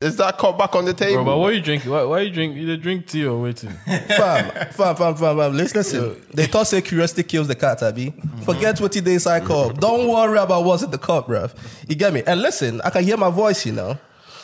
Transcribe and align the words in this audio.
Is 0.00 0.14
that 0.18 0.38
cup 0.38 0.56
back 0.56 0.76
on 0.76 0.84
the 0.84 0.94
table? 0.94 1.24
Bro, 1.24 1.24
but 1.24 1.38
what 1.38 1.50
are 1.50 1.56
you 1.56 1.60
drinking? 1.60 1.90
Why, 1.90 2.04
why 2.04 2.20
you 2.20 2.30
drink? 2.30 2.54
You 2.54 2.76
drink 2.76 3.08
tea 3.08 3.26
or 3.26 3.42
waiting? 3.42 3.70
fam, 3.84 4.48
fam, 4.70 4.94
fam, 4.94 5.16
fam, 5.16 5.36
fam. 5.36 5.56
Listen, 5.56 5.78
listen. 5.78 6.22
They 6.32 6.46
thought 6.46 6.68
say 6.68 6.82
curiosity 6.82 7.24
kills 7.24 7.48
the 7.48 7.56
cat, 7.56 7.82
Abby. 7.82 8.14
Forget 8.44 8.80
what 8.80 8.94
it 8.94 9.08
is 9.08 9.26
I 9.26 9.40
cup. 9.40 9.80
Don't 9.80 10.06
worry 10.06 10.38
about 10.38 10.62
what's 10.62 10.84
in 10.84 10.92
the 10.92 10.98
cup, 10.98 11.26
bruv. 11.26 11.52
You 11.88 11.96
get 11.96 12.12
me? 12.12 12.22
And 12.24 12.40
listen, 12.40 12.80
I 12.82 12.90
can 12.90 13.02
hear 13.02 13.16
my 13.16 13.30
voice, 13.30 13.66
you 13.66 13.72
know. 13.72 13.98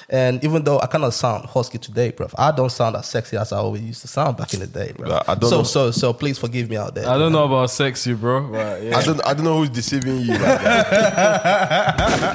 And 0.08 0.42
even 0.44 0.64
though 0.64 0.80
I 0.80 0.86
cannot 0.86 1.14
sound 1.14 1.46
husky 1.46 1.78
today, 1.78 2.12
bruv, 2.12 2.34
I 2.36 2.52
don't 2.52 2.70
sound 2.70 2.96
as 2.96 3.06
sexy 3.06 3.36
as 3.36 3.52
I 3.52 3.58
always 3.58 3.82
used 3.82 4.02
to 4.02 4.08
sound 4.08 4.36
back 4.36 4.52
in 4.52 4.60
the 4.60 4.66
day, 4.66 4.92
bruv. 4.94 5.24
I 5.26 5.34
don't 5.34 5.50
so, 5.50 5.56
know. 5.58 5.62
so, 5.62 5.90
so, 5.90 6.12
please 6.12 6.38
forgive 6.38 6.68
me 6.68 6.76
out 6.76 6.94
there. 6.94 7.08
I 7.08 7.16
don't 7.16 7.32
know 7.32 7.44
about 7.44 7.70
sexy, 7.70 8.14
bro. 8.14 8.48
But 8.48 8.82
yeah. 8.82 8.96
I 8.96 9.02
don't, 9.02 9.26
I 9.26 9.34
don't 9.34 9.44
know 9.44 9.58
who's 9.58 9.70
deceiving 9.70 10.20
you. 10.20 10.34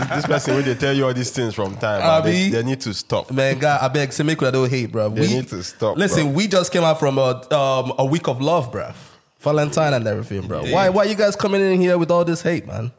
This 0.10 0.26
person 0.26 0.56
when 0.56 0.66
they 0.66 0.76
tell 0.76 0.94
you 0.94 1.06
all 1.06 1.14
these 1.14 1.32
things 1.32 1.54
from 1.54 1.76
time, 1.78 2.02
man, 2.02 2.24
they, 2.24 2.50
they 2.50 2.64
need 2.64 2.82
to 2.82 2.94
stop. 2.94 3.32
Man, 3.32 3.60
God, 3.60 3.80
I 3.82 3.88
beg, 3.88 4.12
say 4.12 4.24
make 4.24 4.42
we 4.42 4.50
don't 4.52 4.70
hate, 4.70 4.92
bro. 4.92 5.10
They 5.10 5.22
we 5.22 5.28
need 5.28 5.48
to 5.50 5.64
stop, 5.64 5.98
Listen, 5.98 6.28
bruv. 6.28 6.34
we 6.34 6.48
just 6.48 6.72
came 6.72 6.84
out 6.84 7.00
from 7.00 7.18
a 7.18 7.54
um, 7.54 7.94
a 7.98 8.06
week 8.06 8.28
of 8.28 8.42
love, 8.42 8.72
bruv. 8.72 8.96
Valentine 9.40 9.94
and 9.94 10.06
everything, 10.06 10.48
bro. 10.48 10.66
Why, 10.66 10.90
why 10.90 11.06
you 11.06 11.16
guys 11.16 11.36
coming 11.36 11.62
in 11.62 11.80
here 11.80 11.98
with 11.98 12.12
all 12.12 12.26
this 12.26 12.42
hate, 12.42 12.68
man? 12.68 12.92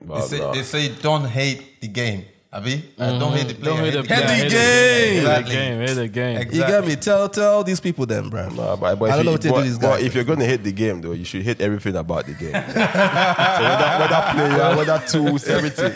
They 0.00 0.20
say, 0.20 0.52
they 0.52 0.62
say 0.62 0.94
don't 1.02 1.24
hate 1.24 1.80
the 1.80 1.88
game. 1.88 2.24
Abi? 2.50 2.82
Uh, 2.98 3.18
don't 3.18 3.32
hate 3.36 3.48
the 3.48 3.54
player. 3.54 3.74
Don't 3.76 3.84
hate 3.84 3.92
the 3.92 4.02
game. 4.02 4.06
player, 4.06 4.26
Hate 4.26 4.48
the 4.48 4.56
Hate 4.56 5.12
the 5.12 5.18
Exactly. 5.18 5.54
game. 5.54 5.78
Hate 5.80 5.94
the 5.94 6.08
game. 6.08 6.36
Exactly. 6.38 6.58
You 6.58 6.66
get 6.66 6.86
me? 6.86 6.96
Tell 6.96 7.28
tell 7.28 7.62
these 7.62 7.78
people 7.78 8.06
then, 8.06 8.30
bro. 8.30 8.48
Nah, 8.48 8.74
but, 8.76 8.94
but 8.98 9.10
I 9.10 9.16
don't 9.16 9.20
if 9.20 9.24
know 9.26 9.30
you- 9.30 9.30
what 9.32 9.42
they 9.42 9.48
do 9.50 9.54
but- 9.54 9.62
these 9.64 9.78
but 9.78 9.96
guys. 9.98 10.04
if 10.06 10.14
you're 10.14 10.24
going 10.24 10.38
to 10.38 10.46
hate 10.46 10.64
the 10.64 10.72
game, 10.72 11.02
though, 11.02 11.12
you 11.12 11.26
should 11.26 11.42
hate 11.42 11.60
everything 11.60 11.94
about 11.94 12.24
the 12.24 12.32
game. 12.32 12.52
so 12.52 12.58
whether, 12.58 13.98
whether 14.00 14.22
player, 14.32 14.76
whether 14.78 14.98
tools, 15.06 15.46
everything. 15.46 15.92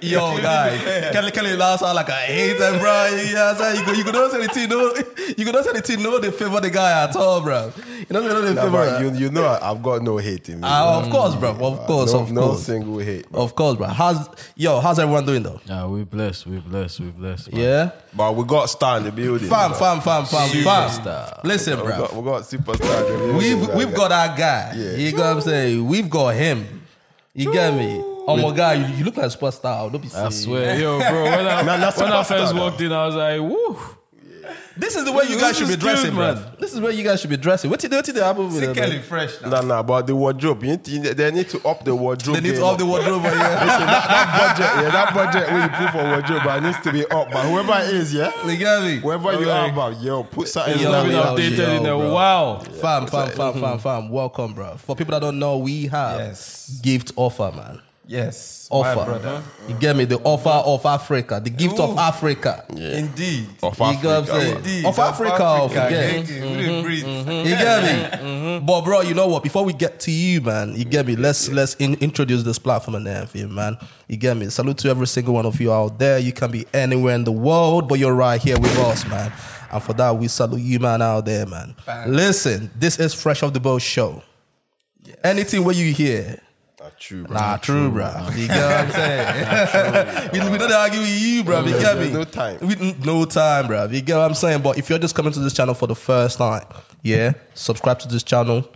Yo, 0.00 0.38
guy, 0.40 1.10
Kelly 1.12 1.32
Kelly 1.32 1.56
last 1.56 1.82
out 1.82 1.96
like 1.96 2.08
I 2.08 2.22
hate 2.26 2.56
them, 2.58 2.78
bro. 2.78 3.06
Yeah, 3.26 3.56
so 3.56 3.72
you 3.72 3.84
go, 3.84 3.92
you 3.94 4.04
go 4.04 4.12
not 4.12 4.30
say 4.30 4.46
the 4.46 4.52
team, 4.52 4.68
no, 4.68 4.94
you 5.36 5.44
go 5.44 5.50
not 5.50 5.64
say 5.64 5.72
the 5.72 5.82
team, 5.82 6.04
no, 6.04 6.20
they 6.20 6.30
favor 6.30 6.60
the 6.60 6.70
guy 6.70 7.02
at 7.02 7.16
all, 7.16 7.40
bro. 7.40 7.72
You 7.98 8.06
know, 8.10 8.20
they 8.20 8.28
know 8.28 8.42
they 8.42 8.54
Nah, 8.54 8.62
favor. 8.62 8.70
but 8.70 9.00
you, 9.02 9.24
you 9.26 9.30
know 9.32 9.44
I- 9.44 9.72
I've 9.72 9.82
got 9.82 10.02
no 10.02 10.18
hate 10.18 10.48
in 10.50 10.56
me. 10.60 10.68
Ah, 10.68 11.00
of 11.02 11.10
course, 11.10 11.34
bro. 11.34 11.50
Of 11.50 11.80
course, 11.88 12.12
no, 12.12 12.20
of 12.20 12.30
no 12.32 12.40
course, 12.42 12.62
single 12.62 12.98
hate. 12.98 13.28
bro. 13.28 13.42
of 13.42 13.56
course, 13.56 13.76
bro. 13.76 13.88
How's 13.88 14.28
yo? 14.54 14.78
How's 14.78 15.00
everyone 15.00 15.26
doing 15.26 15.42
though? 15.42 15.60
Yeah, 15.66 15.86
we 15.86 16.04
blessed. 16.04 16.46
We 16.46 16.58
blessed. 16.58 17.00
We 17.00 17.06
blessed. 17.10 17.52
man. 17.52 17.60
Yeah, 17.62 17.90
But 18.14 18.34
we 18.36 18.44
got 18.44 18.66
star 18.68 18.98
in 18.98 19.04
the 19.04 19.12
building. 19.12 19.48
fam, 19.48 19.70
bro. 19.70 19.78
fam, 19.78 20.00
fam, 20.00 20.24
fam, 20.26 20.48
fam. 20.48 20.62
Superstar. 20.62 21.40
Listen, 21.44 21.78
We 21.80 21.86
bro. 21.86 22.08
we 22.12 22.22
got 22.24 22.42
superstar. 22.42 23.06
in 23.06 23.12
the 23.12 23.18
building, 23.18 23.36
We've 23.36 23.74
we've 23.74 23.94
got 23.94 24.12
our 24.12 24.28
guy. 24.36 24.72
Yeah. 24.76 24.96
You 24.96 25.12
know 25.12 25.18
what 25.22 25.26
I'm 25.36 25.40
saying? 25.40 25.86
We've 25.86 26.10
got 26.10 26.34
him. 26.34 26.82
You 27.34 27.52
get 27.52 27.74
me? 27.74 28.00
Oh 28.26 28.36
my 28.36 28.54
god, 28.56 28.78
you, 28.78 28.96
you 28.96 29.04
look 29.04 29.16
like 29.16 29.26
a 29.26 29.28
superstar. 29.36 29.90
Don't 29.90 30.00
be 30.00 30.08
I 30.14 30.28
swear, 30.30 30.78
yo, 30.78 30.98
bro. 30.98 31.24
When 31.24 31.46
I, 31.46 31.62
Nah, 31.66 31.76
nah, 31.76 31.92
when 31.92 32.12
I 32.12 32.22
first 32.22 32.54
walked 32.54 32.80
in, 32.80 32.92
I 32.92 33.06
was 33.06 33.14
like, 33.14 33.40
woo. 33.40 33.78
This 34.76 34.96
is 34.96 35.04
the 35.04 35.12
way 35.12 35.24
you 35.28 35.38
guys 35.38 35.56
should 35.56 35.68
be 35.68 35.76
dressing, 35.76 36.10
good, 36.10 36.18
man. 36.18 36.34
man. 36.34 36.52
This 36.58 36.72
is 36.74 36.80
where 36.80 36.90
you 36.90 37.04
guys 37.04 37.20
should 37.20 37.30
be 37.30 37.36
dressing. 37.36 37.70
What 37.70 37.78
did 37.80 37.92
what 37.92 38.04
did 38.04 38.16
happen 38.16 38.46
with 38.46 38.58
See 38.58 38.64
it, 38.64 38.74
Kelly 38.74 38.96
man? 38.96 39.02
fresh 39.02 39.40
now. 39.40 39.48
Nah, 39.50 39.58
ah. 39.58 39.62
nah, 39.62 39.82
but 39.82 40.06
the 40.06 40.16
wardrobe, 40.16 40.64
you 40.64 40.70
need 40.70 40.84
to, 40.84 41.14
they 41.14 41.30
need 41.30 41.48
to 41.50 41.66
up 41.68 41.84
the 41.84 41.94
wardrobe. 41.94 42.36
They 42.36 42.40
need 42.42 42.48
to 42.50 42.54
game 42.56 42.64
off 42.64 42.78
the 42.78 42.86
wardrobe. 42.86 43.22
yeah. 43.22 43.30
Listen, 43.30 43.86
that, 43.86 44.06
that 44.08 44.56
budget, 44.58 44.84
yeah, 44.84 44.90
that 44.90 45.14
budget 45.14 45.52
when 45.52 45.62
you 45.62 45.68
put 45.68 45.90
for 45.92 46.04
wardrobe, 46.10 46.42
but 46.44 46.58
it 46.58 46.66
needs 46.66 46.80
to 46.80 46.92
be 46.92 47.04
up. 47.06 47.30
But 47.30 47.44
whoever 47.48 47.86
it 47.88 47.94
is, 47.94 48.14
yeah, 48.14 48.32
You 48.50 48.56
get 48.56 48.82
me? 48.82 48.96
whoever 48.96 49.32
you 49.40 49.50
are, 49.50 49.70
about, 49.70 50.00
yo, 50.00 50.24
put 50.24 50.48
something 50.48 50.78
Yo, 50.80 50.88
in 50.88 50.94
I've 50.94 51.04
been 51.04 51.12
yo, 51.12 51.22
that. 51.22 51.38
updated 51.38 51.58
yo, 51.58 51.70
in 51.76 51.86
a 51.86 51.96
bro. 51.98 52.14
wow. 52.14 52.58
Fam, 52.58 53.06
fam, 53.06 53.28
fam, 53.30 53.52
fam, 53.52 53.52
mm-hmm. 53.62 53.78
fam. 53.78 54.08
Welcome, 54.08 54.54
bro. 54.54 54.76
For 54.76 54.96
people 54.96 55.12
that 55.12 55.20
don't 55.20 55.38
know, 55.38 55.58
we 55.58 55.86
have 55.86 56.18
Yes. 56.18 56.80
gift 56.82 57.14
OFA, 57.16 57.54
man. 57.54 57.80
Yes. 58.06 58.68
My 58.70 58.78
OFA. 58.94 59.04
brother. 59.06 59.42
You 59.68 59.74
get 59.76 59.96
me? 59.96 60.04
The 60.04 60.18
offer 60.18 60.48
of 60.50 60.84
Africa. 60.84 61.40
The 61.42 61.48
gift 61.50 61.78
of 61.80 61.94
Ooh. 61.94 61.98
Africa. 61.98 62.64
Indeed. 62.68 63.48
Of 63.62 63.78
You 63.78 63.94
get 63.94 64.04
what 64.04 64.04
I'm 64.04 64.22
Africa, 64.22 64.26
saying? 64.26 64.48
man. 64.48 64.56
Indeed. 64.58 64.84
Of 64.84 64.98
Africa, 64.98 65.44
of 65.44 65.72
yeah, 65.74 65.86
again. 65.86 66.26
yeah, 66.28 66.44
yeah. 66.44 66.76
We 66.76 66.82
breathe. 66.82 67.06
You 67.06 67.44
get 67.56 67.82
me? 67.82 68.18
Mm-hmm. 68.18 68.66
But 68.66 68.80
bro, 68.82 69.00
you 69.00 69.14
know 69.14 69.28
what? 69.28 69.42
Before 69.42 69.64
we 69.64 69.72
get 69.72 70.00
to 70.00 70.10
you, 70.10 70.40
man, 70.42 70.74
you 70.76 70.84
get 70.84 71.06
me. 71.06 71.16
Let's 71.16 71.48
let's 71.50 71.74
in, 71.76 71.94
introduce 71.94 72.42
this 72.42 72.58
platform 72.58 72.96
and 72.96 73.08
everything, 73.08 73.54
man. 73.54 73.78
You 74.08 74.16
get 74.18 74.36
me? 74.36 74.48
Salute 74.50 74.78
to 74.78 74.88
every 74.90 75.06
single 75.06 75.32
one 75.34 75.46
of 75.46 75.58
you 75.60 75.72
out 75.72 75.98
there. 75.98 76.18
You 76.18 76.32
can 76.32 76.50
be 76.50 76.66
anywhere 76.74 77.14
in 77.14 77.24
the 77.24 77.32
world, 77.32 77.88
but 77.88 77.98
you're 77.98 78.14
right 78.14 78.40
here 78.40 78.58
with 78.58 78.78
us, 78.80 79.06
man. 79.06 79.32
And 79.72 79.82
for 79.82 79.94
that, 79.94 80.16
we 80.18 80.28
salute 80.28 80.60
you, 80.60 80.78
man, 80.78 81.00
out 81.00 81.24
there, 81.24 81.46
man. 81.46 81.74
Listen, 82.06 82.70
this 82.76 82.98
is 83.00 83.14
Fresh 83.14 83.42
Off 83.42 83.54
the 83.54 83.60
Boat 83.60 83.80
Show. 83.82 84.22
Anything 85.22 85.64
where 85.64 85.74
you 85.74 85.92
hear, 85.92 86.38
Nah, 86.84 86.90
true, 86.98 87.24
bro. 87.24 87.34
Nah, 87.34 87.56
true, 87.56 87.90
bro. 87.90 88.28
You 88.36 88.46
get 88.46 88.56
what 88.56 88.80
I'm 88.80 88.90
saying? 88.90 90.30
we, 90.34 90.50
we 90.50 90.58
don't 90.58 90.70
argue 90.70 91.00
with 91.00 91.22
you, 91.22 91.42
bro. 91.42 91.64
You 91.64 91.78
get 91.78 91.98
me? 91.98 92.10
No 92.12 92.24
time. 92.24 92.58
We, 92.60 92.74
no 93.02 93.24
time, 93.24 93.68
bro. 93.68 93.86
You 93.86 94.02
get 94.02 94.18
what 94.18 94.24
I'm 94.24 94.34
saying? 94.34 94.60
But 94.60 94.76
if 94.76 94.90
you're 94.90 94.98
just 94.98 95.14
coming 95.14 95.32
to 95.32 95.40
this 95.40 95.54
channel 95.54 95.72
for 95.72 95.86
the 95.86 95.94
first 95.94 96.36
time, 96.36 96.66
yeah, 97.00 97.32
subscribe 97.54 98.00
to 98.00 98.08
this 98.08 98.22
channel, 98.22 98.68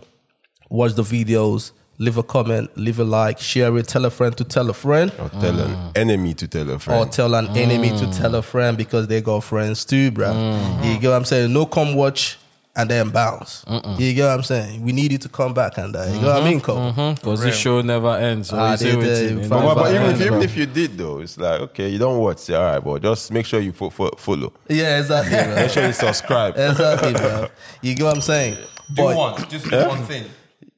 watch 0.71 0.93
the 0.93 1.03
videos, 1.03 1.71
leave 1.99 2.17
a 2.17 2.23
comment, 2.23 2.75
leave 2.75 2.99
a 2.99 3.03
like, 3.03 3.37
share 3.37 3.77
it, 3.77 3.87
tell 3.87 4.05
a 4.05 4.09
friend 4.09 4.35
to 4.37 4.43
tell 4.43 4.67
a 4.71 4.73
friend, 4.73 5.11
Or 5.19 5.29
tell 5.29 5.59
an 5.59 5.69
mm. 5.69 5.97
enemy 5.97 6.33
to 6.33 6.47
tell 6.47 6.67
a 6.71 6.79
friend. 6.79 6.99
or 6.99 7.11
tell 7.11 7.35
an 7.35 7.49
enemy 7.55 7.89
to 7.89 8.05
mm. 8.05 8.17
tell 8.17 8.33
a 8.33 8.41
friend 8.41 8.75
because 8.75 9.05
they 9.07 9.21
got 9.21 9.43
friends 9.43 9.85
too, 9.85 10.09
bro. 10.09 10.29
Mm. 10.29 10.85
You 10.93 10.99
get 10.99 11.09
what 11.09 11.15
I'm 11.15 11.25
saying? 11.25 11.53
No 11.53 11.67
come 11.67 11.93
watch 11.93 12.39
and 12.75 12.89
then 12.89 13.09
bounce. 13.09 13.65
You 13.97 14.13
get 14.13 14.25
what 14.27 14.33
I'm 14.35 14.43
saying? 14.43 14.81
We 14.83 14.91
need 14.91 15.11
you 15.11 15.17
to 15.17 15.29
come 15.29 15.53
back 15.53 15.77
and 15.77 15.95
uh, 15.95 16.03
you 16.05 16.21
know 16.21 16.27
what 16.33 16.43
I 16.43 16.49
mean, 16.49 16.61
Cole? 16.61 16.91
Because 17.15 17.41
this 17.41 17.57
show 17.57 17.81
never 17.81 18.15
ends. 18.15 18.49
So 18.49 18.57
Ah, 18.57 18.71
you 18.73 18.77
they- 18.77 19.27
they- 19.35 19.47
but, 19.47 19.61
but, 19.61 19.75
but 19.75 19.93
even, 19.95 20.11
if, 20.11 20.21
even 20.21 20.41
if 20.41 20.55
you 20.55 20.65
did 20.65 20.97
though, 20.97 21.19
it's 21.19 21.37
like 21.37 21.59
okay, 21.61 21.89
you 21.89 21.97
don't 21.97 22.19
watch, 22.19 22.37
say 22.39 22.53
all 22.53 22.63
right, 22.63 22.79
but 22.83 23.01
just 23.01 23.31
make 23.31 23.45
sure 23.45 23.59
you 23.59 23.73
fo- 23.73 23.89
fo- 23.89 24.15
follow. 24.17 24.53
Yeah, 24.69 24.99
exactly, 24.99 25.37
bro. 25.43 25.55
Make 25.55 25.71
sure 25.71 25.85
you 25.87 25.93
subscribe. 25.93 26.53
exactly, 26.57 27.13
bro. 27.13 27.47
You 27.81 27.95
get 27.95 28.03
what 28.03 28.15
I'm 28.15 28.21
saying? 28.21 28.55
Do 28.93 29.03
But- 29.03 29.15
one. 29.17 29.49
Just 29.49 29.69
do 29.69 29.87
one 29.87 30.03
thing. 30.05 30.25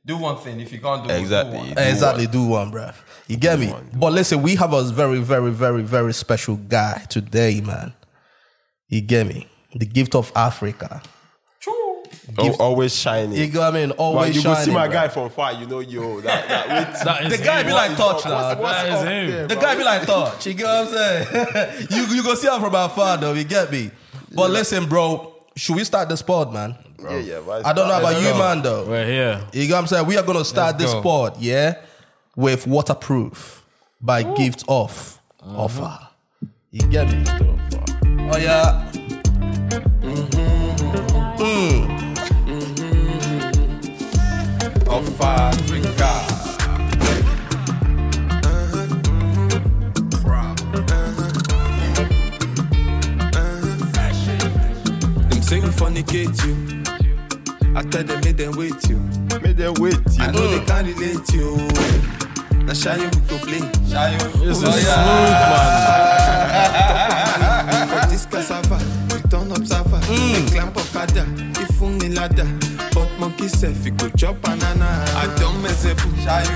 Do 0.04 0.18
one 0.18 0.38
thing. 0.38 0.60
If 0.60 0.72
you 0.74 0.80
can't 0.80 1.08
do 1.08 1.14
Exactly. 1.14 1.52
do 1.54 1.58
one. 1.60 1.74
Do 1.76 1.82
exactly, 1.82 2.28
do 2.28 2.46
one, 2.48 2.72
bruh. 2.72 2.96
You 3.28 3.38
get 3.38 3.60
me? 3.60 3.72
But 3.94 4.14
listen, 4.14 4.42
we 4.42 4.56
have 4.56 4.74
a 4.74 4.84
very, 4.84 5.20
very, 5.20 5.52
very, 5.52 5.84
very 5.84 6.14
special 6.14 6.56
guy 6.56 7.06
today, 7.08 7.62
man. 7.62 7.94
You 8.90 9.02
get 9.02 9.28
me? 9.28 9.48
The 9.76 9.86
gift 9.86 10.16
of 10.16 10.32
Africa. 10.36 11.02
Al- 12.40 12.56
always 12.62 12.96
shining. 12.96 13.38
You 13.38 13.48
get 13.48 13.60
what 13.60 13.74
I 13.74 13.80
mean? 13.80 13.90
But 13.90 14.00
Always 14.00 14.36
you 14.36 14.44
go 14.44 14.54
shining. 14.54 14.66
see 14.66 14.72
my 14.74 14.88
bruh. 14.88 14.92
guy 14.94 15.08
from 15.10 15.30
far, 15.30 15.54
you 15.54 15.66
know, 15.68 15.80
yo, 15.80 16.22
that, 16.22 16.48
that, 16.48 16.68
wait, 16.96 17.04
That 17.06 17.24
is 17.32 17.38
The 17.40 17.44
guy 17.44 17.60
him. 17.62 17.66
be 17.68 17.74
like 17.74 17.92
touch 17.98 18.00
what's- 18.14 18.26
now. 18.26 18.56
what's 18.62 18.62
That 18.82 18.88
is 18.88 18.94
up 18.94 19.08
him. 19.08 19.32
there, 19.32 19.48
The 19.48 19.56
bro? 19.56 19.64
guy 19.64 19.76
be 19.76 19.84
like 19.84 20.06
touch. 20.06 20.46
You 20.48 20.54
get 20.54 20.66
what 20.66 20.88
I'm 20.88 20.88
saying? 20.88 21.88
you 21.92 22.16
you 22.16 22.24
go 22.24 22.36
see 22.36 22.48
him 22.48 22.60
from 22.62 22.76
afar 22.76 23.18
though. 23.18 23.34
You 23.34 23.44
get 23.44 23.72
me? 23.72 23.92
But 24.34 24.52
listen, 24.52 24.88
bro. 24.88 25.34
Should 25.56 25.76
we 25.76 25.84
start 25.84 26.08
the 26.08 26.16
sport, 26.16 26.54
man? 26.54 26.76
Yeah, 27.04 27.18
yeah, 27.18 27.42
but 27.46 27.66
I 27.66 27.74
don't 27.74 27.88
know 27.88 27.98
about 27.98 28.14
let's 28.14 28.24
you, 28.26 28.32
go. 28.32 28.38
man. 28.40 28.62
Though 28.62 28.86
We're 28.88 29.06
here. 29.06 29.42
You 29.52 29.68
know 29.68 29.76
what 29.76 29.82
I'm 29.82 29.88
saying? 29.88 30.06
We 30.06 30.18
are 30.18 30.24
gonna 30.24 30.46
start 30.46 30.74
Let's 30.80 30.84
this 30.86 30.94
go. 30.94 31.00
sport, 31.02 31.36
yeah, 31.40 31.76
with 32.36 32.66
waterproof 32.68 33.66
by 34.00 34.24
gift 34.24 34.64
of 34.70 35.20
uh-huh. 35.44 35.64
offer. 35.64 36.00
You 36.72 36.88
get 36.88 37.08
me? 37.12 37.24
Oh 38.32 38.38
yeah. 38.38 38.90
Mm-hmm. 40.02 41.42
Mm. 41.42 42.01
Of 44.92 45.22
Africa. 45.22 46.12
Say 55.42 55.60
we 55.60 55.68
fornicate 55.68 56.46
you. 56.46 56.56
I 57.76 57.82
tell 57.84 58.04
them 58.04 58.22
make 58.24 58.38
them 58.38 58.54
wait 58.56 58.88
you. 58.88 58.98
Make 59.42 59.58
them 59.58 59.74
wait. 59.80 59.96
You 60.18 60.24
I 60.24 60.32
know 60.32 60.48
they 60.48 60.64
can't 60.66 60.88
relate 60.88 61.34
you. 61.34 61.58
Now 62.64 62.74
shy 62.74 62.96
you 62.96 63.10
to 63.10 63.38
play. 63.44 63.60
This 63.60 64.58
is 64.58 64.64
Oh, 64.64 64.72
smooth, 64.72 65.36
For 67.90 68.04
this 68.10 68.26
cassava, 68.26 68.78
we 69.14 69.20
turn 69.30 69.52
up 69.52 69.66
sava. 69.66 70.00
Mm. 70.08 70.52
Climb 70.52 70.70
okada, 70.70 71.26
if 71.60 71.82
me 71.82 72.10
ladder. 72.16 72.48
Monkey 73.22 73.48
self, 73.50 73.86
you 73.86 73.92
go 73.92 74.10
chop 74.18 74.42
banana. 74.42 75.06
I 75.16 75.28
don't 75.38 75.62
mess 75.62 75.86
up. 75.86 75.96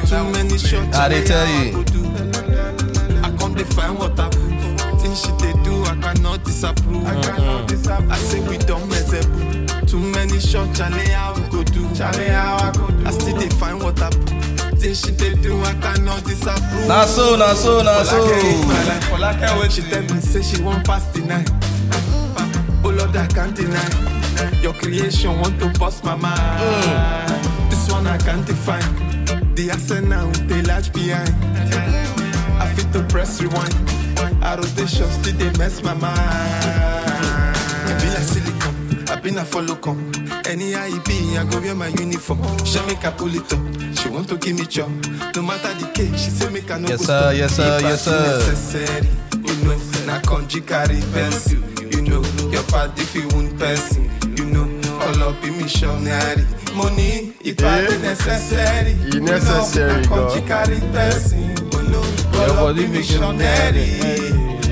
Too 0.09 0.23
many 0.31 0.57
shots. 0.57 0.97
Ah, 0.97 1.07
they 1.07 1.21
me, 1.21 1.27
tell 1.27 1.45
I 1.45 1.61
you. 1.61 1.77
I 3.21 3.29
can't 3.37 3.55
define 3.55 3.95
what 3.95 4.19
I. 4.19 4.31
Things 4.97 5.21
she 5.21 5.31
they 5.33 5.53
do, 5.61 5.83
I 5.83 5.95
cannot 6.01 6.43
disapprove. 6.43 7.05
I 7.05 7.21
cannot 7.21 7.67
disapprove. 7.67 8.11
I 8.11 8.17
say 8.17 8.39
we 8.49 8.57
don't 8.57 8.89
mess 8.89 9.13
up. 9.13 9.87
Too 9.87 9.99
many 9.99 10.39
shots, 10.39 10.79
Charlie, 10.79 11.07
how 11.09 11.35
we 11.35 11.41
go 11.49 11.63
do. 11.63 11.87
Charlie, 11.93 12.29
how 12.29 12.57
I 12.57 12.71
go 12.71 12.87
do. 12.89 13.05
I 13.05 13.11
still 13.11 13.37
define 13.37 13.77
what 13.77 14.01
I. 14.01 14.09
Things 14.81 15.01
she 15.05 15.11
they 15.11 15.35
do, 15.35 15.61
I 15.61 15.73
cannot 15.73 16.23
disapprove. 16.25 16.87
Nah 16.87 17.05
so, 17.05 17.35
nah 17.35 17.53
so, 17.53 17.83
nah 17.83 18.01
so. 18.01 18.25
For 19.05 19.19
like 19.19 19.37
I 19.37 19.59
wait, 19.59 19.71
she 19.71 19.83
tell 19.83 20.01
me 20.01 20.19
say 20.19 20.41
she 20.41 20.59
want 20.63 20.83
pass 20.83 21.05
the 21.13 21.21
night. 21.21 21.47
Oh 22.83 22.89
Lord, 22.89 23.15
I 23.15 23.27
can't 23.27 23.55
deny. 23.55 24.24
Your 24.61 24.73
creation 24.73 25.39
want 25.41 25.59
to 25.59 25.69
bust 25.79 26.03
my 26.03 26.15
mind. 26.15 27.71
This 27.71 27.89
one 27.91 28.07
I 28.07 28.17
can't 28.17 28.45
define. 28.45 28.81
The 29.55 29.71
arsenal 29.71 30.27
with 30.27 30.47
the 30.49 30.61
large 30.67 30.91
behind. 30.91 31.29
I 32.61 32.73
fit 32.75 32.91
to 32.93 33.03
press 33.03 33.41
rewind. 33.41 33.73
I 34.43 34.55
rotation 34.55 35.09
still 35.11 35.35
they 35.37 35.51
mess 35.57 35.81
my 35.83 35.93
mind. 35.93 36.13
I 36.15 37.97
be 38.01 38.07
like 38.09 38.23
silicone, 38.23 39.09
I 39.09 39.15
been 39.21 39.37
a 39.37 39.45
follow 39.45 39.75
come. 39.75 40.11
It 40.47 41.05
be, 41.05 41.37
I 41.37 41.43
go 41.49 41.59
wear 41.59 41.75
my 41.75 41.87
uniform. 41.87 42.39
She 42.65 42.79
make 42.85 43.03
I 43.05 43.11
pull 43.11 43.33
it 43.35 43.51
up. 43.51 43.97
She 43.97 44.09
want 44.09 44.29
to 44.29 44.37
give 44.37 44.57
me 44.57 44.65
job. 44.65 44.89
No 45.35 45.41
matter 45.41 45.73
the 45.73 45.91
case, 45.93 46.23
she 46.23 46.29
say 46.29 46.49
make 46.49 46.69
I 46.71 46.77
no 46.79 46.87
Yes, 46.87 47.01
sir, 47.05 47.33
yes, 47.33 47.55
sir, 47.55 47.79
yes, 47.81 48.03
sir. 48.03 48.21
necessary, 48.21 49.07
You 49.33 49.55
know, 49.65 49.77
na 50.05 50.19
country 50.21 50.61
carry 50.61 51.01
person. 51.11 51.63
You 51.91 52.01
know, 52.03 52.21
your 52.51 52.63
party 52.63 53.03
fi 53.03 53.19
one 53.35 53.57
person. 53.57 54.09
You 55.05 55.19
know, 55.19 55.27
all 55.27 55.33
up 55.35 55.43
in 55.43 55.57
missionary. 55.57 56.45
Money, 56.75 57.33
if 57.43 57.63
I 57.63 57.85
be 57.87 57.97
necessary. 57.99 58.91
You 59.13 59.19
know, 59.21 59.31
necessary, 59.33 60.03
God. 60.05 60.47
carry 60.47 60.79
person. 60.91 61.55
You 61.71 61.81
know, 61.89 62.03
Your 62.33 62.49
up 62.51 62.55
body 62.57 62.85
in 62.85 62.91
make 62.91 63.09
you 63.09 63.19
missionary. 63.19 63.85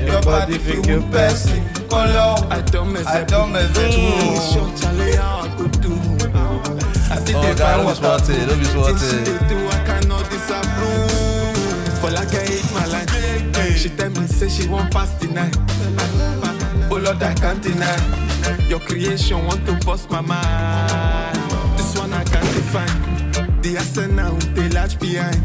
Your 0.06 0.22
body 0.22 0.58
one 0.98 1.10
person. 1.10 1.64
Color, 1.88 2.34
I 2.50 2.60
don't 2.66 2.92
mess 2.92 3.06
I 3.06 3.22
up. 3.22 3.28
don't 3.28 3.52
mess 3.52 3.70
up. 3.70 3.84
Mm, 3.84 4.50
chale, 4.80 5.20
I 5.22 5.54
go 5.56 5.66
do. 5.68 5.92
I 7.10 7.16
still 7.18 7.38
Oh, 7.38 7.42
dey 7.42 7.54
God, 7.54 7.58
find 7.58 7.76
don't 7.76 7.80
be 7.80 7.86
what 7.86 7.94
I 7.94 7.94
smarted, 7.94 8.48
don't 8.48 8.58
be 8.58 8.64
Things 8.64 8.70
smarted. 8.72 9.26
she 9.26 9.32
dey 9.32 9.48
do, 9.48 9.68
I 9.68 9.84
cannot 9.86 10.30
disapprove. 10.30 11.98
For 12.00 12.10
like 12.10 12.34
I 12.34 12.44
hate 12.44 12.72
my 12.72 12.86
life. 12.86 13.78
She 13.78 13.88
tell 13.90 14.10
me, 14.10 14.26
say 14.26 14.48
she 14.48 14.68
won't 14.68 14.92
pass 14.92 15.10
the 15.14 15.28
night. 15.28 15.56
Oh 16.90 16.96
Lord, 16.96 17.22
I 17.22 17.34
can't 17.34 17.62
deny. 17.62 17.96
Your 18.68 18.80
creation 18.80 19.44
want 19.46 19.64
to 19.66 19.74
bust 19.86 20.10
my 20.10 20.20
mind. 20.20 21.36
This 21.76 21.96
one 21.98 22.12
I 22.12 22.24
can't 22.24 22.54
define. 22.54 23.60
The 23.62 23.76
arsenal 23.78 24.34
with 24.34 24.54
the 24.54 24.68
latch 24.74 24.98
behind. 24.98 25.40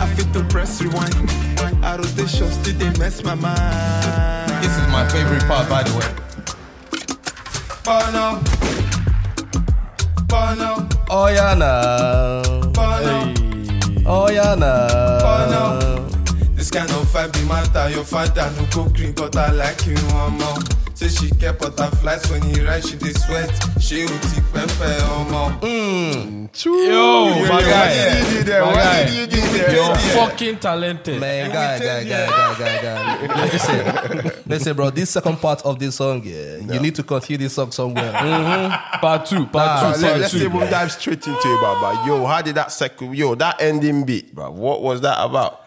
I 0.00 0.06
fit 0.14 0.32
to 0.32 0.42
press 0.44 0.80
rewind. 0.82 1.14
I 1.84 1.96
rotation 1.96 2.50
still 2.50 2.74
they 2.76 2.90
mess 2.98 3.22
my 3.22 3.34
mind. 3.34 4.50
This 4.62 4.76
is 4.76 4.86
my 4.88 5.08
favorite 5.08 5.44
part, 5.46 5.68
by 5.68 5.82
the 5.82 5.92
way. 5.98 6.10
Bono. 7.84 8.40
Bono. 10.26 10.88
Oh 11.10 11.28
yeah 11.28 11.54
now. 11.54 12.42
Bono. 12.72 13.34
Oh 14.06 14.30
yeah 14.30 14.54
now. 14.54 15.18
Bono. 15.20 16.08
This 16.54 16.70
kind 16.70 16.90
of 16.90 17.06
vibe 17.06 17.32
be 17.32 17.44
matter. 17.46 17.88
Your 17.90 18.04
father 18.04 18.50
no 18.56 18.66
go 18.72 18.88
green, 18.90 19.12
but 19.12 19.36
I 19.36 19.50
like 19.52 19.86
you 19.86 19.96
one 20.14 20.38
more. 20.38 20.58
Say 20.98 21.06
she 21.10 21.30
get 21.36 21.60
butterflies 21.60 22.28
when 22.28 22.42
he 22.42 22.60
ride, 22.60 22.84
she 22.84 22.96
dey 22.96 23.12
sweat. 23.12 23.48
She 23.80 24.00
will 24.04 24.18
take 24.18 24.42
pepper 24.52 25.04
on 25.04 25.30
Yo, 26.64 27.46
my 27.46 27.62
guy. 27.62 27.86
What 27.86 27.94
did 27.94 28.32
you 28.32 28.38
do 28.38 28.42
there? 28.42 28.62
My 28.62 28.66
What 28.66 28.74
guy. 28.74 29.04
did 29.06 29.18
you 29.20 29.26
do 29.28 29.40
there? 29.58 29.74
You're 29.76 29.94
fucking 29.96 30.58
talented. 30.58 31.20
Man, 31.20 31.52
guy, 31.52 31.78
guy, 31.78 32.02
guy, 32.02 32.26
guy, 32.26 32.58
guy, 32.58 32.82
guy. 32.82 33.44
Listen, 33.44 34.32
listen, 34.46 34.74
bro. 34.76 34.90
This 34.90 35.10
second 35.10 35.36
part 35.36 35.62
of 35.64 35.78
this 35.78 35.94
song, 35.94 36.20
yeah, 36.24 36.56
you 36.56 36.80
need 36.80 36.96
to 36.96 37.04
continue 37.04 37.38
this 37.38 37.52
song 37.54 37.70
somewhere. 37.70 38.12
Mm-hmm. 38.12 38.98
Part 39.00 39.26
two, 39.26 39.46
part 39.46 39.54
Nah, 39.82 39.92
two, 39.94 40.00
Let, 40.00 40.08
part 40.10 40.20
let's 40.22 40.32
two. 40.32 40.38
even 40.46 40.60
dive 40.68 40.90
straight 40.90 41.24
into 41.24 41.30
it, 41.38 41.60
Baba. 41.60 42.08
Yo, 42.08 42.26
how 42.26 42.42
did 42.42 42.56
that 42.56 42.72
second, 42.72 43.14
yo, 43.14 43.36
that 43.36 43.62
ending 43.62 44.04
beat, 44.04 44.34
bro? 44.34 44.50
What 44.50 44.82
was 44.82 45.00
that 45.02 45.24
about? 45.24 45.62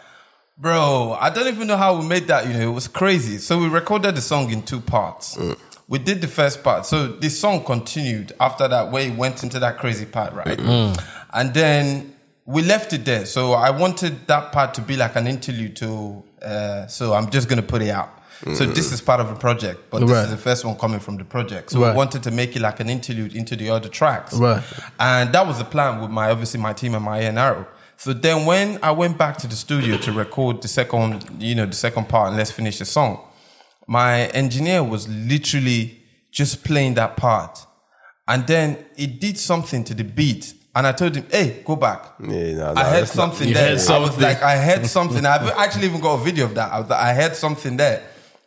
Bro, 0.58 1.16
I 1.18 1.30
don't 1.30 1.48
even 1.48 1.66
know 1.66 1.76
how 1.76 1.98
we 1.98 2.06
made 2.06 2.26
that, 2.28 2.46
you 2.46 2.52
know, 2.52 2.60
it 2.70 2.72
was 2.74 2.86
crazy. 2.86 3.38
So 3.38 3.58
we 3.58 3.68
recorded 3.68 4.14
the 4.14 4.20
song 4.20 4.50
in 4.50 4.62
two 4.62 4.80
parts. 4.80 5.36
Mm. 5.36 5.58
We 5.88 5.98
did 5.98 6.20
the 6.20 6.28
first 6.28 6.62
part. 6.62 6.86
So 6.86 7.08
the 7.08 7.28
song 7.30 7.64
continued 7.64 8.32
after 8.38 8.68
that, 8.68 8.90
where 8.92 9.06
it 9.08 9.16
went 9.16 9.42
into 9.42 9.58
that 9.60 9.78
crazy 9.78 10.04
part, 10.06 10.32
right? 10.34 10.58
Mm. 10.58 10.94
Mm. 10.94 11.04
And 11.32 11.54
then 11.54 12.14
we 12.44 12.62
left 12.62 12.92
it 12.92 13.04
there. 13.04 13.24
So 13.26 13.54
I 13.54 13.70
wanted 13.70 14.26
that 14.28 14.52
part 14.52 14.74
to 14.74 14.82
be 14.82 14.96
like 14.96 15.16
an 15.16 15.26
interlude 15.26 15.74
to, 15.76 16.22
uh, 16.42 16.86
so 16.86 17.14
I'm 17.14 17.30
just 17.30 17.48
going 17.48 17.60
to 17.60 17.66
put 17.66 17.82
it 17.82 17.90
out. 17.90 18.18
So 18.54 18.66
this 18.66 18.90
is 18.92 19.00
part 19.00 19.20
of 19.20 19.28
the 19.28 19.36
project, 19.36 19.88
but 19.88 20.00
this 20.00 20.10
Right. 20.10 20.24
is 20.24 20.30
the 20.32 20.36
first 20.36 20.64
one 20.64 20.74
coming 20.76 20.98
from 20.98 21.16
the 21.16 21.24
project. 21.24 21.70
So 21.70 21.80
Right. 21.80 21.90
we 21.90 21.96
wanted 21.96 22.24
to 22.24 22.32
make 22.32 22.56
it 22.56 22.60
like 22.60 22.80
an 22.80 22.90
interlude 22.90 23.36
into 23.36 23.54
the 23.54 23.70
other 23.70 23.88
tracks. 23.88 24.34
Right. 24.34 24.60
And 24.98 25.32
that 25.32 25.46
was 25.46 25.58
the 25.58 25.64
plan 25.64 26.00
with 26.00 26.10
my 26.10 26.28
obviously 26.28 26.58
my 26.58 26.72
team 26.72 26.96
and 26.96 27.04
my 27.04 27.20
A&R. 27.20 27.68
So 28.02 28.12
then 28.12 28.46
when 28.46 28.80
I 28.82 28.90
went 28.90 29.16
back 29.16 29.36
to 29.38 29.46
the 29.46 29.54
studio 29.54 29.96
to 29.98 30.10
record 30.10 30.60
the 30.60 30.66
second, 30.66 31.24
you 31.38 31.54
know, 31.54 31.66
the 31.66 31.76
second 31.76 32.08
part 32.08 32.30
and 32.30 32.36
let's 32.36 32.50
finish 32.50 32.80
the 32.80 32.84
song, 32.84 33.20
my 33.86 34.22
engineer 34.30 34.82
was 34.82 35.08
literally 35.08 36.00
just 36.32 36.64
playing 36.64 36.94
that 36.94 37.16
part. 37.16 37.64
And 38.26 38.44
then 38.44 38.84
it 38.96 39.20
did 39.20 39.38
something 39.38 39.84
to 39.84 39.94
the 39.94 40.02
beat. 40.02 40.52
And 40.74 40.84
I 40.84 40.90
told 40.90 41.14
him, 41.14 41.26
hey, 41.30 41.62
go 41.64 41.76
back. 41.76 42.14
Yeah, 42.20 42.54
no, 42.54 42.72
no, 42.74 42.80
I 42.80 42.84
heard 42.90 43.00
not- 43.02 43.08
something 43.08 43.46
You 43.46 43.54
there. 43.54 43.62
heard 43.62 43.70
I 43.70 43.74
was 43.74 43.84
something. 43.86 44.20
like, 44.20 44.42
I 44.42 44.56
heard 44.56 44.86
something. 44.86 45.24
I've 45.24 45.48
actually 45.50 45.86
even 45.86 46.00
got 46.00 46.20
a 46.20 46.24
video 46.24 46.46
of 46.46 46.56
that. 46.56 46.72
I 46.72 46.80
was 46.80 46.90
like, 46.90 46.98
I 47.00 47.14
heard 47.14 47.36
something 47.36 47.76
there. 47.76 48.02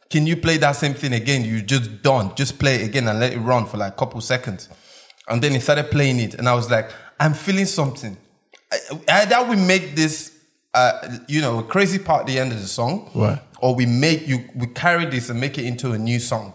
Can 0.09 0.27
you 0.27 0.35
play 0.35 0.57
that 0.57 0.73
same 0.73 0.95
thing 0.95 1.13
again? 1.13 1.45
You 1.45 1.61
just 1.61 2.01
done. 2.01 2.35
Just 2.35 2.59
play 2.59 2.75
it 2.81 2.89
again 2.89 3.07
and 3.07 3.21
let 3.21 3.31
it 3.31 3.39
run 3.39 3.67
for 3.67 3.77
like 3.77 3.93
a 3.93 3.95
couple 3.95 4.19
seconds. 4.19 4.67
And 5.29 5.41
then 5.41 5.53
he 5.53 5.61
started 5.61 5.89
playing 5.91 6.19
it, 6.19 6.33
and 6.33 6.49
I 6.49 6.55
was 6.55 6.69
like, 6.69 6.91
I'm 7.21 7.33
feeling 7.33 7.65
something. 7.65 8.17
I- 8.71 9.21
Either 9.21 9.43
we 9.49 9.55
make 9.55 9.95
this, 9.95 10.31
uh, 10.73 10.91
you 11.27 11.41
know, 11.41 11.59
a 11.59 11.63
crazy 11.63 11.99
part 11.99 12.21
at 12.21 12.27
the 12.27 12.39
end 12.39 12.51
of 12.51 12.61
the 12.61 12.67
song, 12.67 13.09
Right. 13.15 13.39
or 13.59 13.75
we 13.75 13.85
make 13.85 14.27
you, 14.27 14.43
we 14.55 14.67
carry 14.67 15.05
this 15.05 15.29
and 15.29 15.39
make 15.39 15.57
it 15.57 15.65
into 15.65 15.91
a 15.93 15.97
new 15.97 16.19
song. 16.19 16.53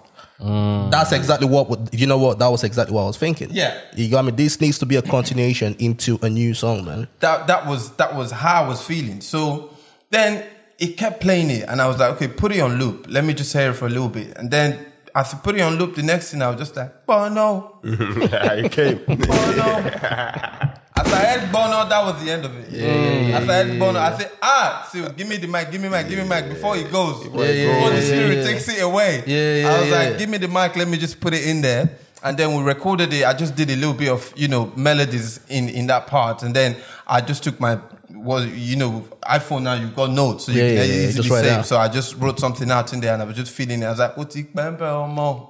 That's 0.91 1.13
exactly 1.13 1.47
what. 1.47 1.69
would- 1.69 1.91
You 1.93 2.07
know 2.07 2.17
what? 2.19 2.39
That 2.39 2.49
was 2.51 2.65
exactly 2.65 2.95
what 2.95 3.03
I 3.03 3.07
was 3.07 3.19
thinking. 3.19 3.49
Yeah. 3.53 3.75
you 3.95 4.09
got 4.09 4.25
me. 4.25 4.33
This 4.33 4.59
needs 4.61 4.79
to 4.79 4.87
be 4.87 4.97
a 4.97 5.03
continuation 5.03 5.77
into 5.79 6.19
a 6.23 6.31
new 6.31 6.55
song, 6.55 6.85
man. 6.85 7.09
that 7.21 7.47
that 7.47 7.67
was 7.67 7.91
that 7.97 8.15
was 8.17 8.31
how 8.31 8.65
I 8.65 8.69
was 8.69 8.81
feeling. 8.83 9.21
So 9.21 9.71
then 10.11 10.43
it 10.79 10.97
kept 10.97 11.21
playing 11.21 11.51
it, 11.51 11.69
and 11.69 11.81
I 11.83 11.87
was 11.87 11.99
like, 11.99 12.13
okay, 12.13 12.29
put 12.29 12.53
it 12.53 12.61
on 12.61 12.79
loop. 12.79 13.05
Let 13.09 13.25
me 13.25 13.35
just 13.35 13.53
hear 13.53 13.71
it 13.71 13.75
for 13.75 13.85
a 13.87 13.91
little 13.91 14.09
bit, 14.09 14.35
and 14.39 14.51
then 14.51 14.79
as 15.15 15.35
I 15.35 15.37
put 15.39 15.57
it 15.57 15.61
on 15.61 15.77
loop, 15.77 15.95
the 15.97 16.03
next 16.03 16.31
thing 16.31 16.41
I 16.41 16.49
was 16.49 16.59
just 16.59 16.75
like, 16.75 17.05
Bono, 17.05 17.81
it 17.85 18.73
came. 18.73 19.01
Bono. 19.07 20.70
I 21.13 21.25
heard 21.27 21.53
Bono, 21.53 21.89
that 21.89 22.05
was 22.05 22.25
the 22.25 22.31
end 22.31 22.45
of 22.45 22.57
it. 22.57 22.71
Yeah, 22.71 23.39
As 23.39 23.49
I 23.49 23.65
heard 23.65 23.79
Bono, 23.79 23.99
I 23.99 24.17
said, 24.19 24.31
ah, 24.43 24.89
see, 24.91 25.05
give 25.17 25.29
me 25.29 25.37
the 25.37 25.47
mic, 25.49 25.71
give 25.71 25.81
me 25.81 25.89
mic, 25.89 26.09
give 26.09 26.19
me 26.19 26.25
mic 26.29 26.49
before 26.49 26.77
he 26.77 26.85
goes. 26.85 27.25
yeah, 27.25 27.31
before 27.31 27.45
yeah, 27.45 27.91
the 27.91 28.03
spirit 28.03 28.37
yeah. 28.39 28.45
takes 28.45 28.69
it 28.69 28.83
away. 28.83 29.23
Yeah, 29.27 29.55
yeah, 29.57 29.69
I 29.75 29.81
was 29.81 29.89
yeah. 29.89 29.97
like, 29.99 30.19
give 30.19 30.29
me 30.29 30.39
the 30.39 30.49
mic, 30.49 30.77
let 30.77 30.89
me 30.89 30.99
just 30.99 31.21
put 31.21 31.35
it 31.35 31.47
in 31.47 31.61
there. 31.63 31.91
And 32.23 32.37
then 32.37 32.55
we 32.55 32.63
recorded 32.63 33.13
it. 33.15 33.25
I 33.25 33.33
just 33.33 33.57
did 33.57 33.71
a 33.71 33.77
little 33.77 33.95
bit 33.95 34.11
of, 34.11 34.33
you 34.37 34.47
know, 34.47 34.71
melodies 34.77 35.41
in, 35.49 35.71
in 35.71 35.87
that 35.87 36.07
part. 36.07 36.43
And 36.43 36.55
then 36.55 36.77
I 37.07 37.23
just 37.23 37.43
took 37.43 37.59
my, 37.59 37.79
was 38.11 38.45
you 38.47 38.77
know, 38.77 39.07
iPhone 39.23 39.63
now, 39.63 39.73
you've 39.73 39.97
got 39.97 40.11
notes. 40.11 40.45
So 40.45 40.53
you 40.53 40.61
Yeah, 40.63 40.69
can 40.69 40.77
yeah, 40.77 40.83
yeah, 40.85 40.93
easily 41.09 41.13
just 41.15 41.31
write 41.31 41.41
save. 41.45 41.51
down. 41.51 41.65
So 41.65 41.79
I 41.79 41.89
just 41.89 42.17
wrote 42.17 42.39
something 42.39 42.71
out 42.71 42.93
in 42.93 43.01
there 43.01 43.15
and 43.15 43.23
I 43.23 43.25
was 43.25 43.37
just 43.37 43.53
feeling 43.53 43.83
it. 43.83 43.87
I 43.87 43.91
was 43.91 43.99
like, 44.01 44.17
Bembe 44.17 44.81
Omo. 44.81 45.49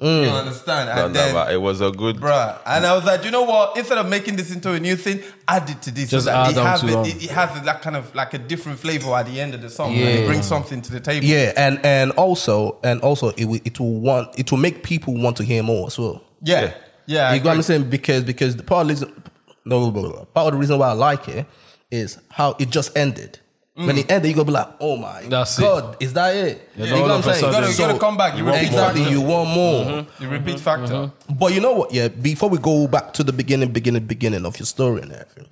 Mm. 0.00 0.22
You 0.22 0.30
understand? 0.30 0.88
No, 0.88 1.04
And 1.04 1.14
no, 1.14 1.20
then, 1.20 1.52
it 1.52 1.60
was 1.60 1.80
a 1.82 1.90
good. 1.90 2.16
Bruh. 2.16 2.58
And 2.64 2.86
I 2.86 2.94
was 2.94 3.04
like, 3.04 3.24
you 3.24 3.30
know 3.30 3.42
what? 3.42 3.76
Instead 3.76 3.98
of 3.98 4.08
making 4.08 4.36
this 4.36 4.52
into 4.52 4.72
a 4.72 4.80
new 4.80 4.96
thing, 4.96 5.22
add 5.46 5.68
it 5.68 5.82
to 5.82 5.90
this. 5.90 6.08
Just 6.08 6.24
so 6.24 6.30
that 6.30 6.48
add 6.48 6.52
it, 6.52 6.58
on 6.58 6.66
have 6.66 6.80
to 6.80 7.00
it, 7.00 7.16
it, 7.16 7.24
it 7.24 7.30
has 7.30 7.62
that 7.62 7.82
kind 7.82 7.96
of 7.96 8.14
like 8.14 8.32
a 8.32 8.38
different 8.38 8.78
flavor 8.78 9.12
at 9.14 9.26
the 9.26 9.38
end 9.38 9.54
of 9.54 9.60
the 9.60 9.68
song. 9.68 9.92
Yeah. 9.92 10.06
And 10.06 10.18
it 10.20 10.26
brings 10.26 10.46
something 10.46 10.80
to 10.80 10.90
the 10.92 11.00
table. 11.00 11.26
Yeah, 11.26 11.52
and 11.56 11.84
and 11.84 12.12
also 12.12 12.78
and 12.82 13.00
also 13.02 13.30
it 13.30 13.44
will 13.44 13.60
it 13.64 13.78
will 13.78 14.00
want 14.00 14.38
it 14.38 14.50
will 14.50 14.58
make 14.58 14.82
people 14.82 15.14
want 15.14 15.36
to 15.36 15.44
hear 15.44 15.62
more 15.62 15.86
as 15.88 15.98
well. 15.98 16.22
Yeah. 16.42 16.72
Yeah. 17.06 17.28
I 17.28 17.34
you 17.34 17.40
got 17.40 17.50
what 17.50 17.56
I'm 17.56 17.62
saying? 17.62 17.90
Because 17.90 18.24
because 18.24 18.56
the 18.56 18.62
part 18.62 18.82
of 18.82 18.88
the 18.88 19.06
reason, 19.06 19.22
no, 19.66 19.90
part 20.32 20.46
of 20.46 20.52
the 20.52 20.58
reason 20.58 20.78
why 20.78 20.88
I 20.88 20.92
like 20.92 21.28
it 21.28 21.46
is 21.90 22.18
how 22.30 22.56
it 22.58 22.70
just 22.70 22.96
ended. 22.96 23.38
Mm. 23.80 23.86
When 23.86 23.96
it 23.96 24.10
ended, 24.12 24.28
you 24.28 24.34
gonna 24.34 24.44
be 24.44 24.52
like, 24.52 24.68
"Oh 24.78 24.98
my 24.98 25.22
That's 25.22 25.58
god, 25.58 25.96
is 26.00 26.12
that 26.12 26.36
it?" 26.36 26.68
Yeah, 26.76 26.84
you 26.84 26.92
all 26.92 26.98
know 26.98 27.16
what 27.16 27.26
I'm 27.26 27.32
saying? 27.32 27.44
You 27.46 27.50
gotta, 27.50 27.72
you 27.72 27.78
gotta 27.78 27.98
come 27.98 28.16
back. 28.18 28.36
You 28.36 28.44
repeat 28.44 28.66
exactly, 28.66 29.00
factor. 29.04 29.16
you 29.16 29.22
want 29.22 29.50
more. 29.50 29.84
Mm-hmm. 29.84 30.22
You 30.22 30.28
repeat 30.28 30.56
mm-hmm. 30.56 30.64
factor. 30.64 30.94
Mm-hmm. 30.94 31.34
But 31.34 31.54
you 31.54 31.60
know 31.60 31.72
what? 31.72 31.94
Yeah, 31.94 32.08
before 32.08 32.50
we 32.50 32.58
go 32.58 32.86
back 32.86 33.14
to 33.14 33.24
the 33.24 33.32
beginning, 33.32 33.72
beginning, 33.72 34.04
beginning 34.04 34.44
of 34.44 34.58
your 34.58 34.66
story 34.66 35.00
and 35.00 35.12
everything, 35.12 35.48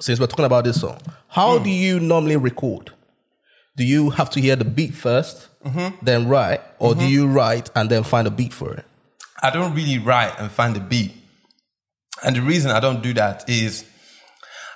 since 0.00 0.20
we're 0.20 0.28
talking 0.28 0.44
about 0.44 0.64
this 0.64 0.80
song, 0.80 1.00
how 1.26 1.58
mm. 1.58 1.64
do 1.64 1.70
you 1.70 1.98
normally 1.98 2.36
record? 2.36 2.92
Do 3.76 3.84
you 3.84 4.10
have 4.10 4.30
to 4.30 4.40
hear 4.40 4.54
the 4.54 4.64
beat 4.64 4.92
1st 4.92 5.48
then 6.02 6.28
write, 6.28 6.60
or 6.78 6.94
do 6.94 7.04
you 7.04 7.26
write 7.26 7.70
and 7.74 7.90
then 7.90 8.02
find 8.02 8.26
a 8.26 8.30
beat 8.30 8.52
for 8.52 8.72
it? 8.74 8.84
I 9.42 9.50
don't 9.50 9.74
really 9.74 9.98
write 9.98 10.38
and 10.38 10.50
find 10.50 10.74
the 10.74 10.80
beat. 10.80 11.12
And 12.24 12.36
the 12.36 12.42
reason 12.42 12.70
I 12.70 12.80
don't 12.80 13.02
do 13.02 13.12
that 13.14 13.48
is 13.48 13.84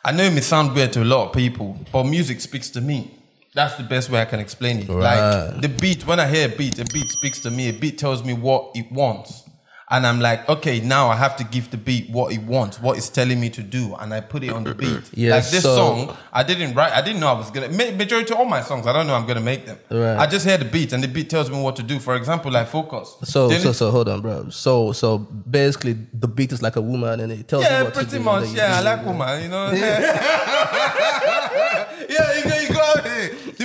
I 0.02 0.12
know 0.12 0.24
it 0.24 0.32
may 0.32 0.40
sound 0.40 0.74
weird 0.74 0.92
to 0.94 1.02
a 1.02 1.04
lot 1.04 1.28
of 1.28 1.32
people, 1.34 1.76
but 1.92 2.04
music 2.04 2.40
speaks 2.40 2.70
to 2.70 2.80
me. 2.80 3.18
That's 3.52 3.74
the 3.74 3.82
best 3.82 4.08
way 4.10 4.22
I 4.22 4.24
can 4.24 4.40
explain 4.40 4.78
it. 4.78 4.88
Right. 4.88 5.50
Like 5.50 5.60
the 5.60 5.68
beat, 5.68 6.06
when 6.06 6.18
I 6.20 6.26
hear 6.26 6.48
a 6.48 6.56
beat, 6.56 6.78
a 6.78 6.84
beat 6.86 7.10
speaks 7.10 7.40
to 7.40 7.50
me. 7.50 7.68
A 7.68 7.72
beat 7.72 7.98
tells 7.98 8.24
me 8.24 8.32
what 8.32 8.70
it 8.74 8.90
wants. 8.90 9.49
And 9.92 10.06
I'm 10.06 10.20
like, 10.20 10.48
okay, 10.48 10.78
now 10.80 11.08
I 11.08 11.16
have 11.16 11.36
to 11.38 11.44
give 11.44 11.72
the 11.72 11.76
beat 11.76 12.10
what 12.10 12.32
it 12.32 12.42
wants, 12.42 12.80
what 12.80 12.96
it's 12.96 13.08
telling 13.08 13.40
me 13.40 13.50
to 13.50 13.60
do, 13.62 13.96
and 13.98 14.14
I 14.14 14.20
put 14.20 14.44
it 14.44 14.50
on 14.50 14.62
the 14.62 14.72
beat. 14.74 15.02
Yeah, 15.14 15.34
like 15.34 15.50
this 15.50 15.64
so- 15.64 15.74
song, 15.76 16.16
I 16.32 16.44
didn't 16.44 16.74
write. 16.74 16.92
I 16.92 17.02
didn't 17.02 17.18
know 17.20 17.26
I 17.26 17.32
was 17.32 17.50
gonna. 17.50 17.68
ma- 17.70 17.90
Majority 17.96 18.32
of 18.32 18.38
all 18.38 18.44
my 18.44 18.60
songs, 18.62 18.86
I 18.86 18.92
don't 18.92 19.08
know 19.08 19.14
I'm 19.16 19.26
gonna 19.26 19.40
make 19.40 19.66
them. 19.66 19.78
Right. 19.90 20.16
I 20.16 20.26
just 20.28 20.46
hear 20.46 20.56
the 20.58 20.64
beat, 20.64 20.92
and 20.92 21.02
the 21.02 21.08
beat 21.08 21.28
tells 21.28 21.50
me 21.50 21.60
what 21.60 21.74
to 21.76 21.82
do. 21.82 21.98
For 21.98 22.14
example, 22.14 22.52
like 22.52 22.68
focus. 22.68 23.16
So, 23.24 23.50
so, 23.50 23.72
so, 23.72 23.90
hold 23.90 24.08
on, 24.08 24.20
bro. 24.20 24.48
So, 24.50 24.92
so 24.92 25.18
basically, 25.18 25.94
the 26.14 26.28
beat 26.28 26.52
is 26.52 26.62
like 26.62 26.76
a 26.76 26.80
woman, 26.80 27.18
and 27.18 27.32
it 27.32 27.48
tells 27.48 27.64
you 27.64 27.70
Yeah, 27.70 27.82
what 27.82 27.94
to 27.94 28.00
pretty 28.00 28.18
do, 28.18 28.22
much. 28.22 28.44
and 28.44 28.46
then 28.46 28.54
you 28.54 28.60
Yeah, 28.62 28.78
I 28.78 28.82
like 28.82 29.04
woman. 29.04 29.42
You 29.42 29.48
know. 29.48 29.70
yeah, 32.08 32.38
you 32.38 32.44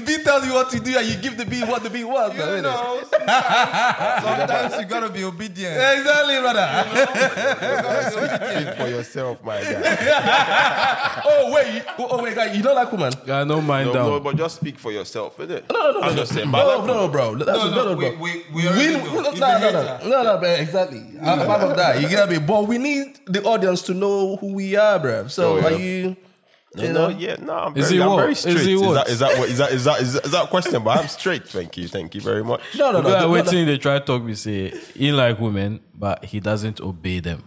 go, 0.05 0.11
you 0.11 0.23
go 0.23 0.31
out 0.31 0.41
here. 0.41 0.45
The 0.45 0.45
beat 0.45 0.45
tells 0.45 0.45
tells 0.45 0.45
you 0.47 0.53
what 0.53 0.69
to 0.71 0.79
do 0.79 0.97
and 0.97 1.07
you 1.07 1.15
give 1.17 1.37
the 1.37 1.45
beat 1.45 1.67
what 1.67 1.83
the 1.83 1.89
beat 1.89 2.03
wants. 2.05 2.35
You 2.37 2.43
innit? 2.43 2.63
know, 2.63 3.01
sometimes, 3.09 4.23
sometimes 4.23 4.75
you 4.79 4.85
gotta 4.85 5.09
be 5.09 5.23
obedient. 5.23 5.75
Exactly, 5.75 6.39
brother. 6.39 6.67
Speak 8.11 8.75
for 8.77 8.87
yourself, 8.87 9.43
my 9.43 9.61
guy. 9.61 11.21
oh 11.25 11.51
wait, 11.53 11.75
you, 11.75 11.81
oh, 11.99 12.07
oh 12.11 12.23
wait, 12.23 12.35
guy, 12.35 12.51
you 12.53 12.61
don't 12.63 12.75
like 12.75 12.91
woman? 12.91 13.13
I 13.29 13.43
no 13.43 13.61
mind 13.61 13.87
No, 13.87 13.93
down. 13.93 14.09
no, 14.09 14.19
but 14.19 14.35
just 14.35 14.57
speak 14.57 14.77
for 14.79 14.91
yourself, 14.91 15.37
innit? 15.37 15.63
No, 15.71 15.91
no, 15.91 15.91
no, 15.91 16.01
I'm 16.01 16.15
no, 16.15 16.21
just 16.21 16.31
no, 16.33 16.37
saying, 16.37 16.51
no, 16.51 16.57
like 16.67 16.87
no, 16.87 16.93
no, 16.93 17.07
bro. 17.07 17.35
That's, 17.35 17.47
No, 17.57 17.69
no, 17.69 17.75
no, 17.75 17.83
no, 17.93 17.95
we- 17.97 18.09
bro. 18.09 18.19
we- 18.19 18.43
we 18.53 18.67
already 18.67 18.93
know. 18.97 19.21
no, 19.21 19.31
no, 19.31 19.31
no, 19.31 19.71
no, 19.71 20.09
no, 20.09 20.23
no, 20.23 20.37
bro. 20.39 20.49
Exactly. 20.49 21.03
Apart 21.21 21.61
from 21.61 21.75
that, 21.77 22.01
you 22.01 22.07
get 22.09 22.29
me. 22.29 22.37
But 22.39 22.67
we 22.67 22.77
need 22.77 23.19
the 23.25 23.43
audience 23.43 23.81
to 23.83 23.93
know 23.93 24.35
who 24.37 24.53
we 24.53 24.75
are, 24.75 24.99
bro. 24.99 25.27
So 25.27 25.53
Oh, 25.53 25.57
yeah. 25.59 25.65
are 25.67 25.71
you? 25.79 26.15
You 26.77 26.91
know, 26.93 27.09
yeah, 27.09 27.35
no, 27.41 27.53
I'm 27.53 27.77
Is 27.77 27.85
very, 27.87 27.97
he 27.97 28.03
I'm 28.03 28.09
what? 28.09 28.17
very 28.17 28.31
Is 28.33 28.39
straight. 28.39 28.57
he 28.59 28.73
Is, 28.73 28.81
what? 28.81 28.93
that, 28.93 29.07
is 29.09 29.19
that 29.19 29.37
what? 29.37 29.49
Is 29.49 29.57
that 29.59 29.71
is 29.71 29.83
that 29.85 30.01
is 30.01 30.13
that, 30.13 30.25
is 30.25 30.31
that 30.31 30.43
a 30.43 30.47
question? 30.47 30.83
But 30.83 30.97
I'm 30.99 31.07
straight. 31.07 31.47
Thank 31.47 31.77
you, 31.77 31.87
thank 31.87 32.15
you 32.15 32.21
very 32.21 32.43
much. 32.43 32.61
No, 32.77 32.91
no, 32.91 32.99
no. 33.01 33.09
People 33.09 33.11
are 33.15 33.43
no, 33.43 33.51
no. 33.51 33.65
They 33.65 33.77
try 33.77 33.99
to 33.99 34.05
talk 34.05 34.23
me 34.23 34.35
say 34.35 34.69
he 34.93 35.11
like 35.11 35.39
women, 35.39 35.79
but 35.93 36.25
he 36.25 36.39
doesn't 36.39 36.81
obey 36.81 37.19
them. 37.21 37.43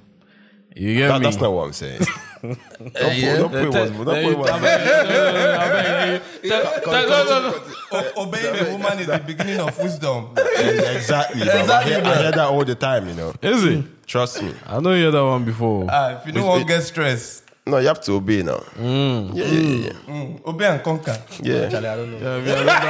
You 0.77 0.95
get 0.95 1.09
That, 1.09 1.19
me? 1.21 1.25
that's 1.25 1.41
not 1.41 1.53
what 1.53 1.65
I'm 1.65 1.73
saying. 1.73 2.01
don't 2.43 2.55
put, 2.55 2.95
don't 2.95 3.51
put 3.51 3.51
Tell- 3.51 3.63
one. 3.63 3.73
Don't 3.73 3.73
tell 3.73 4.15
put 4.15 4.23
you- 4.25 4.37
one. 4.37 4.49
I 4.51 4.61
beg- 4.61 4.87
no, 4.87 5.03
no, 5.03 5.33
no, 5.33 5.59
I 5.59 5.69
beg 5.69 6.23
you. 6.45 6.51
Tell- 6.51 6.63
tell- 6.81 7.09
no, 7.09 7.25
no, 7.25 7.51
no. 7.51 7.63
O- 7.91 8.23
obeying 8.23 8.67
a 8.67 8.71
woman 8.73 8.99
is 9.01 9.07
the 9.09 9.19
beginning 9.19 9.59
of 9.61 9.77
wisdom. 9.79 10.29
exactly. 10.37 11.43
Exactly, 11.43 11.73
I, 11.73 11.83
hear, 11.85 12.01
bro. 12.03 12.11
I 12.13 12.17
hear 12.23 12.31
that 12.33 12.39
all 12.49 12.65
the 12.65 12.75
time. 12.77 13.09
You 13.09 13.15
know. 13.15 13.33
Is 13.43 13.65
it? 13.65 14.07
Trust 14.07 14.43
me. 14.43 14.55
I 14.67 14.79
know 14.79 14.93
you 14.93 15.05
heard 15.07 15.15
that 15.15 15.25
one 15.25 15.45
before. 15.45 15.87
Ah, 15.91 16.19
if 16.21 16.27
you 16.27 16.33
don't 16.33 16.47
want 16.47 16.63
to 16.63 16.69
get 16.69 16.83
stressed, 16.83 17.45
No, 17.69 17.79
you 17.79 17.87
have 17.89 18.01
to 18.03 18.13
obey 18.15 18.43
now. 18.43 18.59
Mm. 18.81 19.31
Yeah, 19.35 19.45
yeah, 19.45 19.87
yeah, 19.87 19.93
mm, 20.09 20.41
obey 20.47 20.67
and 20.67 20.83
conquer. 20.83 21.17
yeah. 21.43 21.69
Charlie, 21.69 21.89
I 21.89 21.97
don't 21.97 22.11
know. 22.13 22.19
Yeah, 22.19 22.35
I 22.35 22.41
heard 22.41 22.67
that 22.67 22.83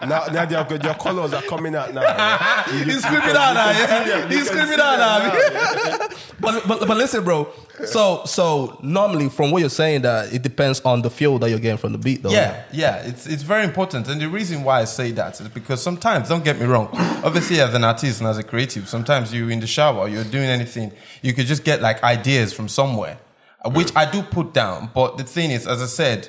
now, 0.08 0.24
now 0.32 0.44
their, 0.46 0.64
their 0.78 0.94
colors 0.94 1.32
are 1.34 1.42
coming 1.42 1.74
out 1.74 1.92
now. 1.92 2.02
He's 2.84 3.02
screaming 3.02 3.36
out 3.36 3.54
now. 3.54 3.70
Yeah. 3.70 4.28
He's 4.28 4.46
screaming 4.46 4.80
out 4.80 4.98
now. 4.98 6.08
But, 6.40 6.66
but 6.66 6.86
but 6.88 6.96
listen, 6.96 7.22
bro. 7.22 7.48
So 7.86 8.22
so 8.26 8.78
normally, 8.82 9.28
from 9.28 9.50
what 9.50 9.60
you're 9.60 9.70
saying, 9.70 10.02
that 10.02 10.32
it 10.32 10.42
depends 10.42 10.80
on 10.82 11.02
the 11.02 11.10
feel 11.10 11.38
that 11.38 11.50
you're 11.50 11.58
getting 11.58 11.78
from 11.78 11.92
the 11.92 11.98
beat, 11.98 12.22
though. 12.22 12.30
Yeah, 12.30 12.62
yeah, 12.72 12.96
it's 13.06 13.26
it's 13.26 13.42
very 13.42 13.64
important, 13.64 14.08
and 14.08 14.20
the 14.20 14.28
reason 14.28 14.62
why 14.64 14.80
I 14.80 14.84
say 14.84 15.12
that 15.12 15.40
is 15.40 15.48
because 15.48 15.82
sometimes, 15.82 16.28
don't 16.28 16.44
get 16.44 16.58
me 16.58 16.66
wrong, 16.66 16.88
obviously 17.24 17.60
as 17.60 17.74
an 17.74 17.84
artist 17.84 18.20
and 18.20 18.28
as 18.28 18.38
a 18.38 18.42
creative, 18.42 18.88
sometimes 18.88 19.32
you're 19.32 19.50
in 19.50 19.60
the 19.60 19.66
shower, 19.66 20.08
you're 20.08 20.24
doing 20.24 20.48
anything, 20.48 20.92
you 21.22 21.32
could 21.32 21.46
just 21.46 21.64
get 21.64 21.80
like 21.80 22.02
ideas 22.02 22.52
from 22.52 22.68
somewhere, 22.68 23.18
uh, 23.64 23.70
which 23.70 23.94
I 23.96 24.10
do 24.10 24.22
put 24.22 24.52
down. 24.52 24.90
But 24.94 25.16
the 25.18 25.24
thing 25.24 25.50
is, 25.50 25.66
as 25.66 25.82
I 25.82 25.86
said, 25.86 26.28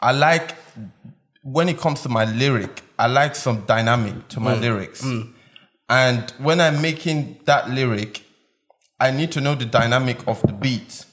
I 0.00 0.12
like 0.12 0.54
when 1.42 1.68
it 1.68 1.78
comes 1.78 2.02
to 2.02 2.08
my 2.08 2.24
lyric, 2.24 2.82
I 2.98 3.06
like 3.06 3.34
some 3.34 3.62
dynamic 3.66 4.28
to 4.28 4.40
my 4.40 4.54
lyrics, 4.54 5.04
and 5.88 6.30
when 6.38 6.60
I'm 6.60 6.80
making 6.82 7.40
that 7.44 7.70
lyric, 7.70 8.24
I 9.06 9.10
need 9.10 9.32
to 9.32 9.40
know 9.40 9.54
the 9.54 9.64
dynamic 9.80 10.18
of 10.28 10.40
the 10.42 10.52
beat 10.52 11.04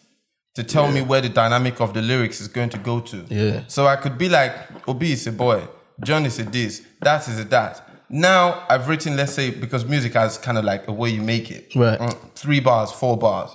to 0.55 0.63
tell 0.63 0.91
me 0.91 1.01
where 1.01 1.21
the 1.21 1.29
dynamic 1.29 1.79
of 1.81 1.93
the 1.93 2.01
lyrics 2.01 2.39
is 2.41 2.47
going 2.47 2.69
to 2.69 2.77
go 2.77 2.99
to. 2.99 3.25
Yeah. 3.29 3.63
So 3.67 3.87
I 3.87 3.95
could 3.95 4.17
be 4.17 4.29
like, 4.29 4.53
Obi 4.87 5.11
is 5.11 5.25
a 5.27 5.31
boy, 5.31 5.67
John 6.03 6.25
is 6.25 6.37
a 6.39 6.43
this, 6.43 6.73
that 7.01 7.27
is 7.27 7.39
a 7.39 7.43
that. 7.45 7.73
Now 8.09 8.65
I've 8.69 8.87
written, 8.89 9.15
let's 9.15 9.33
say, 9.33 9.51
because 9.51 9.85
music 9.85 10.13
has 10.13 10.37
kind 10.37 10.57
of 10.57 10.65
like 10.65 10.87
a 10.87 10.91
way 10.91 11.09
you 11.09 11.21
make 11.21 11.51
it. 11.51 11.75
Right. 11.75 11.99
Mm, 11.99 12.31
Three 12.35 12.59
bars, 12.59 12.91
four 12.91 13.17
bars. 13.17 13.51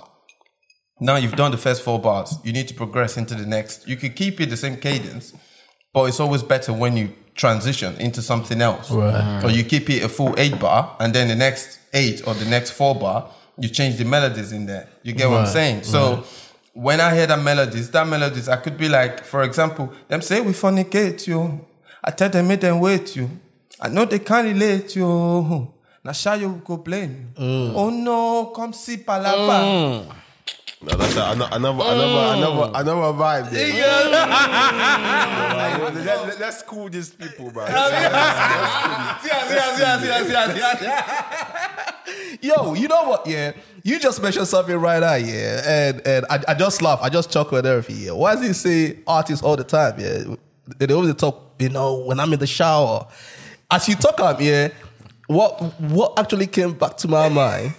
Now 0.99 1.17
you've 1.17 1.35
done 1.35 1.51
the 1.51 1.57
first 1.57 1.81
four 1.83 1.99
bars. 1.99 2.37
You 2.43 2.53
need 2.53 2.67
to 2.69 2.73
progress 2.73 3.17
into 3.17 3.35
the 3.35 3.45
next. 3.45 3.87
You 3.87 3.97
could 3.97 4.15
keep 4.15 4.39
it 4.39 4.49
the 4.49 4.57
same 4.57 4.77
cadence, 4.77 5.33
but 5.93 6.05
it's 6.05 6.19
always 6.19 6.43
better 6.43 6.71
when 6.73 6.95
you 6.97 7.13
transition 7.35 7.95
into 7.97 8.21
something 8.21 8.61
else. 8.61 8.89
Right. 8.89 9.43
Or 9.43 9.49
you 9.49 9.63
keep 9.65 9.89
it 9.89 10.03
a 10.03 10.09
full 10.09 10.33
eight 10.37 10.57
bar, 10.59 10.95
and 10.99 11.13
then 11.13 11.27
the 11.27 11.35
next 11.35 11.79
eight 11.93 12.25
or 12.25 12.33
the 12.33 12.45
next 12.45 12.71
four 12.71 12.95
bar, 12.95 13.29
you 13.57 13.69
change 13.69 13.97
the 13.97 14.05
melodies 14.05 14.51
in 14.51 14.65
there. 14.65 14.87
You 15.03 15.13
get 15.13 15.29
what 15.29 15.37
I'm 15.37 15.43
Right, 15.45 15.53
saying? 15.53 15.83
So 15.83 16.25
when 16.73 16.99
I 16.99 17.13
hear 17.15 17.27
that 17.27 17.41
melodies, 17.41 17.89
that 17.91 18.07
melodies, 18.07 18.49
I 18.49 18.57
could 18.57 18.77
be 18.77 18.89
like, 18.89 19.23
for 19.23 19.43
example, 19.43 19.93
them 20.07 20.21
say 20.21 20.41
we 20.41 20.51
fornicate 20.51 21.25
you. 21.27 21.65
I 22.03 22.11
tell 22.11 22.29
them 22.29 22.47
make 22.47 22.61
them 22.61 22.79
wait 22.79 23.15
you. 23.15 23.29
I 23.79 23.87
know 23.89 24.05
they 24.05 24.19
can't 24.19 24.45
relate 24.47 24.95
you. 24.95 25.71
Now 26.03 26.11
shall 26.11 26.39
you 26.39 26.61
go 26.63 26.77
blame? 26.77 27.33
Mm. 27.35 27.73
Oh 27.75 27.89
no, 27.89 28.45
come 28.55 28.73
see 28.73 28.97
palava. 28.97 30.05
Mm. 30.05 30.15
No, 30.85 30.95
that's 30.97 31.15
a, 31.15 31.31
another, 31.31 31.55
another, 31.55 31.79
oh. 31.81 32.37
another, 32.37 32.71
another 32.75 33.17
vibe. 33.17 33.49
There. 33.49 33.73
let, 35.95 36.05
let, 36.05 36.39
let's 36.39 36.61
cool 36.61 36.89
these 36.89 37.09
people, 37.09 37.49
bro. 37.49 37.65
Yo, 42.39 42.75
you 42.75 42.87
know 42.87 43.09
what? 43.09 43.25
Yeah, 43.25 43.53
you 43.81 43.99
just 43.99 44.21
mentioned 44.21 44.47
something 44.47 44.75
right 44.75 44.99
now. 44.99 45.15
Yeah, 45.15 45.63
and 45.65 46.05
and 46.05 46.27
I, 46.29 46.43
I 46.49 46.53
just 46.53 46.83
laugh. 46.83 46.99
I 47.01 47.09
just 47.09 47.31
chuckle 47.31 47.57
at 47.57 47.65
everything. 47.65 48.05
Yeah, 48.05 48.11
why 48.11 48.35
does 48.35 48.45
he 48.45 48.53
say 48.53 48.99
artists 49.07 49.43
all 49.43 49.55
the 49.55 49.63
time? 49.63 49.99
Yeah, 49.99 50.35
they 50.77 50.93
always 50.93 51.15
talk. 51.15 51.55
You 51.57 51.69
know, 51.69 52.01
when 52.01 52.19
I'm 52.19 52.31
in 52.31 52.37
the 52.37 52.45
shower, 52.45 53.07
as 53.71 53.87
you 53.87 53.95
talk 53.95 54.19
up, 54.19 54.39
yeah, 54.39 54.67
what 55.25 55.59
what 55.79 56.19
actually 56.19 56.45
came 56.45 56.73
back 56.73 56.97
to 56.97 57.07
my 57.07 57.27
mind 57.27 57.73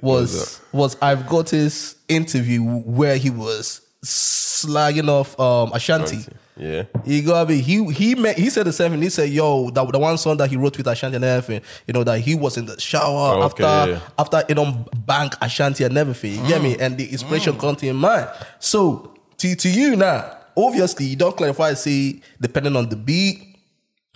was 0.00 0.60
was 0.72 0.96
I've 1.02 1.26
got 1.28 1.50
his 1.50 1.96
interview 2.08 2.62
where 2.62 3.16
he 3.16 3.30
was 3.30 3.80
slagging 4.04 5.08
off 5.08 5.38
um 5.40 5.72
Ashanti. 5.72 6.18
Yeah. 6.56 6.84
He 7.04 7.22
got 7.22 7.48
me. 7.48 7.60
He 7.60 7.84
he 7.92 8.14
met, 8.14 8.38
he 8.38 8.48
said 8.48 8.66
the 8.66 8.72
same 8.72 8.92
thing. 8.92 9.02
He 9.02 9.10
said, 9.10 9.28
"Yo, 9.30 9.70
that 9.70 9.90
the 9.90 9.98
one 9.98 10.16
song 10.18 10.36
that 10.36 10.48
he 10.50 10.56
wrote 10.56 10.76
with 10.76 10.86
Ashanti 10.86 11.16
and 11.16 11.24
everything. 11.24 11.62
You 11.88 11.94
know 11.94 12.04
that 12.04 12.20
he 12.20 12.36
was 12.36 12.56
in 12.56 12.66
the 12.66 12.80
shower 12.80 13.34
Oh, 13.34 13.42
okay, 13.42 13.44
after 13.44 13.62
yeah, 13.64 13.86
yeah. 13.86 14.00
after 14.18 14.44
you 14.48 14.54
know 14.54 14.84
bank 15.04 15.34
Ashanti 15.40 15.82
and 15.82 15.98
everything. 15.98 16.40
You 16.42 16.46
get 16.48 16.62
me? 16.62 16.76
And 16.78 16.96
the 16.96 17.10
inspiration 17.10 17.58
comes 17.58 17.78
to 17.78 17.86
your 17.86 17.96
mind. 17.96 18.28
So 18.60 19.14
to 19.38 19.54
to 19.56 19.68
you 19.68 19.96
now, 19.96 20.30
obviously 20.56 21.06
you 21.06 21.16
don't 21.16 21.36
clarify. 21.36 21.74
Say 21.74 22.20
depending 22.40 22.76
on 22.76 22.88
the 22.88 22.96
beat 22.96 23.56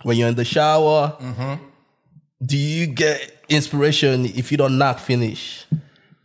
when 0.03 0.15
you're 0.15 0.29
in 0.29 0.35
the 0.35 0.45
shower. 0.45 1.17
Do 2.41 2.55
you 2.55 2.87
get 2.87 3.38
inspiration 3.49 4.25
if 4.25 4.51
you 4.51 4.57
don't 4.57 4.77
knock 4.77 4.99
finish? 4.99 5.65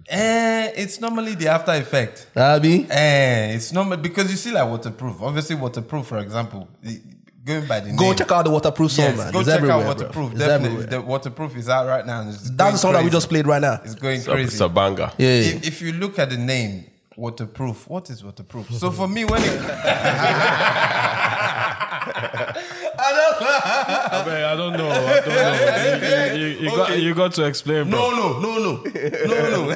Eh, 0.09 0.73
it's 0.77 1.01
normally 1.01 1.35
the 1.35 1.49
after 1.49 1.73
effect. 1.73 2.27
Abi? 2.37 2.87
Eh, 2.91 3.55
it's 3.55 3.73
normal 3.73 3.97
because 3.97 4.31
you 4.31 4.37
see 4.37 4.53
like 4.53 4.69
waterproof. 4.69 5.23
Obviously, 5.23 5.57
waterproof, 5.57 6.07
for 6.07 6.19
example, 6.19 6.69
the- 6.83 7.01
going 7.45 7.67
by 7.67 7.81
the 7.81 7.93
Go 7.93 8.05
name. 8.09 8.15
check 8.17 8.31
out 8.33 8.45
the 8.45 8.51
waterproof 8.51 8.91
song, 8.93 9.05
Yes, 9.07 9.19
man. 9.19 9.33
go 9.33 9.41
It's 9.41 9.49
check 9.51 9.63
out 9.65 9.85
waterproof. 9.85 10.31
It's 10.33 10.39
Definitely, 10.41 10.67
everywhere. 10.85 10.87
the 10.87 11.01
waterproof 11.03 11.57
is 11.57 11.69
out 11.69 11.87
right 11.87 12.07
now. 12.07 12.27
it's 12.29 12.51
That's 12.51 12.73
the 12.73 12.79
song 12.79 12.93
that 12.95 13.05
we 13.05 13.11
just 13.11 13.29
played 13.29 13.47
right 13.47 13.61
now. 13.63 13.81
It's 13.85 13.95
going 13.95 14.17
It's 14.19 14.27
a, 14.27 14.31
crazy. 14.31 14.47
it's 14.49 14.61
a 14.61 14.69
banger. 14.69 15.11
Yeah. 15.19 15.29
if, 15.29 15.67
if 15.67 15.83
you 15.83 15.93
look 15.93 16.19
at 16.19 16.31
the 16.31 16.37
name 16.39 16.87
waterproof, 17.17 17.89
what 17.89 18.09
is 18.11 18.23
waterproof? 18.25 18.73
so 18.75 18.91
for 18.91 19.09
me, 19.09 19.25
when 19.25 19.43
it 19.43 19.51
I 23.41 24.23
beg, 24.25 24.43
I 24.45 24.57
don't 24.57 24.73
know. 24.75 24.91
I 24.91 25.21
don't 25.21 25.27
know. 25.29 26.35
You, 26.35 26.47
you- 26.47 26.59
you 26.65 26.71
got, 26.77 26.99
you 27.01 27.15
got 27.15 27.33
to 27.35 27.45
explain, 27.45 27.91
bro. 27.91 28.11
no, 28.11 28.39
no, 28.41 28.41
no, 28.41 28.59
no, 28.59 29.67
no. 29.67 29.75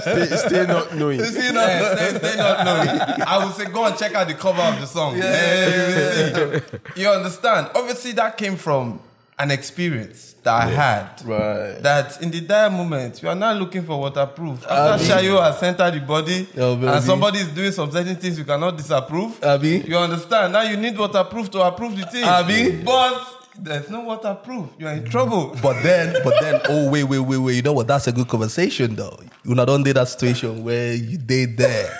Stay, 0.00 0.26
stay 0.48 0.66
not 0.66 0.94
knowing. 0.94 1.20
Eh, 1.20 1.24
stay, 1.24 2.18
stay 2.18 2.36
not 2.36 2.64
knowing. 2.64 2.88
I 3.26 3.44
would 3.44 3.54
say 3.54 3.66
go 3.66 3.84
and 3.84 3.96
check 3.96 4.14
out 4.14 4.26
the 4.28 4.34
cover 4.34 4.62
of 4.62 4.80
the 4.80 4.86
song. 4.86 5.14
You 5.16 5.22
will 5.22 6.60
see. 6.94 7.00
You 7.02 7.08
understand? 7.10 7.70
Obviously, 7.74 8.12
that 8.12 8.36
came 8.36 8.56
from 8.56 9.00
an 9.38 9.50
experience 9.50 10.34
that 10.42 10.54
I 10.54 10.66
had. 10.70 11.22
Right. 11.24 11.82
That 11.82 12.22
in 12.22 12.30
the 12.30 12.40
dire 12.40 12.70
moment, 12.70 13.22
you 13.22 13.28
are 13.28 13.34
not 13.34 13.56
looking 13.56 13.84
for 13.84 13.98
waterproof. 14.00 14.64
After 14.66 15.04
Shayo 15.04 15.42
has 15.42 15.62
entered 15.62 15.94
the 15.94 16.00
body 16.00 16.48
and 16.56 17.04
somebody 17.04 17.40
is 17.40 17.48
doing 17.48 17.72
some 17.72 17.90
certain 17.90 18.16
things 18.16 18.38
you 18.38 18.44
cannot 18.44 18.76
disapprove, 18.76 19.42
Abi. 19.44 19.84
you 19.86 19.96
understand? 19.96 20.52
Now 20.54 20.62
you 20.62 20.76
need 20.76 20.96
waterproof 20.98 21.50
to 21.50 21.60
approve 21.60 21.96
the 21.98 22.06
thing. 22.06 22.24
Abi. 22.24 22.82
But 22.82 23.36
there's 23.58 23.90
no 23.90 24.00
waterproof. 24.02 24.68
You 24.78 24.86
are 24.88 24.94
in 24.94 25.04
trouble. 25.04 25.54
But 25.62 25.82
then, 25.82 26.16
but 26.24 26.34
then, 26.40 26.60
oh 26.68 26.90
wait, 26.90 27.04
wait, 27.04 27.18
wait, 27.18 27.38
wait. 27.38 27.56
You 27.56 27.62
know 27.62 27.72
what? 27.72 27.86
That's 27.88 28.06
a 28.06 28.12
good 28.12 28.28
conversation, 28.28 28.94
though. 28.94 29.18
You 29.44 29.54
not 29.54 29.66
did 29.84 29.96
that 29.96 30.08
situation 30.08 30.64
where 30.64 30.94
you 30.94 31.18
did 31.18 31.56
there, 31.56 31.98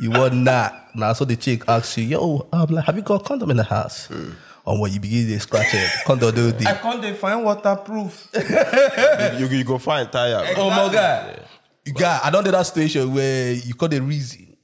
you 0.00 0.10
were 0.10 0.30
not. 0.30 0.94
Now, 0.94 1.12
so 1.12 1.24
the 1.24 1.36
chick 1.36 1.62
asks 1.68 1.98
you, 1.98 2.04
"Yo, 2.04 2.46
um, 2.52 2.66
like, 2.70 2.84
have 2.84 2.96
you 2.96 3.02
got 3.02 3.24
condom 3.24 3.50
in 3.50 3.56
the 3.56 3.64
house?" 3.64 4.08
On 4.66 4.78
what 4.80 4.92
you 4.92 4.98
begin 5.00 5.26
to 5.28 5.38
scratch 5.40 5.74
it, 5.74 5.90
condom 6.06 6.34
do 6.34 6.48
I 6.48 6.52
deep. 6.52 6.68
can't 6.80 7.02
define 7.02 7.44
waterproof. 7.44 8.28
You, 9.38 9.46
you 9.48 9.64
go 9.64 9.76
find 9.78 10.10
tire. 10.10 10.54
Oh 10.56 10.70
my 10.70 10.90
god, 10.92 11.42
you 11.84 11.92
got. 11.92 12.24
I 12.24 12.30
don't 12.30 12.44
did 12.44 12.54
that 12.54 12.62
situation 12.62 13.12
where 13.12 13.52
you 13.52 13.74
call 13.74 13.88
the 13.88 14.00
reason. 14.00 14.56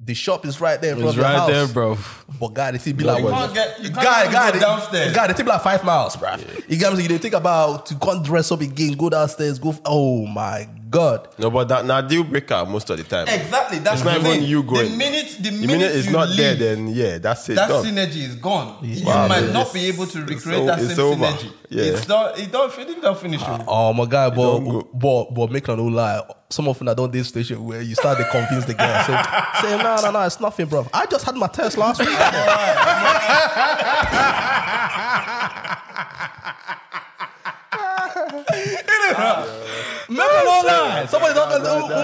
The 0.00 0.12
shop 0.14 0.44
is 0.44 0.60
right 0.60 0.80
there 0.80 0.92
in 0.92 0.96
front 0.98 1.08
It's 1.10 1.16
of 1.18 1.22
your 1.22 1.24
right 1.24 1.38
house. 1.38 1.48
there, 1.50 1.66
bro. 1.68 1.96
But 2.40 2.48
God, 2.48 2.74
it 2.74 2.96
be 2.96 3.04
like 3.04 3.22
You 3.22 3.30
can't 3.30 3.54
get- 3.54 3.78
you 3.82 3.90
can't 3.90 4.02
guy, 4.02 4.20
even 4.22 4.32
guy, 4.32 4.52
go 4.52 4.58
downstairs. 4.60 5.14
Guy, 5.14 5.26
they 5.28 5.32
take 5.34 5.46
like 5.46 5.62
five 5.62 5.84
miles, 5.84 6.16
bruh. 6.16 6.68
You 6.68 6.76
get 6.78 6.92
me? 6.92 7.02
You 7.02 7.08
they 7.08 7.18
think 7.18 7.34
about 7.34 7.86
to 7.86 7.94
go 7.94 8.10
and 8.10 8.24
dress 8.24 8.50
up 8.52 8.60
again, 8.60 8.92
go 8.94 9.08
downstairs, 9.08 9.58
go. 9.58 9.74
Oh 9.84 10.26
my 10.26 10.68
God. 10.94 11.28
No, 11.38 11.50
but 11.50 11.68
that 11.68 11.84
now 11.84 12.00
deal 12.00 12.22
breaker 12.24 12.64
most 12.68 12.88
of 12.90 12.96
the 12.98 13.04
time. 13.04 13.26
Exactly. 13.28 13.78
That's 13.80 14.00
It's 14.00 14.04
not 14.04 14.14
the 14.14 14.20
even 14.20 14.32
thing. 14.40 14.48
you 14.48 14.62
going. 14.62 14.90
The 14.92 14.96
minute, 14.96 15.36
the 15.40 15.50
The 15.50 15.52
minute, 15.52 15.66
minute 15.66 15.96
it's 15.96 16.06
you 16.06 16.12
not 16.12 16.28
there, 16.36 16.54
then 16.54 16.88
yeah, 16.88 17.18
that's 17.18 17.48
it. 17.48 17.54
that 17.56 17.68
done. 17.68 17.84
synergy 17.84 18.22
is 18.22 18.36
gone. 18.36 18.78
You 18.82 19.04
Wow, 19.06 19.28
might 19.28 19.40
man, 19.42 19.52
not 19.52 19.72
be 19.72 19.86
able 19.86 20.06
to 20.06 20.20
recreate 20.20 20.40
so- 20.60 20.66
that 20.66 20.78
it's 20.80 20.94
same 20.94 21.04
over. 21.06 21.24
synergy. 21.26 21.52
Yeah. 21.70 21.82
It's 21.84 22.08
not. 22.08 22.38
It 22.38 22.52
don't. 22.52 22.78
It 22.78 23.02
don't 23.02 23.18
finish. 23.18 23.40
with- 23.40 23.62
Oh 23.66 23.92
my 23.92 24.06
god, 24.06 24.34
but 24.36 24.58
don't 24.60 24.98
but 24.98 25.34
but 25.34 25.50
make 25.50 25.66
no 25.68 25.74
lie. 25.74 26.22
Some 26.50 26.68
of 26.68 26.78
them 26.78 26.86
that 26.86 26.96
don't 26.96 27.12
this 27.12 27.28
station 27.28 27.64
where 27.64 27.82
you 27.82 27.94
start 27.96 28.16
to 28.18 28.24
convince 28.30 28.64
the 28.66 28.74
girl. 28.74 29.02
So 29.04 29.12
say 29.68 29.76
no 29.76 29.96
no 30.02 30.10
no, 30.12 30.22
it's 30.22 30.38
nothing, 30.40 30.66
bro. 30.66 30.86
I 30.94 31.06
just 31.06 31.24
had 31.24 31.34
my 31.34 31.48
test 31.48 31.76
last 31.76 31.98
week. 31.98 32.08
Make 40.08 40.18
no 40.18 40.62
lie. 40.66 41.06
Somebody 41.08 41.34
don't 41.34 41.50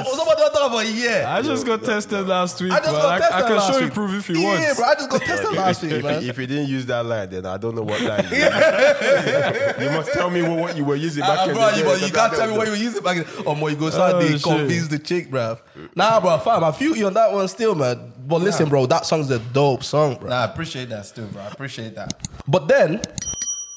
somebody 0.07 0.41
don't 0.41 0.53
talk 0.53 0.71
about 0.73 0.85
a 0.85 0.91
year. 0.91 1.25
I 1.27 1.43
just 1.43 1.67
got 1.67 1.83
tested 1.85 2.27
last 2.27 2.61
week. 2.61 2.73
I 2.73 2.79
just 2.79 2.91
but 2.93 3.03
got 3.03 3.13
I, 3.13 3.19
tested 3.19 3.35
I 3.37 3.43
can 3.49 3.57
last 3.57 3.71
show 3.73 3.79
you 3.79 3.85
week. 3.85 3.95
proof 3.95 4.19
if 4.19 4.29
you 4.31 4.39
yeah, 4.43 4.65
want. 4.67 4.77
bro. 4.77 4.85
I 4.87 4.95
just 4.95 5.11
got 5.11 5.21
tested 5.23 5.53
last 5.53 5.83
week, 5.83 5.93
if, 5.93 6.05
man. 6.05 6.23
if 6.25 6.39
you 6.39 6.47
didn't 6.47 6.69
use 6.69 6.87
that 6.87 7.05
line, 7.05 7.29
then 7.31 7.47
I 7.47 7.57
don't 7.57 7.75
know 7.75 7.83
what 7.83 8.01
line. 8.01 8.25
you 8.31 9.85
you 9.85 9.91
must 9.91 10.13
tell 10.13 10.31
me 10.31 10.43
what, 10.43 10.59
what 10.59 10.77
you 10.77 10.85
were 10.85 10.97
using 10.97 11.23
back 11.23 11.39
Ah, 11.41 11.49
in 11.49 11.55
bro, 11.55 11.67
the 11.67 11.71
day. 11.73 11.79
you, 11.79 11.85
but 11.85 12.01
you 12.01 12.07
because 12.07 12.29
can't 12.29 12.35
tell 12.35 12.51
me 12.51 12.57
what 12.57 12.67
you 12.67 12.73
were 12.73 12.79
using 12.79 13.03
back 13.03 13.17
then. 13.17 13.27
Oh, 13.47 13.55
boy, 13.55 13.69
you 13.71 13.77
go 13.77 13.91
start 13.91 14.15
Oh, 14.15 14.21
to 14.21 14.39
convince 14.39 14.89
the 14.89 14.99
chick, 14.99 15.31
bruv. 15.31 15.61
Nah, 15.95 16.21
bro, 16.21 16.39
fam, 16.39 16.65
I 16.65 16.73
feel 16.73 16.97
you 16.97 17.07
on 17.07 17.15
that 17.15 17.33
one 17.33 17.49
still, 17.49 17.75
man. 17.75 18.13
But 18.27 18.41
listen, 18.43 18.69
bro, 18.69 18.87
that 18.87 19.07
song's 19.07 19.31
a 19.31 19.39
dope 19.39 19.83
song, 19.85 20.17
bro. 20.17 20.29
Nah, 20.31 20.43
I 20.43 20.45
appreciate 20.45 20.89
that 20.91 21.07
still, 21.07 21.27
bro. 21.27 21.43
I 21.43 21.49
appreciate 21.49 21.95
that. 21.97 22.15
But 22.47 22.69
then, 22.69 23.01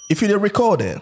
if 0.10 0.22
you 0.22 0.28
did 0.28 0.38
record 0.38 0.82
it, 0.82 1.02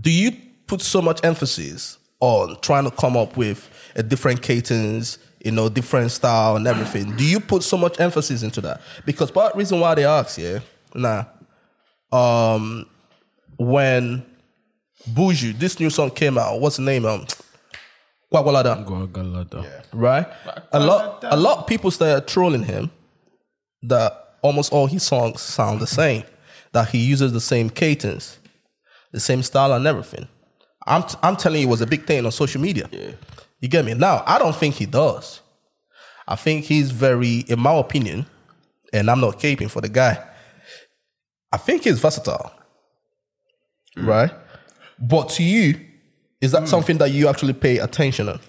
do 0.00 0.10
you 0.10 0.32
put 0.66 0.80
so 0.80 1.00
much 1.02 1.20
emphasis 1.24 1.98
on 2.20 2.58
trying 2.60 2.84
to 2.84 2.90
come 2.90 3.16
up 3.16 3.36
with 3.36 3.68
a 3.94 4.02
different 4.02 4.42
cadence, 4.42 5.18
you 5.44 5.50
know, 5.50 5.68
different 5.68 6.10
style 6.10 6.56
and 6.56 6.66
everything? 6.66 7.16
Do 7.16 7.24
you 7.24 7.40
put 7.40 7.62
so 7.62 7.76
much 7.76 8.00
emphasis 8.00 8.42
into 8.42 8.60
that? 8.62 8.80
Because 9.04 9.30
part 9.30 9.54
reason 9.54 9.80
why 9.80 9.94
they 9.94 10.04
ask, 10.04 10.38
yeah, 10.38 10.60
nah, 10.94 11.24
um, 12.12 12.86
when 13.58 14.24
Buju, 15.10 15.58
this 15.58 15.78
new 15.78 15.90
song 15.90 16.10
came 16.10 16.38
out, 16.38 16.60
what's 16.60 16.76
the 16.76 16.82
name? 16.82 17.04
Um, 17.06 17.26
Gwagwalada 18.32 18.84
Gwagwalada. 18.84 19.84
right? 19.92 20.26
A 20.72 20.80
lot, 20.80 21.22
a 21.24 21.36
lot 21.36 21.58
of 21.58 21.66
people 21.66 21.90
started 21.90 22.26
trolling 22.26 22.64
him 22.64 22.90
that 23.82 24.34
almost 24.42 24.72
all 24.72 24.86
his 24.86 25.02
songs 25.02 25.40
sound 25.42 25.80
the 25.80 25.86
same, 25.86 26.24
that 26.72 26.88
he 26.88 26.98
uses 26.98 27.32
the 27.32 27.40
same 27.40 27.70
cadence, 27.70 28.38
the 29.12 29.20
same 29.20 29.42
style 29.42 29.72
and 29.72 29.86
everything. 29.86 30.26
I'm, 30.86 31.02
t- 31.02 31.16
I'm 31.22 31.36
telling 31.36 31.60
you, 31.60 31.66
it 31.66 31.70
was 31.70 31.80
a 31.80 31.86
big 31.86 32.06
thing 32.06 32.24
on 32.24 32.32
social 32.32 32.60
media. 32.60 32.88
You 33.60 33.68
get 33.68 33.84
me? 33.84 33.94
Now, 33.94 34.22
I 34.26 34.38
don't 34.38 34.54
think 34.54 34.74
he 34.76 34.86
does. 34.86 35.40
I 36.28 36.36
think 36.36 36.64
he's 36.64 36.90
very, 36.90 37.40
in 37.40 37.60
my 37.60 37.74
opinion, 37.74 38.26
and 38.92 39.10
I'm 39.10 39.20
not 39.20 39.38
caping 39.38 39.70
for 39.70 39.80
the 39.80 39.88
guy. 39.88 40.22
I 41.52 41.56
think 41.56 41.84
he's 41.84 41.98
versatile, 41.98 42.52
mm. 43.96 44.06
right? 44.06 44.32
But 44.98 45.28
to 45.30 45.42
you, 45.42 45.80
is 46.40 46.52
that 46.52 46.64
mm. 46.64 46.68
something 46.68 46.98
that 46.98 47.10
you 47.10 47.28
actually 47.28 47.52
pay 47.52 47.78
attention 47.78 48.28
on? 48.28 48.40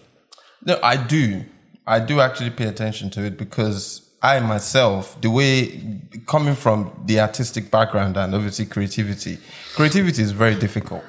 No, 0.65 0.79
I 0.81 0.97
do. 0.97 1.45
I 1.85 1.99
do 1.99 2.19
actually 2.19 2.49
pay 2.49 2.65
attention 2.65 3.09
to 3.11 3.23
it 3.23 3.37
because 3.37 4.07
I 4.21 4.39
myself, 4.39 5.19
the 5.21 5.29
way 5.29 6.01
coming 6.25 6.55
from 6.55 6.91
the 7.05 7.19
artistic 7.19 7.69
background 7.69 8.17
and 8.17 8.33
obviously 8.33 8.65
creativity, 8.65 9.37
creativity 9.75 10.21
is 10.21 10.31
very 10.31 10.55
difficult. 10.55 11.03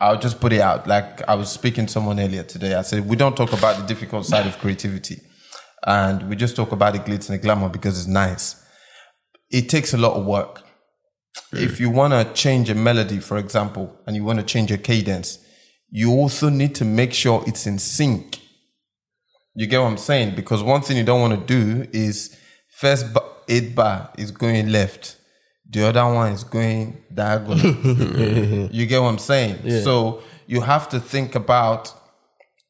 I'll 0.00 0.18
just 0.18 0.40
put 0.40 0.52
it 0.52 0.60
out. 0.60 0.86
Like 0.86 1.26
I 1.28 1.34
was 1.34 1.50
speaking 1.50 1.86
to 1.86 1.92
someone 1.92 2.18
earlier 2.18 2.42
today. 2.42 2.74
I 2.74 2.82
said, 2.82 3.06
we 3.08 3.16
don't 3.16 3.36
talk 3.36 3.52
about 3.52 3.76
the 3.78 3.86
difficult 3.86 4.26
side 4.26 4.46
of 4.46 4.58
creativity 4.58 5.20
and 5.86 6.28
we 6.28 6.36
just 6.36 6.56
talk 6.56 6.72
about 6.72 6.92
the 6.92 6.98
glitz 6.98 7.28
and 7.28 7.38
the 7.38 7.42
glamour 7.42 7.68
because 7.68 7.98
it's 7.98 8.08
nice. 8.08 8.62
It 9.50 9.68
takes 9.68 9.94
a 9.94 9.98
lot 9.98 10.14
of 10.14 10.24
work. 10.24 10.62
If 11.52 11.80
you 11.80 11.90
want 11.90 12.12
to 12.12 12.32
change 12.34 12.70
a 12.70 12.74
melody, 12.74 13.18
for 13.18 13.38
example, 13.38 13.96
and 14.06 14.14
you 14.16 14.24
want 14.24 14.38
to 14.38 14.44
change 14.44 14.70
a 14.70 14.78
cadence, 14.78 15.38
you 15.90 16.12
also 16.12 16.48
need 16.48 16.74
to 16.76 16.84
make 16.84 17.12
sure 17.12 17.42
it's 17.46 17.66
in 17.66 17.78
sync. 17.78 18.40
You 19.54 19.66
get 19.66 19.80
what 19.80 19.88
I'm 19.88 19.96
saying? 19.96 20.36
Because 20.36 20.62
one 20.62 20.82
thing 20.82 20.96
you 20.96 21.04
don't 21.04 21.20
want 21.20 21.46
to 21.46 21.46
do 21.46 21.88
is 21.92 22.36
first 22.68 23.12
ba- 23.12 23.24
eight 23.48 23.74
bar 23.74 24.12
is 24.16 24.30
going 24.30 24.70
left, 24.70 25.16
the 25.70 25.86
other 25.86 26.04
one 26.04 26.32
is 26.32 26.44
going 26.44 27.02
diagonal. 27.14 27.58
you 28.72 28.86
get 28.86 29.00
what 29.00 29.08
I'm 29.08 29.18
saying? 29.18 29.58
So 29.84 30.22
you 30.46 30.60
have 30.62 30.88
to 30.90 31.00
think 31.00 31.34
about 31.34 31.94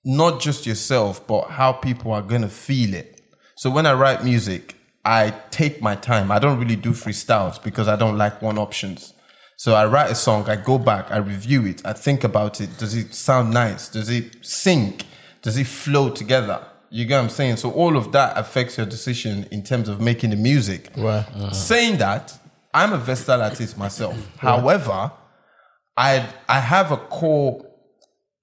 not 0.04 0.40
just 0.40 0.66
yourself, 0.66 1.26
but 1.26 1.48
how 1.48 1.72
people 1.72 2.12
are 2.12 2.22
going 2.22 2.42
to 2.42 2.48
feel 2.48 2.94
it. 2.94 3.20
So 3.56 3.70
when 3.70 3.86
I 3.86 3.94
write 3.94 4.24
music, 4.24 4.76
I 5.04 5.34
take 5.50 5.80
my 5.80 5.94
time. 5.96 6.30
I 6.30 6.38
don't 6.38 6.58
really 6.58 6.76
do 6.76 6.90
freestyles 6.90 7.62
because 7.62 7.88
I 7.88 7.96
don't 7.96 8.18
like 8.18 8.42
one 8.42 8.58
options. 8.58 9.14
So 9.56 9.74
I 9.74 9.84
write 9.84 10.10
a 10.10 10.14
song, 10.14 10.48
I 10.48 10.56
go 10.56 10.78
back, 10.78 11.10
I 11.10 11.18
review 11.18 11.66
it, 11.66 11.82
I 11.84 11.92
think 11.92 12.24
about 12.24 12.62
it. 12.62 12.78
Does 12.78 12.94
it 12.94 13.14
sound 13.14 13.50
nice? 13.52 13.88
Does 13.88 14.08
it 14.08 14.38
sync? 14.40 15.04
Does 15.42 15.58
it 15.58 15.66
flow 15.66 16.08
together? 16.10 16.66
You 16.88 17.04
get 17.04 17.16
what 17.16 17.24
I'm 17.24 17.28
saying? 17.30 17.56
So 17.56 17.70
all 17.70 17.96
of 17.96 18.10
that 18.12 18.38
affects 18.38 18.78
your 18.78 18.86
decision 18.86 19.46
in 19.50 19.62
terms 19.62 19.88
of 19.88 20.00
making 20.00 20.30
the 20.30 20.36
music. 20.36 20.90
Right. 20.96 21.26
Saying 21.52 21.98
that, 21.98 22.38
I'm 22.72 22.92
a 22.92 22.98
versatile 22.98 23.42
artist 23.42 23.76
myself. 23.78 24.16
However, 24.38 25.12
I 25.96 26.26
I 26.48 26.61
have 26.61 26.92
a 26.92 26.96
core 26.96 27.64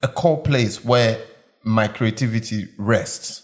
a 0.03 0.07
core 0.07 0.41
place 0.41 0.83
where 0.83 1.19
my 1.63 1.87
creativity 1.87 2.67
rests. 2.77 3.43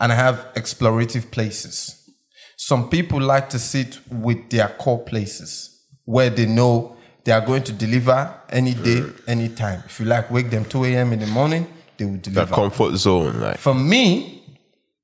And 0.00 0.12
I 0.12 0.14
have 0.14 0.46
explorative 0.54 1.30
places. 1.30 2.08
Some 2.56 2.88
people 2.88 3.20
like 3.20 3.48
to 3.50 3.58
sit 3.58 3.98
with 4.10 4.50
their 4.50 4.68
core 4.68 5.02
places 5.04 5.80
where 6.04 6.30
they 6.30 6.46
know 6.46 6.96
they 7.24 7.32
are 7.32 7.40
going 7.44 7.64
to 7.64 7.72
deliver 7.72 8.32
any 8.50 8.74
day, 8.74 9.02
any 9.26 9.48
time. 9.48 9.82
If 9.86 9.98
you 10.00 10.06
like, 10.06 10.30
wake 10.30 10.50
them 10.50 10.64
2 10.64 10.84
a.m. 10.84 11.12
in 11.12 11.18
the 11.18 11.26
morning, 11.26 11.66
they 11.96 12.04
will 12.04 12.12
That 12.14 12.22
deliver. 12.22 12.54
comfort 12.54 12.96
zone, 12.96 13.40
like 13.40 13.58
For 13.58 13.74
me, 13.74 14.42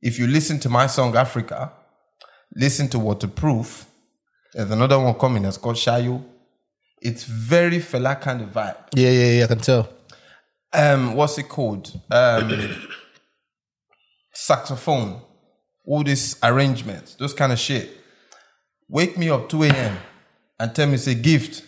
if 0.01 0.19
you 0.19 0.27
listen 0.29 0.59
to 0.61 0.69
my 0.69 0.87
song 0.87 1.17
Africa, 1.17 1.73
listen 2.55 2.89
to 2.91 2.99
Waterproof, 2.99 3.87
there's 4.55 4.71
another 4.71 4.99
one 4.99 5.15
coming 5.15 5.45
It's 5.45 5.57
called 5.57 5.77
Shayo. 5.77 6.23
It's 7.01 7.25
very 7.25 7.79
Fela 7.79 8.19
kind 8.21 8.41
of 8.43 8.49
vibe. 8.51 8.77
Yeah, 8.95 9.11
yeah, 9.11 9.31
yeah, 9.39 9.45
I 9.45 9.47
can 9.49 9.59
tell. 9.59 9.89
Um, 10.73 11.15
what's 11.15 11.37
it 11.39 11.49
called? 11.49 11.93
Um, 12.11 12.89
saxophone, 14.33 15.21
all 15.85 16.03
this 16.03 16.37
arrangements, 16.43 17.15
those 17.15 17.35
kind 17.35 17.53
of 17.53 17.59
shit. 17.59 17.91
Wake 18.89 19.17
me 19.19 19.29
up 19.31 19.49
2 19.49 19.65
a.m. 19.65 19.97
and 20.59 20.75
tell 20.75 20.87
me, 20.87 20.95
it's 20.95 21.07
a 21.07 21.15
gift. 21.15 21.63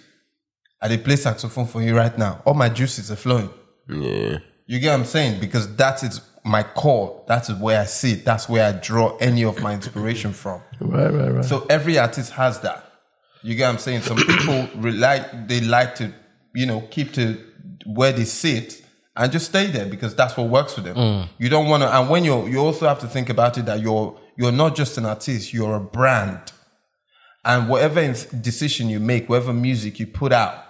I 0.80 0.88
dey 0.88 0.98
play 0.98 1.16
saxophone 1.16 1.66
for 1.66 1.82
you 1.82 1.96
right 1.96 2.16
now. 2.18 2.42
All 2.44 2.54
my 2.54 2.68
juices 2.68 3.10
are 3.10 3.16
flowing. 3.16 3.50
yeah. 3.88 4.38
You 4.68 4.80
get 4.80 4.90
what 4.90 5.00
I'm 5.00 5.04
saying? 5.06 5.38
Because 5.40 5.74
that 5.76 6.02
is 6.02 6.20
my 6.46 6.62
core. 6.62 7.24
That 7.26 7.48
is 7.48 7.56
where 7.56 7.80
I 7.80 7.84
sit. 7.84 8.24
That's 8.24 8.48
where 8.48 8.64
I 8.64 8.72
draw 8.72 9.16
any 9.16 9.44
of 9.44 9.60
my 9.60 9.74
inspiration 9.74 10.32
from. 10.32 10.62
Right, 10.80 11.12
right, 11.12 11.32
right. 11.32 11.44
So 11.44 11.66
every 11.68 11.98
artist 11.98 12.32
has 12.32 12.60
that. 12.60 12.84
You 13.42 13.54
get 13.54 13.66
what 13.66 13.72
I'm 13.72 13.78
saying? 13.78 14.02
Some 14.02 14.16
people 14.16 14.68
like 14.92 15.48
they 15.48 15.60
like 15.60 15.96
to, 15.96 16.12
you 16.54 16.66
know, 16.66 16.82
keep 16.90 17.12
to 17.14 17.42
where 17.84 18.12
they 18.12 18.24
sit 18.24 18.82
and 19.16 19.32
just 19.32 19.46
stay 19.46 19.66
there 19.66 19.86
because 19.86 20.14
that's 20.14 20.36
what 20.36 20.48
works 20.48 20.74
for 20.74 20.82
them. 20.82 20.96
Mm. 20.96 21.28
You 21.38 21.48
don't 21.48 21.68
want 21.68 21.82
to, 21.82 21.96
and 21.96 22.08
when 22.08 22.24
you're, 22.24 22.48
you 22.48 22.58
also 22.58 22.86
have 22.86 23.00
to 23.00 23.08
think 23.08 23.28
about 23.28 23.58
it 23.58 23.66
that 23.66 23.80
you're 23.80 24.18
you're 24.36 24.52
not 24.52 24.76
just 24.76 24.98
an 24.98 25.06
artist, 25.06 25.52
you're 25.52 25.76
a 25.76 25.80
brand, 25.80 26.52
and 27.44 27.68
whatever 27.68 28.12
decision 28.40 28.88
you 28.88 29.00
make, 29.00 29.28
whatever 29.28 29.52
music 29.52 29.98
you 29.98 30.06
put 30.06 30.32
out, 30.32 30.65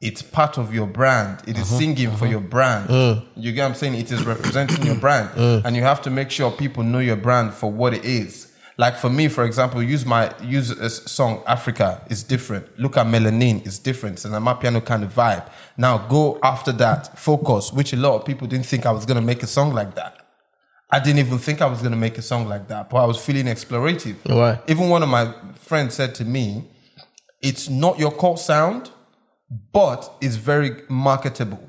it's 0.00 0.22
part 0.22 0.58
of 0.58 0.72
your 0.72 0.86
brand. 0.86 1.42
It 1.46 1.56
is 1.56 1.68
uh-huh. 1.68 1.78
singing 1.78 2.10
for 2.10 2.24
uh-huh. 2.24 2.26
your 2.26 2.40
brand. 2.40 2.90
Uh. 2.90 3.20
You 3.36 3.52
get 3.52 3.62
what 3.62 3.68
I'm 3.70 3.74
saying? 3.74 3.94
It 3.94 4.12
is 4.12 4.24
representing 4.24 4.84
your 4.84 4.94
brand, 5.06 5.30
uh. 5.36 5.62
and 5.64 5.74
you 5.74 5.82
have 5.82 6.02
to 6.02 6.10
make 6.10 6.30
sure 6.30 6.50
people 6.50 6.82
know 6.82 7.00
your 7.00 7.16
brand 7.16 7.54
for 7.54 7.70
what 7.70 7.94
it 7.94 8.04
is. 8.04 8.52
Like 8.76 8.96
for 8.96 9.10
me, 9.10 9.26
for 9.26 9.44
example, 9.44 9.82
use 9.82 10.06
my 10.06 10.32
use 10.40 10.70
a 10.70 10.88
song 10.88 11.42
Africa 11.48 12.06
is 12.08 12.22
different. 12.22 12.78
Look 12.78 12.96
at 12.96 13.06
Melanin 13.06 13.66
is 13.66 13.80
different. 13.80 14.16
It's 14.16 14.24
an 14.24 14.32
Amapiano 14.32 14.84
kind 14.84 15.02
of 15.02 15.12
vibe. 15.12 15.50
Now 15.76 15.98
go 15.98 16.38
after 16.44 16.70
that, 16.72 17.18
focus, 17.18 17.72
which 17.72 17.92
a 17.92 17.96
lot 17.96 18.14
of 18.14 18.24
people 18.24 18.46
didn't 18.46 18.66
think 18.66 18.86
I 18.86 18.92
was 18.92 19.04
gonna 19.04 19.20
make 19.20 19.42
a 19.42 19.48
song 19.48 19.74
like 19.74 19.96
that. 19.96 20.24
I 20.90 21.00
didn't 21.00 21.18
even 21.18 21.38
think 21.38 21.60
I 21.60 21.66
was 21.66 21.82
gonna 21.82 21.96
make 21.96 22.18
a 22.18 22.22
song 22.22 22.46
like 22.48 22.68
that, 22.68 22.88
but 22.88 22.98
I 22.98 23.04
was 23.04 23.18
feeling 23.18 23.46
explorative. 23.46 24.14
Why? 24.24 24.60
Even 24.68 24.88
one 24.88 25.02
of 25.02 25.08
my 25.08 25.34
friends 25.54 25.94
said 25.94 26.14
to 26.14 26.24
me, 26.24 26.64
"It's 27.42 27.68
not 27.68 27.98
your 27.98 28.12
core 28.12 28.38
sound, 28.38 28.90
but 29.72 30.12
it's 30.20 30.36
very 30.36 30.82
marketable. 30.88 31.62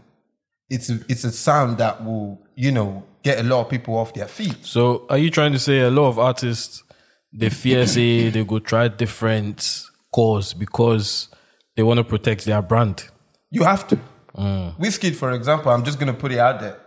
It's 0.70 0.89
a, 0.89 1.00
it's 1.10 1.24
a 1.24 1.32
sound 1.32 1.78
that 1.78 2.04
will, 2.04 2.42
you 2.56 2.72
know, 2.72 3.04
get 3.24 3.39
a 3.39 3.44
lot 3.44 3.62
of 3.62 3.70
people 3.70 3.98
off 3.98 4.13
their 4.13 4.28
feet." 4.28 4.58
So 4.62 5.06
are 5.10 5.18
you 5.18 5.30
trying 5.30 5.54
to 5.54 5.60
say 5.60 5.80
a 5.80 5.89
lot 5.89 6.08
of 6.10 6.20
artists 6.20 6.84
they 7.32 7.50
fear 7.50 7.86
say 7.86 8.30
they 8.30 8.44
go 8.44 8.60
try 8.60 8.88
different 8.88 9.84
cause 10.12 10.54
because 10.54 11.30
they 11.76 11.84
want 11.84 11.98
to 11.98 12.04
protect 12.04 12.46
their 12.46 12.62
brand? 12.62 13.06
You 13.52 13.63
have 13.63 13.88
to. 13.89 14.00
Wizkid, 14.36 15.15
for 15.15 15.32
example, 15.32 15.72
I'm 15.72 15.84
just 15.84 16.00
gonna 16.00 16.13
put 16.13 16.32
it 16.32 16.39
out 16.39 16.60
there. 16.60 16.78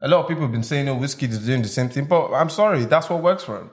A 0.00 0.08
lot 0.08 0.20
of 0.20 0.28
people 0.28 0.42
have 0.42 0.52
been 0.52 0.62
saying, 0.62 0.88
"Oh, 0.88 0.96
Wizkid 0.96 1.30
is 1.30 1.44
doing 1.44 1.62
the 1.62 1.68
same 1.68 1.88
thing," 1.88 2.04
but 2.04 2.32
I'm 2.32 2.48
sorry, 2.48 2.84
that's 2.84 3.10
what 3.10 3.22
works 3.22 3.44
for 3.44 3.58
him. 3.58 3.70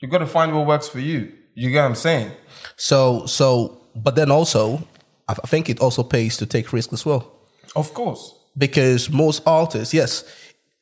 You 0.00 0.08
got 0.08 0.18
to 0.18 0.26
find 0.26 0.54
what 0.54 0.66
works 0.66 0.88
for 0.88 0.98
you. 0.98 1.32
You 1.54 1.70
get 1.70 1.82
what 1.82 1.88
I'm 1.88 1.94
saying? 1.94 2.32
So 2.76 3.26
so, 3.26 3.80
but 3.94 4.14
then 4.14 4.30
also, 4.30 4.86
I 5.28 5.32
I 5.32 5.46
think 5.46 5.68
it 5.68 5.80
also 5.80 6.02
pays 6.02 6.36
to 6.38 6.46
take 6.46 6.72
risks 6.72 6.92
as 6.92 7.06
well. 7.06 7.32
Of 7.74 7.94
course. 7.94 8.34
because 8.56 9.10
most 9.10 9.42
artists, 9.46 9.94
yes, 9.94 10.24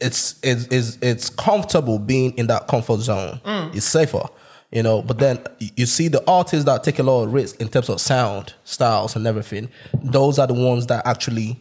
it's 0.01 0.35
it's 0.43 0.65
it's, 0.71 0.99
it's 1.01 1.31
comfortable 1.31 1.99
being 1.99 2.33
in 2.37 2.47
that 2.49 2.67
comfort 2.67 3.01
zone. 3.01 3.41
Mm. 3.45 3.75
It's 3.77 3.87
safer, 3.87 4.27
you 4.73 4.83
know. 4.83 5.03
But 5.03 5.19
then 5.19 5.39
you 5.77 5.87
see 5.87 6.09
the 6.09 6.23
artists 6.29 6.65
that 6.65 6.83
take 6.83 6.99
a 6.99 7.03
lot 7.03 7.25
of 7.25 7.33
risk 7.33 7.61
in 7.61 7.69
terms 7.69 7.89
of 7.89 8.01
sound, 8.01 8.55
styles, 8.65 9.17
and 9.17 9.27
everything. 9.27 9.69
Those 10.03 10.39
are 10.39 10.47
the 10.47 10.55
ones 10.55 10.87
that 10.87 11.07
actually 11.07 11.61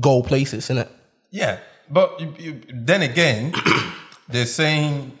go 0.00 0.22
places, 0.22 0.64
isn't 0.64 0.78
it? 0.78 0.90
Yeah, 1.30 1.58
but 1.88 2.20
you, 2.20 2.34
you, 2.38 2.60
then 2.68 3.02
again, 3.02 3.54
they're 4.28 4.46
saying 4.46 5.12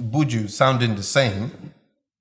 Buju 0.00 0.48
sounding 0.48 0.94
the 0.94 1.02
same, 1.02 1.74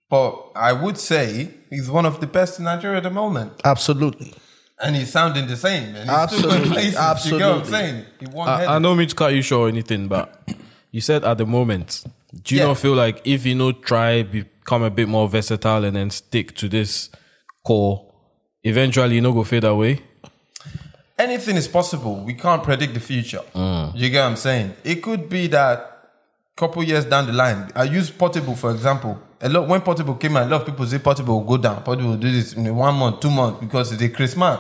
but 0.10 0.52
I 0.56 0.74
would 0.74 0.98
say 0.98 1.54
he's 1.72 1.90
one 1.90 2.06
of 2.06 2.20
the 2.22 2.28
best 2.28 2.60
in 2.60 2.66
Nigeria 2.66 2.98
at 2.98 3.04
the 3.04 3.10
moment, 3.10 3.54
Absolutely. 3.66 4.34
and 4.80 4.96
he's 4.96 5.12
sounding 5.12 5.48
the 5.48 5.58
same. 5.58 5.96
And 5.96 6.08
he's 6.10 6.10
Absolutely, 6.10 6.52
still 6.52 6.60
going 6.60 6.72
places. 6.72 7.32
You 7.32 7.38
get 7.40 7.48
what 7.48 7.56
I'm 7.56 7.60
absolutely. 7.62 7.72
saying? 7.72 8.06
He 8.20 8.26
won 8.28 8.48
I, 8.48 8.52
I 8.54 8.58
headed. 8.66 8.84
don't 8.84 8.98
mean 8.98 9.08
to 9.08 9.16
cut 9.16 9.34
you 9.34 9.42
short 9.42 9.66
or 9.66 9.70
anything, 9.70 10.08
but 10.08 10.48
you 10.92 11.02
said 11.02 11.24
at 11.26 11.38
the 11.40 11.46
moment, 11.48 12.04
do 12.44 12.56
you 12.56 12.62
Yeah. 12.62 12.68
not 12.68 12.78
feel 12.78 12.94
like 12.94 13.22
if 13.26 13.46
you 13.46 13.56
know 13.56 13.72
try 13.72 14.22
become 14.24 14.84
a 14.84 14.90
bit 14.92 15.08
more 15.08 15.28
versatile 15.28 15.84
and 15.84 15.96
then 15.96 16.10
stick 16.12 16.56
to 16.58 16.70
this 16.70 17.10
core, 17.66 18.06
eventually 18.64 19.16
you 19.16 19.22
know 19.22 19.34
go 19.34 19.44
fade 19.44 19.64
away? 19.64 20.02
anything 21.20 21.56
is 21.56 21.68
possible. 21.68 22.24
We 22.24 22.34
can't 22.34 22.64
predict 22.64 22.94
the 22.96 23.00
future. 23.00 23.42
Mm. 23.54 23.96
You 23.96 24.10
get 24.10 24.22
what 24.24 24.30
I'm 24.32 24.36
saying? 24.36 24.74
It 24.84 25.04
could 25.04 25.30
be 25.30 25.48
that 25.48 26.10
couple 26.58 26.84
years 26.84 27.06
down 27.06 27.28
the 27.28 27.34
line. 27.34 27.72
I 27.76 27.84
use 27.84 28.10
Portable 28.10 28.56
for 28.56 28.72
example. 28.72 29.20
A 29.44 29.50
lot 29.50 29.68
when 29.68 29.82
Portable 29.82 30.16
came 30.16 30.38
out, 30.38 30.46
a 30.46 30.50
lot 30.50 30.62
of 30.62 30.68
people 30.68 30.86
say 30.86 31.00
Portable 31.00 31.40
will 31.40 31.58
go 31.58 31.62
down. 31.62 31.82
Portable 31.84 32.12
will 32.12 32.18
do 32.18 32.32
this 32.32 32.54
in 32.54 32.74
one 32.76 32.94
month, 32.96 33.20
two 33.22 33.32
months 33.32 33.60
because 33.60 33.92
it's 33.92 34.02
a 34.02 34.10
Christmas. 34.10 34.60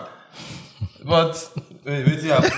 But 1.03 1.49
wait, 1.85 2.05
wait, 2.05 2.23
yeah, 2.23 2.39
This 2.51 2.53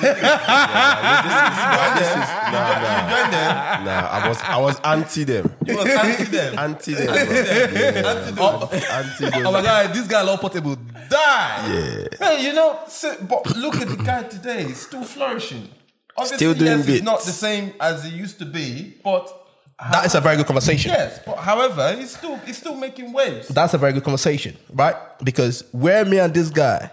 is 2.09 2.29
nah, 2.51 2.79
nah, 2.83 3.09
join 3.09 3.31
them. 3.31 3.51
nah. 3.85 4.07
I 4.11 4.27
was 4.27 4.39
I 4.41 4.57
was 4.59 4.79
anti 4.81 5.23
them, 5.23 5.53
You 5.65 5.77
was 5.77 5.85
anti 5.87 6.23
them. 6.25 6.59
anti 6.65 6.93
them, 6.93 8.35
bro. 8.35 8.59
Oh, 8.61 8.69
anti 8.91 9.29
them. 9.29 9.45
Oh 9.47 9.51
my 9.51 9.61
god, 9.61 9.93
this 9.93 10.07
guy 10.07 10.21
Law 10.21 10.37
Portable 10.37 10.75
die. 11.09 11.73
Yeah. 11.73 12.07
Hey, 12.19 12.43
you 12.45 12.53
know, 12.53 12.79
so, 12.87 13.15
but 13.29 13.55
look 13.55 13.75
at 13.75 13.87
the 13.87 13.95
guy 13.97 14.23
today, 14.23 14.65
he's 14.65 14.81
still 14.81 15.03
flourishing. 15.03 15.69
Obviously, 16.15 16.37
Still 16.37 16.53
doing 16.53 16.79
yes, 16.79 16.87
it's 16.87 17.03
not 17.03 17.21
the 17.23 17.31
same 17.31 17.73
as 17.79 18.05
it 18.05 18.13
used 18.13 18.37
to 18.39 18.45
be, 18.45 18.95
but 19.03 19.42
That 19.91 20.05
is 20.05 20.15
a 20.15 20.21
very 20.21 20.37
good 20.37 20.45
conversation. 20.45 20.91
yes, 20.91 21.19
but 21.25 21.37
however, 21.37 21.95
he's 21.95 22.15
still 22.15 22.37
he's 22.37 22.57
still 22.57 22.75
making 22.75 23.11
waves. 23.11 23.47
That's 23.49 23.73
a 23.73 23.77
very 23.77 23.93
good 23.93 24.03
conversation, 24.03 24.55
right? 24.73 24.95
Because 25.23 25.63
where 25.71 26.05
me 26.05 26.19
and 26.19 26.33
this 26.33 26.49
guy, 26.49 26.89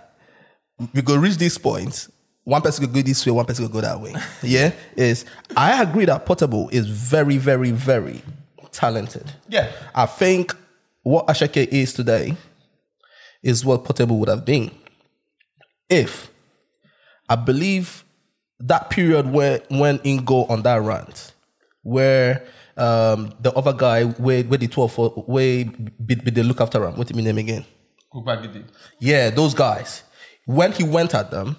we 0.95 1.03
go 1.03 1.17
reach 1.17 1.37
this 1.37 1.59
point, 1.59 2.09
one 2.45 2.63
person 2.63 2.85
could 2.85 2.95
go 2.95 3.03
this 3.03 3.25
way, 3.27 3.33
one 3.33 3.45
person 3.45 3.67
could 3.67 3.73
go 3.73 3.81
that 3.83 4.01
way. 4.01 4.15
Yeah, 4.43 4.73
is 4.97 5.25
I 5.57 5.83
agree 5.83 6.07
that 6.07 6.25
Portable 6.27 6.69
is 6.71 6.87
very, 6.89 7.37
very, 7.37 7.71
very 7.71 8.23
talented. 8.73 9.31
Yeah. 9.49 9.71
I 9.95 10.07
think 10.07 10.55
what 11.03 11.27
Asake 11.27 11.69
is 11.69 11.93
today 11.93 12.37
is 13.43 13.65
what 13.65 13.85
Portable 13.85 14.19
would 14.19 14.29
have 14.29 14.45
been 14.45 14.71
if 15.89 16.31
I 17.29 17.37
believe 17.37 18.05
that 18.59 18.91
period 18.91 19.31
where 19.31 19.61
when 19.69 19.99
Ingo 20.01 20.49
on 20.51 20.63
that 20.63 20.81
rant, 20.83 21.33
where 21.83 22.47
um, 22.81 23.33
the 23.41 23.53
other 23.53 23.73
guy 23.73 24.05
where 24.05 24.43
where 24.45 24.59
the 24.59 24.69
twelve 24.69 24.93
for 24.93 25.11
where 25.11 25.65
be 25.65 26.15
they 26.15 26.43
look 26.43 26.61
after 26.61 26.85
him. 26.87 26.97
What 26.97 27.07
do 27.07 27.13
you 27.13 27.17
mean 27.17 27.27
name 27.27 27.39
again? 27.39 27.65
Kogbagidi. 28.13 28.65
Yeah, 28.99 29.31
those 29.31 29.55
guys. 29.55 30.03
When 30.47 30.73
he 30.73 30.83
went 30.83 31.15
at 31.15 31.31
them, 31.31 31.57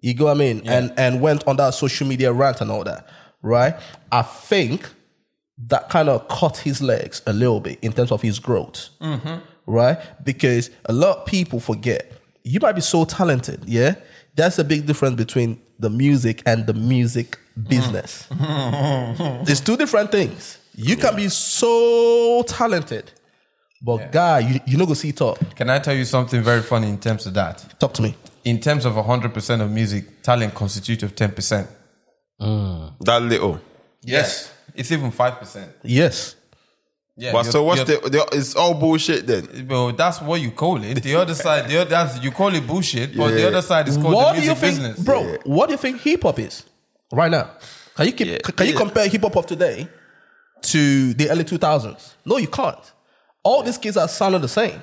you 0.00 0.14
go, 0.14 0.28
I 0.28 0.34
mean, 0.34 0.62
and 0.66 0.92
and 0.96 1.20
went 1.20 1.46
on 1.46 1.56
that 1.56 1.74
social 1.74 2.06
media 2.06 2.32
rant 2.32 2.60
and 2.60 2.70
all 2.70 2.84
that, 2.84 3.08
right? 3.42 3.74
I 4.10 4.22
think 4.22 4.88
that 5.68 5.88
kind 5.90 6.08
of 6.08 6.26
cut 6.28 6.56
his 6.56 6.82
legs 6.82 7.22
a 7.26 7.32
little 7.32 7.60
bit 7.60 7.78
in 7.82 7.92
terms 7.92 8.10
of 8.10 8.22
his 8.22 8.38
growth, 8.38 8.88
right? 9.66 9.98
Because 10.24 10.70
a 10.86 10.92
lot 10.92 11.18
of 11.18 11.26
people 11.26 11.60
forget 11.60 12.12
you 12.44 12.58
might 12.60 12.72
be 12.72 12.80
so 12.80 13.04
talented, 13.04 13.62
yeah. 13.66 13.94
That's 14.34 14.58
a 14.58 14.64
big 14.64 14.86
difference 14.86 15.16
between 15.16 15.60
the 15.78 15.90
music 15.90 16.42
and 16.46 16.66
the 16.66 16.74
music 16.74 17.38
business. 17.68 18.26
it's 18.30 19.60
two 19.60 19.76
different 19.76 20.10
things. 20.10 20.58
You 20.74 20.96
can 20.96 21.16
be 21.16 21.28
so 21.28 22.42
talented, 22.46 23.10
but 23.80 24.10
guy, 24.12 24.38
you 24.40 24.60
you 24.66 24.76
not 24.78 24.88
go 24.88 24.94
see 24.94 25.12
top. 25.12 25.38
Can 25.54 25.68
I 25.70 25.78
tell 25.78 25.94
you 25.94 26.04
something 26.04 26.42
very 26.42 26.62
funny 26.62 26.88
in 26.88 26.98
terms 26.98 27.26
of 27.26 27.34
that? 27.34 27.78
Talk 27.78 27.94
to 27.94 28.02
me. 28.02 28.14
In 28.44 28.58
terms 28.58 28.84
of 28.84 28.94
100% 28.94 29.60
of 29.60 29.70
music, 29.70 30.22
talent 30.22 30.54
constitutes 30.54 31.02
of 31.04 31.14
10%. 31.14 31.68
Mm. 32.40 32.92
That 33.00 33.22
little. 33.22 33.60
Yes. 34.02 34.52
It's 34.74 34.90
even 34.90 35.12
5%. 35.12 35.68
Yes. 35.84 36.34
Yeah. 37.16 37.32
But 37.32 37.44
so 37.44 37.62
what's 37.62 37.84
the, 37.84 37.98
the? 37.98 38.28
It's 38.32 38.56
all 38.56 38.74
bullshit 38.74 39.26
then. 39.26 39.68
Well, 39.68 39.92
that's 39.92 40.20
what 40.20 40.40
you 40.40 40.50
call 40.50 40.82
it. 40.82 41.02
The 41.02 41.14
other 41.14 41.34
side, 41.46 41.68
the 41.68 41.82
other, 41.82 41.90
that's, 41.90 42.22
you 42.24 42.30
call 42.32 42.52
it 42.54 42.66
bullshit, 42.66 43.16
but 43.16 43.30
the 43.30 43.46
other 43.46 43.62
side 43.62 43.86
is 43.88 43.96
called 43.96 44.14
what 44.14 44.34
the 44.34 44.40
do 44.40 44.46
you 44.46 44.54
think, 44.54 44.78
business. 44.78 44.98
bro? 44.98 45.36
What 45.44 45.66
do 45.66 45.72
you 45.72 45.78
think 45.78 46.00
hip 46.00 46.22
hop 46.22 46.38
is 46.38 46.64
right 47.12 47.30
now? 47.30 47.50
Can 47.94 48.06
you 48.06 48.12
keep, 48.12 48.26
Yeah, 48.28 48.38
can 48.38 48.66
you 48.66 48.74
compare 48.74 49.06
hip 49.08 49.22
hop 49.22 49.36
of 49.36 49.46
today 49.46 49.88
to 50.62 51.14
the 51.14 51.30
early 51.30 51.44
two 51.44 51.58
thousands? 51.58 52.14
No, 52.24 52.36
you 52.36 52.48
can't. 52.48 52.92
All 53.44 53.62
these 53.62 53.78
kids 53.78 53.96
are 53.96 54.08
sounding 54.08 54.40
the 54.40 54.48
same, 54.48 54.82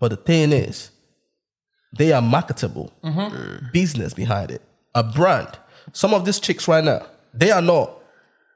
but 0.00 0.10
the 0.10 0.16
thing 0.16 0.52
is, 0.52 0.90
they 1.96 2.12
are 2.12 2.22
marketable. 2.22 2.92
Mm-hmm. 3.04 3.66
Business 3.72 4.14
behind 4.14 4.50
it, 4.50 4.62
a 4.94 5.02
brand. 5.02 5.48
Some 5.92 6.14
of 6.14 6.24
these 6.24 6.40
chicks 6.40 6.66
right 6.68 6.82
now, 6.82 7.06
they 7.34 7.50
are 7.50 7.62
not 7.62 7.92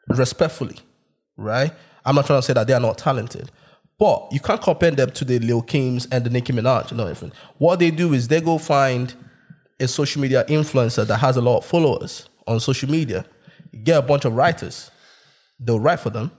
respectfully, 0.08 0.76
right? 1.36 1.72
I'm 2.04 2.14
not 2.14 2.26
trying 2.26 2.38
to 2.38 2.46
say 2.46 2.52
that 2.54 2.66
they 2.66 2.72
are 2.72 2.80
not 2.80 2.98
talented, 2.98 3.50
but 3.98 4.28
you 4.30 4.40
can't 4.40 4.60
compare 4.60 4.90
them 4.90 5.10
to 5.10 5.24
the 5.24 5.38
Lil 5.38 5.62
Kims 5.62 6.06
and 6.10 6.24
the 6.24 6.30
Nicki 6.30 6.52
Minaj. 6.52 6.90
You 6.90 6.96
know, 6.96 7.06
everything. 7.06 7.32
What 7.58 7.78
they 7.78 7.90
do 7.90 8.12
is 8.14 8.28
they 8.28 8.40
go 8.40 8.58
find 8.58 9.12
a 9.78 9.86
social 9.86 10.22
media 10.22 10.44
influencer 10.48 11.06
that 11.06 11.18
has 11.18 11.36
a 11.36 11.40
lot 11.40 11.58
of 11.58 11.66
followers 11.66 12.28
on 12.46 12.60
social 12.60 12.90
media, 12.90 13.24
get 13.84 13.98
a 13.98 14.02
bunch 14.02 14.24
of 14.24 14.34
writers, 14.34 14.90
they'll 15.60 15.80
write 15.80 16.00
for 16.00 16.10
them. 16.10 16.30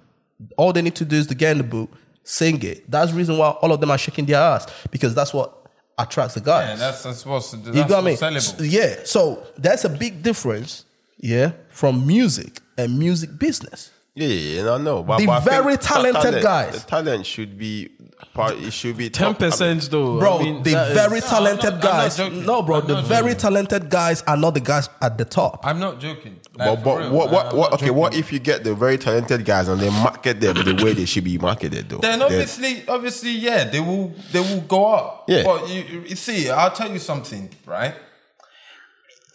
All 0.57 0.71
they 0.73 0.81
need 0.81 0.95
to 0.95 1.05
do 1.05 1.15
is 1.15 1.27
to 1.27 1.35
get 1.35 1.51
in 1.53 1.57
the 1.59 1.63
book, 1.63 1.89
sing 2.23 2.61
it. 2.63 2.89
That's 2.89 3.11
the 3.11 3.17
reason 3.17 3.37
why 3.37 3.49
all 3.49 3.71
of 3.71 3.79
them 3.81 3.91
are 3.91 3.97
shaking 3.97 4.25
their 4.25 4.39
ass 4.41 4.67
because 4.91 5.15
that's 5.15 5.33
what 5.33 5.53
attracts 5.97 6.35
the 6.35 6.41
guys. 6.41 6.69
Yeah, 6.69 6.75
that's, 6.75 7.03
that's 7.03 7.25
what's, 7.25 7.51
that's 7.51 7.67
you 7.75 7.87
got 7.87 8.03
what 8.03 8.11
what's 8.19 8.21
S- 8.21 8.53
sellable. 8.53 8.71
Yeah. 8.71 8.95
So 9.05 9.43
that's 9.57 9.83
a 9.85 9.89
big 9.89 10.21
difference, 10.21 10.85
yeah, 11.17 11.53
from 11.69 12.05
music 12.05 12.59
and 12.77 12.99
music 12.99 13.37
business. 13.39 13.91
Yeah, 14.13 14.27
yeah, 14.27 14.63
yeah, 14.63 14.71
I 14.73 14.77
know. 14.79 15.03
But, 15.03 15.17
The 15.19 15.25
but 15.27 15.31
I 15.31 15.39
think 15.41 15.63
very 15.63 15.77
talented 15.77 16.21
talent- 16.23 16.43
guys. 16.43 16.83
The 16.83 16.89
talent 16.89 17.25
should 17.25 17.57
be 17.57 17.89
part. 18.33 18.53
It 18.55 18.71
should 18.71 18.97
be 18.97 19.09
Ten 19.09 19.33
top- 19.33 19.41
I 19.41 19.43
mean, 19.45 19.51
percent 19.51 19.91
though, 19.91 20.19
Bro, 20.19 20.39
I 20.39 20.43
mean, 20.43 20.63
the 20.63 20.71
very 20.93 21.19
No, 21.19 21.25
I'm 21.25 21.31
talented 21.31 21.63
not- 21.75 21.85
I'm 21.85 22.17
not 22.17 22.17
guys. 22.17 22.45
no, 22.45 22.61
bro, 22.63 22.75
I'm 22.81 22.87
the 22.87 23.01
very 23.01 23.23
joking. 23.29 23.37
talented 23.37 23.89
guys 23.89 24.23
are 24.27 24.37
not 24.37 24.53
the 24.53 24.59
guys 24.59 24.89
at 25.01 25.17
the 25.17 25.25
top. 25.25 25.59
I'm 25.63 25.79
not 25.79 25.99
joking. 25.99 26.39
Like, 26.57 26.67
But, 26.67 26.83
but 26.83 26.97
real, 26.99 27.11
what, 27.11 27.31
what, 27.31 27.55
what, 27.55 27.71
not 27.71 27.81
okay, 27.81 27.91
what 27.91 28.15
if 28.15 28.31
you 28.33 28.39
get 28.39 28.63
the 28.63 28.73
very 28.73 28.97
talented 28.97 29.45
guys 29.45 29.67
and 29.67 29.79
they 29.79 29.89
market 29.89 30.39
them 30.39 30.55
the 30.55 30.83
way 30.83 30.93
they 30.93 31.05
should 31.05 31.23
be 31.23 31.37
marketed, 31.37 31.89
though? 31.89 31.97
Then 31.97 32.21
obviously, 32.21 32.87
obviously, 32.87 33.31
yeah, 33.31 33.63
they 33.65 33.79
will 33.79 34.13
they 34.31 34.39
will 34.39 34.61
go 34.61 34.85
up. 34.93 35.25
Yeah. 35.27 35.43
But 35.43 35.69
you, 35.69 36.03
you 36.07 36.15
see, 36.15 36.49
I'll 36.49 36.71
tell 36.71 36.91
you 36.91 36.99
something, 36.99 37.49
right? 37.65 37.95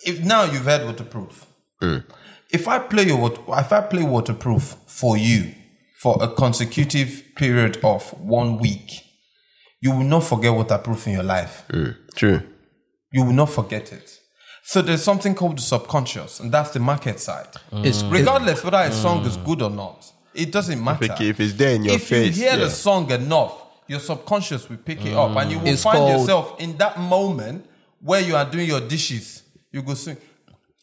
If 0.05 0.25
now 0.25 0.45
you've 0.45 0.65
heard 0.65 0.85
waterproof, 0.85 1.47
mm. 1.81 2.05
if 2.51 2.67
I 2.67 2.81
play 2.81 3.05
your 3.05 3.19
wat- 3.19 3.39
if 3.65 3.73
I 3.73 3.81
play 3.83 4.03
waterproof 4.03 4.77
for 4.87 5.17
you 5.17 5.55
for 6.03 6.17
a 6.21 6.27
consecutive 6.27 7.23
period 7.37 7.79
of 7.85 8.03
one 8.21 8.59
week, 8.59 9.05
you 9.81 9.93
will 9.93 10.03
not 10.03 10.25
forget 10.25 10.53
what 10.53 10.69
I 10.73 10.75
waterproof 10.75 11.07
in 11.07 11.13
your 11.13 11.23
life. 11.23 11.63
Mm, 11.69 11.95
true. 12.17 12.43
You 13.13 13.25
will 13.25 13.33
not 13.33 13.51
forget 13.51 13.93
it. 13.93 14.19
So 14.65 14.83
there's 14.83 15.05
something 15.05 15.33
called 15.37 15.59
the 15.59 15.63
subconscious, 15.63 16.41
and 16.41 16.51
that's 16.51 16.71
the 16.71 16.81
market 16.81 17.21
side. 17.21 17.53
Mm. 17.71 17.85
It's- 17.87 18.03
Regardless 18.03 18.65
whether 18.65 18.79
a 18.79 18.91
song 18.91 19.25
is 19.27 19.37
mm. 19.37 19.45
good 19.45 19.63
or 19.63 19.71
not, 19.71 20.05
it 20.35 20.51
doesn't 20.51 20.83
matter. 20.83 21.05
If 21.05 21.21
it- 21.21 21.29
if 21.29 21.41
it's 21.41 21.55
there 21.55 21.75
in 21.77 21.85
your 21.85 21.95
if 21.95 22.09
face, 22.09 22.37
you 22.37 22.43
hear 22.47 22.55
yeah. 22.59 22.65
the 22.65 22.71
song 22.71 23.09
enough, 23.13 23.53
your 23.87 24.01
subconscious 24.01 24.69
will 24.69 24.79
pick 24.79 25.05
it 25.07 25.15
up, 25.15 25.37
and 25.37 25.53
you 25.53 25.61
will 25.61 25.69
It's 25.69 25.85
find 25.85 25.99
called- 25.99 26.21
yourself 26.21 26.61
in 26.61 26.77
that 26.79 26.99
moment 26.99 27.65
where 28.01 28.21
you 28.21 28.35
are 28.35 28.45
doing 28.55 28.67
your 28.67 28.81
dishes. 28.81 29.43
You 29.71 29.83
go 29.83 29.95
sing. 29.95 30.17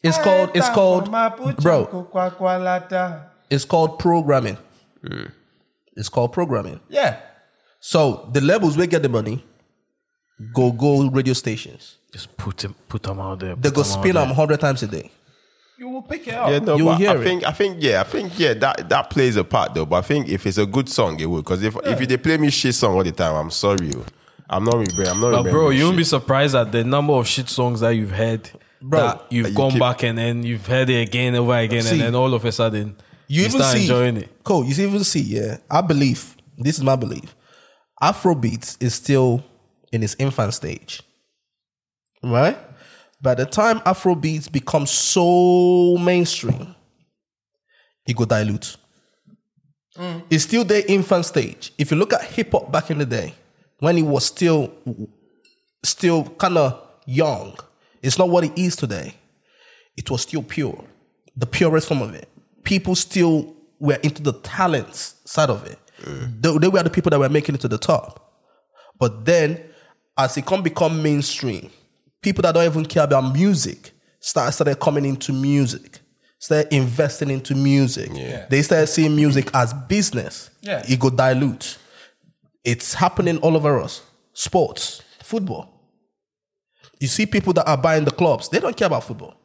It's 0.02 0.16
called 0.16 0.50
it's 0.54 0.70
called 0.70 1.10
bro. 1.10 1.52
bro. 1.60 3.18
It's 3.50 3.66
called 3.66 3.98
programming. 3.98 4.56
It's 5.96 6.08
called 6.08 6.32
programming. 6.32 6.80
Yeah, 6.88 7.20
So 7.80 8.28
the 8.32 8.40
labels 8.40 8.76
will 8.76 8.86
get 8.86 9.02
the 9.02 9.08
money, 9.08 9.44
go 10.54 10.72
go 10.72 11.08
radio 11.08 11.32
stations. 11.34 11.96
just 12.12 12.36
put 12.36 12.58
them 12.58 12.74
put 12.88 13.02
them 13.02 13.20
out 13.20 13.40
there. 13.40 13.54
They 13.56 13.70
go 13.70 13.82
them 13.82 13.84
spin 13.84 14.14
there. 14.14 14.26
them 14.26 14.34
hundred 14.34 14.60
times 14.60 14.82
a 14.82 14.86
day. 14.86 15.10
You 15.78 15.88
will 15.88 16.02
pick 16.02 16.28
it 16.28 16.34
up. 16.34 16.50
Yeah, 16.50 16.58
no, 16.58 16.76
You'll 16.76 16.88
but 16.88 16.98
hear 16.98 17.10
I 17.10 17.14
it. 17.16 17.24
think 17.24 17.44
I 17.44 17.52
think 17.52 17.76
yeah, 17.80 18.00
I 18.00 18.04
think 18.04 18.38
yeah, 18.38 18.52
that 18.54 18.88
that 18.88 19.08
plays 19.10 19.36
a 19.36 19.44
part 19.44 19.74
though. 19.74 19.86
But 19.86 19.96
I 19.96 20.02
think 20.02 20.28
if 20.28 20.46
it's 20.46 20.58
a 20.58 20.66
good 20.66 20.88
song, 20.88 21.18
it 21.20 21.26
will. 21.26 21.38
Because 21.42 21.62
if 21.62 21.74
if 21.84 22.06
they 22.08 22.16
play 22.18 22.36
me 22.36 22.50
shit 22.50 22.74
song 22.74 22.94
all 22.96 23.02
the 23.04 23.12
time, 23.12 23.34
I'm 23.34 23.50
sorry, 23.50 23.92
oh. 23.96 24.04
I'm 24.52 24.64
not 24.64 24.74
remembering. 24.74 25.08
I'm 25.08 25.20
not 25.20 25.44
But 25.44 25.50
bro, 25.52 25.70
you 25.70 25.84
won't 25.84 25.96
be 25.96 26.04
surprised 26.04 26.54
at 26.56 26.72
the 26.72 26.82
number 26.84 27.12
of 27.14 27.26
shit 27.26 27.48
songs 27.48 27.80
that 27.80 27.90
you've 27.90 28.10
heard 28.10 28.50
that 28.82 29.26
you've 29.30 29.46
uh, 29.46 29.48
you 29.48 29.54
gone 29.54 29.70
keep- 29.70 29.80
back 29.80 30.02
and 30.02 30.18
then 30.18 30.42
you've 30.42 30.66
heard 30.66 30.90
it 30.90 31.06
again 31.08 31.34
over 31.36 31.56
again, 31.56 31.82
See, 31.82 31.92
and 31.92 32.00
then 32.00 32.14
all 32.14 32.34
of 32.34 32.44
a 32.44 32.50
sudden 32.52 32.96
You, 33.30 33.42
you, 33.42 33.46
even 33.46 33.60
start 33.60 33.76
see, 33.76 33.82
enjoying 33.82 34.16
it. 34.16 34.28
Cool. 34.42 34.64
You 34.64 34.88
even 34.88 35.04
see, 35.04 35.20
yeah. 35.20 35.58
I 35.70 35.82
believe 35.82 36.36
this 36.58 36.78
is 36.78 36.82
my 36.82 36.96
belief. 36.96 37.36
Afrobeats 38.02 38.76
is 38.82 38.94
still 38.94 39.44
in 39.92 40.02
its 40.02 40.16
infant 40.18 40.52
stage, 40.52 41.00
right? 42.24 42.58
By 43.22 43.36
the 43.36 43.46
time 43.46 43.78
Afrobeats 43.80 44.50
becomes 44.50 44.90
so 44.90 45.96
mainstream, 45.98 46.74
it 48.04 48.16
go 48.16 48.24
dilute. 48.24 48.76
Mm. 49.96 50.24
It's 50.28 50.42
still 50.42 50.64
the 50.64 50.90
infant 50.90 51.24
stage. 51.24 51.72
If 51.78 51.92
you 51.92 51.98
look 51.98 52.12
at 52.12 52.24
hip 52.24 52.50
hop 52.50 52.72
back 52.72 52.90
in 52.90 52.98
the 52.98 53.06
day, 53.06 53.32
when 53.78 53.96
it 53.96 54.02
was 54.02 54.26
still 54.26 54.72
still 55.84 56.24
kind 56.30 56.58
of 56.58 56.82
young, 57.06 57.56
it's 58.02 58.18
not 58.18 58.28
what 58.28 58.42
it 58.42 58.58
is 58.58 58.74
today. 58.74 59.14
It 59.96 60.10
was 60.10 60.22
still 60.22 60.42
pure, 60.42 60.84
the 61.36 61.46
purest 61.46 61.86
form 61.86 62.02
of 62.02 62.12
it. 62.12 62.28
People 62.64 62.94
still 62.94 63.54
were 63.78 63.98
into 64.02 64.22
the 64.22 64.32
talents 64.34 65.16
side 65.24 65.50
of 65.50 65.66
it. 65.66 65.78
Mm. 66.02 66.42
They, 66.42 66.58
they 66.58 66.68
were 66.68 66.82
the 66.82 66.90
people 66.90 67.10
that 67.10 67.18
were 67.18 67.28
making 67.28 67.54
it 67.54 67.60
to 67.62 67.68
the 67.68 67.78
top. 67.78 68.32
But 68.98 69.24
then, 69.24 69.60
as 70.16 70.36
it 70.36 70.46
can 70.46 70.62
become 70.62 71.02
mainstream, 71.02 71.70
people 72.20 72.42
that 72.42 72.52
don't 72.52 72.66
even 72.66 72.84
care 72.84 73.04
about 73.04 73.32
music 73.32 73.92
start 74.20 74.52
started 74.52 74.78
coming 74.78 75.06
into 75.06 75.32
music, 75.32 76.00
started 76.38 76.72
investing 76.74 77.30
into 77.30 77.54
music. 77.54 78.10
They 78.50 78.62
started 78.62 78.88
seeing 78.88 79.16
music 79.16 79.50
as 79.54 79.72
business. 79.72 80.50
Yeah. 80.60 80.82
It 80.86 81.00
go 81.00 81.08
dilute. 81.10 81.78
It's 82.62 82.92
happening 82.92 83.38
all 83.38 83.56
over 83.56 83.80
us. 83.80 84.02
Sports, 84.34 85.02
football. 85.22 85.80
You 87.00 87.08
see 87.08 87.24
people 87.24 87.54
that 87.54 87.66
are 87.66 87.78
buying 87.78 88.04
the 88.04 88.10
clubs, 88.10 88.50
they 88.50 88.60
don't 88.60 88.76
care 88.76 88.86
about 88.86 89.04
football. 89.04 89.39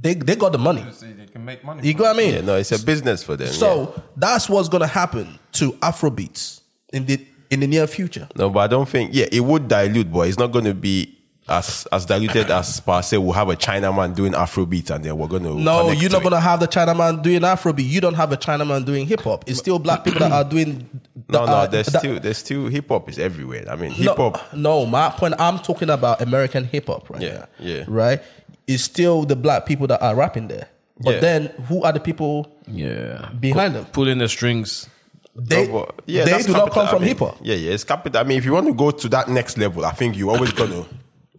They 0.00 0.14
they 0.14 0.36
got 0.36 0.52
the 0.52 0.58
money. 0.58 0.84
They 1.00 1.26
can 1.26 1.44
make 1.44 1.64
money. 1.64 1.86
You 1.86 1.92
from 1.92 2.02
know 2.02 2.08
what 2.10 2.16
I 2.16 2.18
mean? 2.18 2.34
Yeah, 2.34 2.40
no, 2.42 2.56
it's 2.56 2.72
a 2.72 2.84
business 2.84 3.22
for 3.22 3.36
them. 3.36 3.46
yeah. 3.46 3.52
So 3.52 4.02
that's 4.16 4.48
what's 4.48 4.68
gonna 4.68 4.86
happen 4.86 5.38
to 5.52 5.72
Afrobeats 5.74 6.60
in 6.92 7.06
the 7.06 7.24
in 7.50 7.60
the 7.60 7.66
near 7.66 7.86
future. 7.86 8.28
No, 8.36 8.50
but 8.50 8.60
I 8.60 8.66
don't 8.66 8.88
think. 8.88 9.10
Yeah, 9.14 9.26
it 9.30 9.40
would 9.40 9.68
dilute, 9.68 10.10
but 10.12 10.28
it's 10.28 10.38
not 10.38 10.48
going 10.52 10.64
to 10.64 10.74
be 10.74 11.16
as 11.48 11.86
as 11.92 12.06
diluted 12.06 12.50
as 12.50 12.80
per 12.80 13.00
se. 13.02 13.18
We'll 13.18 13.32
have 13.32 13.48
a 13.50 13.54
Chinaman 13.56 14.14
doing 14.14 14.32
Afrobeat, 14.32 14.90
and 14.90 15.04
then 15.04 15.16
we're 15.16 15.28
going 15.28 15.44
to. 15.44 15.54
No, 15.54 15.90
you're 15.90 16.10
not 16.10 16.22
it. 16.22 16.24
gonna 16.24 16.40
have 16.40 16.58
the 16.60 16.66
Chinaman 16.68 17.22
doing 17.22 17.42
Afrobeat. 17.42 17.86
You 17.88 18.00
don't 18.00 18.14
have 18.14 18.32
a 18.32 18.36
Chinaman 18.36 18.84
doing 18.84 19.06
hip 19.06 19.20
hop. 19.20 19.44
It's 19.46 19.58
still 19.58 19.78
black 19.78 20.04
people 20.04 20.20
that 20.20 20.32
are 20.32 20.44
doing. 20.44 20.88
No, 21.28 21.40
that 21.40 21.46
no, 21.46 21.52
are- 21.54 21.66
there's 21.68 21.86
that- 21.86 21.98
still 22.00 22.18
there's 22.18 22.38
still 22.38 22.66
hip 22.66 22.88
hop 22.88 23.08
is 23.08 23.18
everywhere. 23.18 23.64
I 23.70 23.76
mean, 23.76 23.90
hip 23.92 24.06
no, 24.06 24.30
hop. 24.30 24.52
No, 24.54 24.86
my 24.86 25.10
point. 25.10 25.34
I'm 25.38 25.58
talking 25.58 25.90
about 25.90 26.20
American 26.22 26.64
hip 26.64 26.86
hop 26.88 27.08
right 27.10 27.22
Yeah, 27.22 27.32
now. 27.34 27.46
yeah. 27.60 27.84
Right. 27.86 28.20
It's 28.66 28.82
still 28.82 29.24
the 29.24 29.36
black 29.36 29.66
people 29.66 29.86
that 29.88 30.00
are 30.02 30.14
rapping 30.14 30.48
there. 30.48 30.68
But 31.00 31.14
Yeah. 31.16 31.20
then, 31.20 31.46
who 31.68 31.82
are 31.82 31.92
the 31.92 32.00
people 32.00 32.48
Yeah, 32.66 33.28
behind 33.40 33.74
them? 33.74 33.84
pulling 33.92 34.18
the 34.18 34.28
strings. 34.28 34.88
They, 35.36 35.66
No, 35.66 35.72
but- 35.80 36.02
yeah, 36.06 36.24
they 36.24 36.30
that's 36.30 36.46
do 36.46 36.52
not 36.52 36.58
capital. 36.66 36.82
come 36.82 36.88
from 36.88 36.96
I 36.96 37.00
mean, 37.00 37.08
hip 37.08 37.18
hop. 37.18 37.36
Yeah, 37.42 37.56
yeah, 37.56 37.72
it's 37.72 37.82
capital. 37.84 38.20
I 38.20 38.24
mean, 38.24 38.38
if 38.38 38.44
you 38.44 38.52
want 38.52 38.66
to 38.68 38.72
go 38.74 38.90
to 38.92 39.08
that 39.08 39.28
next 39.28 39.58
level, 39.58 39.84
I 39.84 39.90
think 39.90 40.16
you 40.16 40.30
always 40.30 40.52
gonna 40.52 40.84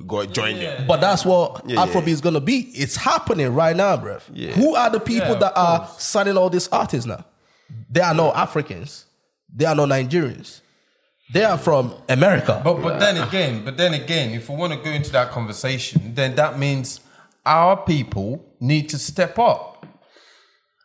go 0.05 0.25
join 0.25 0.59
them. 0.59 0.85
But 0.85 0.99
that's 0.99 1.23
what 1.25 1.61
Yeah, 1.65 1.85
yeah, 1.85 1.99
is 2.01 2.19
gonna 2.19 2.41
be. 2.41 2.57
It's 2.73 2.97
happening 2.97 3.53
right 3.55 3.75
now, 3.75 3.95
bruv. 3.95 4.21
Yeah. 4.33 4.51
Who 4.51 4.75
are 4.75 4.89
the 4.89 4.99
people 4.99 5.27
Yeah, 5.29 5.33
of 5.35 5.39
that 5.39 5.53
are 5.57 5.89
signing 5.97 6.37
all 6.37 6.49
these 6.49 6.67
artists 6.73 7.05
now? 7.07 7.23
They 7.89 8.01
are 8.01 8.13
no 8.13 8.33
Africans. 8.33 9.05
They 9.55 9.63
are 9.65 9.73
no 9.75 9.85
Nigerians. 9.85 10.59
They 11.33 11.45
are 11.45 11.57
from 11.57 11.93
America. 12.09 12.59
But 12.63 12.81
but 12.83 12.99
then 12.99 13.15
again, 13.17 13.63
but 13.63 13.77
then 13.77 13.93
again, 13.93 14.31
if 14.31 14.49
we 14.49 14.55
want 14.57 14.73
to 14.73 14.79
go 14.79 14.91
into 14.91 15.11
that 15.13 15.31
conversation, 15.31 16.11
then 16.13 16.35
that 16.35 16.59
means 16.59 16.99
our 17.45 17.77
people 17.77 18.55
need 18.59 18.89
to 18.89 18.97
step 18.97 19.37
up. 19.37 19.85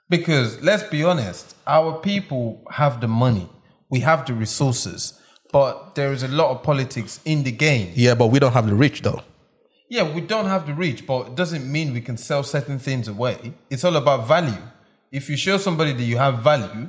Because 0.08 0.60
let's 0.62 0.82
be 0.82 1.04
honest, 1.04 1.54
our 1.66 1.98
people 2.00 2.64
have 2.70 3.00
the 3.00 3.08
money, 3.08 3.48
we 3.88 4.00
have 4.00 4.26
the 4.26 4.34
resources, 4.34 5.20
but 5.52 5.94
there 5.94 6.12
is 6.12 6.22
a 6.22 6.28
lot 6.28 6.50
of 6.50 6.62
politics 6.62 7.20
in 7.24 7.44
the 7.44 7.52
game. 7.52 7.92
yeah, 7.94 8.14
but 8.14 8.28
we 8.28 8.38
don't 8.38 8.52
have 8.52 8.66
the 8.66 8.74
rich 8.74 9.02
though. 9.02 9.22
Yeah, 9.88 10.12
we 10.12 10.20
don't 10.20 10.46
have 10.46 10.66
the 10.66 10.74
reach, 10.74 11.04
but 11.04 11.28
it 11.28 11.34
doesn't 11.34 11.70
mean 11.70 11.92
we 11.92 12.00
can 12.00 12.16
sell 12.16 12.44
certain 12.44 12.78
things 12.78 13.08
away. 13.08 13.54
It's 13.70 13.84
all 13.84 13.96
about 13.96 14.28
value. 14.28 14.62
If 15.10 15.28
you 15.28 15.36
show 15.36 15.56
somebody 15.58 15.92
that 15.92 16.04
you 16.04 16.16
have 16.16 16.38
value, 16.38 16.88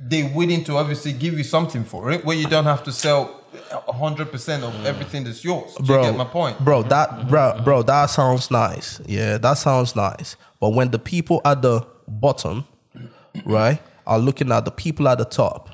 they're 0.00 0.32
willing 0.34 0.64
to 0.64 0.76
obviously 0.76 1.12
give 1.12 1.36
you 1.36 1.44
something 1.44 1.84
for 1.84 2.10
it, 2.10 2.24
where 2.24 2.36
you 2.36 2.46
don't 2.46 2.64
have 2.64 2.82
to 2.84 2.92
sell 2.92 3.37
hundred 3.88 4.30
percent 4.30 4.62
of 4.62 4.72
mm. 4.72 4.84
everything 4.84 5.24
that's 5.24 5.44
yours. 5.44 5.74
Do 5.76 5.84
Bro, 5.84 6.02
you 6.02 6.10
get 6.10 6.18
my 6.18 6.24
point? 6.24 6.58
Bro, 6.60 6.84
that 6.84 7.28
bro, 7.28 7.60
bro, 7.64 7.82
that 7.82 8.06
sounds 8.06 8.50
nice. 8.50 9.00
Yeah, 9.06 9.38
that 9.38 9.54
sounds 9.54 9.96
nice. 9.96 10.36
But 10.60 10.70
when 10.70 10.90
the 10.90 10.98
people 10.98 11.40
at 11.44 11.62
the 11.62 11.86
bottom, 12.06 12.66
right, 13.44 13.80
are 14.06 14.18
looking 14.18 14.52
at 14.52 14.64
the 14.64 14.70
people 14.70 15.08
at 15.08 15.18
the 15.18 15.24
top, 15.24 15.70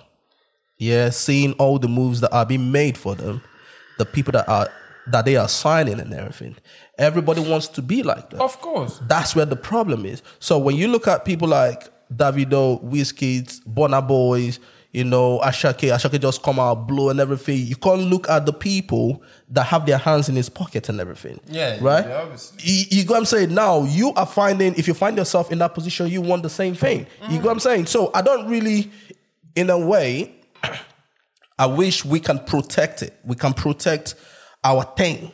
yeah, 0.78 1.10
seeing 1.10 1.52
all 1.54 1.78
the 1.78 1.88
moves 1.88 2.20
that 2.20 2.32
are 2.32 2.46
being 2.46 2.70
made 2.70 2.98
for 2.98 3.14
them, 3.14 3.42
the 3.98 4.04
people 4.04 4.32
that 4.32 4.48
are 4.48 4.68
that 5.06 5.24
they 5.24 5.36
are 5.36 5.48
signing 5.48 6.00
and 6.00 6.12
everything, 6.14 6.56
everybody 6.98 7.40
wants 7.40 7.68
to 7.68 7.82
be 7.82 8.02
like 8.02 8.30
that. 8.30 8.40
Of 8.40 8.60
course. 8.60 9.00
That's 9.06 9.36
where 9.36 9.44
the 9.44 9.56
problem 9.56 10.06
is. 10.06 10.22
So 10.38 10.58
when 10.58 10.76
you 10.76 10.88
look 10.88 11.06
at 11.06 11.24
people 11.24 11.48
like 11.48 11.90
Davido, 12.12 12.82
Wizkid, 12.82 13.60
Burna 13.64 14.06
Boys, 14.06 14.60
you 14.94 15.02
know, 15.02 15.40
Asake, 15.40 15.92
Asake 15.92 16.20
just 16.20 16.40
come 16.42 16.60
out, 16.60 16.86
blow 16.86 17.08
and 17.10 17.18
everything. 17.18 17.58
You 17.66 17.74
can't 17.74 18.02
look 18.02 18.28
at 18.30 18.46
the 18.46 18.52
people 18.52 19.22
that 19.50 19.64
have 19.64 19.86
their 19.86 19.98
hands 19.98 20.28
in 20.28 20.36
his 20.36 20.48
pocket 20.48 20.88
and 20.88 21.00
everything. 21.00 21.40
Yeah, 21.48 21.78
Right? 21.80 22.06
yeah, 22.06 22.22
obviously. 22.22 22.58
You, 22.62 22.84
you 22.90 23.04
go 23.04 23.16
I'm 23.16 23.24
saying? 23.24 23.52
Now 23.52 23.82
you 23.82 24.12
are 24.14 24.24
finding 24.24 24.72
if 24.76 24.86
you 24.86 24.94
find 24.94 25.16
yourself 25.16 25.50
in 25.50 25.58
that 25.58 25.74
position, 25.74 26.06
you 26.06 26.22
want 26.22 26.44
the 26.44 26.48
same 26.48 26.76
thing. 26.76 27.08
You 27.28 27.40
go 27.40 27.50
I'm 27.50 27.58
saying? 27.58 27.86
So 27.86 28.12
I 28.14 28.22
don't 28.22 28.48
really, 28.48 28.88
in 29.56 29.68
a 29.68 29.78
way, 29.78 30.32
I 31.58 31.66
wish 31.66 32.04
we 32.04 32.20
can 32.20 32.38
protect 32.38 33.02
it. 33.02 33.14
We 33.24 33.34
can 33.34 33.52
protect 33.52 34.14
our 34.62 34.84
thing, 34.96 35.32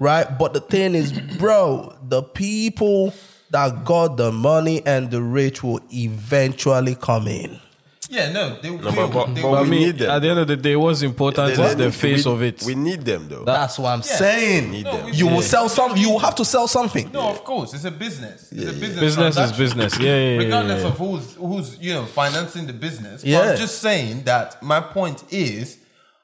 right? 0.00 0.26
But 0.38 0.54
the 0.54 0.60
thing 0.60 0.94
is, 0.94 1.12
bro, 1.38 1.94
the 2.02 2.22
people 2.22 3.12
that 3.50 3.84
got 3.84 4.16
the 4.16 4.32
money 4.32 4.84
and 4.86 5.10
the 5.10 5.20
rich 5.22 5.62
will 5.62 5.80
eventually 5.92 6.94
come 6.94 7.28
in. 7.28 7.60
Yeah, 8.08 8.30
no, 8.32 8.56
they 8.60 8.70
will. 8.70 8.78
but- 8.78 8.94
but- 9.12 9.34
they 9.34 9.42
but 9.42 9.50
will- 9.50 9.56
I 9.58 9.62
we 9.62 9.68
mean, 9.70 9.80
need 9.80 9.98
them. 9.98 10.10
at 10.10 10.22
the 10.22 10.28
end 10.30 10.38
of 10.38 10.46
the 10.46 10.56
day, 10.56 10.76
what's 10.76 11.02
important 11.02 11.50
is 11.58 11.74
the 11.76 11.90
face 11.90 12.24
we, 12.24 12.32
of 12.32 12.42
it. 12.42 12.62
We 12.64 12.74
need 12.76 13.04
them 13.04 13.28
though. 13.28 13.44
That's 13.44 13.78
what 13.78 13.90
I'm 13.90 14.02
saying. 14.02 14.70
Need 14.70 14.84
No, 14.84 14.96
them. 14.96 15.06
we- 15.06 15.12
You 15.12 15.26
will 15.26 15.42
sell 15.42 15.68
some. 15.68 15.96
You 15.96 16.10
will 16.10 16.20
have 16.20 16.34
to 16.36 16.44
sell 16.44 16.68
something. 16.68 17.10
No, 17.12 17.22
of 17.28 17.42
course, 17.42 17.74
it's 17.74 17.84
a 17.84 17.90
business. 17.90 18.52
It's 18.52 18.70
a 18.70 18.72
business. 18.72 19.00
Business 19.00 19.36
is 19.38 19.52
business. 19.52 19.98
Yeah, 19.98 20.04
yeah, 20.06 20.30
yeah, 20.32 20.38
Regardless 20.38 20.82
yeah. 20.82 20.88
of 20.88 20.98
who's 20.98 21.34
who's 21.34 21.78
you 21.80 21.94
know 21.94 22.04
financing 22.06 22.66
the 22.66 22.72
business. 22.72 23.22
But 23.22 23.28
Yeah. 23.30 23.40
I'm 23.50 23.56
just 23.56 23.80
saying 23.80 24.22
that 24.24 24.62
my 24.62 24.80
point 24.80 25.24
is 25.30 25.78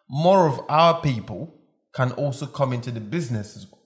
more 0.08 0.46
of 0.46 0.60
our 0.68 1.00
people 1.00 1.52
can 1.94 2.12
also 2.12 2.46
come 2.46 2.72
into 2.72 2.90
the 2.90 3.00
business 3.00 3.56
as 3.56 3.66
well. 3.70 3.80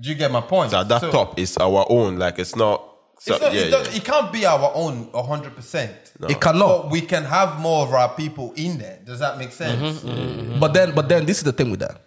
Do 0.00 0.08
you 0.08 0.14
get 0.14 0.30
my 0.30 0.40
point? 0.40 0.70
that 0.70 0.88
that 0.88 1.02
So- 1.02 1.10
top 1.10 1.38
is 1.38 1.56
our 1.58 1.84
own. 1.90 2.18
Like 2.18 2.38
it's 2.38 2.56
not. 2.56 2.82
So, 3.22 3.36
not, 3.36 3.52
yeah, 3.52 3.60
it, 3.60 3.70
yeah. 3.70 3.96
it 3.96 4.02
can't 4.02 4.32
be 4.32 4.46
our 4.46 4.72
own 4.74 5.08
100%. 5.12 6.30
It 6.30 6.40
cannot. 6.40 6.84
But 6.84 6.90
we 6.90 7.02
can 7.02 7.22
have 7.24 7.60
more 7.60 7.86
of 7.86 7.92
our 7.92 8.08
people 8.14 8.54
in 8.56 8.78
there. 8.78 8.98
Does 9.04 9.18
that 9.18 9.36
make 9.36 9.52
sense? 9.52 10.00
Mm-hmm. 10.00 10.08
Mm-hmm. 10.08 10.40
Mm-hmm. 10.40 10.58
But 10.58 10.72
then, 10.72 10.94
but 10.94 11.10
then, 11.10 11.26
this 11.26 11.36
is 11.36 11.44
the 11.44 11.52
thing 11.52 11.70
with 11.70 11.80
that. 11.80 12.00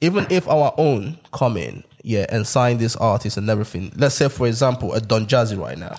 Even 0.00 0.28
if 0.30 0.48
our 0.48 0.72
own 0.78 1.18
come 1.32 1.56
in, 1.56 1.82
yeah, 2.04 2.24
and 2.28 2.46
sign 2.46 2.78
this 2.78 2.94
artist 2.94 3.36
and 3.36 3.50
everything. 3.50 3.92
Let's 3.96 4.14
say, 4.14 4.28
for 4.28 4.46
example, 4.46 4.94
a 4.94 5.00
Don 5.00 5.26
Jazzy 5.26 5.58
right 5.58 5.76
now, 5.76 5.96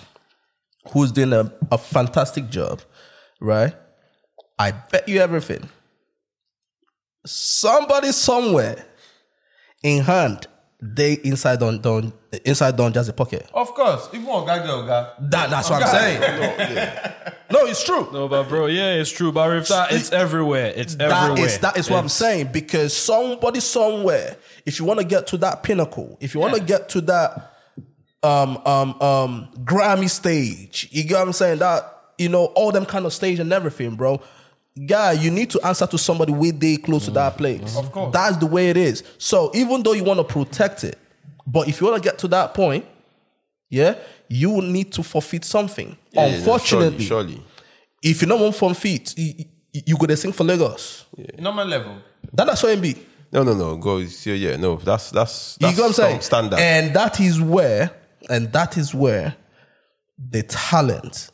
who's 0.93 1.11
doing 1.11 1.33
a, 1.33 1.51
a 1.69 1.77
fantastic 1.77 2.49
job, 2.49 2.81
right? 3.41 3.73
I 4.57 4.71
bet 4.71 5.09
you 5.09 5.19
everything. 5.19 5.67
Somebody 7.25 8.13
somewhere 8.13 8.85
in 9.83 10.03
hand, 10.03 10.47
they 10.81 11.13
inside 11.13 11.61
on 11.61 11.79
Don 11.81 12.01
Don 12.01 12.13
inside 12.45 12.75
Don 12.75 12.91
Jazzy 12.91 13.15
pocket. 13.15 13.47
Of 13.53 13.73
course. 13.73 14.09
If 14.13 14.23
one 14.25 14.45
guy 14.45 14.65
go, 14.65 14.85
guy. 14.87 15.09
That, 15.19 15.49
that's 15.49 15.69
what 15.69 15.83
I'm 15.83 15.89
saying. 15.89 17.01
No, 17.51 17.65
it's 17.65 17.83
true. 17.83 18.07
No, 18.13 18.29
but 18.29 18.47
bro, 18.47 18.67
yeah, 18.67 18.93
it's 18.93 19.11
true. 19.11 19.33
But 19.33 19.53
if 19.57 19.67
that, 19.67 19.91
it's 19.91 20.13
everywhere. 20.13 20.71
It's 20.73 20.95
That 20.95 21.11
everywhere. 21.11 21.45
is 21.45 21.59
that 21.59 21.75
is 21.77 21.89
what 21.89 21.99
I'm 21.99 22.07
saying 22.07 22.53
because 22.53 22.95
somebody 22.95 23.59
somewhere, 23.59 24.37
if 24.65 24.79
you 24.79 24.85
want 24.85 25.01
to 25.01 25.05
get 25.05 25.27
to 25.27 25.37
that 25.39 25.61
pinnacle, 25.61 26.17
if 26.21 26.33
you 26.33 26.39
want 26.39 26.53
to 26.53 26.61
Yeah. 26.61 26.65
get 26.67 26.87
to 26.89 27.01
that 27.01 27.51
um 28.23 28.57
um 28.65 29.01
um 29.01 29.49
Grammy 29.65 30.09
stage, 30.09 30.87
you 30.91 31.03
get 31.03 31.15
what 31.19 31.27
I'm 31.27 31.33
saying? 31.33 31.59
That 31.59 31.93
you 32.17 32.29
know 32.29 32.45
all 32.45 32.71
them 32.71 32.85
kind 32.85 33.05
of 33.05 33.11
stage 33.11 33.39
and 33.39 33.51
everything, 33.51 33.95
bro. 33.97 34.21
Guy, 34.87 35.11
you 35.13 35.31
need 35.31 35.49
to 35.49 35.59
answer 35.65 35.85
to 35.85 35.97
somebody 35.97 36.31
way 36.31 36.51
they 36.51 36.77
close 36.77 37.05
to 37.05 37.11
that 37.11 37.37
place. 37.37 37.75
Of 37.77 37.91
course. 37.91 38.13
that's 38.13 38.37
the 38.37 38.45
way 38.45 38.69
it 38.69 38.77
is. 38.77 39.03
So 39.17 39.51
even 39.53 39.83
though 39.83 39.91
you 39.93 40.03
want 40.03 40.19
to 40.19 40.23
protect 40.23 40.83
it, 40.85 40.97
but 41.45 41.67
if 41.67 41.81
you 41.81 41.87
want 41.87 42.01
to 42.01 42.09
get 42.09 42.17
to 42.19 42.27
that 42.29 42.53
point, 42.53 42.85
yeah, 43.69 43.95
you 44.29 44.49
will 44.49 44.61
need 44.61 44.91
to 44.93 45.03
forfeit 45.03 45.43
something. 45.43 45.97
Yeah, 46.11 46.25
yeah, 46.27 46.35
Unfortunately, 46.35 47.03
surely, 47.03 47.33
surely. 47.35 47.45
if 48.01 48.21
you 48.21 48.27
don't 48.29 48.39
want 48.41 48.55
forfeit, 48.55 49.13
you, 49.17 49.45
you, 49.73 49.81
you 49.87 49.97
go 49.97 50.05
to 50.05 50.15
sing 50.15 50.31
for 50.31 50.45
Lagos. 50.45 51.05
Normal 51.37 51.67
level. 51.67 51.97
That, 52.33 52.47
that's 52.47 52.63
what 52.63 52.71
it 52.71 52.81
be. 52.81 52.95
No, 53.31 53.43
no, 53.43 53.53
no. 53.53 53.77
Go. 53.77 53.97
Yeah, 53.97 54.33
yeah. 54.33 54.55
No, 54.57 54.75
that's 54.77 55.11
that's 55.11 55.57
You 55.59 55.67
that's 55.67 55.77
get 55.77 55.81
what 55.83 55.87
I'm 55.87 55.93
saying? 55.93 56.21
standard. 56.21 56.59
And 56.59 56.93
that 56.95 57.19
is 57.19 57.41
where, 57.41 57.91
and 58.29 58.51
that 58.53 58.77
is 58.77 58.93
where 58.95 59.35
the 60.17 60.43
talent 60.43 61.29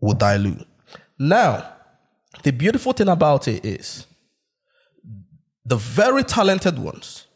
will 0.00 0.14
dilute. 0.14 0.66
Now, 1.18 1.74
the 2.42 2.52
beautiful 2.52 2.92
thing 2.92 3.08
about 3.08 3.48
it 3.48 3.64
is 3.64 4.06
the 5.64 5.76
very 5.76 6.22
talented 6.24 6.78
ones 6.78 7.26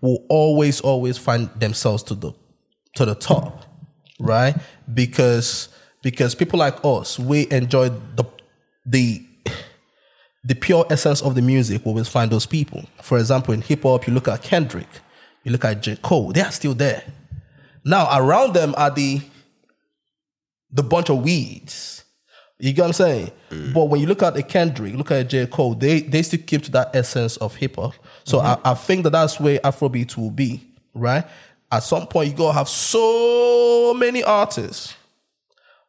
will 0.00 0.24
always, 0.28 0.80
always 0.80 1.18
find 1.18 1.48
themselves 1.58 2.02
to 2.04 2.14
the 2.14 2.32
to 2.94 3.04
the 3.04 3.14
top, 3.14 3.64
right? 4.18 4.56
Because 4.92 5.68
because 6.02 6.34
people 6.34 6.58
like 6.58 6.76
us, 6.84 7.18
we 7.18 7.50
enjoy 7.50 7.88
the 7.88 8.24
the 8.86 9.26
the 10.44 10.54
pure 10.54 10.84
essence 10.90 11.22
of 11.22 11.34
the 11.34 11.42
music, 11.42 11.84
we 11.84 11.90
always 11.90 12.08
find 12.08 12.30
those 12.30 12.46
people. 12.46 12.84
For 13.00 13.18
example, 13.18 13.54
in 13.54 13.62
hip 13.62 13.84
hop, 13.84 14.06
you 14.06 14.12
look 14.12 14.28
at 14.28 14.42
Kendrick, 14.42 14.88
you 15.44 15.52
look 15.52 15.64
at 15.64 15.82
J. 15.82 15.96
Cole, 15.96 16.32
they 16.32 16.40
are 16.40 16.50
still 16.50 16.74
there. 16.74 17.04
Now, 17.84 18.08
around 18.18 18.54
them 18.54 18.74
are 18.76 18.90
the 18.90 19.20
the 20.70 20.82
bunch 20.82 21.10
of 21.10 21.22
weeds. 21.22 22.01
You 22.62 22.72
get 22.72 22.82
what 22.82 22.86
I'm 22.86 22.92
saying? 22.92 23.30
Mm. 23.50 23.74
But 23.74 23.86
when 23.86 24.00
you 24.00 24.06
look 24.06 24.22
at 24.22 24.34
the 24.34 24.42
Kendrick, 24.44 24.94
look 24.94 25.10
at 25.10 25.28
J. 25.28 25.48
Cole, 25.48 25.74
they 25.74 26.02
they 26.02 26.22
still 26.22 26.38
keep 26.46 26.62
to 26.62 26.70
that 26.70 26.94
essence 26.94 27.36
of 27.38 27.56
hip 27.56 27.74
hop. 27.74 27.94
So 28.22 28.38
mm-hmm. 28.38 28.64
I, 28.64 28.70
I 28.70 28.74
think 28.74 29.02
that 29.02 29.10
that's 29.10 29.40
where 29.40 29.58
Afrobeat 29.58 30.16
will 30.16 30.30
be, 30.30 30.64
right? 30.94 31.24
At 31.72 31.82
some 31.82 32.06
point, 32.06 32.30
you 32.30 32.36
gotta 32.36 32.56
have 32.56 32.68
so 32.68 33.94
many 33.94 34.22
artists, 34.22 34.94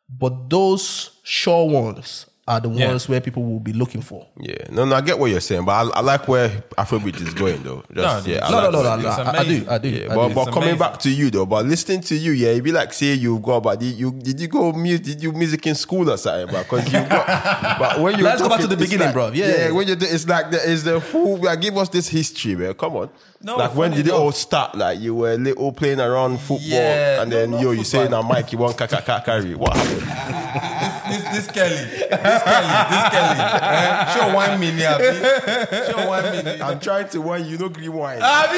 but 0.09 0.49
those 0.49 1.12
sure 1.21 1.69
ones 1.69 2.25
are 2.45 2.60
the 2.60 2.67
Yeah. 2.69 2.89
ones 2.89 3.08
where 3.08 3.21
people 3.21 3.41
will 3.41 3.62
be 3.62 3.71
looking 3.71 4.01
for. 4.01 4.27
yeah. 4.38 4.56
No, 4.69 4.84
no. 4.84 4.95
I 4.97 5.01
get 5.01 5.17
what 5.17 5.32
you're 5.32 5.39
saying, 5.39 5.63
but 5.63 5.71
I, 5.71 5.99
I 5.99 6.01
like 6.01 6.27
where 6.27 6.49
Afrobeat 6.77 7.21
is 7.21 7.34
going, 7.34 7.63
though. 7.63 7.84
Just, 7.93 8.27
No, 8.27 8.34
yeah. 8.34 8.49
No, 8.49 8.49
no, 8.49 8.56
like 8.58 8.71
no, 8.73 8.79
where- 8.82 8.97
no, 8.97 9.03
no. 9.03 9.10
I, 9.32 9.38
I 9.39 9.43
do. 9.45 9.65
I 9.69 9.77
do. 9.77 9.88
Yeah, 9.89 10.12
I 10.12 10.15
but, 10.15 10.27
do. 10.27 10.34
but 10.36 10.41
It's 10.41 10.49
coming 10.49 10.69
amazing. 10.69 10.79
back 10.79 10.99
to 10.99 11.10
you 11.10 11.29
though, 11.32 11.45
but 11.45 11.65
listening 11.65 12.01
to 12.01 12.15
you, 12.15 12.34
yeah, 12.34 12.49
it'd 12.49 12.63
be 12.65 12.73
like 12.73 12.91
say 12.91 13.13
you 13.13 13.39
go, 13.39 13.62
but 13.62 13.79
did 13.79 13.95
you 13.95 14.12
did 14.12 14.41
you 14.41 14.47
go 14.49 14.73
music? 14.73 15.06
Did 15.06 15.23
you 15.23 15.32
music 15.32 15.65
in 15.67 15.75
school 15.75 16.10
or 16.12 16.17
something, 16.17 16.47
bro? 16.47 16.63
Because 16.63 16.86
you 16.86 16.99
got, 17.08 17.79
but 17.79 17.99
when 18.01 18.17
you 18.17 18.23
Let's 18.25 18.41
go 18.41 18.49
back 18.49 18.60
to 18.60 18.67
the 18.67 18.75
beginning, 18.75 19.06
like- 19.08 19.13
bro. 19.13 19.32
Yeah. 19.32 19.71
when 19.71 19.88
you 19.88 19.95
do, 19.95 20.06
it's 20.10 20.27
like 20.27 20.51
the, 20.51 20.60
it's 20.69 20.84
the 20.84 20.99
full. 20.99 21.38
Like, 21.38 21.62
give 21.62 21.77
us 21.77 21.88
this 21.88 22.10
history, 22.10 22.56
man. 22.58 22.73
Come 22.73 22.97
on. 22.97 23.10
No, 23.41 23.56
like 23.58 23.73
when 23.75 23.91
did 23.91 24.08
it 24.08 24.13
all 24.13 24.32
start? 24.34 24.75
Like 24.75 24.99
you 24.99 25.15
were 25.15 25.36
little 25.36 25.71
playing 25.71 25.99
around 26.01 26.39
football, 26.39 26.60
Yeah, 26.62 27.21
and 27.21 27.32
then 27.32 27.51
no, 27.51 27.60
yo, 27.62 27.71
you 27.71 27.84
saying 27.86 28.06
football. 28.06 28.23
now, 28.23 28.29
Mike, 28.29 28.51
you 28.51 28.58
want 28.58 28.77
kaka 28.77 29.01
kaka 29.01 29.21
carry? 29.25 29.56
What 29.56 29.75
happened? 29.77 30.91
This, 31.13 31.23
this 31.36 31.47
Kelly, 31.52 31.76
this 31.76 32.10
Kelly, 32.10 32.73
this 32.89 33.06
Kelly. 33.13 33.39
Eh? 33.39 34.13
Show 34.13 34.34
one 34.34 34.60
million. 34.60 34.93
abi? 34.93 35.91
Show 35.91 36.08
one 36.08 36.23
million. 36.23 36.62
I'm 36.62 36.80
trying 36.80 37.08
to 37.10 37.21
wine, 37.21 37.45
you 37.45 37.58
know, 37.58 37.69
green 37.69 37.93
wine. 37.93 38.19
I'm 38.21 38.49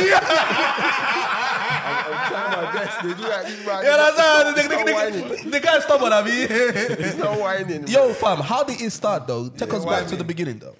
trying 2.31 2.51
my 2.51 2.73
best. 2.73 3.01
They 3.03 3.09
do 3.13 3.23
that. 3.23 3.45
this 3.45 3.65
Yeah, 3.65 3.97
that's 3.97 4.19
how 4.19 4.53
It's 4.55 4.93
whining. 4.93 5.27
the, 5.27 5.35
the, 5.43 5.49
the 5.49 5.59
guy 5.59 5.79
stubborn, 5.79 6.13
I 6.13 6.23
mean. 6.23 6.47
It's 6.49 7.17
not 7.17 7.39
whining. 7.39 7.87
Yo, 7.87 8.13
fam, 8.13 8.37
how 8.39 8.63
did 8.63 8.81
it 8.81 8.91
start 8.91 9.27
though? 9.27 9.49
Take 9.49 9.73
us 9.73 9.85
back 9.85 10.07
to 10.07 10.15
the 10.15 10.23
beginning 10.23 10.59
though. 10.59 10.75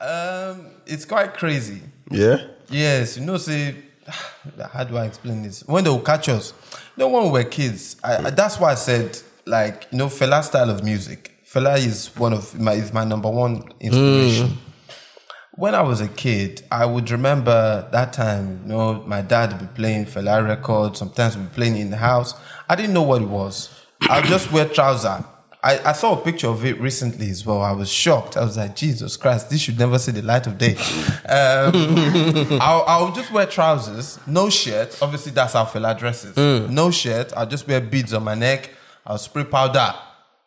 Um, 0.00 0.68
it's 0.86 1.04
quite 1.04 1.34
crazy. 1.34 1.82
Yeah. 2.10 2.38
Yes, 2.70 3.18
you 3.18 3.24
know, 3.26 3.36
say, 3.36 3.74
how 4.72 4.84
do 4.84 4.96
I 4.96 5.04
explain 5.06 5.42
this? 5.42 5.62
When 5.66 5.84
they 5.84 5.90
will 5.90 6.00
catch 6.00 6.28
us, 6.28 6.54
you 6.96 7.02
know, 7.02 7.08
when 7.08 7.24
we 7.24 7.30
were 7.30 7.44
kids, 7.44 7.96
I, 8.02 8.16
I, 8.16 8.30
that's 8.30 8.58
why 8.58 8.72
I 8.72 8.74
said, 8.76 9.20
like, 9.50 9.86
you 9.90 9.98
know, 9.98 10.06
Fela 10.06 10.42
style 10.42 10.70
of 10.70 10.82
music. 10.84 11.32
Fela 11.44 11.76
is 11.76 12.16
one 12.16 12.32
of 12.32 12.58
my 12.58 12.74
is 12.74 12.92
my 12.92 13.04
number 13.04 13.28
one 13.28 13.64
inspiration. 13.80 14.56
When 15.56 15.74
I 15.74 15.82
was 15.82 16.00
a 16.00 16.08
kid, 16.08 16.62
I 16.70 16.86
would 16.86 17.10
remember 17.10 17.86
that 17.92 18.12
time, 18.12 18.60
you 18.62 18.68
know, 18.68 19.02
my 19.06 19.20
dad 19.20 19.52
would 19.52 19.60
be 19.60 19.74
playing 19.74 20.06
Fela 20.06 20.46
records, 20.46 20.98
sometimes 21.00 21.36
we'd 21.36 21.50
be 21.50 21.54
playing 21.54 21.76
in 21.76 21.90
the 21.90 21.96
house. 21.96 22.34
I 22.68 22.76
didn't 22.76 22.94
know 22.94 23.02
what 23.02 23.20
it 23.20 23.28
was. 23.28 23.68
I 24.08 24.20
would 24.20 24.28
just 24.28 24.50
wear 24.52 24.66
trouser. 24.66 25.24
I, 25.62 25.78
I 25.90 25.92
saw 25.92 26.18
a 26.18 26.24
picture 26.24 26.46
of 26.48 26.64
it 26.64 26.80
recently 26.80 27.28
as 27.28 27.44
well. 27.44 27.60
I 27.60 27.72
was 27.72 27.90
shocked. 27.92 28.36
I 28.38 28.44
was 28.44 28.56
like, 28.56 28.74
Jesus 28.74 29.18
Christ, 29.18 29.50
this 29.50 29.60
should 29.60 29.78
never 29.78 29.98
see 29.98 30.12
the 30.12 30.22
light 30.22 30.46
of 30.46 30.56
day. 30.56 30.76
Um, 31.28 32.56
I'll, 32.62 32.84
I'll 32.86 33.12
just 33.12 33.30
wear 33.30 33.44
trousers, 33.44 34.18
no 34.26 34.48
shirt. 34.48 34.96
Obviously, 35.02 35.32
that's 35.32 35.52
how 35.52 35.66
Fela 35.66 35.98
dresses. 35.98 36.34
No 36.70 36.90
shirt. 36.90 37.32
I'll 37.36 37.46
just 37.46 37.68
wear 37.68 37.80
beads 37.82 38.14
on 38.14 38.24
my 38.24 38.34
neck. 38.34 38.70
I'll 39.06 39.18
spray 39.18 39.44
powder. 39.44 39.94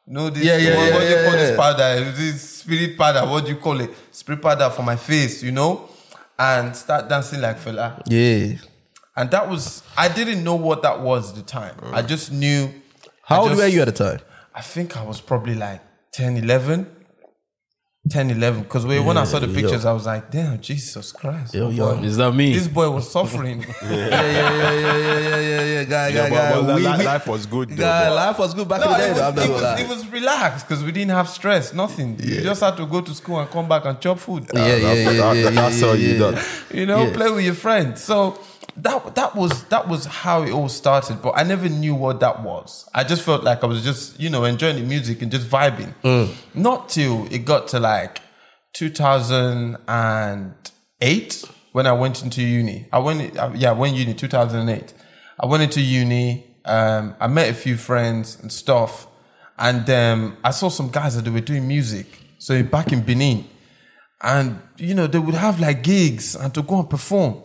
You 0.08 0.14
know 0.14 0.30
this? 0.30 0.44
Yeah, 0.44 0.58
yeah, 0.58 0.76
what, 0.78 0.88
yeah, 0.88 0.94
what 0.94 1.00
do 1.00 1.06
you 1.08 1.16
yeah, 1.16 1.24
call 1.24 1.32
this 1.34 1.50
yeah. 1.52 1.56
powder? 1.58 2.12
This 2.12 2.50
spirit 2.60 2.98
powder. 2.98 3.26
What 3.30 3.46
do 3.46 3.52
you 3.52 3.58
call 3.58 3.80
it? 3.80 3.92
Spray 4.12 4.36
powder 4.36 4.70
for 4.70 4.84
my 4.84 4.96
face, 4.96 5.42
you 5.44 5.52
know? 5.52 5.90
And 6.38 6.76
start 6.76 7.08
dancing 7.08 7.42
like 7.42 7.58
Fela. 7.58 8.02
Yeah. 8.08 8.58
And 9.16 9.30
that 9.32 9.48
was, 9.50 9.84
I 9.98 10.08
didn't 10.10 10.44
know 10.44 10.56
what 10.56 10.82
that 10.82 11.00
was 11.00 11.30
at 11.30 11.36
the 11.36 11.42
time. 11.44 11.76
I 11.94 12.02
just 12.02 12.32
knew. 12.32 12.70
How 13.24 13.36
I 13.36 13.40
old 13.40 13.50
just- 13.50 13.62
were 13.62 13.68
you 13.68 13.82
at 13.82 13.86
the 13.86 13.92
time? 13.92 14.20
I 14.56 14.62
think 14.62 14.98
I 14.98 15.04
was 15.04 15.22
probably 15.22 15.56
like 15.56 15.82
10, 16.12 16.38
11. 16.38 16.88
10, 18.10 18.32
11. 18.32 18.64
Because 18.64 18.86
when 18.86 19.18
I 19.18 19.24
saw 19.24 19.40
the 19.40 19.48
yo. 19.48 19.54
pictures, 19.54 19.86
I 19.86 19.94
was 19.94 20.06
like, 20.06 20.30
damn, 20.30 20.60
Jesus 20.60 21.14
Christ. 21.14 21.54
Yo, 21.54 21.70
yo. 21.70 21.96
boy. 21.96 22.04
Is 22.04 22.18
that 22.18 22.34
me? 22.34 22.54
This 22.54 22.68
boy 22.68 22.90
was 22.90 23.10
suffering. 23.18 23.66
Yeah, 23.82 23.90
yeah, 23.90 24.10
yeah, 24.10 24.52
yeah, 24.52 24.74
yeah, 24.74 25.20
yeah, 25.20 25.40
yeah, 25.40 25.64
yeah. 25.64 25.84
Guy, 25.86 26.08
Yeah, 26.10 26.14
guy, 26.16 26.30
but, 26.30 26.36
guy. 26.36 26.52
but 26.62 26.76
we- 26.76 26.98
we- 26.98 27.06
life 27.06 27.28
was 27.28 27.46
good 27.46 27.70
though. 27.70 27.76
Guy, 27.78 28.10
but- 28.10 28.16
life 28.16 28.40
was 28.40 28.54
good 28.54 28.68
back 28.68 28.82
No, 28.82 28.88
in 28.88 28.92
the 28.92 28.98
day. 28.98 29.06
it 29.08 29.14
was, 29.14 29.46
it, 29.46 29.52
was, 29.54 29.62
lie. 29.62 29.80
it 29.80 29.88
was 29.88 30.08
relaxed 30.10 30.68
because 30.68 30.84
we 30.84 30.92
didn't 30.92 31.12
have 31.12 31.30
stress, 31.30 31.74
nothing. 31.74 32.20
You 32.22 32.42
just 32.42 32.60
had 32.60 32.76
to 32.76 32.86
go 32.86 33.00
to 33.00 33.14
school 33.16 33.40
and 33.40 33.50
come 33.50 33.70
back 33.70 33.86
and 33.86 33.98
chop 34.02 34.20
food. 34.20 34.48
Yeah, 34.54 34.66
yeah, 34.66 34.80
That's- 34.80 34.98
yeah, 35.06 35.12
that- 35.14 35.38
yeah, 35.38 35.50
That's 35.52 35.80
yeah, 35.82 35.88
all 35.88 35.96
you 35.96 36.10
yeah. 36.10 36.20
done. 36.20 36.44
you 36.74 36.86
know, 36.86 37.04
Yeah. 37.06 37.14
play 37.14 37.32
with 37.32 37.46
your 37.46 37.54
friends. 37.56 38.04
So 38.04 38.38
that 38.78 39.16
that 39.16 39.36
was 39.36 39.64
that 39.66 39.88
was 39.88 40.06
how 40.06 40.42
it 40.44 40.52
all 40.52 40.70
started. 40.70 41.22
But 41.22 41.38
I 41.38 41.44
never 41.44 41.70
knew 41.70 41.94
what 41.96 42.20
that 42.22 42.42
was. 42.44 42.90
I 42.94 43.04
just 43.04 43.24
felt 43.24 43.44
like 43.44 43.64
I 43.64 43.68
was 43.68 43.84
just 43.84 44.20
you 44.20 44.30
know 44.30 44.44
enjoying 44.46 44.76
the 44.78 44.84
music 44.84 45.22
and 45.22 45.32
just 45.32 45.48
vibing. 45.48 45.94
Not 46.54 46.90
till 46.90 47.26
it 47.32 47.46
got 47.46 47.68
to 47.70 47.80
like 47.80 48.20
2008 48.74 51.46
when 51.72 51.88
I 51.88 51.94
went 51.94 52.24
into 52.24 52.42
uni. 52.42 52.88
I 52.92 53.00
went 53.00 53.38
uh, 53.38 53.52
yeah 53.56 53.70
I 53.70 53.74
went 53.74 53.96
uni 53.96 54.14
2008. 54.14 54.94
I 55.40 55.46
went 55.46 55.64
into 55.64 55.82
uni. 55.82 56.46
Um, 56.66 57.16
I 57.20 57.28
met 57.28 57.50
a 57.50 57.54
few 57.54 57.76
friends 57.76 58.38
and 58.42 58.50
stuff, 58.52 59.08
and 59.60 59.90
um, 59.90 60.38
I 60.44 60.52
saw 60.52 60.70
some 60.70 60.90
guys 60.90 61.16
that 61.16 61.26
they 61.26 61.32
were 61.32 61.42
doing 61.42 61.68
music. 61.68 62.08
So 62.38 62.64
back 62.64 62.94
in 62.94 63.02
Benin, 63.02 63.46
and 64.22 64.62
you 64.78 64.96
know 64.96 65.08
they 65.08 65.20
would 65.20 65.36
have 65.36 65.60
like 65.60 65.84
gigs 65.84 66.36
and 66.36 66.54
to 66.54 66.62
go 66.64 66.80
and 66.80 66.90
perform 66.90 67.44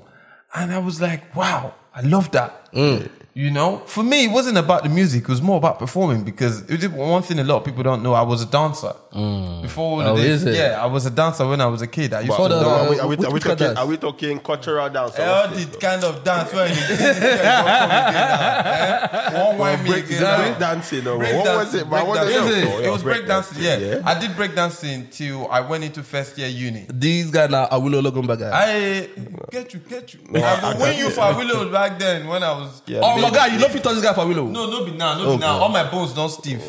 and 0.55 0.73
i 0.73 0.79
was 0.79 1.01
like 1.01 1.35
wow 1.35 1.75
i 1.95 2.01
love 2.01 2.31
that 2.33 2.73
mm. 2.73 3.09
You 3.39 3.53
know 3.53 3.79
for 3.87 4.03
me 4.03 4.25
it 4.25 4.33
wasn't 4.33 4.59
about 4.59 4.83
the 4.83 4.89
music 4.89 5.23
it 5.23 5.29
was 5.29 5.41
more 5.41 5.59
about 5.59 5.79
performing 5.79 6.25
because 6.25 6.63
it 6.69 6.81
was 6.83 7.09
one 7.09 7.23
thing 7.23 7.39
a 7.39 7.45
lot 7.45 7.59
of 7.59 7.65
people 7.65 7.85
don't 7.85 8.03
know 8.03 8.13
i 8.13 8.21
was 8.23 8.43
a 8.43 8.47
dancer 8.47 8.93
mm. 9.15 9.63
before 9.63 10.03
all 10.03 10.09
Oh, 10.09 10.13
of 10.17 10.19
this 10.21 10.43
is 10.43 10.47
it? 10.47 10.55
yeah 10.57 10.83
i 10.83 10.87
was 10.87 11.07
a 11.07 11.11
dancer 11.11 11.47
when 11.47 11.61
i 11.61 11.67
was 11.67 11.81
a 11.81 11.87
kid 11.87 12.13
i 12.15 12.21
used 12.23 12.37
But, 12.37 12.49
to 12.49 12.61
no, 12.61 12.69
are, 12.69 12.91
we, 12.91 12.99
are, 12.99 13.07
we, 13.07 13.17
are, 13.27 13.31
we 13.33 13.39
talking, 13.39 13.77
are 13.77 13.87
we 13.87 13.97
talking 13.97 14.41
cultural 14.41 14.89
dance? 14.91 15.17
or 15.17 15.23
all 15.23 15.49
the 15.49 15.55
this? 15.55 15.77
kind 15.77 16.03
of 16.03 16.25
dance 16.25 16.53
when 16.53 16.69
you 16.71 16.75
see 16.75 16.97
this 16.97 17.21
guy 17.21 17.63
don't 17.63 17.79
come 17.79 17.91
again 18.09 18.29
now? 18.29 19.39
Eh? 19.39 19.45
One 19.49 19.59
wine 19.59 19.83
me 19.85 19.91
break, 19.91 20.05
again 20.05 20.15
is 20.15 20.21
that 20.21 20.39
now. 20.39 20.45
break 20.45 20.59
dancing 20.59 21.07
or 21.07 21.19
Break 21.19 21.35
what 21.37 21.57
was 21.57 21.75
it? 21.75 21.89
break? 21.89 22.07
What 22.09 22.15
dance. 22.17 22.31
the- 22.31 22.59
Is 22.59 22.69
Oh, 22.75 22.81
it? 22.81 22.91
was 22.91 23.03
break 23.03 23.17
break 23.19 23.29
dancing. 23.29 23.63
Yeah. 23.63 23.77
Yeah. 23.79 24.03
I 24.05 24.19
did 24.19 24.35
break 24.37 24.55
dancing 24.55 25.07
till 25.11 25.47
I 25.49 25.61
went 25.61 25.85
into 25.85 26.03
first 26.03 26.37
year 26.39 26.49
uni. 26.49 26.87
These 26.89 27.31
guys 27.31 27.51
now 27.51 27.67
are 27.67 27.81
Willow 27.81 28.01
Logan 28.03 28.27
guy. 28.27 28.51
I 28.53 29.09
get 29.51 29.73
you, 29.75 29.81
get 29.81 30.13
you. 30.15 30.21
I 30.35 30.73
will 30.75 30.81
win 30.83 30.99
you 30.99 31.11
for 31.11 31.35
Willow 31.37 31.71
back 31.71 31.99
then 31.99 32.27
when 32.27 32.43
I 32.43 32.53
was. 32.53 32.83
Yeah, 32.87 33.01
oh 33.29 33.35
god, 33.35 33.53
you 33.53 33.59
know 33.59 33.67
if 33.67 33.75
you 33.75 33.81
touch 33.81 33.95
this 33.95 34.03
guy 34.03 34.13
for 34.15 34.27
Willow. 34.27 34.47
No, 34.47 34.71
no 34.71 34.85
be 34.85 34.93
now, 34.93 35.17
no 35.19 35.37
be 35.37 35.41
now. 35.41 35.59
All 35.59 35.69
my 35.69 35.89
bones 35.91 36.13
don't 36.15 36.29
stiff. 36.31 36.63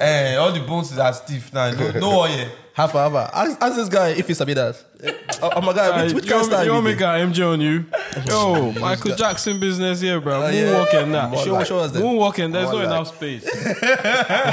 Eh, 0.00 0.36
all 0.36 0.52
the 0.52 0.60
bones 0.60 0.96
are 0.98 1.12
stiff 1.12 1.52
now. 1.52 1.70
No, 1.70 1.90
no 1.92 2.20
oil. 2.20 2.48
Half 2.78 2.94
an 2.94 3.00
hour. 3.12 3.28
Ask, 3.34 3.60
ask 3.60 3.74
this 3.76 3.88
guy 3.88 4.10
if 4.10 4.28
he's 4.28 4.40
a 4.40 4.46
that. 4.46 4.76
Oh, 5.40 5.52
oh 5.54 5.60
my 5.60 5.72
god, 5.72 6.04
which, 6.06 6.14
which 6.14 6.26
you 6.28 6.34
want, 6.34 6.66
you 6.66 6.72
want 6.72 6.84
me 6.86 6.94
be? 6.94 7.20
MJ 7.20 7.52
on 7.52 7.60
you? 7.60 7.84
Yo, 8.26 8.72
Michael 8.72 9.14
Jackson 9.14 9.60
business 9.60 10.00
here, 10.00 10.20
bro. 10.20 10.42
Uh, 10.42 10.48
yeah. 10.48 10.62
Moonwalking 10.64 11.12
that. 11.12 11.38
Show- 11.38 11.44
Show, 11.44 11.64
show 11.64 11.78
us 11.78 11.92
that. 11.92 12.02
Moonwalking, 12.02 12.52
there's 12.52 12.64
More 12.72 12.82
not 12.82 12.86
like- 12.86 12.86
enough 12.86 13.14
space. 13.14 13.44
there's 13.44 13.82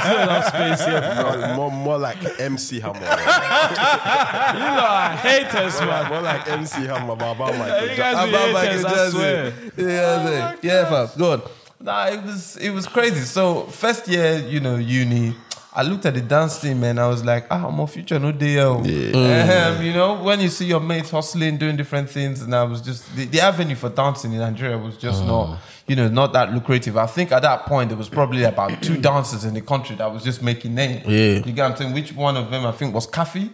not 0.04 0.22
enough 0.22 0.46
space 0.46 0.84
here, 0.86 1.00
bro. 1.00 1.36
More, 1.38 1.54
more, 1.56 1.70
more 1.72 1.98
like 1.98 2.18
MC 2.40 2.78
Hammer. 2.78 3.00
You 3.00 4.60
know, 4.60 4.86
I 4.86 5.18
hate 5.22 5.54
us, 5.54 5.80
man. 5.80 6.08
more 6.08 6.20
like 6.22 6.46
MC 6.48 6.82
Hammer, 6.86 7.16
but 7.16 7.32
about 7.34 7.54
You 7.82 7.96
guys 7.96 8.14
Jackson. 8.14 8.26
be 8.30 8.52
Michael 8.52 8.56
haters, 8.60 8.84
I 8.84 9.10
swear. 9.10 9.52
Yeah, 9.76 10.30
yeah, 10.30 10.54
yeah, 10.62 10.84
fam. 11.06 11.18
Go 11.18 11.32
on. 11.32 11.42
Nah, 11.80 12.06
it 12.06 12.22
was 12.22 12.56
it 12.58 12.70
was 12.70 12.86
crazy. 12.86 13.20
So 13.24 13.62
first 13.64 14.06
year, 14.08 14.38
you 14.38 14.60
know, 14.60 14.76
uni, 14.76 15.34
I 15.76 15.82
looked 15.82 16.06
at 16.06 16.14
the 16.14 16.22
dance 16.22 16.58
team 16.58 16.82
and 16.84 16.98
I 16.98 17.06
was 17.06 17.22
like, 17.22 17.46
ah, 17.50 17.70
my 17.70 17.84
future 17.84 18.18
no 18.18 18.32
day. 18.32 18.58
oh. 18.60 18.78
Um, 19.76 19.84
you 19.84 19.92
know, 19.92 20.22
when 20.22 20.40
you 20.40 20.48
see 20.48 20.64
your 20.64 20.80
mates 20.80 21.10
hustling, 21.10 21.58
doing 21.58 21.76
different 21.76 22.08
things, 22.08 22.40
and 22.40 22.54
I 22.54 22.64
was 22.64 22.80
just 22.80 23.14
the, 23.14 23.26
the 23.26 23.40
avenue 23.40 23.74
for 23.76 23.90
dancing 23.90 24.32
in 24.32 24.38
Nigeria 24.38 24.78
was 24.78 24.96
just 24.96 25.22
not, 25.24 25.58
you 25.86 25.94
know, 25.94 26.08
not 26.08 26.32
that 26.32 26.50
lucrative. 26.52 26.96
I 26.96 27.06
think 27.06 27.30
at 27.30 27.42
that 27.42 27.66
point 27.66 27.90
there 27.90 27.98
was 27.98 28.08
probably 28.08 28.44
about 28.44 28.82
two 28.82 28.96
dancers 28.96 29.44
in 29.44 29.52
the 29.52 29.60
country 29.60 29.96
that 29.96 30.10
was 30.10 30.24
just 30.24 30.42
making 30.42 30.74
name. 30.74 31.02
Yeah. 31.04 31.44
you 31.44 31.52
get 31.52 31.58
what 31.58 31.72
I'm 31.72 31.76
saying. 31.76 31.92
Which 31.92 32.12
one 32.14 32.36
of 32.38 32.50
them 32.50 32.64
I 32.64 32.72
think 32.72 32.94
was 32.94 33.06
Kaffy? 33.06 33.50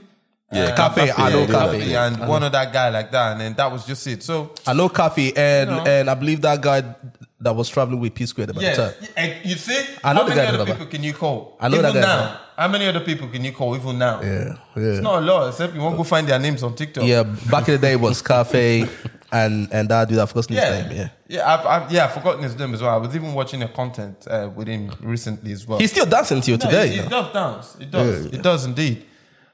Yeah, 0.52 0.74
Kaffy, 0.76 1.12
I 1.16 1.30
know 1.30 1.40
yeah, 1.40 1.46
Kaffy. 1.46 1.80
Kaffy 1.80 2.06
and 2.06 2.28
one 2.28 2.42
other 2.42 2.70
guy 2.72 2.88
like 2.90 3.10
that, 3.12 3.32
and 3.32 3.40
then 3.40 3.54
that 3.54 3.72
was 3.72 3.86
just 3.86 4.06
it. 4.06 4.22
So 4.22 4.52
I 4.66 4.72
know 4.74 4.88
Kaffy 4.88 5.32
and 5.36 5.70
You 5.70 5.76
know. 5.76 5.84
and 5.84 6.10
I 6.10 6.14
believe 6.14 6.40
that 6.42 6.60
guy 6.60 6.82
that 7.40 7.56
was 7.56 7.68
traveling 7.68 7.98
with 8.00 8.14
P 8.14 8.26
Square 8.26 8.50
at 8.50 8.54
the 8.54 8.60
Yes. 8.60 8.76
time. 8.76 9.32
You 9.44 9.56
see, 9.56 9.82
I 10.04 10.12
know 10.12 10.20
how 10.22 10.28
the 10.28 10.34
many 10.34 10.40
guy 10.42 10.48
other 10.54 10.58
that- 10.58 10.66
people 10.66 10.86
can 10.86 11.02
you 11.02 11.14
call? 11.14 11.56
I 11.60 11.68
know 11.68 11.78
even 11.78 11.94
that 11.94 12.02
guy. 12.02 12.16
now. 12.24 12.38
How 12.56 12.68
many 12.68 12.86
other 12.86 13.00
people 13.00 13.28
can 13.28 13.44
you 13.44 13.52
call 13.52 13.74
even 13.74 13.98
now? 13.98 14.20
Yeah, 14.22 14.54
yeah. 14.76 14.82
It's 14.82 15.00
not 15.02 15.22
a 15.22 15.26
lot, 15.26 15.48
except 15.48 15.74
you 15.74 15.80
won't 15.80 15.96
go 15.96 16.04
find 16.04 16.28
their 16.28 16.38
names 16.38 16.62
on 16.62 16.74
TikTok. 16.76 17.04
Yeah, 17.04 17.22
back 17.50 17.66
in 17.68 17.74
the 17.74 17.78
day 17.78 17.92
it 17.92 18.00
was 18.00 18.22
Kaffy 18.22 18.88
and 19.32 19.68
and 19.72 19.88
that 19.88 20.08
dude 20.08 20.18
I 20.18 20.26
forgot 20.26 20.48
his 20.50 20.56
Yeah, 20.58 20.82
name. 20.82 20.92
Yeah. 20.96 21.08
yeah, 21.28 21.52
I've, 21.54 21.66
I've, 21.66 21.90
yeah, 21.92 22.04
I've 22.04 22.12
forgotten 22.12 22.42
his 22.42 22.56
name 22.58 22.74
as 22.74 22.82
well. 22.82 22.94
I 22.94 22.98
was 22.98 23.16
even 23.16 23.32
watching 23.32 23.62
a 23.62 23.68
content 23.68 24.26
uh, 24.30 24.50
with 24.54 24.68
him 24.68 24.92
recently 25.00 25.52
as 25.52 25.66
well. 25.66 25.78
He's 25.78 25.90
still 25.90 26.06
dancing 26.06 26.42
till 26.42 26.58
No, 26.58 26.66
today. 26.66 26.88
He, 26.88 26.96
you 26.96 27.02
know. 27.04 27.08
does 27.08 27.32
dance. 27.32 27.76
It 27.80 27.90
does. 27.90 28.26
Yeah, 28.26 28.34
It 28.38 28.42
does 28.42 28.64
indeed. 28.66 29.06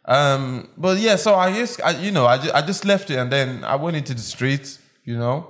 Um, 0.09 0.68
but 0.76 0.96
yeah, 0.98 1.16
so 1.16 1.34
I 1.34 1.52
just, 1.52 1.82
I, 1.82 1.90
you 1.90 2.11
know, 2.11 2.26
I 2.26 2.38
just, 2.38 2.54
I 2.54 2.62
just 2.62 2.84
left 2.86 3.11
it 3.11 3.16
and 3.16 3.30
then 3.30 3.62
I 3.62 3.76
went 3.76 3.96
into 3.96 4.14
the 4.14 4.22
streets, 4.22 4.78
you 5.04 5.18
know, 5.18 5.48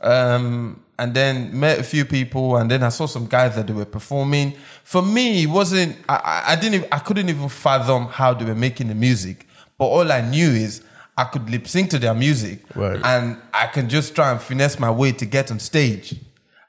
um, 0.00 0.82
and 0.98 1.14
then 1.14 1.58
met 1.58 1.78
a 1.78 1.82
few 1.84 2.04
people 2.04 2.56
and 2.56 2.70
then 2.70 2.82
I 2.82 2.88
saw 2.88 3.06
some 3.06 3.26
guys 3.26 3.54
that 3.56 3.66
they 3.68 3.72
were 3.72 3.84
performing. 3.84 4.54
For 4.82 5.02
me, 5.02 5.44
it 5.44 5.46
wasn't, 5.46 5.96
I, 6.08 6.16
I- 6.16 6.52
I 6.52 6.56
didn't, 6.56 6.74
even, 6.74 6.88
I 6.90 6.98
couldn't 6.98 7.28
even 7.28 7.48
fathom 7.48 8.06
how 8.06 8.34
they 8.34 8.44
were 8.44 8.54
making 8.56 8.88
the 8.88 8.94
music. 8.94 9.46
But 9.78 9.86
all 9.86 10.10
I 10.10 10.20
knew 10.20 10.50
is 10.50 10.82
I 11.16 11.24
could 11.24 11.48
lip 11.48 11.68
sync 11.68 11.90
to 11.90 11.98
their 11.98 12.14
music 12.14 12.60
Right. 12.74 13.00
and 13.04 13.36
I 13.54 13.68
can 13.68 13.88
just 13.88 14.14
try 14.16 14.32
and 14.32 14.40
finesse 14.40 14.78
my 14.80 14.90
way 14.90 15.12
to 15.12 15.26
get 15.26 15.50
on 15.52 15.60
stage. 15.60 16.16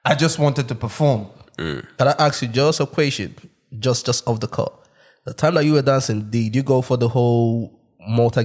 I 0.05 0.13
just 0.15 0.37
wanted 0.37 0.67
to 0.67 0.75
perform. 0.75 1.27
Can 1.57 1.87
I 1.99 2.15
ask 2.19 2.41
you 2.41 2.47
just 2.47 2.79
a 2.79 2.85
question, 2.85 3.35
just 3.79 4.05
just 4.05 4.27
off 4.27 4.39
the 4.39 4.47
cuff? 4.47 4.71
The 5.25 5.33
time 5.33 5.53
that 5.55 5.63
you 5.65 5.73
were 5.73 5.81
dancing, 5.81 6.29
did 6.29 6.55
you 6.55 6.63
go 6.63 6.81
for 6.81 6.97
the 6.97 7.07
whole 7.07 7.79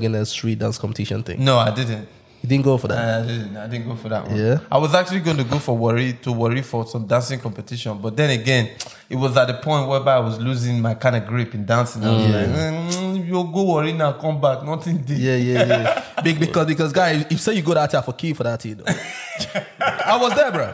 Guinness 0.00 0.30
street 0.30 0.60
dance 0.60 0.78
competition 0.78 1.22
thing? 1.24 1.44
No, 1.44 1.58
I 1.58 1.74
didn't. 1.74 2.08
You 2.42 2.48
didn't 2.48 2.64
go 2.64 2.78
for 2.78 2.86
that. 2.88 3.24
I 3.24 3.26
didn't. 3.26 3.56
I 3.56 3.66
didn't 3.66 3.88
go 3.88 3.96
for 3.96 4.08
that 4.10 4.26
one. 4.28 4.36
Yeah? 4.36 4.58
I 4.70 4.78
was 4.78 4.94
actually 4.94 5.20
going 5.20 5.38
to 5.38 5.44
go 5.44 5.58
for 5.58 5.76
Warri 5.76 6.12
to 6.22 6.30
Warri 6.32 6.62
for 6.62 6.86
some 6.86 7.04
dancing 7.06 7.40
competition, 7.40 7.98
but 8.00 8.16
then 8.16 8.30
again, 8.30 8.70
it 9.10 9.16
was 9.16 9.36
at 9.36 9.46
the 9.46 9.54
point 9.54 9.88
whereby 9.88 10.14
I 10.14 10.18
was 10.20 10.38
losing 10.38 10.80
my 10.80 10.94
kind 10.94 11.16
of 11.16 11.26
grip 11.26 11.52
in 11.54 11.66
dancing. 11.66 12.04
I 12.04 12.10
was 12.12 12.26
like, 12.26 12.46
mm, 12.46 13.26
you 13.26 13.32
go 13.32 13.62
Warri 13.64 13.92
now, 13.92 14.12
come 14.12 14.40
back, 14.40 14.62
nothing 14.62 14.98
did. 14.98 15.18
Yeah, 15.18 15.34
yeah, 15.36 15.64
yeah. 15.66 16.04
Big 16.22 16.38
because 16.38 16.66
because 16.66 16.92
guys, 16.92 17.26
if 17.28 17.40
say 17.40 17.54
you 17.54 17.62
go 17.62 17.74
that 17.74 17.90
there 17.90 18.02
for 18.02 18.12
key 18.12 18.32
for 18.34 18.44
that, 18.44 18.64
you 18.64 18.76
know. 18.76 18.84
I 19.80 20.16
was 20.20 20.34
there, 20.34 20.52
bro. 20.52 20.72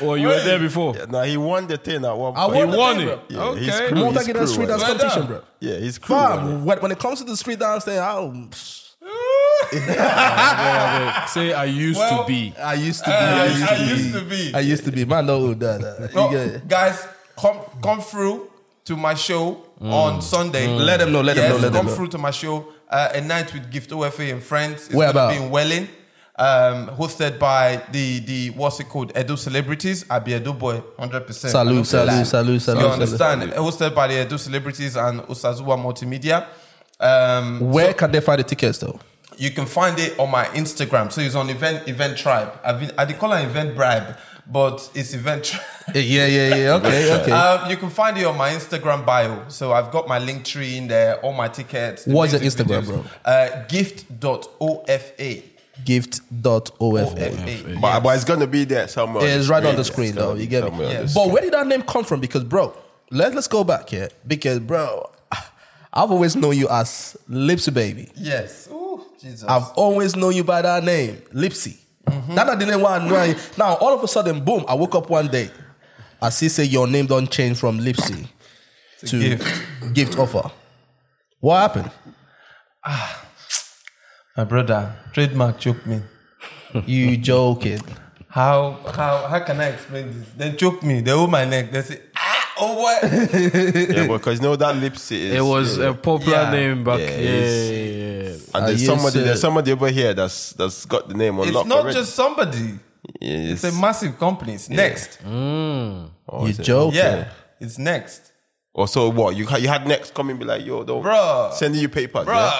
Oh, 0.00 0.14
you 0.14 0.28
were 0.28 0.40
there 0.40 0.58
before. 0.58 0.94
Now 1.08 1.22
he 1.24 1.36
won 1.36 1.66
the 1.66 1.76
thing 1.78 2.04
at 2.04 2.16
one 2.16 2.34
I 2.36 2.46
point. 2.46 2.56
won 2.56 2.70
the 2.70 2.78
won 2.78 2.96
thing, 2.96 3.08
it. 3.08 3.28
bro. 3.28 3.38
Yeah, 3.38 3.44
Okay. 3.50 3.64
his 3.64 3.80
crew, 3.88 3.94
Malta 4.00 4.18
his 4.18 4.26
Guinness 4.28 4.42
crew 4.42 4.64
street 4.64 4.68
won 4.68 4.78
dance 4.78 4.82
it. 4.82 4.86
Competition, 4.86 5.20
done. 5.22 5.28
bro. 5.30 5.42
Yeah, 5.60 5.78
he's 5.78 5.98
crew. 5.98 6.16
won. 6.16 6.38
Fam, 6.38 6.64
when, 6.64 6.78
when 6.80 6.92
it 6.92 6.98
comes 6.98 7.18
to 7.20 7.24
the 7.24 7.36
street 7.36 7.58
dance 7.58 7.84
thing, 7.84 7.98
I, 7.98 8.48
Yeah, 9.72 11.24
say 11.26 11.52
I 11.52 11.64
used 11.64 11.98
Well, 11.98 12.22
to 12.22 12.26
be. 12.28 12.54
I 12.58 12.74
used 12.74 13.04
to 13.04 13.10
be. 13.10 13.16
Uh, 13.16 13.42
I 13.42 13.46
used 13.46 13.64
to 13.66 13.72
I 13.72 13.78
be. 13.78 13.84
used 13.84 14.14
to 14.14 14.20
be. 14.22 14.54
I 14.54 14.60
used 14.60 14.84
to 14.84 14.92
be. 14.92 15.04
Man, 15.04 15.26
no, 15.26 15.54
that, 15.54 15.80
that. 15.80 16.14
No, 16.14 16.30
You 16.30 16.36
get 16.36 16.46
it. 16.56 16.68
guys, 16.68 17.06
come 17.38 17.58
come 17.82 18.00
through 18.00 18.50
to 18.84 18.96
my 18.96 19.14
show 19.14 19.62
on 19.80 20.20
Sunday. 20.22 20.66
Let 20.68 20.98
them 21.00 21.12
know, 21.12 21.20
let 21.22 21.36
them 21.36 21.50
know, 21.50 21.56
let 21.56 21.62
them 21.72 21.72
come 21.72 21.86
know. 21.86 21.94
through 21.94 22.08
to 22.08 22.18
my 22.18 22.30
show. 22.30 22.66
Uh, 22.88 23.08
a 23.14 23.20
night 23.22 23.52
with 23.54 23.70
Gift 23.70 23.90
OFA 23.90 24.32
and 24.32 24.42
friends. 24.42 24.86
It's 24.86 24.94
Where 24.94 25.12
gonna 25.12 25.26
about? 25.26 25.38
be 25.38 25.44
in 25.44 25.50
Welling. 25.50 25.88
Um, 26.34 26.88
hosted 26.88 27.38
by 27.38 27.82
the 27.92 28.18
the 28.20 28.50
what's 28.50 28.80
it 28.80 28.88
called? 28.88 29.16
Edo 29.16 29.36
celebrities. 29.36 30.04
I 30.10 30.18
be 30.18 30.32
Edo 30.34 30.52
boy, 30.52 30.82
hundred 30.98 31.26
percent. 31.26 31.52
Salute, 31.52 31.86
salute, 31.86 32.26
salute, 32.26 32.26
salute, 32.26 32.52
You 32.52 32.60
salute. 32.60 32.92
understand? 32.92 33.42
Hosted 33.52 33.94
by 33.94 34.08
the 34.08 34.22
Edo 34.22 34.36
celebrities 34.38 34.96
and 34.96 35.20
Usazuwa 35.22 35.76
Multimedia. 35.78 36.46
Um, 37.02 37.60
Where 37.60 37.92
can 37.94 38.12
they 38.12 38.20
find 38.20 38.38
the 38.38 38.44
tickets 38.44 38.78
though? 38.78 39.00
you 39.42 39.50
can 39.50 39.66
find 39.66 39.98
it 39.98 40.18
on 40.18 40.30
my 40.30 40.44
Instagram. 40.46 41.10
So 41.10 41.20
it's 41.20 41.34
on 41.34 41.50
Event 41.50 41.86
Eventbrite. 41.86 42.58
I've 42.64 42.80
been, 42.80 42.92
I 42.96 43.04
did 43.04 43.18
call 43.18 43.32
it 43.32 43.44
Event 43.44 43.74
Bribe, 43.74 44.16
but 44.46 44.90
it's 44.94 45.14
Eventbrite. 45.14 45.60
Yeah, 45.94 46.26
yeah, 46.26 46.54
yeah. 46.54 46.74
Okay, 46.74 47.12
okay. 47.22 47.32
Um, 47.32 47.70
you 47.70 47.76
can 47.76 47.90
find 47.90 48.16
it 48.16 48.24
on 48.24 48.36
my 48.36 48.50
Instagram 48.50 49.04
bio. 49.04 49.48
So 49.48 49.72
I've 49.72 49.90
got 49.90 50.06
my 50.06 50.20
Linktree 50.20 50.76
in 50.76 50.88
there, 50.88 51.16
all 51.20 51.32
my 51.32 51.48
tickets. 51.48 52.06
What's 52.06 52.32
your 52.32 52.40
Instagram, 52.40 52.82
videos. 52.82 52.86
bro? 52.86 53.04
Uh, 53.24 53.64
gift.ofa. 53.66 55.42
Gift.ofa. 55.84 56.70
OFA. 56.78 57.80
But, 57.80 58.00
but 58.00 58.14
it's 58.14 58.24
gonna 58.24 58.46
be 58.46 58.64
there 58.64 58.86
somewhere. 58.86 59.26
Yeah, 59.26 59.36
it's 59.38 59.48
right 59.48 59.64
on 59.64 59.74
the 59.74 59.84
screen 59.84 60.14
gonna 60.14 60.26
though. 60.26 60.34
You 60.34 60.46
get 60.46 60.64
me? 60.64 60.70
somewhere 60.70 60.86
on 60.88 60.94
the 60.94 61.00
Yes. 61.00 61.14
But 61.14 61.30
where 61.30 61.42
did 61.42 61.54
that 61.54 61.66
name 61.66 61.82
come 61.82 62.04
from? 62.04 62.20
Because 62.20 62.44
bro, 62.44 62.76
let 63.10 63.34
let's 63.34 63.48
go 63.48 63.64
back 63.64 63.88
here. 63.88 64.10
Because 64.24 64.60
bro, 64.60 65.10
I've 65.92 66.10
always 66.10 66.34
known 66.36 66.56
you 66.56 66.68
as 66.68 67.16
Lipsy 67.28 67.72
baby. 67.72 68.10
Yes. 68.16 68.68
Ooh, 68.72 69.04
Jesus. 69.20 69.44
I've 69.44 69.68
always 69.76 70.16
known 70.16 70.34
you 70.34 70.44
by 70.44 70.62
that 70.62 70.82
name, 70.84 71.16
Lipsy. 71.34 71.78
Mm-hmm. 72.06 72.34
That 72.34 72.48
I 72.48 72.56
didn't 72.56 72.80
want 72.80 73.04
to 73.04 73.08
know. 73.10 73.34
Now 73.58 73.74
all 73.76 73.94
of 73.94 74.02
a 74.02 74.08
sudden, 74.08 74.44
boom! 74.44 74.64
I 74.66 74.74
woke 74.74 74.94
up 74.94 75.08
one 75.10 75.28
day. 75.28 75.50
I 76.20 76.30
see 76.30 76.48
say 76.48 76.64
your 76.64 76.86
name 76.86 77.06
don't 77.06 77.30
change 77.30 77.58
from 77.58 77.78
Lipsy 77.78 78.26
to 79.06 79.18
gift. 79.20 79.94
gift 79.94 80.12
OFA. 80.16 80.50
What 81.40 81.60
happened? 81.60 81.90
Ah, 82.84 83.26
my 84.36 84.44
brother, 84.44 84.94
trademark 85.12 85.58
choked 85.58 85.86
me. 85.86 86.00
You 86.86 87.18
joking? 87.18 87.82
How 88.28 88.78
how 88.96 89.26
how 89.28 89.40
can 89.40 89.60
I 89.60 89.68
explain 89.68 90.08
this? 90.08 90.28
They 90.36 90.52
choke 90.56 90.82
me. 90.82 91.02
They 91.02 91.10
hold 91.10 91.30
my 91.30 91.44
neck. 91.44 91.70
They 91.70 91.82
say, 91.82 92.00
ah, 92.62 92.68
oh 92.70 92.80
what? 92.82 93.02
yeah, 93.94 94.06
because 94.06 94.38
you 94.38 94.42
know 94.42 94.56
that 94.56 94.76
lips 94.76 95.10
is. 95.10 95.34
It 95.34 95.40
was 95.44 95.78
yeah. 95.78 95.88
a 95.90 95.94
popular 95.94 96.42
Yeah. 96.42 96.50
name 96.50 96.84
back. 96.84 96.98
Yeah, 97.00 97.06
Yeah, 97.06 97.16
it's- 97.16 97.70
yeah, 97.70 97.76
yeah. 97.76 98.36
and 98.54 98.64
I 98.64 98.66
there's 98.68 98.82
used 98.82 98.86
somebody 98.92 99.18
to- 99.18 99.24
there's 99.24 99.40
somebody 99.40 99.72
over 99.72 99.88
here 99.90 100.14
that's 100.14 100.52
that's 100.54 100.84
got 100.86 101.08
the 101.08 101.14
name 101.14 101.38
on 101.38 101.46
it's 101.48 101.54
lock 101.54 101.66
not 101.66 101.78
already. 101.80 101.98
just 101.98 102.14
somebody. 102.14 102.78
Yeah, 103.20 103.52
It's 103.52 103.64
a 103.64 103.72
massive 103.72 104.18
company. 104.18 104.54
It's 104.54 104.68
next. 104.70 105.18
oh, 105.26 106.08
You 106.42 106.46
is 106.46 106.58
it? 106.60 106.62
joking? 106.62 106.98
Yeah, 106.98 107.28
it's 107.60 107.78
next. 107.78 108.30
Or 108.74 108.86
so 108.88 109.08
what? 109.10 109.34
You 109.36 109.46
had 109.46 109.60
you 109.60 109.68
had 109.68 109.86
next 109.86 110.14
come 110.14 110.30
and 110.30 110.38
be 110.38 110.44
like, 110.44 110.64
yo, 110.64 110.82
don't 110.84 111.02
Bruh. 111.02 111.52
sending 111.52 111.80
you 111.80 111.88
papers, 111.88 112.26
Bruh. 112.26 112.34
yeah? 112.34 112.52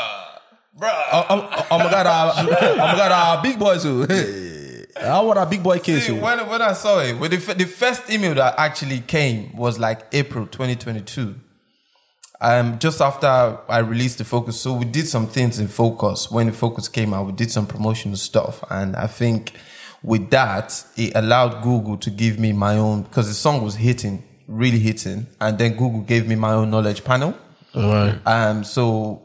Bruh. 0.78 1.02
Oh, 1.12 1.26
oh, 1.30 1.66
oh 1.70 1.78
my 1.78 1.90
god! 1.90 2.06
Uh, 2.06 2.32
oh 2.36 2.76
my 2.76 2.96
god! 2.96 3.12
Uh, 3.12 3.42
big 3.42 3.58
boys 3.58 3.82
who? 3.84 4.04
I 4.96 5.20
want 5.20 5.38
a 5.38 5.46
big 5.46 5.62
boy 5.62 5.78
case. 5.78 6.06
See, 6.06 6.14
who? 6.14 6.20
when, 6.20 6.46
when 6.48 6.62
I 6.62 6.72
saw 6.72 7.00
it, 7.00 7.18
when 7.18 7.30
the, 7.30 7.36
the 7.36 7.64
first 7.64 8.08
email 8.10 8.34
that 8.34 8.54
actually 8.58 9.00
came 9.00 9.56
was 9.56 9.78
like 9.78 10.06
April 10.12 10.46
2022. 10.46 11.34
Um, 12.40 12.78
just 12.80 13.00
after 13.00 13.58
I 13.68 13.78
released 13.78 14.18
the 14.18 14.24
Focus, 14.24 14.60
so 14.60 14.72
we 14.72 14.84
did 14.84 15.06
some 15.06 15.28
things 15.28 15.60
in 15.60 15.68
Focus. 15.68 16.28
When 16.30 16.48
the 16.48 16.52
Focus 16.52 16.88
came 16.88 17.14
out, 17.14 17.26
we 17.26 17.32
did 17.32 17.52
some 17.52 17.66
promotional 17.68 18.16
stuff, 18.16 18.64
and 18.68 18.96
I 18.96 19.06
think 19.06 19.52
with 20.02 20.30
that, 20.30 20.84
it 20.96 21.12
allowed 21.14 21.62
Google 21.62 21.96
to 21.98 22.10
give 22.10 22.40
me 22.40 22.52
my 22.52 22.76
own 22.76 23.02
because 23.02 23.28
the 23.28 23.34
song 23.34 23.62
was 23.62 23.76
hitting, 23.76 24.24
really 24.48 24.80
hitting, 24.80 25.28
and 25.40 25.56
then 25.56 25.76
Google 25.76 26.00
gave 26.00 26.26
me 26.26 26.34
my 26.34 26.52
own 26.52 26.70
knowledge 26.70 27.04
panel. 27.04 27.36
Right. 27.76 28.18
Um, 28.26 28.64
so 28.64 29.22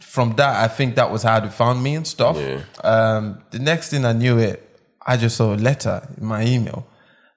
from 0.00 0.34
that, 0.36 0.62
I 0.62 0.68
think 0.68 0.96
that 0.96 1.10
was 1.10 1.22
how 1.22 1.40
they 1.40 1.48
found 1.48 1.82
me 1.82 1.94
and 1.94 2.06
stuff. 2.06 2.36
Um, 2.84 3.42
the 3.50 3.58
next 3.58 3.88
thing 3.90 4.04
I 4.04 4.12
knew 4.12 4.38
it, 4.38 4.67
I 5.08 5.16
just 5.16 5.38
saw 5.38 5.54
a 5.54 5.56
letter 5.56 6.06
in 6.18 6.26
my 6.26 6.44
email, 6.44 6.86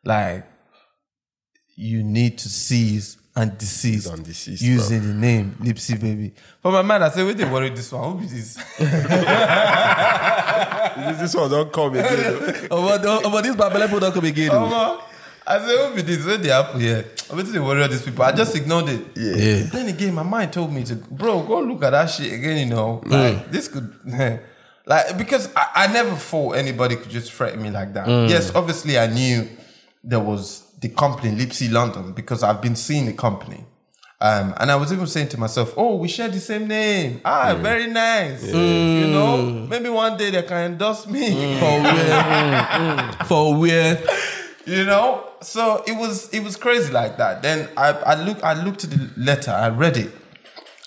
like 0.03 0.45
you 1.77 2.03
need 2.03 2.37
to 2.39 2.49
seize 2.49 3.17
and 3.33 3.57
decease 3.57 4.07
and 4.07 4.25
decease, 4.25 4.61
using 4.61 5.07
the 5.07 5.13
name 5.13 5.55
Lipsy 5.61 5.97
Baby. 5.99 6.33
For 6.61 6.69
my 6.73 6.81
mind, 6.81 7.05
I 7.05 7.09
said, 7.09 7.25
wait, 7.25 7.37
they 7.37 7.49
worry 7.49 7.69
this 7.69 7.89
one. 7.93 8.11
Who 8.11 8.19
be 8.19 8.25
this? 8.27 8.57
This, 10.91 11.33
one 11.33 11.49
don't 11.49 11.71
come 11.71 11.93
again. 11.95 12.67
Oh, 12.69 12.85
but, 12.85 13.01
oh, 13.05 13.31
but 13.31 13.43
this 13.43 13.55
Babylon 13.55 13.87
people 13.87 14.01
don't 14.01 14.13
come 14.13 14.25
again. 14.25 14.49
oh. 14.51 15.07
I 15.47 15.57
said, 15.59 15.89
who 15.89 15.95
be 15.95 16.01
this? 16.01 16.25
Where 16.25 16.37
they 16.37 16.49
happen 16.49 16.81
here? 16.81 17.05
I 17.31 17.35
went 17.35 17.51
to 17.51 17.59
worry 17.59 17.81
of 17.83 17.89
these 17.89 18.01
people. 18.03 18.23
I 18.23 18.33
just 18.33 18.53
ignored 18.55 18.89
it. 18.89 19.01
Yeah. 19.15 19.69
Then 19.71 19.87
again, 19.87 20.13
my 20.13 20.23
mind 20.23 20.51
told 20.51 20.71
me 20.71 20.83
to, 20.83 20.95
bro, 20.95 21.41
go 21.43 21.61
look 21.61 21.83
at 21.83 21.91
that 21.91 22.07
shit 22.07 22.33
again. 22.33 22.57
You 22.67 22.75
know, 22.75 23.01
mm. 23.05 23.11
like 23.11 23.49
this 23.49 23.69
could, 23.69 23.91
eh, 24.13 24.37
like 24.91 25.17
because 25.17 25.43
I, 25.55 25.65
I 25.83 25.87
never 25.93 26.15
thought 26.15 26.51
anybody 26.63 26.95
could 26.95 27.09
just 27.09 27.31
threaten 27.31 27.61
me 27.65 27.69
like 27.79 27.93
that. 27.93 28.07
Yes, 28.29 28.53
obviously 28.53 28.97
I 28.99 29.07
knew 29.07 29.47
there 30.03 30.19
was 30.31 30.43
the 30.83 30.89
company 30.89 31.29
Lipsy 31.39 31.71
London 31.71 32.13
because 32.13 32.43
I've 32.43 32.61
been 32.61 32.75
seeing 32.75 33.05
the 33.05 33.13
company. 33.13 33.63
Um, 34.19 34.53
and 34.59 34.69
I 34.69 34.75
was 34.75 34.93
even 34.93 35.07
saying 35.07 35.29
to 35.29 35.39
myself, 35.39 35.73
"Oh, 35.75 35.95
we 35.95 36.07
share 36.07 36.29
the 36.29 36.39
same 36.39 36.67
name. 36.67 37.21
Ah, 37.25 37.55
very 37.55 37.87
nice. 37.87 38.43
You 38.45 39.07
know, 39.15 39.37
maybe 39.67 39.89
one 39.89 40.15
day 40.15 40.29
they 40.29 40.43
can 40.43 40.73
endorse 40.73 41.07
me." 41.07 41.25
For 41.61 41.75
where? 41.81 43.11
For 43.25 43.55
where? 43.61 44.03
you 44.65 44.85
know. 44.85 45.27
So 45.41 45.83
it 45.87 45.97
was 45.97 46.29
it 46.31 46.43
was 46.43 46.55
crazy 46.55 46.91
like 46.93 47.17
that. 47.17 47.41
Then 47.41 47.67
I 47.75 47.89
I 48.11 48.15
look 48.25 48.43
I 48.43 48.53
looked 48.65 48.83
at 48.83 48.91
the 48.91 49.09
letter, 49.17 49.51
I 49.51 49.69
read 49.69 49.97
it, 49.97 50.11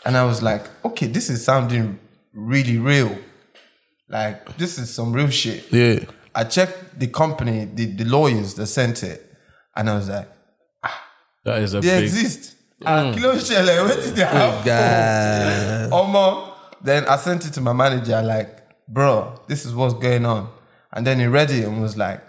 and 0.05 0.16
I 0.16 0.24
was 0.24 0.40
like, 0.42 0.62
okay, 0.84 1.07
this 1.07 1.28
is 1.28 1.44
sounding 1.44 1.98
really 2.32 2.78
real. 2.78 3.18
Like 4.09 4.57
this 4.57 4.78
is 4.78 4.94
some 4.94 5.12
real 5.12 5.28
shit. 5.28 5.72
Yeah. 5.72 6.00
I 6.34 6.44
checked 6.44 6.98
the 6.98 7.07
company, 7.07 7.64
the, 7.64 7.86
the 7.86 8.05
lawyers 8.05 8.55
that 8.55 8.66
sent 8.66 9.02
it, 9.02 9.24
and 9.76 9.88
I 9.88 9.94
was 9.94 10.09
like, 10.09 10.28
ah, 10.82 11.02
That 11.44 11.62
is 11.62 11.74
a 11.74 11.80
they 11.80 11.88
big. 12.00 12.05
exist. 12.05 12.55
Ah, 12.84 13.12
kí 13.14 13.20
ló 13.20 13.32
like, 13.32 13.40
ṣẹlẹ̀? 13.42 13.84
Where 13.86 13.96
did 14.02 14.14
they 14.16 14.24
have? 14.24 14.64
God. 14.64 15.90
Omo. 15.92 16.52
Then 16.82 17.05
I 17.07 17.16
sent 17.16 17.46
it 17.46 17.52
to 17.55 17.61
my 17.61 17.72
manager, 17.72 18.20
like, 18.20 18.50
bro, 18.88 19.40
this 19.48 19.64
is 19.64 19.72
what's 19.74 19.94
going 19.94 20.26
on. 20.26 20.48
And 20.92 21.07
then 21.07 21.18
he 21.18 21.26
read 21.26 21.50
it 21.50 21.64
and 21.64 21.80
was 21.80 21.96
like, 21.96 22.20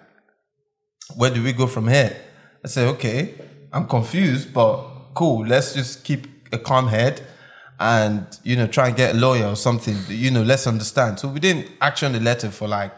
where 1.15 1.29
do 1.29 1.43
we 1.43 1.51
go 1.51 1.67
from 1.67 1.87
here? 1.87 2.15
I 2.63 2.67
said, 2.67 2.87
okay, 2.95 3.35
I'm 3.73 3.85
confused, 3.87 4.53
but 4.53 4.77
cool. 5.13 5.45
Let's 5.45 5.73
just 5.73 6.03
keep 6.05 6.27
a 6.53 6.57
calm 6.57 6.87
head 6.87 7.21
and, 7.79 8.25
you 8.43 8.55
know, 8.55 8.67
try 8.67 8.87
and 8.87 8.95
get 8.97 9.15
a 9.15 9.17
lawyer 9.17 9.47
or 9.47 9.55
something. 9.55 9.97
You 10.07 10.31
know, 10.31 10.43
let's 10.43 10.67
understand. 10.67 11.19
So 11.19 11.27
we 11.27 11.39
didn't 11.39 11.67
action 11.81 12.13
the 12.13 12.19
letter 12.19 12.49
for 12.49 12.67
like, 12.67 12.93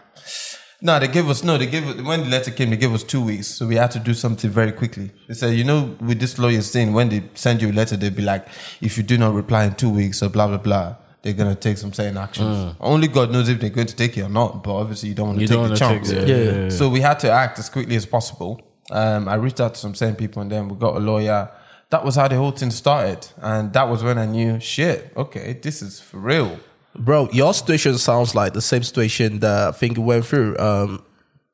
no, 0.80 0.99
they 0.99 1.07
gave 1.07 1.28
us, 1.28 1.43
no, 1.43 1.57
they 1.57 1.65
gave 1.65 1.88
us, 1.88 1.99
when 2.05 2.19
the 2.21 2.28
letter 2.30 2.51
came, 2.51 2.69
they 2.69 2.78
gave 2.78 2.93
us 2.93 3.01
two 3.03 3.21
weeks. 3.21 3.47
So 3.47 3.65
we 3.65 3.75
had 3.75 3.89
to 3.91 3.99
do 3.99 4.13
something 4.13 4.49
very 4.51 4.71
quickly. 4.71 5.11
They 5.28 5.34
said, 5.34 5.55
you 5.55 5.63
know, 5.63 5.95
with 5.99 6.19
this 6.19 6.38
lawyer's 6.38 6.71
thing, 6.71 6.93
when 6.93 7.09
they 7.09 7.23
send 7.34 7.61
you 7.63 7.71
a 7.71 7.73
letter, 7.73 7.97
they'll 7.97 8.11
be 8.11 8.21
like, 8.21 8.47
if 8.80 8.95
you 8.97 9.03
do 9.03 9.17
not 9.17 9.34
reply 9.34 9.65
in 9.65 9.73
two 9.73 9.89
weeks 9.89 10.21
or 10.21 10.30
blah, 10.30 10.45
blah, 10.47 10.57
blah, 10.57 10.95
they're 11.23 11.34
going 11.34 11.49
to 11.49 11.59
take 11.59 11.80
some 11.80 11.91
certain 11.93 12.17
actions. 12.17 12.75
Only 12.80 13.07
God 13.07 13.32
knows 13.32 13.49
if 13.49 13.59
they're 13.59 13.71
going 13.71 13.88
to 13.88 13.95
take 13.95 14.15
it 14.17 14.21
or 14.21 14.30
not, 14.30 14.63
but 14.63 14.75
obviously 14.75 15.09
you 15.09 15.15
don't 15.15 15.30
want 15.30 15.39
to 15.39 15.41
You 15.41 15.47
take 15.47 15.69
the 15.69 15.75
chance. 15.75 16.09
take 16.11 16.19
it. 16.19 16.28
Yeah. 16.28 16.61
yeah. 16.65 16.69
So 16.69 16.89
we 16.89 17.01
had 17.01 17.19
to 17.21 17.32
act 17.32 17.57
as 17.57 17.69
quickly 17.69 17.95
as 17.95 18.05
possible. 18.05 18.61
Um, 18.91 19.28
I 19.28 19.34
reached 19.34 19.59
out 19.59 19.73
to 19.73 19.80
some 19.80 19.95
certain 19.95 20.15
people 20.15 20.43
and 20.43 20.51
then 20.51 20.69
we 20.69 20.75
got 20.75 20.95
a 20.95 20.99
lawyer. 20.99 21.49
That 21.89 22.03
was 22.03 22.15
how 22.15 22.27
the 22.27 22.35
whole 22.35 22.51
thing 22.51 22.71
started. 22.71 23.27
And 23.38 23.71
that 23.73 23.88
was 23.88 24.03
when 24.03 24.17
I 24.17 24.25
knew, 24.25 24.59
shit, 24.59 25.11
okay, 25.15 25.53
this 25.53 25.81
is 25.81 25.99
for 25.99 26.17
real. 26.17 26.59
Bro, 26.95 27.29
your 27.31 27.53
situation 27.53 27.97
sounds 27.97 28.35
like 28.35 28.53
the 28.53 28.61
same 28.61 28.83
situation 28.83 29.39
that 29.39 29.67
I 29.69 29.71
think 29.71 29.97
you 29.97 30.03
went 30.03 30.25
through. 30.25 30.57
Um, 30.57 31.03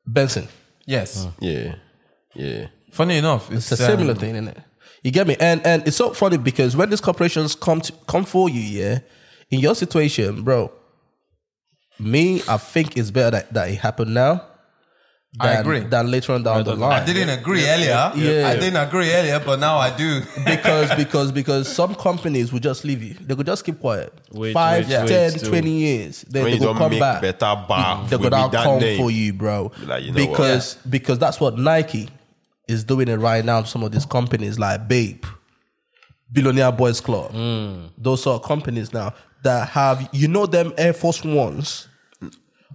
Benson. 0.06 0.48
Yes. 0.86 1.26
Yeah, 1.40 1.76
yeah. 2.34 2.66
Funny 2.90 3.18
enough, 3.18 3.50
it's, 3.50 3.70
It's 3.70 3.80
a 3.80 3.86
similar 3.86 4.12
um, 4.12 4.18
thing, 4.18 4.34
isn't 4.34 4.48
it? 4.48 4.58
You 5.02 5.10
get 5.10 5.26
me? 5.26 5.36
And 5.38 5.64
and 5.66 5.86
it's 5.86 5.96
so 5.96 6.14
funny 6.14 6.38
because 6.38 6.76
when 6.76 6.88
these 6.90 7.00
corporations 7.00 7.54
come 7.54 7.80
to 7.82 7.92
come 8.06 8.24
for 8.24 8.48
you, 8.48 8.60
yeah, 8.60 9.00
in 9.50 9.60
your 9.60 9.74
situation, 9.74 10.42
bro, 10.42 10.72
me, 11.98 12.42
I 12.48 12.56
think 12.56 12.96
it's 12.96 13.10
better 13.10 13.32
that, 13.32 13.52
that 13.52 13.68
it 13.68 13.76
happened 13.76 14.14
now. 14.14 14.46
I 15.40 15.54
agree. 15.54 15.80
Than 15.80 16.10
later 16.12 16.32
on 16.32 16.44
down 16.44 16.62
the 16.62 16.76
line. 16.76 17.02
I 17.02 17.04
didn't 17.04 17.28
agree 17.28 17.66
earlier. 17.66 18.12
Yeah. 18.14 18.48
I 18.48 18.54
didn't 18.54 18.76
agree 18.76 19.12
earlier, 19.12 19.40
but 19.40 19.58
now 19.58 19.78
I 19.78 19.90
do. 19.96 20.20
because 20.46 20.94
because 20.96 21.32
because 21.32 21.68
some 21.72 21.94
companies 21.96 22.52
will 22.52 22.60
just 22.60 22.84
leave 22.84 23.02
you. 23.02 23.14
They 23.14 23.34
could 23.34 23.46
just 23.46 23.64
keep 23.64 23.80
quiet. 23.80 24.12
Wait, 24.30 24.52
Five, 24.52 24.88
wait, 24.88 25.00
wait, 25.00 25.08
10, 25.08 25.30
still. 25.38 25.50
20 25.50 25.70
years. 25.70 26.22
Then 26.22 26.42
When 26.44 26.52
they 26.52 26.58
you 26.58 26.62
will 26.64 26.72
don't 26.74 26.78
come 26.78 26.90
make 26.92 27.00
back. 27.00 27.20
better 27.20 27.64
bar, 27.68 28.06
They're 28.08 28.18
with 28.18 28.30
gonna 28.30 28.48
that 28.50 28.64
come 28.64 28.78
name. 28.78 28.96
for 29.00 29.10
you, 29.10 29.32
bro. 29.32 29.72
Like, 29.86 30.04
you 30.04 30.12
know 30.12 30.20
what? 30.24 30.30
because 30.30 30.74
because 30.88 31.18
that's 31.18 31.40
what 31.40 31.58
Nike 31.58 32.08
is 32.68 32.84
doing 32.84 33.08
it 33.08 33.16
right 33.16 33.44
now. 33.44 33.60
to 33.62 33.66
Some 33.66 33.82
of 33.82 33.90
these 33.90 34.06
companies 34.06 34.58
like 34.58 34.86
Bape, 34.86 35.26
Billionaire 36.32 36.72
Boys 36.72 37.00
Club, 37.00 37.32
Mm. 37.32 37.90
those 37.98 38.22
sort 38.22 38.40
of 38.40 38.46
companies 38.48 38.92
now 38.92 39.12
that 39.42 39.68
have 39.70 40.08
you 40.12 40.28
know 40.28 40.46
them 40.46 40.72
Air 40.78 40.92
Force 40.92 41.24
Ones. 41.24 41.88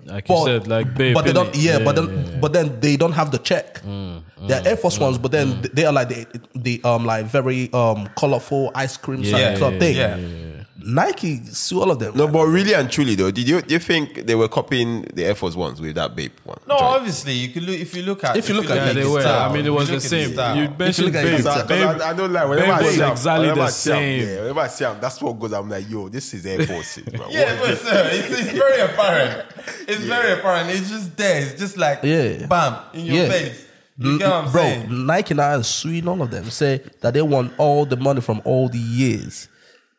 Like 0.05 0.27
you 0.29 0.43
said, 0.45 0.67
like 0.67 0.93
Bape. 0.95 1.13
but 1.13 1.25
they 1.25 1.33
don't. 1.33 1.51
innit? 1.53 1.63
Yeah, 1.63 1.79
but 1.83 1.95
then, 1.95 2.05
yeah, 2.05 2.11
Mm, 2.11 2.31
yeah. 2.33 2.39
but 2.39 2.53
then 2.53 2.79
they 2.79 2.97
don't 2.97 3.11
have 3.11 3.31
the 3.31 3.37
check. 3.37 3.81
They're 3.83 4.65
Air 4.65 4.77
Force 4.77 4.97
ones, 4.99 5.17
but 5.17 5.31
then 5.31 5.61
they 5.73 5.85
are 5.85 5.93
like 5.93 6.09
the, 6.09 6.25
the 6.55 6.81
um 6.83 7.05
like 7.05 7.25
very 7.25 7.71
um 7.73 8.09
colorful 8.15 8.71
ice 8.73 8.97
cream 8.97 9.21
Yeah, 9.21 9.55
sort 9.57 9.73
of 9.73 9.73
yeah, 9.73 9.79
thing. 9.79 9.95
yeah, 9.95 10.58
Nike 10.83 11.43
sue 11.45 11.81
all 11.81 11.91
of 11.91 11.99
them. 11.99 12.15
No, 12.15 12.27
but 12.27 12.45
really 12.47 12.73
and 12.73 12.89
truly 12.89 13.15
though, 13.15 13.31
did 13.31 13.47
you 13.47 13.61
do 13.61 13.73
you 13.73 13.79
think 13.79 14.25
they 14.25 14.35
were 14.35 14.47
copying 14.47 15.01
the 15.13 15.25
Air 15.25 15.35
Force 15.35 15.55
ones 15.55 15.81
with 15.81 15.95
that 15.95 16.15
Bape 16.15 16.39
one? 16.45 16.57
No, 16.67 16.77
joint? 16.77 16.83
obviously 16.95 17.33
you 17.33 17.49
could 17.49 17.63
look 17.63 17.79
if 17.79 17.93
you 17.95 18.03
look 18.03 18.23
at 18.23 18.37
If 18.37 18.47
you 18.49 18.55
look 18.55 18.69
at 18.69 18.75
Yeah, 18.75 18.93
they 18.93 19.05
were. 19.05 19.21
style. 19.21 19.49
I 19.49 19.53
mean, 19.53 19.65
it 19.65 19.69
was 19.69 19.87
the 19.87 19.95
look 19.95 20.03
the 20.03 20.09
same. 20.09 20.33
style. 20.33 20.55
You 20.57 20.63
If 20.63 20.79
mentioned 20.79 21.05
look 21.07 21.15
at 21.15 21.23
Bape. 21.25 21.39
it, 21.39 21.45
I, 21.45 21.59
it's- 21.59 21.61
cause 21.61 21.67
Bape. 21.95 22.01
I, 22.01 22.09
I 22.09 22.13
don't 22.13 22.33
lie. 22.33 22.45
Whenever 22.45 22.67
Bape 22.67 22.75
I 22.75 22.81
was 22.81 22.95
see 22.95 23.01
'em- 23.03 23.11
exactly 23.11 23.41
whenever 23.47 23.59
the 23.61 23.65
I 23.65 23.69
see 23.69 23.91
'em, 23.91 23.97
same. 23.97 24.27
Yeah, 24.29 24.41
whenever 24.41 24.59
I 24.61 24.67
see 24.67 24.85
'em, 24.85 24.97
that's 25.01 25.21
what 25.21 25.39
goes. 25.39 25.53
I'm 25.53 25.69
like, 25.69 25.89
yo, 25.89 26.09
this 26.09 26.33
is 26.33 26.45
Air 26.45 26.65
Force. 26.67 26.99
Yeah, 27.29 27.57
but 27.59 27.77
sir, 27.79 28.09
it's, 28.13 28.39
it's 28.39 28.51
very 28.51 28.79
apparent. 28.81 29.45
It's 29.87 30.03
very 30.03 30.31
apparent. 30.39 30.69
It's 30.69 30.89
just 30.89 31.17
there. 31.17 31.41
It's 31.41 31.59
just 31.59 31.77
like 31.77 31.99
Yeah. 32.03 32.45
bam 32.47 32.75
in 32.93 33.05
your 33.05 33.15
Yeah. 33.25 33.29
face. 33.29 33.65
You 34.01 34.17
get 34.17 34.29
what 34.29 34.45
I'm 34.45 34.51
Bro, 34.53 34.61
saying? 34.61 35.05
Nike 35.07 35.33
now 35.33 35.55
is 35.57 35.67
suing 35.67 36.07
all 36.07 36.21
of 36.21 36.31
them. 36.31 36.49
Say 36.49 36.81
that 37.01 37.13
they 37.13 37.21
want 37.21 37.51
all 37.57 37.85
the 37.85 37.97
money 37.97 38.21
from 38.21 38.41
all 38.45 38.69
the 38.69 38.77
years 38.77 39.49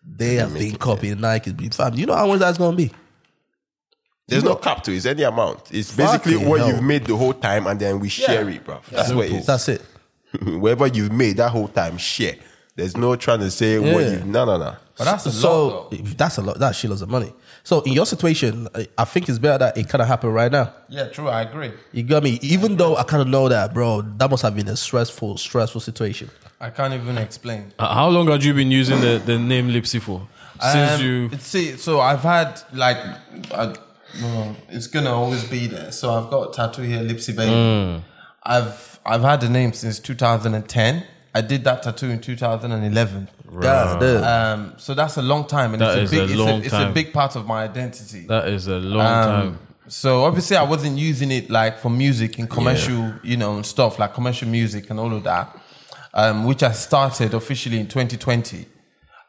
they 0.05 0.35
have 0.37 0.55
been 0.55 0.77
copying 0.77 1.21
Nike. 1.21 1.53
Fam, 1.71 1.95
you 1.95 2.07
know 2.07 2.15
how 2.17 2.27
much 2.27 2.39
that's 2.41 2.59
gonna 2.59 2.77
be? 2.77 2.91
There's 4.29 4.45
no 4.45 4.55
cap 4.55 4.83
to 4.85 4.93
it. 4.93 4.97
It's 4.97 5.07
any 5.07 5.25
amount. 5.25 5.73
It's 5.73 5.95
basically 5.95 6.35
Fucking 6.35 6.49
what 6.49 6.61
hell. 6.61 6.69
you've 6.69 6.83
made 6.83 7.05
the 7.05 7.17
whole 7.17 7.33
time, 7.35 7.67
and 7.67 7.81
then 7.81 7.99
we 7.99 8.09
share 8.09 8.49
Yeah. 8.49 8.57
it, 8.57 8.65
bro. 8.65 8.81
That's 8.91 9.13
what 9.13 9.27
it 9.27 9.33
is. 9.33 9.47
That's 9.47 9.69
it. 9.69 9.83
Whatever 10.43 10.87
you've 10.87 11.11
made 11.13 11.37
that 11.39 11.51
whole 11.51 11.67
time, 11.69 11.99
share. 11.99 12.37
There's 12.77 12.97
no 12.97 13.17
trying 13.17 13.41
to 13.41 13.51
say 13.51 13.79
what 13.79 14.03
Yeah. 14.05 14.11
you've. 14.13 14.27
No, 14.27 14.45
no, 14.45 14.57
no. 14.59 14.77
But 14.97 15.05
that's 15.05 15.27
a 15.27 15.33
so 15.33 15.67
lot. 15.69 15.91
Though. 15.91 15.97
that's 16.17 16.39
a 16.39 16.43
lot. 16.43 16.59
That's 16.59 16.79
shitloads 16.83 17.03
of 17.03 17.09
money. 17.09 17.33
So 17.65 17.81
in 17.83 17.93
your 17.93 18.07
situation, 18.07 18.69
I- 18.75 18.87
I 18.99 19.05
think 19.05 19.29
it's 19.29 19.39
better 19.39 19.59
that 19.59 19.77
it 19.77 19.89
kind 19.89 20.01
of 20.03 20.09
happened 20.09 20.35
right 20.35 20.51
now. 20.53 20.73
Yeah, 20.89 21.05
true. 21.09 21.29
I 21.29 21.43
agree. 21.43 21.73
You 21.93 22.03
got 22.05 22.23
me. 22.23 22.39
Even 22.43 22.77
though 22.77 22.97
I 22.97 23.03
kind 23.03 23.21
of 23.23 23.29
know 23.29 23.49
that, 23.49 23.75
bro, 23.75 24.03
that 24.19 24.31
must 24.31 24.43
have 24.43 24.55
been 24.55 24.69
a 24.69 24.77
stressful, 24.77 25.37
stressful 25.39 25.81
situation. 25.81 26.31
I 26.61 26.71
can't 26.71 26.95
even 26.95 27.19
explain. 27.19 27.73
Uh, 27.79 27.95
How 27.95 28.09
long 28.09 28.29
had 28.29 28.45
you 28.45 28.53
been 28.55 28.71
using 28.71 29.01
the, 29.01 29.21
the 29.25 29.39
name 29.39 29.69
Lipsy 29.69 30.01
for? 30.01 30.27
Since 30.61 30.93
Um, 31.01 31.03
you. 31.07 31.31
see, 31.39 31.77
so 31.79 32.01
I've 32.01 32.23
had 32.23 32.61
like, 32.75 32.99
I, 33.53 33.75
no, 34.21 34.55
it's 34.69 34.87
gonna 34.87 35.13
always 35.13 35.45
be 35.45 35.67
there. 35.67 35.91
So 35.93 36.13
I've 36.13 36.29
got 36.31 36.51
a 36.51 36.53
tattoo 36.53 36.83
here, 36.83 37.01
Lipsy 37.01 37.35
Baby. 37.35 37.51
Mm. 37.53 38.03
I've 38.43 38.99
I've 39.07 39.23
had 39.23 39.41
the 39.41 39.49
name 39.49 39.73
since 39.73 39.99
2010. 39.99 41.05
I 41.35 41.41
did 41.43 41.63
that 41.65 41.83
tattoo 41.83 42.11
in 42.11 42.21
2011. 42.21 43.29
God 43.61 44.01
damn. 44.01 44.25
Um, 44.25 44.75
so 44.79 44.95
that's 44.95 45.17
a 45.17 45.23
long 45.23 45.47
time, 45.47 45.75
and 45.75 45.81
That 45.81 45.99
it's 45.99 46.13
is 46.13 46.19
a 46.19 46.25
a 46.25 46.27
big, 46.27 46.37
long 46.37 46.49
it's, 46.49 46.73
a, 46.73 46.77
it's 46.83 46.91
a 46.91 46.93
big 46.93 47.13
part 47.13 47.37
of 47.37 47.47
my 47.47 47.63
identity. 47.65 48.27
That 48.27 48.49
is 48.49 48.67
a 48.67 48.79
long 48.79 49.07
Um, 49.07 49.25
time. 49.25 49.59
So 49.89 50.25
obviously, 50.25 50.57
I 50.57 50.63
wasn't 50.63 50.99
using 50.99 51.31
it 51.31 51.51
like 51.51 51.79
for 51.79 51.91
music 51.91 52.39
and 52.39 52.49
commercial, 52.49 53.13
you 53.23 53.37
know, 53.37 53.57
and 53.57 53.67
stuff 53.67 53.99
like 53.99 54.15
commercial 54.15 54.49
music 54.49 54.91
and 54.91 55.01
all 55.01 55.13
of 55.13 55.25
that, 55.25 55.57
um, 56.15 56.45
which 56.47 56.63
I 56.63 56.73
started 56.73 57.35
officially 57.35 57.79
in 57.81 57.87
2020. 57.89 58.67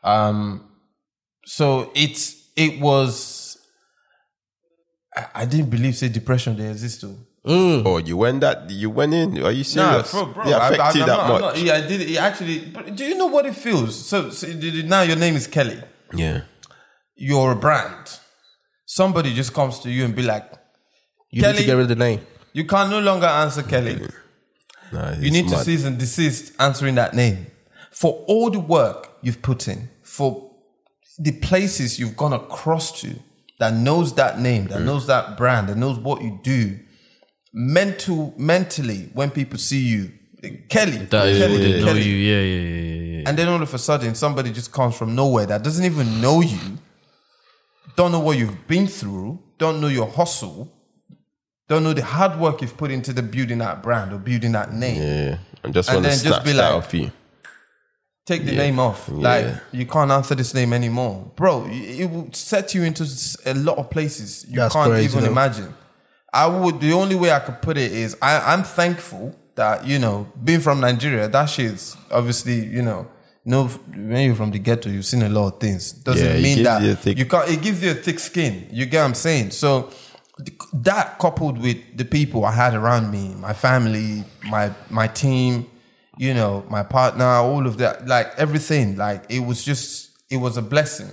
Um, 0.03 0.63
so 1.45 1.91
it's 1.95 2.49
it 2.55 2.79
was. 2.79 3.57
I, 5.15 5.25
I 5.35 5.45
didn't 5.45 5.69
believe 5.69 5.95
say 5.97 6.09
depression 6.09 6.57
they 6.57 6.69
exist 6.69 7.01
too. 7.01 7.17
Oh, 7.43 7.97
you 7.97 8.17
went 8.17 8.41
that? 8.41 8.69
You 8.69 8.89
went 8.91 9.13
in? 9.13 9.41
Are 9.43 9.51
you 9.51 9.63
serious? 9.63 10.13
Nah, 10.13 10.23
bro, 10.25 10.33
bro. 10.33 10.43
They 10.45 10.53
I- 10.53 10.59
I- 10.59 10.69
affected 10.73 11.01
I'm 11.01 11.07
that 11.07 11.17
not- 11.17 11.29
much? 11.29 11.41
not- 11.41 11.57
yeah, 11.63 11.73
I 11.75 11.81
did. 11.81 12.01
It 12.01 12.17
actually. 12.17 12.59
But 12.59 12.95
do 12.95 13.03
you 13.03 13.15
know 13.15 13.27
what 13.27 13.45
it 13.45 13.55
feels? 13.55 13.95
So, 14.07 14.29
so 14.29 14.47
now 14.47 15.01
your 15.01 15.15
name 15.15 15.35
is 15.35 15.47
Kelly. 15.47 15.81
yeah. 16.13 16.41
You're 17.15 17.51
a 17.51 17.55
brand. 17.55 18.19
Somebody 18.85 19.33
just 19.33 19.53
comes 19.53 19.79
to 19.79 19.89
you 19.91 20.05
and 20.05 20.15
be 20.15 20.23
like, 20.23 20.51
You 21.29 21.41
need 21.43 21.55
to 21.57 21.63
get 21.63 21.73
rid 21.73 21.83
of 21.83 21.87
the 21.89 21.95
name. 21.95 22.21
"You 22.53 22.65
can 22.65 22.89
no 22.89 22.99
longer 22.99 23.27
answer 23.27 23.61
Kelly. 23.63 24.01
Nah, 24.91 25.13
You 25.19 25.29
need 25.31 25.47
to 25.49 25.57
cease 25.63 25.85
and 25.85 25.97
desist 25.99 26.51
answering 26.59 26.95
that 26.95 27.13
name 27.13 27.47
for 27.91 28.23
all 28.27 28.49
the 28.49 28.59
work 28.59 29.09
you've 29.21 29.41
put 29.41 29.67
in, 29.67 29.89
for 30.03 30.51
the 31.19 31.31
places 31.31 31.99
you've 31.99 32.17
gone 32.17 32.33
across 32.33 32.99
to 33.01 33.09
that 33.59 33.73
knows 33.73 34.13
that 34.15 34.39
name, 34.39 34.65
Mm. 34.65 34.69
that 34.69 34.81
knows 34.81 35.05
that 35.07 35.37
brand, 35.37 35.69
that 35.69 35.77
knows 35.77 35.97
what 35.99 36.21
you 36.23 36.39
do. 36.43 36.79
Mental, 37.53 38.33
mentally, 38.37 39.09
when 39.13 39.29
people 39.29 39.59
see 39.59 39.79
you, 39.81 40.11
Kelly, 40.69 40.97
That 41.05 41.27
is 41.27 41.37
Kelly, 41.39 41.51
what 41.53 41.61
they 41.61 41.79
know 41.79 41.85
Kelly. 41.85 42.01
you. 42.03 42.15
Yeah, 42.15 42.41
yeah, 42.41 42.61
yeah, 42.61 42.81
yeah, 42.81 43.17
yeah. 43.19 43.29
and 43.29 43.37
then 43.37 43.47
all 43.49 43.61
of 43.61 43.73
a 43.73 43.77
sudden 43.77 44.15
somebody 44.15 44.51
just 44.51 44.71
comes 44.71 44.95
from 44.95 45.13
nowhere 45.15 45.45
that 45.45 45.61
doesn't 45.63 45.83
even 45.85 46.21
know 46.21 46.41
you, 46.41 46.57
don't 47.95 48.11
know 48.11 48.21
what 48.21 48.37
you've 48.37 48.67
been 48.67 48.87
through, 48.87 49.37
don't 49.57 49.81
know 49.81 49.87
your 49.87 50.07
hustle, 50.07 50.71
don't 51.67 51.83
know 51.83 51.93
the 51.93 52.03
hard 52.03 52.39
work 52.39 52.61
you've 52.61 52.75
put 52.77 52.89
into 52.89 53.13
the 53.13 53.21
building 53.21 53.59
that 53.59 53.83
brand 53.83 54.13
or 54.13 54.17
building 54.17 54.53
that 54.53 54.73
name. 54.73 55.01
Yeah, 55.01 55.37
and 55.63 55.73
just 55.73 55.89
And 55.89 55.97
want 56.03 56.05
to 56.15 56.23
then 56.23 56.31
just 56.33 56.45
be 56.45 56.53
like- 56.53 56.73
off 56.73 56.93
you. 56.93 57.11
Take 58.25 58.45
the 58.45 58.51
name 58.53 58.79
off. 58.79 59.09
Yeah. 59.11 59.15
Like 59.17 59.55
you 59.73 59.85
can't 59.87 60.09
answer 60.11 60.35
this 60.35 60.53
name 60.53 60.73
anymore, 60.73 61.31
bro. 61.35 61.65
It 61.65 62.01
it 62.01 62.09
will 62.09 62.29
set 62.31 62.73
you 62.75 62.83
into 62.83 63.03
a 63.45 63.53
lot 63.55 63.77
of 63.79 63.89
places 63.89 64.45
you 64.47 64.55
That's 64.57 64.73
can't 64.75 64.89
crazy, 64.91 65.05
even 65.11 65.23
though. 65.25 65.31
imagine. 65.31 65.73
I 66.33 66.47
would. 66.47 66.79
The 66.79 66.93
only 66.93 67.15
way 67.15 67.31
I 67.31 67.39
could 67.39 67.61
put 67.61 67.77
it 67.77 67.91
is 67.91 68.15
I, 68.21 68.53
I'm 68.53 68.63
thankful 68.63 69.35
that 69.55 69.85
you 69.85 69.99
know 69.99 70.27
being 70.43 70.59
from 70.61 70.79
Nigeria. 70.79 71.27
That 71.27 71.45
shit's 71.45 71.97
obviously 72.11 72.65
you 72.65 72.81
know. 72.81 73.07
No, 73.43 73.65
when 73.67 74.27
you're 74.27 74.35
from 74.35 74.51
the 74.51 74.59
ghetto, 74.59 74.87
you've 74.87 75.05
seen 75.05 75.23
a 75.23 75.29
lot 75.29 75.53
of 75.55 75.59
things. 75.59 75.91
Doesn't 75.93 76.23
Yeah, 76.23 76.39
mean 76.43 76.61
that 76.61 76.83
you 76.83 76.93
thick- 76.93 77.17
you 77.17 77.25
can't. 77.25 77.49
It 77.49 77.61
gives 77.63 77.81
you 77.81 77.89
a 77.89 77.95
thick 77.95 78.19
skin. 78.19 78.67
You 78.71 78.85
get 78.85 78.99
what 78.99 79.05
I'm 79.07 79.13
saying? 79.15 79.49
So, 79.49 79.89
that 80.73 81.17
coupled 81.19 81.57
with 81.59 81.77
the 81.97 82.05
people 82.05 82.45
I 82.45 82.51
had 82.51 82.73
around 82.75 83.11
me, 83.11 83.33
my 83.35 83.53
family, 83.53 84.23
my 84.47 84.71
my 84.91 85.07
team, 85.07 85.65
you 86.19 86.35
know, 86.35 86.63
my 86.69 86.83
partner, 86.83 87.25
all 87.25 87.65
of 87.65 87.77
that, 87.79 88.07
like 88.07 88.31
everything, 88.37 88.95
like 88.95 89.23
it 89.29 89.39
was 89.39 89.63
just 89.65 90.11
it 90.29 90.37
was 90.37 90.57
a 90.57 90.61
blessing. 90.61 91.09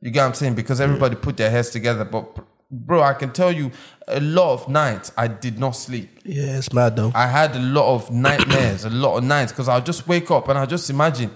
You 0.00 0.10
get 0.10 0.22
what 0.22 0.28
I'm 0.28 0.34
saying? 0.34 0.54
Because 0.54 0.80
everybody 0.80 1.14
put 1.16 1.36
their 1.36 1.50
heads 1.50 1.70
together. 1.70 2.04
But 2.04 2.24
bro, 2.70 3.02
I 3.02 3.14
can 3.14 3.32
tell 3.32 3.52
you, 3.52 3.70
a 4.06 4.20
lot 4.20 4.52
of 4.54 4.68
nights 4.68 5.12
I 5.16 5.28
did 5.28 5.58
not 5.58 5.72
sleep. 5.72 6.20
Yeah, 6.24 6.58
it's 6.58 6.72
mad 6.72 6.96
though. 6.96 7.12
I 7.14 7.26
had 7.26 7.56
a 7.56 7.60
lot 7.60 7.94
of 7.94 8.10
nightmares, 8.10 8.84
a 8.84 8.90
lot 8.90 9.18
of 9.18 9.24
nights, 9.24 9.52
because 9.52 9.68
I'll 9.68 9.80
just 9.82 10.06
wake 10.08 10.30
up 10.30 10.48
and 10.48 10.58
I'll 10.58 10.66
just 10.66 10.88
imagine, 10.90 11.30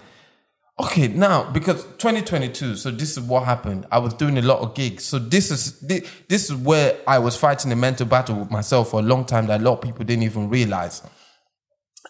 okay, 0.78 1.08
now 1.08 1.50
because 1.50 1.84
2022, 1.98 2.76
so 2.76 2.90
this 2.90 3.16
is 3.16 3.20
what 3.20 3.44
happened. 3.44 3.86
I 3.90 3.98
was 3.98 4.14
doing 4.14 4.38
a 4.38 4.42
lot 4.42 4.60
of 4.60 4.74
gigs. 4.74 5.04
So 5.04 5.18
this 5.18 5.50
is 5.50 5.70
thi- 5.72 6.06
this 6.28 6.50
is 6.50 6.54
where 6.56 6.96
I 7.06 7.18
was 7.18 7.36
fighting 7.36 7.70
a 7.72 7.76
mental 7.76 8.06
battle 8.06 8.36
with 8.36 8.50
myself 8.50 8.90
for 8.90 9.00
a 9.00 9.02
long 9.02 9.24
time 9.24 9.46
that 9.46 9.60
a 9.60 9.64
lot 9.64 9.74
of 9.74 9.80
people 9.82 10.04
didn't 10.04 10.24
even 10.24 10.48
realize. 10.48 11.02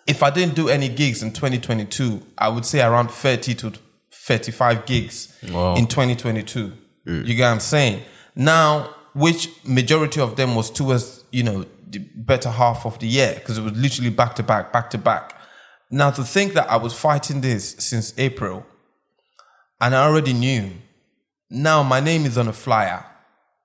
If 0.06 0.22
I 0.22 0.30
didn't 0.30 0.56
do 0.56 0.68
any 0.68 0.88
gigs 0.88 1.22
in 1.22 1.32
2022, 1.32 2.22
I 2.36 2.48
would 2.48 2.64
say 2.66 2.80
around 2.82 3.10
30 3.10 3.54
to 3.56 3.72
35 4.12 4.84
gigs 4.86 5.36
in 5.76 5.86
2022. 5.86 6.72
You 7.04 7.22
get 7.34 7.44
what 7.46 7.52
I'm 7.52 7.60
saying? 7.60 8.02
Now, 8.34 8.94
which 9.14 9.48
majority 9.64 10.20
of 10.20 10.36
them 10.36 10.54
was 10.54 10.70
towards, 10.70 11.24
you 11.30 11.42
know, 11.42 11.66
the 11.88 11.98
better 11.98 12.50
half 12.50 12.86
of 12.86 12.98
the 12.98 13.06
year 13.06 13.34
because 13.34 13.58
it 13.58 13.62
was 13.62 13.76
literally 13.76 14.10
back 14.10 14.34
to 14.36 14.42
back, 14.42 14.72
back 14.72 14.90
to 14.90 14.98
back. 14.98 15.38
Now, 15.90 16.10
to 16.10 16.24
think 16.24 16.54
that 16.54 16.70
I 16.70 16.76
was 16.76 16.98
fighting 16.98 17.42
this 17.42 17.76
since 17.78 18.14
April 18.16 18.64
and 19.80 19.94
I 19.94 20.06
already 20.06 20.32
knew, 20.32 20.70
now 21.50 21.82
my 21.82 22.00
name 22.00 22.24
is 22.24 22.38
on 22.38 22.48
a 22.48 22.52
flyer. 22.52 23.04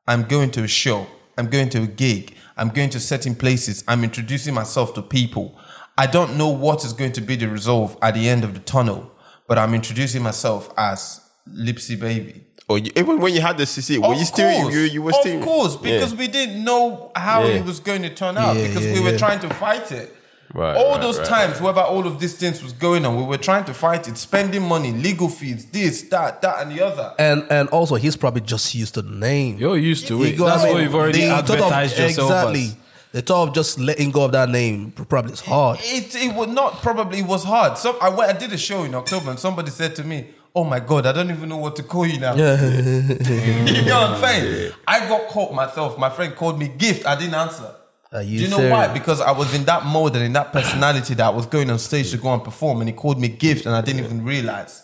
I'm 0.08 0.24
going 0.24 0.52
to 0.52 0.64
a 0.64 0.68
show. 0.68 1.08
I'm 1.38 1.50
going 1.50 1.70
to 1.70 1.84
a 1.84 1.88
gig. 1.88 2.36
I'm 2.58 2.70
going 2.70 2.90
to 2.90 3.00
certain 3.00 3.36
places. 3.36 3.84
I'm 3.88 4.04
introducing 4.04 4.54
myself 4.54 4.94
to 4.96 5.02
people. 5.02 5.58
I 5.98 6.08
don't 6.08 6.38
know 6.38 6.50
what 6.50 6.84
is 6.84 6.94
going 6.94 7.14
to 7.14 7.22
be 7.22 7.36
the 7.36 7.48
resolve 7.48 7.98
at 8.02 8.16
the 8.16 8.28
end 8.28 8.44
of 8.44 8.54
the 8.54 8.60
tunnel, 8.60 9.12
but 9.48 9.58
I'm 9.58 9.74
introducing 9.74 10.24
myself 10.24 10.74
as 10.78 11.22
Lipsy 11.48 12.00
Baby. 12.00 12.47
Or 12.70 12.78
you, 12.78 12.92
even 12.98 13.20
when 13.20 13.34
you 13.34 13.40
had 13.42 13.58
the 13.58 13.64
CC, 13.64 13.98
were 13.98 14.08
Of 14.14 14.20
you 14.20 14.26
still 14.26 14.62
course, 14.62 14.74
you, 14.74 14.82
you 14.82 15.02
were 15.02 15.12
of 15.12 15.18
still 15.22 15.42
course, 15.42 15.76
because 15.78 16.12
Yeah. 16.14 16.20
we 16.20 16.28
didn't 16.28 16.64
know 16.64 17.12
how 17.16 17.44
Yeah. 17.44 17.56
it 17.60 17.66
was 17.66 17.80
going 17.80 18.02
to 18.02 18.10
turn 18.10 18.38
out 18.38 18.58
Yeah, 18.58 18.68
because 18.68 18.86
yeah, 18.86 18.94
we 18.94 19.00
were 19.00 19.12
yeah. 19.12 19.18
trying 19.18 19.40
to 19.40 19.50
fight 19.54 19.92
it. 19.92 20.14
Right, 20.54 20.76
all 20.78 20.94
right, 20.94 21.02
those 21.02 21.18
right, 21.20 21.28
times, 21.28 21.60
whether 21.62 21.82
all 21.82 22.08
of 22.08 22.20
these 22.22 22.34
things 22.36 22.64
was 22.64 22.72
going 22.74 23.06
on, 23.06 23.16
we 23.18 23.24
were 23.24 23.38
trying 23.38 23.66
to 23.66 23.74
fight 23.74 24.08
it, 24.08 24.18
spending 24.18 24.64
money, 24.64 24.92
legal 24.94 25.28
fees, 25.30 25.66
this, 25.66 26.04
that, 26.04 26.42
that, 26.42 26.62
and 26.62 26.72
the 26.72 26.82
other. 26.86 27.14
And 27.20 27.46
and 27.50 27.68
also 27.70 27.96
he's 27.96 28.16
probably 28.16 28.42
just 28.42 28.74
used 28.74 28.94
to 28.96 29.02
the 29.02 29.12
name. 29.16 29.58
You're 29.60 29.78
used 29.78 30.08
to 30.08 30.18
You 30.18 30.24
it. 30.24 30.38
go- 30.38 30.46
That's 30.46 30.62
I 30.64 30.66
mean, 30.66 30.74
what 30.74 30.84
you've 30.84 30.96
already 30.96 31.22
the 31.22 31.28
thought 31.30 31.50
of- 31.50 31.56
advertised 31.58 31.98
yourself 32.00 32.32
exactly. 32.32 32.64
as. 32.64 32.76
The 33.14 33.22
thought 33.22 33.48
of 33.50 33.56
just 33.56 33.80
letting 33.80 34.12
go 34.12 34.24
of 34.24 34.32
that 34.34 34.50
name 34.50 34.92
probably 35.10 35.34
is 35.34 35.40
hard. 35.42 35.80
It 35.84 36.16
it 36.16 36.34
would 36.36 36.50
not 36.50 36.82
probably 36.82 37.20
it 37.20 37.26
was 37.26 37.44
hard. 37.44 37.78
So 37.78 37.98
I 38.02 38.10
went, 38.10 38.30
I 38.30 38.38
did 38.38 38.52
a 38.54 38.58
show 38.58 38.84
in 38.84 38.94
October, 38.96 39.30
and 39.32 39.40
somebody 39.40 39.72
said 39.72 39.96
to 39.98 40.04
me, 40.04 40.28
"Oh 40.58 40.64
my 40.64 40.80
god, 40.80 41.06
I 41.06 41.12
don't 41.12 41.30
even 41.30 41.50
know 41.50 41.58
what 41.66 41.76
to 41.78 41.84
call 41.84 42.06
you 42.06 42.20
now." 42.20 42.34
you 42.36 43.82
know 43.86 44.02
what 44.02 44.10
I'm 44.12 44.22
saying? 44.22 44.74
I 44.88 45.08
got 45.08 45.28
caught 45.34 45.54
myself. 45.54 45.98
My 45.98 46.10
friend 46.10 46.36
called 46.36 46.58
me 46.60 46.68
gift. 46.68 47.06
I 47.06 47.16
didn't 47.20 47.36
answer. 47.36 47.72
Are 48.12 48.24
Do 48.24 48.28
you 48.30 48.42
you 48.42 48.48
know 48.50 48.70
why? 48.70 48.88
Because 48.88 49.20
I 49.22 49.32
was 49.32 49.54
in 49.54 49.66
that 49.66 49.86
mode 49.86 50.16
and 50.16 50.24
in 50.24 50.34
that 50.34 50.54
personality 50.54 51.14
that 51.16 51.26
I 51.26 51.30
was 51.30 51.46
going 51.46 51.70
on 51.70 51.78
stage 51.80 52.12
to 52.12 52.18
go 52.18 52.34
and 52.34 52.44
perform, 52.44 52.80
and 52.82 52.90
he 52.90 52.96
called 52.96 53.20
me 53.20 53.28
gift, 53.28 53.66
and 53.66 53.76
I 53.76 53.82
didn't 53.82 54.04
even 54.06 54.24
realize. 54.24 54.84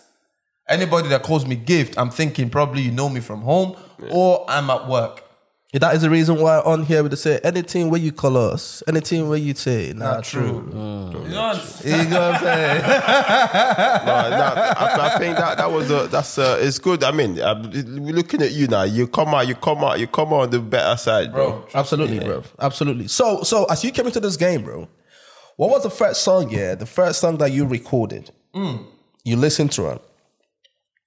Anybody 0.68 1.08
that 1.08 1.22
calls 1.22 1.44
me 1.46 1.56
gift, 1.56 1.98
I'm 1.98 2.10
thinking 2.10 2.48
probably 2.48 2.82
you 2.82 2.90
know 2.90 3.08
me 3.10 3.20
from 3.20 3.42
home 3.42 3.76
or 4.10 4.44
I'm 4.48 4.70
at 4.70 4.88
work. 4.88 5.22
That 5.80 5.94
is 5.96 6.02
the 6.02 6.10
reason 6.10 6.40
why 6.40 6.60
on 6.60 6.84
here 6.84 7.02
we 7.02 7.14
say 7.16 7.40
anything 7.42 7.90
where 7.90 8.00
you 8.00 8.12
call 8.12 8.36
us, 8.36 8.82
anything 8.86 9.28
where 9.28 9.38
you 9.38 9.54
say, 9.54 9.92
not, 9.92 10.22
true. 10.22 10.64
You 10.68 10.74
know 10.74 11.42
what 11.42 11.56
I'm 11.56 11.60
saying? 11.60 12.04
You 12.04 12.10
know 12.10 12.30
what 12.30 12.34
I'm 12.34 12.40
saying? 12.40 12.82
No, 12.82 14.30
that- 14.30 14.78
I, 14.78 15.14
I 15.14 15.18
think 15.18 15.36
that 15.36 15.58
that 15.58 15.70
was 15.72 15.90
a, 15.90 16.06
that's 16.06 16.38
uh, 16.38 16.58
it's 16.60 16.78
good. 16.78 17.02
I 17.02 17.10
mean, 17.10 17.40
uh, 17.40 17.60
we're 17.72 18.14
looking 18.14 18.40
at 18.42 18.52
you 18.52 18.66
now. 18.68 18.84
You 18.84 19.08
come 19.08 19.28
out, 19.34 19.48
you 19.48 19.54
come 19.56 19.78
out, 19.84 19.98
you 19.98 20.06
come 20.06 20.28
out 20.28 20.40
on 20.42 20.50
the 20.50 20.60
better 20.60 20.96
side, 20.96 21.32
bro. 21.32 21.66
Absolutely, 21.74 22.20
bro. 22.20 22.42
Absolutely. 22.60 23.08
So, 23.08 23.42
so 23.42 23.64
as 23.64 23.82
you 23.84 23.90
came 23.90 24.06
into 24.06 24.20
this 24.20 24.36
game, 24.36 24.62
bro, 24.62 24.88
what 25.56 25.70
was 25.70 25.82
the 25.82 25.90
first 25.90 26.22
song? 26.22 26.50
Yeah, 26.50 26.74
the 26.76 26.86
first 26.86 27.20
song 27.20 27.38
that 27.38 27.50
you 27.52 27.66
recorded. 27.66 28.30
You 28.54 29.36
listened 29.36 29.72
to 29.72 29.88
it. 29.90 30.02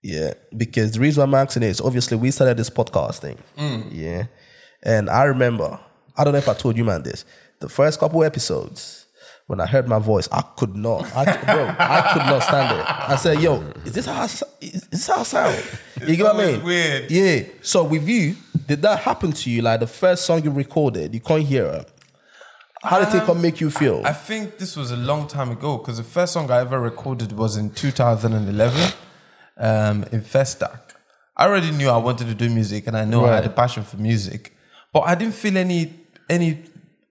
Yeah, 0.03 0.33
because 0.55 0.91
the 0.93 0.99
reason 0.99 1.23
I'm 1.23 1.33
asking 1.33 1.63
is 1.63 1.81
obviously 1.81 2.17
we 2.17 2.31
started 2.31 2.57
this 2.57 2.69
podcast 2.69 3.19
thing. 3.19 3.37
Yeah, 3.91 4.25
and 4.83 5.09
I 5.09 5.23
remember. 5.23 5.79
I 6.17 6.23
don't 6.23 6.33
know 6.33 6.39
if 6.39 6.49
I 6.49 6.53
told 6.53 6.77
you, 6.77 6.83
man, 6.83 7.03
this. 7.03 7.25
The 7.59 7.69
first 7.69 7.99
couple 7.99 8.23
episodes. 8.23 9.03
When 9.47 9.61
I 9.61 9.65
heard 9.65 9.87
my 9.87 9.97
voice, 9.97 10.27
I 10.29 10.41
could 10.57 10.75
not, 10.75 11.05
I, 11.15 11.23
bro, 11.23 11.73
I 11.79 12.09
could 12.11 12.23
not 12.23 12.43
stand 12.43 12.77
it. 12.81 12.85
I 12.85 13.15
said, 13.15 13.39
"Yo, 13.41 13.61
is 13.85 13.93
this 13.93 14.05
how 14.05 14.19
I, 14.19 14.23
s- 14.25 14.43
is 14.59 14.81
this 14.89 15.07
how 15.07 15.21
I 15.21 15.23
sound?" 15.23 15.63
You 16.05 16.17
get 16.17 16.23
what 16.25 16.35
I 16.35 16.51
mean? 16.51 16.63
weird. 16.65 17.09
Yeah. 17.09 17.43
So 17.61 17.85
with 17.85 18.09
you, 18.09 18.35
did 18.67 18.81
that 18.81 18.99
happen 18.99 19.31
to 19.31 19.49
you? 19.49 19.61
Like 19.61 19.79
the 19.79 19.87
first 19.87 20.25
song 20.25 20.43
you 20.43 20.51
recorded, 20.51 21.13
you 21.13 21.21
can't 21.21 21.43
hear 21.43 21.65
it. 21.65 21.89
How 22.83 22.99
did 23.05 23.15
it 23.15 23.23
come 23.25 23.41
make 23.41 23.61
you 23.61 23.69
feel? 23.71 24.01
I 24.03 24.11
think 24.11 24.57
this 24.57 24.75
was 24.75 24.91
a 24.91 24.97
long 24.97 25.27
time 25.29 25.51
ago 25.51 25.77
because 25.77 25.95
the 25.95 26.03
first 26.03 26.33
song 26.33 26.51
I 26.51 26.59
ever 26.59 26.77
recorded 26.81 27.31
was 27.31 27.55
in 27.55 27.69
2011 27.69 28.93
um, 29.55 30.03
in 30.11 30.19
Festac. 30.23 30.79
I 31.37 31.45
already 31.45 31.71
knew 31.71 31.87
I 31.87 31.95
wanted 31.97 32.27
to 32.27 32.33
do 32.35 32.49
music 32.49 32.85
and 32.87 32.97
I 32.97 33.05
know 33.05 33.23
I 33.25 33.35
had 33.35 33.45
a 33.45 33.49
passion 33.49 33.83
for 33.83 33.95
music, 33.95 34.56
but 34.97 35.03
I 35.07 35.13
didn't 35.13 35.35
feel 35.35 35.55
any 35.57 35.93
any 36.27 36.57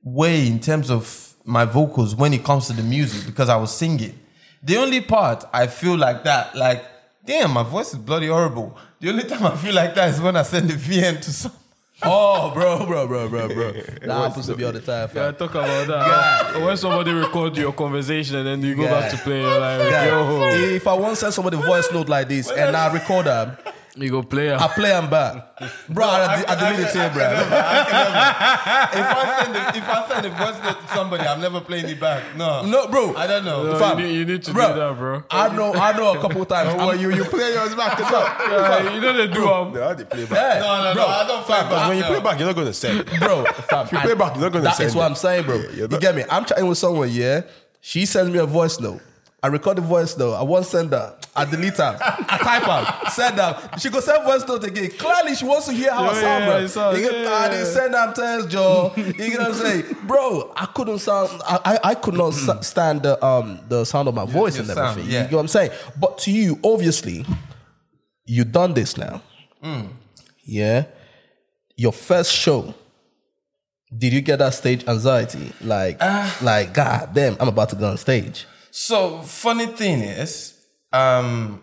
way 0.03 0.45
in 0.49 0.59
terms 0.59 0.91
of 0.91 1.34
my 1.45 1.64
vocals 1.64 2.16
when 2.16 2.34
it 2.34 2.43
comes 2.43 2.66
to 2.66 2.72
the 2.72 2.82
music 2.82 3.24
because 3.26 3.49
I 3.49 3.55
was 3.55 3.72
singing. 3.72 4.18
The 4.61 4.76
only 4.78 5.01
part 5.01 5.45
I 5.53 5.68
feel 5.68 5.97
like 5.97 6.24
that, 6.24 6.57
like, 6.57 6.84
damn, 7.24 7.53
my 7.53 7.62
voice 7.62 7.93
is 7.93 8.01
bloody 8.01 8.26
horrible. 8.26 8.76
The 8.99 9.11
only 9.11 9.22
time 9.22 9.47
I 9.47 9.55
feel 9.57 9.72
like 9.72 9.95
that 9.95 10.09
is 10.09 10.20
when 10.20 10.34
I 10.37 10.43
send 10.43 10.68
the 10.68 10.74
VM 10.74 11.20
to 11.20 11.30
some. 11.32 11.53
oh, 12.03 12.51
bro, 12.53 12.84
bro, 12.87 13.07
bro, 13.07 13.28
bro, 13.28 13.47
bro. 13.55 13.72
That 14.03 14.11
happens 14.11 14.47
to 14.47 14.57
me 14.57 14.64
all 14.64 14.72
the 14.72 14.80
time. 14.80 15.09
Yeah, 15.14 15.30
talk 15.30 15.51
about 15.53 15.87
that. 15.87 16.61
When 16.61 16.76
somebody 16.76 17.12
record 17.12 17.57
your 17.57 17.72
conversation 17.72 18.34
and 18.37 18.47
then 18.49 18.62
you 18.62 18.74
go 18.74 18.87
back 18.87 19.12
to 19.12 19.16
play, 19.18 19.43
you're 19.43 19.61
like, 19.61 19.91
Yeah. 19.93 20.07
yo, 20.07 20.74
If 20.74 20.89
I 20.89 20.95
want 20.95 21.12
to 21.14 21.16
send 21.20 21.34
somebody 21.34 21.57
voice 21.59 21.89
note 21.93 22.09
like 22.09 22.28
this 22.28 22.51
and 22.51 22.76
I 22.76 22.93
record 22.93 23.26
them, 23.26 23.57
you 23.97 24.11
go 24.11 24.22
play. 24.22 24.53
I 24.55 24.68
play 24.68 24.90
them 24.90 25.09
back. 25.09 25.59
Bro, 25.88 26.05
I, 26.05 26.44
I 26.47 26.55
delete 26.55 26.86
it 26.86 26.92
here, 26.92 27.11
bro. 27.11 27.22
if 27.24 29.07
I 29.16 29.42
send 29.42 29.57
a, 29.57 29.78
if 29.78 29.88
I 29.88 30.09
send 30.09 30.26
a 30.26 30.30
voice 30.30 30.62
note 30.62 30.80
to 30.86 30.88
somebody, 30.94 31.22
I'm 31.24 31.40
never 31.40 31.61
playing 31.61 31.88
it 31.88 31.99
back. 32.01 32.22
No, 32.36 32.62
No, 32.66 32.88
bro. 32.88 33.14
I 33.16 33.26
don't 33.26 33.44
know. 33.44 33.64
No, 33.72 33.78
Fam, 33.78 33.99
you, 33.99 34.07
need, 34.07 34.14
you 34.14 34.24
need 34.26 34.42
to 34.44 34.53
bro. 34.53 34.68
do 34.74 34.80
that, 34.80 34.97
bro. 34.99 35.22
I 35.30 35.55
know, 35.57 35.72
I 35.72 35.97
know 35.97 36.12
a 36.18 36.20
couple 36.20 36.44
times. 36.44 36.74
Well, 36.74 36.94
you 36.94 37.11
you 37.11 37.24
play 37.24 37.53
yours 37.55 37.74
back. 37.74 37.99
It's 37.99 38.11
not. 38.11 38.36
Yeah, 38.57 38.94
you 38.94 39.01
know 39.01 39.12
they 39.12 39.26
do 39.32 39.47
um, 39.49 39.72
No, 39.72 39.94
they 39.94 40.05
play 40.05 40.24
back. 40.26 40.61
No, 40.61 40.84
no, 40.84 40.94
Bro, 40.94 41.03
no, 41.03 41.09
I 41.09 41.26
don't 41.26 41.44
play 41.44 41.57
Because 41.62 41.70
back. 41.72 41.88
when 41.88 41.99
you 41.99 42.05
play 42.05 42.20
back, 42.20 42.38
you're 42.38 42.47
not 42.49 42.57
gonna 42.57 42.72
send. 42.72 43.01
it. 43.01 43.07
bro. 43.20 43.44
Fam, 43.44 43.88
you 43.92 43.99
play 43.99 44.14
back, 44.14 44.34
you're 44.34 44.42
not 44.44 44.53
gonna 44.53 44.64
That 44.64 44.76
send 44.76 44.88
is 44.88 44.94
what. 44.94 45.05
I'm 45.07 45.14
saying, 45.14 45.44
bro. 45.47 45.57
Yeah, 45.57 45.62
you're 45.62 45.72
you 45.74 45.88
not- 45.88 46.01
get 46.01 46.14
me? 46.16 46.24
I'm 46.30 46.44
chatting 46.44 46.66
with 46.66 46.78
someone, 46.78 47.11
yeah. 47.11 47.42
She 47.80 48.05
sends 48.07 48.30
me 48.30 48.38
a 48.38 48.47
voice 48.47 48.78
note. 48.80 49.01
I 49.43 49.49
record 49.49 49.76
the 49.76 49.82
voice 49.82 50.14
though. 50.14 50.32
I 50.34 50.43
won't 50.43 50.66
send 50.66 50.91
her. 50.93 51.16
I 51.37 51.45
delete 51.45 51.76
her. 51.76 51.97
I 52.01 52.39
type 52.39 52.62
her. 52.64 53.11
Send 53.11 53.37
her. 53.39 53.70
She 53.78 53.91
go 53.91 54.01
send 54.01 54.24
voice 54.24 54.47
note 54.49 54.64
again. 54.64 54.91
Clearly, 54.93 55.34
she 55.37 55.45
wants 55.45 55.66
to 55.66 55.72
hear 55.72 55.93
how 55.93 56.05
I 56.05 56.14
sound, 56.14 56.24
yeah, 56.24 56.47
bro. 56.47 56.57
it 56.57 56.68
sounds- 56.68 56.99
you 56.99 57.11
get, 57.11 57.20
yeah, 57.24 57.32
I 57.32 57.49
didn't 57.51 57.66
send 57.66 57.95
them 57.95 58.14
text, 58.14 58.49
Joe. 58.49 58.93
You 58.97 59.12
get 59.12 59.39
what 59.39 59.49
I'm 59.49 59.55
saying, 59.55 59.84
bro? 60.07 60.53
I 60.57 60.66
couldn't 60.66 60.99
sound. 61.01 61.30
I 61.47 61.61
I, 61.84 61.91
I 61.91 61.95
could 61.95 62.14
not 62.14 62.30
stand 62.64 63.03
the 63.03 63.22
um 63.24 63.61
the 63.68 63.84
sound 63.84 64.09
of 64.09 64.14
my 64.14 64.24
voice 64.24 64.59
and 64.59 64.66
sound, 64.66 64.78
everything. 64.99 65.12
yeah. 65.12 65.24
You 65.26 65.30
know 65.32 65.37
what 65.37 65.43
I'm 65.43 65.49
saying? 65.49 65.70
But 66.01 66.18
to 66.18 66.30
you, 66.32 66.59
obviously, 66.64 67.24
you 68.24 68.45
done 68.45 68.72
this 68.74 68.97
now. 68.97 69.22
Mm. 69.62 69.89
Yeah. 70.45 70.87
Your 71.76 71.93
first 71.93 72.32
show. 72.32 72.74
Did 73.97 74.12
you 74.14 74.20
get 74.22 74.39
that 74.41 74.55
stage 74.55 74.87
anxiety? 74.89 75.53
Like, 75.61 75.99
Ah. 76.01 76.37
like, 76.43 76.72
god 76.74 77.11
damn, 77.14 77.37
I'm 77.39 77.49
about 77.49 77.68
to 77.68 77.76
go 77.76 77.89
on 77.91 77.97
stage. 77.99 78.47
So 78.79 79.22
funny 79.22 79.64
thing 79.64 80.01
is, 80.03 80.53
um, 80.93 81.62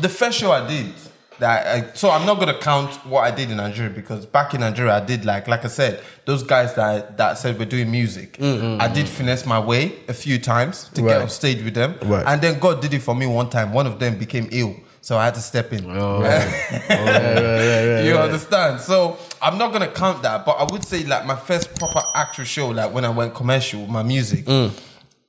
the 0.00 0.08
first 0.08 0.38
show 0.38 0.50
I 0.50 0.66
did. 0.66 0.94
That 1.40 1.66
I, 1.66 1.94
so 1.94 2.10
I'm 2.10 2.24
not 2.24 2.40
gonna 2.40 2.58
count 2.58 2.90
what 3.06 3.20
I 3.20 3.30
did 3.30 3.50
in 3.50 3.58
Nigeria 3.58 3.90
because 3.90 4.24
back 4.24 4.54
in 4.54 4.60
Nigeria 4.60 4.94
I 4.94 5.00
did 5.04 5.24
like 5.24 5.46
like 5.46 5.64
I 5.64 5.68
said 5.68 6.02
those 6.24 6.42
guys 6.42 6.74
that 6.74 7.16
that 7.18 7.38
said 7.38 7.56
we're 7.60 7.64
doing 7.66 7.92
music 7.92 8.38
mm, 8.38 8.60
mm, 8.60 8.80
I 8.80 8.88
did 8.88 9.06
mm. 9.06 9.08
finesse 9.10 9.46
my 9.46 9.60
way 9.60 9.92
a 10.08 10.14
few 10.14 10.40
times 10.40 10.90
to 10.94 11.02
Right. 11.02 11.12
get 11.12 11.22
on 11.22 11.28
stage 11.28 11.62
with 11.62 11.74
them 11.74 11.94
Right. 12.02 12.24
and 12.26 12.40
then 12.40 12.58
God 12.58 12.82
did 12.82 12.92
it 12.92 13.02
for 13.02 13.14
me 13.14 13.26
one 13.26 13.50
time 13.50 13.72
one 13.72 13.86
of 13.86 14.00
them 14.00 14.18
became 14.18 14.48
ill 14.50 14.74
so 15.00 15.16
I 15.16 15.26
had 15.26 15.34
to 15.34 15.40
step 15.40 15.72
in 15.72 15.88
oh, 15.88 16.22
oh, 16.24 18.02
you 18.04 18.16
understand? 18.16 18.80
So 18.80 19.16
I'm 19.40 19.56
not 19.56 19.72
gonna 19.72 19.88
count 19.92 20.22
that, 20.22 20.44
but 20.44 20.52
I 20.52 20.64
would 20.70 20.82
say 20.84 21.04
like 21.04 21.24
my 21.24 21.36
first 21.36 21.74
proper 21.76 22.02
actual 22.14 22.44
show, 22.44 22.68
like 22.68 22.92
when 22.92 23.04
I 23.04 23.10
went 23.10 23.32
commercial, 23.34 23.82
with 23.82 23.90
my 23.90 24.02
music 24.02 24.44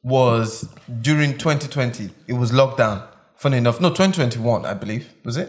was 0.04 0.70
during 1.02 1.38
2020. 1.38 2.10
It 2.28 2.34
was 2.34 2.52
lockdown. 2.52 3.08
Funny 3.36 3.58
enough, 3.58 3.80
no, 3.80 3.90
2021, 3.90 4.66
I 4.66 4.74
believe. 4.74 5.14
Was 5.24 5.38
it? 5.38 5.48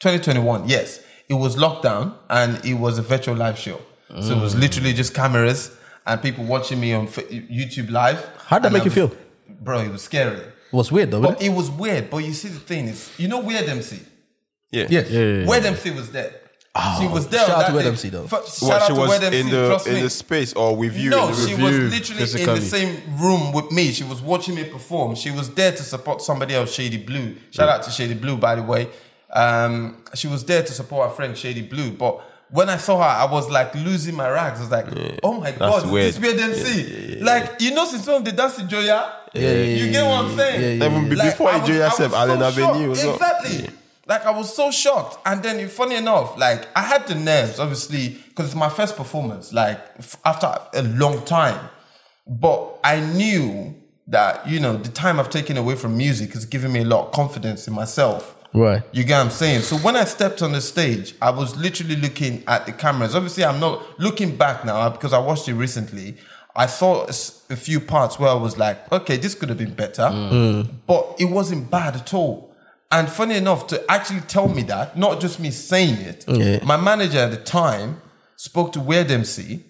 2021, 0.00 0.68
yes. 0.68 1.02
It 1.28 1.34
was 1.34 1.56
lockdown 1.56 2.14
and 2.28 2.64
it 2.64 2.74
was 2.74 2.98
a 2.98 3.02
virtual 3.02 3.36
live 3.36 3.58
show. 3.58 3.80
So 4.08 4.36
it 4.36 4.40
was 4.42 4.54
mm. 4.54 4.60
literally 4.60 4.92
just 4.92 5.14
cameras 5.14 5.74
and 6.06 6.20
people 6.20 6.44
watching 6.44 6.78
me 6.80 6.92
on 6.92 7.06
YouTube 7.06 7.90
live. 7.90 8.28
How 8.46 8.58
did 8.58 8.64
that 8.64 8.72
make 8.72 8.82
I 8.82 8.84
you 8.84 8.90
was- 8.90 8.94
feel? 8.94 9.18
Bro, 9.48 9.80
it 9.80 9.92
was 9.92 10.02
scary. 10.02 10.38
It 10.38 10.72
was 10.72 10.90
weird 10.90 11.10
though. 11.10 11.20
But 11.20 11.34
wasn't 11.34 11.52
it 11.52 11.56
was 11.56 11.70
weird. 11.70 12.10
But 12.10 12.18
you 12.18 12.32
see, 12.32 12.48
the 12.48 12.58
thing 12.58 12.88
is, 12.88 13.10
you 13.18 13.28
know, 13.28 13.40
Weird 13.40 13.68
MC. 13.68 14.00
Yeah. 14.70 14.84
it? 14.84 14.90
Yeah. 14.90 15.00
Yeah. 15.02 15.46
Weird 15.46 15.64
MC 15.66 15.90
was 15.90 16.10
there. 16.10 16.32
She 17.00 17.06
was 17.06 17.28
there. 17.28 17.40
shout 17.46 17.50
on 17.56 17.62
out 17.64 17.66
to 17.68 17.72
Weird 17.74 17.84
day. 17.84 17.90
MC 17.90 18.08
though. 18.08 18.24
F- 18.24 18.30
shout 18.30 18.62
What, 18.62 18.72
out 18.82 18.86
she 18.88 18.94
to 18.94 19.00
was 19.00 19.08
Weird 19.10 19.22
MC. 19.24 19.40
in 19.40 19.48
the 19.50 19.66
trust 19.68 19.86
in 19.86 19.94
me. 19.94 20.00
the 20.02 20.10
space 20.10 20.52
or 20.54 20.74
with 20.76 20.96
you. 20.96 21.10
No, 21.10 21.28
in 21.28 21.34
the 21.34 21.36
she 21.36 21.50
review. 21.52 21.64
was 21.64 21.74
review, 21.74 21.90
literally 21.90 22.42
in 22.42 22.46
the 22.54 22.60
same 22.62 23.02
room 23.18 23.52
with 23.52 23.70
me. 23.70 23.92
She 23.92 24.04
was 24.04 24.22
watching 24.22 24.54
me 24.54 24.64
perform. 24.64 25.14
She 25.14 25.30
was 25.30 25.52
there 25.54 25.72
to 25.72 25.82
support 25.82 26.22
somebody 26.22 26.54
else, 26.54 26.72
Shady 26.72 26.96
Blue. 26.98 27.36
Shout 27.50 27.68
out 27.68 27.82
to 27.82 27.90
Shady 27.90 28.14
Blue, 28.14 28.36
by 28.38 28.54
the 28.54 28.62
way. 28.62 28.88
Um, 29.30 30.02
she 30.14 30.28
was 30.28 30.44
there 30.44 30.62
to 30.62 30.72
support 30.72 31.08
our 31.08 31.14
friend 31.14 31.36
Shady 31.36 31.62
Blue. 31.62 31.90
But 31.90 32.20
when 32.50 32.68
I 32.68 32.76
saw 32.78 32.98
her, 32.98 33.04
I 33.04 33.30
was 33.30 33.50
like 33.50 33.74
losing 33.74 34.14
my 34.14 34.28
rags. 34.30 34.58
I 34.58 34.62
was 34.62 34.70
like, 34.70 35.18
oh 35.22 35.40
my 35.40 35.52
god, 35.52 35.90
weird. 35.90 36.06
this 36.08 36.16
is 36.16 36.20
weird 36.22 36.40
MC. 36.40 37.20
Like, 37.20 37.60
you 37.60 37.74
know, 37.74 37.84
since 37.86 38.06
when 38.06 38.24
they 38.24 38.32
dance 38.32 38.58
in 38.58 38.68
Joya, 38.68 39.12
yeah, 39.34 39.50
you 39.62 39.86
yeah, 39.86 39.92
get 39.92 40.04
what 40.06 40.24
I'm 40.26 40.36
saying? 40.36 40.60
yeah, 40.80 40.86
yeah, 40.86 40.90
Even 40.90 41.08
be- 41.08 41.16
before 41.16 41.48
I 41.50 41.58
was- 41.58 41.68
Joya 41.68 41.82
I 41.82 41.88
was 41.88 41.96
said, 41.96 42.12
Allen 42.12 42.38
so 42.40 42.44
Avenue 42.44 42.94
shocked. 42.94 43.06
as. 43.06 43.14
Exactly. 43.14 43.70
Like 44.12 44.26
I 44.26 44.30
was 44.30 44.54
so 44.54 44.70
shocked, 44.70 45.16
and 45.24 45.42
then 45.42 45.66
funny 45.70 45.94
enough, 45.94 46.36
like 46.36 46.68
I 46.76 46.82
had 46.82 47.06
the 47.06 47.14
nerves, 47.14 47.58
obviously, 47.58 48.10
because 48.28 48.44
it's 48.48 48.54
my 48.54 48.68
first 48.68 48.94
performance, 48.94 49.54
like 49.54 49.80
f- 49.98 50.16
after 50.22 50.54
a 50.74 50.82
long 50.82 51.24
time. 51.24 51.70
But 52.26 52.78
I 52.84 53.00
knew 53.00 53.74
that 54.08 54.46
you 54.46 54.60
know 54.60 54.76
the 54.76 54.90
time 54.90 55.18
I've 55.18 55.30
taken 55.30 55.56
away 55.56 55.76
from 55.76 55.96
music 55.96 56.34
has 56.34 56.44
given 56.44 56.72
me 56.72 56.80
a 56.80 56.84
lot 56.84 57.06
of 57.06 57.12
confidence 57.12 57.66
in 57.66 57.72
myself. 57.72 58.36
Right. 58.52 58.82
You 58.92 59.02
get 59.02 59.16
what 59.16 59.24
I'm 59.24 59.30
saying? 59.30 59.62
So 59.62 59.76
when 59.76 59.96
I 59.96 60.04
stepped 60.04 60.42
on 60.42 60.52
the 60.52 60.60
stage, 60.60 61.14
I 61.22 61.30
was 61.30 61.56
literally 61.56 61.96
looking 61.96 62.44
at 62.46 62.66
the 62.66 62.72
cameras. 62.72 63.14
Obviously, 63.14 63.46
I'm 63.46 63.60
not 63.60 63.98
looking 63.98 64.36
back 64.36 64.66
now 64.66 64.76
uh, 64.76 64.90
because 64.90 65.14
I 65.14 65.20
watched 65.20 65.48
it 65.48 65.54
recently. 65.54 66.18
I 66.54 66.66
saw 66.66 67.06
a 67.06 67.56
few 67.56 67.80
parts 67.80 68.18
where 68.18 68.28
I 68.28 68.34
was 68.34 68.58
like, 68.58 68.92
okay, 68.92 69.16
this 69.16 69.34
could 69.34 69.48
have 69.48 69.56
been 69.56 69.72
better, 69.72 70.02
mm. 70.02 70.68
but 70.86 71.16
it 71.18 71.24
wasn't 71.24 71.70
bad 71.70 71.96
at 71.96 72.12
all. 72.12 72.51
And 72.92 73.08
funny 73.08 73.36
enough, 73.36 73.66
to 73.68 73.82
actually 73.90 74.20
tell 74.20 74.46
me 74.48 74.62
that, 74.64 74.96
not 74.96 75.20
just 75.20 75.40
me 75.40 75.50
saying 75.50 75.96
it, 75.96 76.24
Yeah. 76.28 76.62
my 76.64 76.76
manager 76.76 77.18
at 77.18 77.30
the 77.30 77.38
time 77.38 78.00
spoke 78.36 78.72
to 78.74 78.80
Weird 78.80 79.10
MC, 79.10 79.60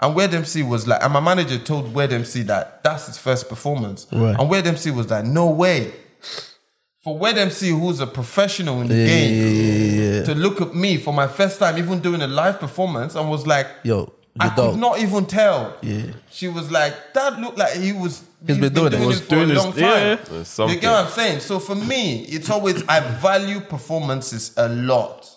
and 0.00 0.14
Weird 0.14 0.34
MC 0.34 0.62
was 0.62 0.86
like, 0.86 1.02
and 1.02 1.12
my 1.12 1.20
manager 1.20 1.58
told 1.58 1.94
Weird 1.94 2.12
MC 2.12 2.42
that 2.42 2.82
that's 2.84 3.06
his 3.06 3.16
first 3.18 3.48
performance. 3.48 4.06
Right. 4.12 4.36
And 4.38 4.50
Weird 4.50 4.66
MC 4.66 4.90
was 4.90 5.10
like, 5.10 5.24
no 5.24 5.46
way. 5.48 5.92
For 7.02 7.16
Weird 7.16 7.38
MC, 7.38 7.70
who's 7.70 8.00
a 8.00 8.06
professional 8.06 8.80
in 8.82 8.88
the 8.88 8.94
Yeah, 8.96 9.06
game, 9.06 10.14
yeah, 10.16 10.22
to 10.24 10.34
look 10.34 10.60
at 10.60 10.74
me 10.74 10.96
for 10.98 11.14
my 11.14 11.28
first 11.28 11.58
time, 11.60 11.78
even 11.78 12.00
doing 12.00 12.20
a 12.20 12.26
live 12.26 12.58
performance, 12.60 13.14
and 13.14 13.30
was 13.30 13.46
like, 13.46 13.68
Yo, 13.84 14.12
I 14.40 14.46
you 14.46 14.50
could 14.54 14.76
not 14.80 14.98
even 14.98 15.24
tell. 15.24 15.76
Yeah. 15.82 16.02
She 16.30 16.48
was 16.48 16.70
like, 16.70 16.94
that 17.14 17.40
looked 17.40 17.56
like 17.58 17.74
he 17.74 17.92
was. 17.92 18.22
He's 18.46 18.58
been 18.58 18.72
doing 18.72 18.92
it. 18.92 19.00
it 19.00 19.06
Was 19.06 19.20
for 19.20 19.30
doing 19.30 19.50
a 19.50 19.54
this- 19.54 19.64
long 19.64 19.72
time. 19.72 19.80
yeah. 19.80 20.66
You 20.74 20.80
get 20.80 20.90
what 20.90 21.04
I'm 21.06 21.10
saying? 21.10 21.40
So 21.40 21.58
for 21.58 21.74
me, 21.74 22.20
it's 22.24 22.48
always 22.50 22.86
I 22.88 23.00
value 23.00 23.60
performances 23.60 24.52
a 24.56 24.68
lot. 24.68 25.30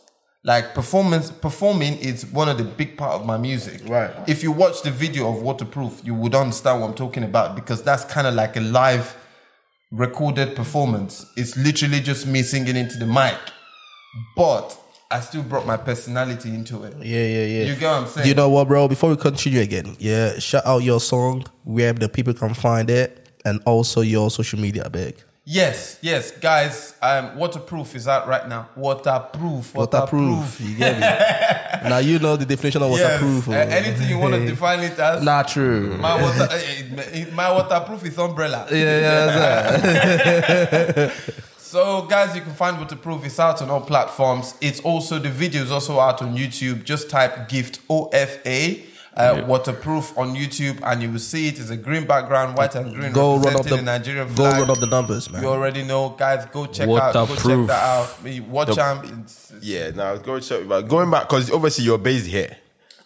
Like 0.44 0.74
performance, 0.74 1.32
performing 1.32 1.98
is 1.98 2.26
one 2.26 2.48
of 2.48 2.58
the 2.58 2.64
big 2.64 2.98
part 2.98 3.14
of 3.20 3.26
my 3.26 3.38
music. 3.38 3.82
Right. 3.86 4.12
If 4.28 4.42
you 4.42 4.54
watch 4.54 4.84
the 4.84 4.90
video 4.92 5.30
of 5.30 5.42
Waterproof, 5.42 6.02
you 6.06 6.14
would 6.16 6.34
understand 6.34 6.80
what 6.80 6.88
I'm 6.90 6.96
talking 6.96 7.24
about 7.24 7.56
because 7.56 7.84
that's 7.84 8.06
kind 8.06 8.26
of 8.26 8.36
like 8.36 8.56
a 8.56 8.62
live 8.62 9.18
recorded 9.92 10.56
performance. 10.56 11.26
It's 11.36 11.58
literally 11.58 12.00
just 12.00 12.26
me 12.26 12.42
singing 12.44 12.78
into 12.78 12.98
the 12.98 13.06
mic, 13.06 13.36
but 14.36 14.79
I 15.12 15.22
still 15.22 15.42
brought 15.42 15.66
my 15.66 15.76
personality 15.78 16.50
into 16.50 16.84
it. 16.84 16.96
Yeah, 16.98 17.26
yeah, 17.26 17.46
yeah. 17.46 17.64
You 17.66 17.76
get 17.76 17.90
what 17.92 18.02
I'm 18.04 18.08
saying? 18.08 18.28
You 18.28 18.36
know 18.36 18.50
what, 18.50 18.68
bro? 18.68 18.88
Before 18.88 19.10
we 19.10 19.16
continue 19.18 19.60
again, 19.62 19.96
yeah, 20.00 20.38
shout 20.38 20.66
out 20.68 20.80
your 20.84 21.00
song 21.00 21.46
where 21.64 21.94
the 21.94 22.08
people 22.08 22.34
can 22.36 22.54
find 22.54 22.90
it, 22.92 23.28
and 23.44 23.60
also 23.66 24.02
your 24.02 24.30
social 24.30 24.60
media, 24.60 24.88
big. 24.90 25.16
Yes, 25.46 25.98
yes, 26.04 26.30
guys. 26.30 26.94
Um, 27.02 27.36
waterproof 27.36 27.96
is 27.96 28.08
out 28.08 28.28
right 28.28 28.48
now. 28.48 28.70
Waterproof, 28.76 29.74
Waterproof, 29.74 30.62
you 30.62 30.76
get 30.78 30.94
me? 30.94 31.00
now 31.90 31.98
you 31.98 32.20
know 32.20 32.36
the 32.36 32.46
definition 32.46 32.84
of 32.84 32.92
Yes, 32.92 33.20
waterproof. 33.20 33.50
uh, 33.50 33.54
oh. 33.54 33.56
anything 33.56 34.10
you 34.10 34.20
want 34.20 34.36
to 34.36 34.46
define 34.46 34.82
it 34.82 35.00
as. 35.00 35.24
Not 35.24 35.48
true. 35.48 35.98
My 35.98 36.22
water, 36.22 36.48
eh, 36.52 36.84
eh, 37.14 37.26
my 37.34 37.52
waterproof 37.52 38.06
is 38.06 38.16
umbrella. 38.20 38.68
yeah, 38.72 39.00
yeah. 39.80 41.12
So, 41.70 42.02
guys, 42.02 42.36
you 42.36 42.42
can 42.42 42.54
find 42.54 42.80
Waterproof. 42.80 43.24
It's 43.26 43.40
out 43.40 43.62
on 43.62 43.70
all 43.70 43.82
platforms. 43.82 44.56
It's 44.60 44.80
also 44.80 45.20
the 45.20 45.30
video 45.30 45.62
is 45.62 45.72
also 45.72 46.00
out 46.00 46.20
on 46.20 46.36
YouTube. 46.36 46.84
Just 46.84 47.12
type 47.12 47.48
Gift 47.48 47.88
OFA. 47.88 48.86
Uh, 49.16 49.44
Waterproof 49.46 50.18
on 50.18 50.34
YouTube, 50.36 50.80
and 50.82 51.04
you 51.04 51.12
will 51.12 51.20
see 51.20 51.48
it. 51.50 51.60
It's 51.60 51.70
a 51.70 51.78
green 51.78 52.08
background, 52.08 52.58
white 52.58 52.74
and 52.74 52.96
green, 52.96 53.12
Go 53.12 53.38
run 53.38 53.56
up 53.58 53.64
the 53.66 53.76
the 53.76 53.82
Nigerian 53.84 54.34
go 54.34 54.46
run 54.46 54.70
up 54.70 54.80
the 54.80 54.88
numbers, 54.88 55.30
man. 55.30 55.44
You 55.44 55.50
already 55.50 55.84
know, 55.84 56.10
guys. 56.18 56.46
Go 56.48 56.66
check 56.68 56.88
out. 56.90 57.14
Go 57.14 57.26
check 57.36 57.68
that 57.68 57.84
out. 57.84 58.24
Me 58.24 58.40
Watch 58.40 58.76
them. 58.76 59.00
It's- 59.04 59.52
it's- 59.52 59.64
Yeah, 59.64 59.90
now 59.92 60.16
go 60.16 60.40
check. 60.40 60.68
But 60.68 60.88
going 60.88 61.12
back, 61.12 61.28
because 61.28 61.52
obviously 61.52 61.84
you're 61.86 61.98
based 62.00 62.28
here. 62.28 62.56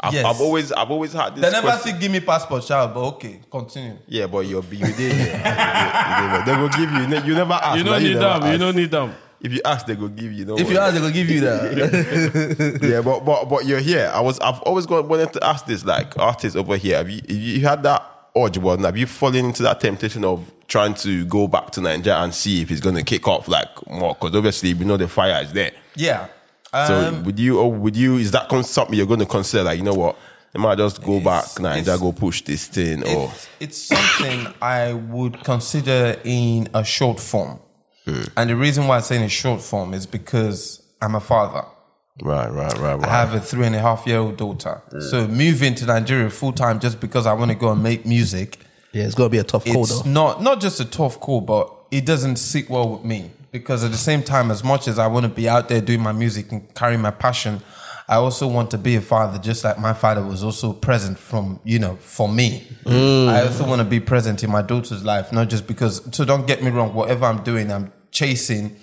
I've, 0.04 0.14
Yes. 0.14 0.26
I've 0.26 0.42
always, 0.42 0.72
I've 0.74 0.92
always 0.92 1.14
had 1.14 1.36
this. 1.36 1.42
They 1.46 1.52
never 1.52 1.68
question. 1.70 1.94
say 1.94 2.00
give 2.00 2.12
me 2.12 2.20
passport, 2.20 2.64
child, 2.66 2.94
but 2.94 3.02
okay, 3.16 3.40
continue. 3.50 3.98
Yeah, 4.08 4.28
but 4.28 4.40
you're 4.46 4.64
you 4.66 4.86
did. 4.86 4.98
here. 4.98 5.42
You 6.22 6.38
did- 6.38 6.46
They 6.46 6.56
will 6.62 6.70
give 6.70 6.92
you. 6.92 7.02
You 7.30 7.36
never 7.36 7.54
ask. 7.54 7.78
You 7.78 7.84
don't 7.84 8.04
need 8.04 8.16
never 8.18 8.40
them. 8.40 8.52
You 8.52 8.58
don't 8.58 8.76
need 8.76 8.92
them. 8.92 9.14
If 9.42 9.52
you 9.52 9.62
ask, 9.66 9.86
they 9.86 9.96
go 9.96 10.08
give 10.08 10.32
you. 10.32 10.46
No 10.46 10.58
if 10.58 10.70
you 10.70 10.78
ask, 10.78 10.94
they're 10.94 11.02
gonna 11.02 11.14
give 11.14 11.30
you 11.30 11.42
that. 11.42 12.80
yeah, 12.82 13.02
but 13.02 13.26
but 13.26 13.46
but 13.50 13.66
you're 13.66 13.80
here. 13.80 14.10
I 14.14 14.22
was. 14.22 14.40
I've 14.40 14.60
always 14.62 14.86
got, 14.86 15.08
wanted 15.08 15.34
to 15.34 15.44
ask 15.46 15.66
this. 15.66 15.84
Like 15.86 16.18
artists 16.18 16.56
over 16.56 16.78
here, 16.78 16.98
have 16.98 17.10
you, 17.10 17.18
have 17.28 17.32
you 17.32 17.62
had 17.62 17.84
that 17.84 18.04
urge? 18.38 18.58
Well, 18.58 18.78
have 18.78 18.96
you 18.98 19.06
fallen 19.06 19.46
into 19.46 19.64
that 19.64 19.80
temptation 19.82 20.24
of 20.24 20.50
trying 20.68 20.94
to 20.96 21.26
go 21.26 21.48
back 21.48 21.72
to 21.72 21.82
Nigeria 21.82 22.20
and 22.20 22.34
see 22.34 22.62
if 22.62 22.72
it's 22.72 22.80
going 22.82 22.96
to 22.96 23.04
kick 23.04 23.28
off 23.28 23.48
like 23.50 23.68
more? 23.90 24.14
Because 24.16 24.36
obviously 24.36 24.74
we 24.74 24.86
know 24.86 24.96
the 24.98 25.08
fire 25.10 25.44
is 25.44 25.52
there. 25.54 25.72
Yeah. 25.96 26.28
So 26.74 27.08
Um, 27.08 27.24
would 27.24 27.40
you 27.40 27.60
or 27.60 27.72
would 27.72 27.96
you? 27.96 28.18
Is 28.18 28.32
that 28.32 28.50
con- 28.50 28.64
something 28.64 28.96
you're 28.98 29.06
going 29.08 29.20
to 29.20 29.26
consider? 29.26 29.64
Like 29.64 29.78
you 29.78 29.84
know 29.84 29.94
what? 29.94 30.16
I 30.56 30.60
might 30.60 30.78
just 30.78 31.02
go 31.04 31.20
back 31.20 31.46
Nigeria, 31.60 31.82
it's- 31.82 32.00
go 32.00 32.12
push 32.12 32.42
this 32.44 32.68
thing, 32.68 33.04
or 33.04 33.32
it's, 33.32 33.48
it's 33.60 33.78
something 33.88 34.54
I 34.62 34.94
would 34.94 35.44
consider 35.44 36.20
in 36.24 36.70
a 36.74 36.84
short 36.84 37.20
form. 37.20 37.60
And 38.38 38.50
the 38.50 38.56
reason 38.56 38.86
why 38.88 38.98
I 38.98 39.00
say 39.00 39.16
in 39.16 39.24
a 39.24 39.30
short 39.30 39.62
form 39.62 39.94
is 39.94 40.06
because 40.06 40.82
I'm 41.02 41.16
a 41.16 41.20
father. 41.22 41.64
right, 42.22 42.52
right, 42.52 42.78
right, 42.78 42.96
right. 43.00 43.04
I 43.08 43.12
have 43.12 43.34
a 43.34 43.40
three 43.40 43.66
and 43.66 43.76
a 43.76 43.80
half 43.80 44.06
year 44.06 44.18
old 44.20 44.38
daughter. 44.38 44.82
So 45.10 45.28
moving 45.28 45.74
to 45.76 45.86
Nigeria 45.86 46.30
full 46.30 46.52
time 46.54 46.80
just 46.80 47.00
because 47.00 47.26
I 47.26 47.34
want 47.34 47.50
to 47.52 47.56
go 47.56 47.72
and 47.72 47.82
make 47.82 48.06
music, 48.06 48.60
yeah, 48.92 49.06
it's 49.06 49.16
gonna 49.16 49.30
be 49.30 49.40
a 49.40 49.44
tough 49.44 49.66
call 49.66 49.84
it's 49.84 50.02
though. 50.04 50.10
not 50.10 50.44
not 50.44 50.62
just 50.62 50.80
a 50.80 50.86
tough 50.86 51.20
call, 51.20 51.42
but 51.42 51.68
it 51.92 52.06
doesn't 52.06 52.36
sit 52.36 52.70
well 52.70 52.90
with 52.90 53.04
me 53.06 53.32
because 53.54 53.84
at 53.84 53.92
the 53.92 53.98
same 53.98 54.24
time, 54.24 54.50
as 54.50 54.64
much 54.64 54.88
as 54.88 54.98
I 55.00 55.06
want 55.08 55.26
to 55.26 55.30
be 55.30 55.48
out 55.48 55.70
there 55.70 55.80
doing 55.80 56.02
my 56.02 56.12
music 56.12 56.52
and 56.52 56.74
carrying 56.74 57.00
my 57.00 57.12
passion, 57.12 57.62
I 58.10 58.16
also 58.16 58.48
want 58.48 58.72
to 58.72 58.80
be 58.80 58.96
a 58.96 59.02
father, 59.02 59.38
just 59.38 59.64
like 59.64 59.80
my 59.80 59.94
father 59.94 60.24
was 60.24 60.44
also 60.44 60.74
present 60.74 61.18
from 61.18 61.62
you 61.64 61.80
know 61.80 61.96
for 61.98 62.28
me. 62.28 62.68
Mm. 62.84 63.30
I 63.30 63.44
also 63.44 63.66
want 63.66 63.80
to 63.80 63.86
be 63.86 64.00
present 64.00 64.44
in 64.44 64.52
my 64.52 64.64
daughter's 64.64 65.06
life, 65.06 65.32
not 65.32 65.50
just 65.50 65.68
because. 65.68 66.02
So 66.14 66.26
don't 66.26 66.48
get 66.48 66.62
me 66.62 66.72
wrong. 66.72 66.94
Whatever 66.94 67.26
I'm 67.26 67.44
doing, 67.44 67.72
I'm 67.72 67.94
chasing. 68.12 68.76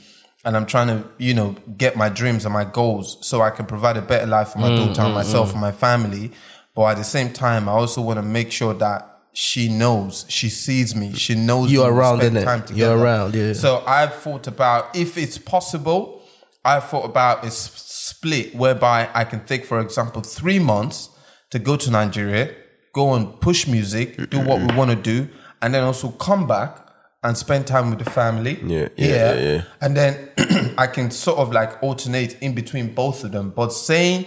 And 0.42 0.56
I'm 0.56 0.64
trying 0.64 0.86
to, 0.86 1.06
you 1.18 1.34
know, 1.34 1.54
get 1.76 1.96
my 1.96 2.08
dreams 2.08 2.46
and 2.46 2.54
my 2.54 2.64
goals 2.64 3.18
so 3.20 3.42
I 3.42 3.50
can 3.50 3.66
provide 3.66 3.98
a 3.98 4.00
better 4.00 4.24
life 4.24 4.52
for 4.52 4.58
my 4.58 4.70
mm, 4.70 4.76
daughter 4.78 5.02
and 5.02 5.10
mm, 5.10 5.14
myself 5.16 5.52
and 5.52 5.60
my 5.60 5.70
family. 5.70 6.30
But 6.74 6.92
at 6.92 6.96
the 6.96 7.04
same 7.04 7.30
time, 7.30 7.68
I 7.68 7.72
also 7.72 8.00
want 8.00 8.16
to 8.16 8.22
make 8.22 8.50
sure 8.50 8.72
that 8.72 9.09
she 9.32 9.68
knows, 9.68 10.24
she 10.28 10.48
sees 10.48 10.94
me, 10.94 11.12
she 11.14 11.34
knows 11.34 11.70
You're 11.72 11.90
we 11.92 11.98
around, 11.98 12.18
spend 12.18 12.36
innit? 12.36 12.44
time 12.44 12.76
You're 12.76 12.96
around, 12.98 13.34
yeah. 13.34 13.52
So 13.52 13.82
I've 13.86 14.14
thought 14.14 14.46
about 14.46 14.94
if 14.96 15.16
it's 15.16 15.38
possible. 15.38 16.22
I've 16.64 16.84
thought 16.84 17.06
about 17.06 17.42
a 17.44 17.46
s- 17.46 17.72
split 17.86 18.54
whereby 18.54 19.08
I 19.14 19.24
can 19.24 19.44
take, 19.46 19.64
for 19.64 19.80
example, 19.80 20.20
three 20.20 20.58
months 20.58 21.08
to 21.50 21.58
go 21.58 21.76
to 21.76 21.90
Nigeria, 21.90 22.54
go 22.92 23.14
and 23.14 23.40
push 23.40 23.66
music, 23.66 24.28
do 24.30 24.40
what 24.40 24.60
we 24.60 24.66
want 24.76 24.90
to 24.90 24.96
do, 24.96 25.28
and 25.62 25.72
then 25.72 25.84
also 25.84 26.10
come 26.10 26.46
back 26.46 26.86
and 27.22 27.36
spend 27.36 27.66
time 27.66 27.88
with 27.88 27.98
the 27.98 28.10
family. 28.10 28.58
Yeah, 28.62 28.88
yeah, 28.96 29.06
yeah, 29.06 29.34
yeah. 29.40 29.62
And 29.80 29.96
then 29.96 30.28
I 30.76 30.86
can 30.86 31.10
sort 31.10 31.38
of 31.38 31.50
like 31.52 31.82
alternate 31.82 32.36
in 32.42 32.54
between 32.54 32.94
both 32.94 33.24
of 33.24 33.32
them. 33.32 33.50
But 33.56 33.72
saying 33.72 34.26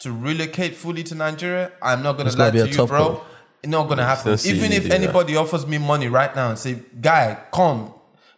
to 0.00 0.12
relocate 0.12 0.76
fully 0.76 1.02
to 1.04 1.14
Nigeria, 1.16 1.72
I'm 1.82 2.02
not 2.04 2.16
gonna 2.16 2.28
It's 2.28 2.38
lie 2.38 2.50
gonna 2.50 2.52
be 2.52 2.58
to 2.58 2.64
a 2.64 2.68
you, 2.68 2.74
tough 2.76 2.88
bro. 2.90 3.04
call. 3.06 3.26
Not 3.64 3.88
gonna 3.88 4.04
happen. 4.04 4.38
Even 4.44 4.72
if 4.72 4.90
anybody 4.90 5.36
offers 5.36 5.66
me 5.66 5.78
money 5.78 6.08
right 6.08 6.34
now 6.34 6.48
and 6.50 6.58
say, 6.58 6.78
"Guy, 7.00 7.38
come," 7.52 7.92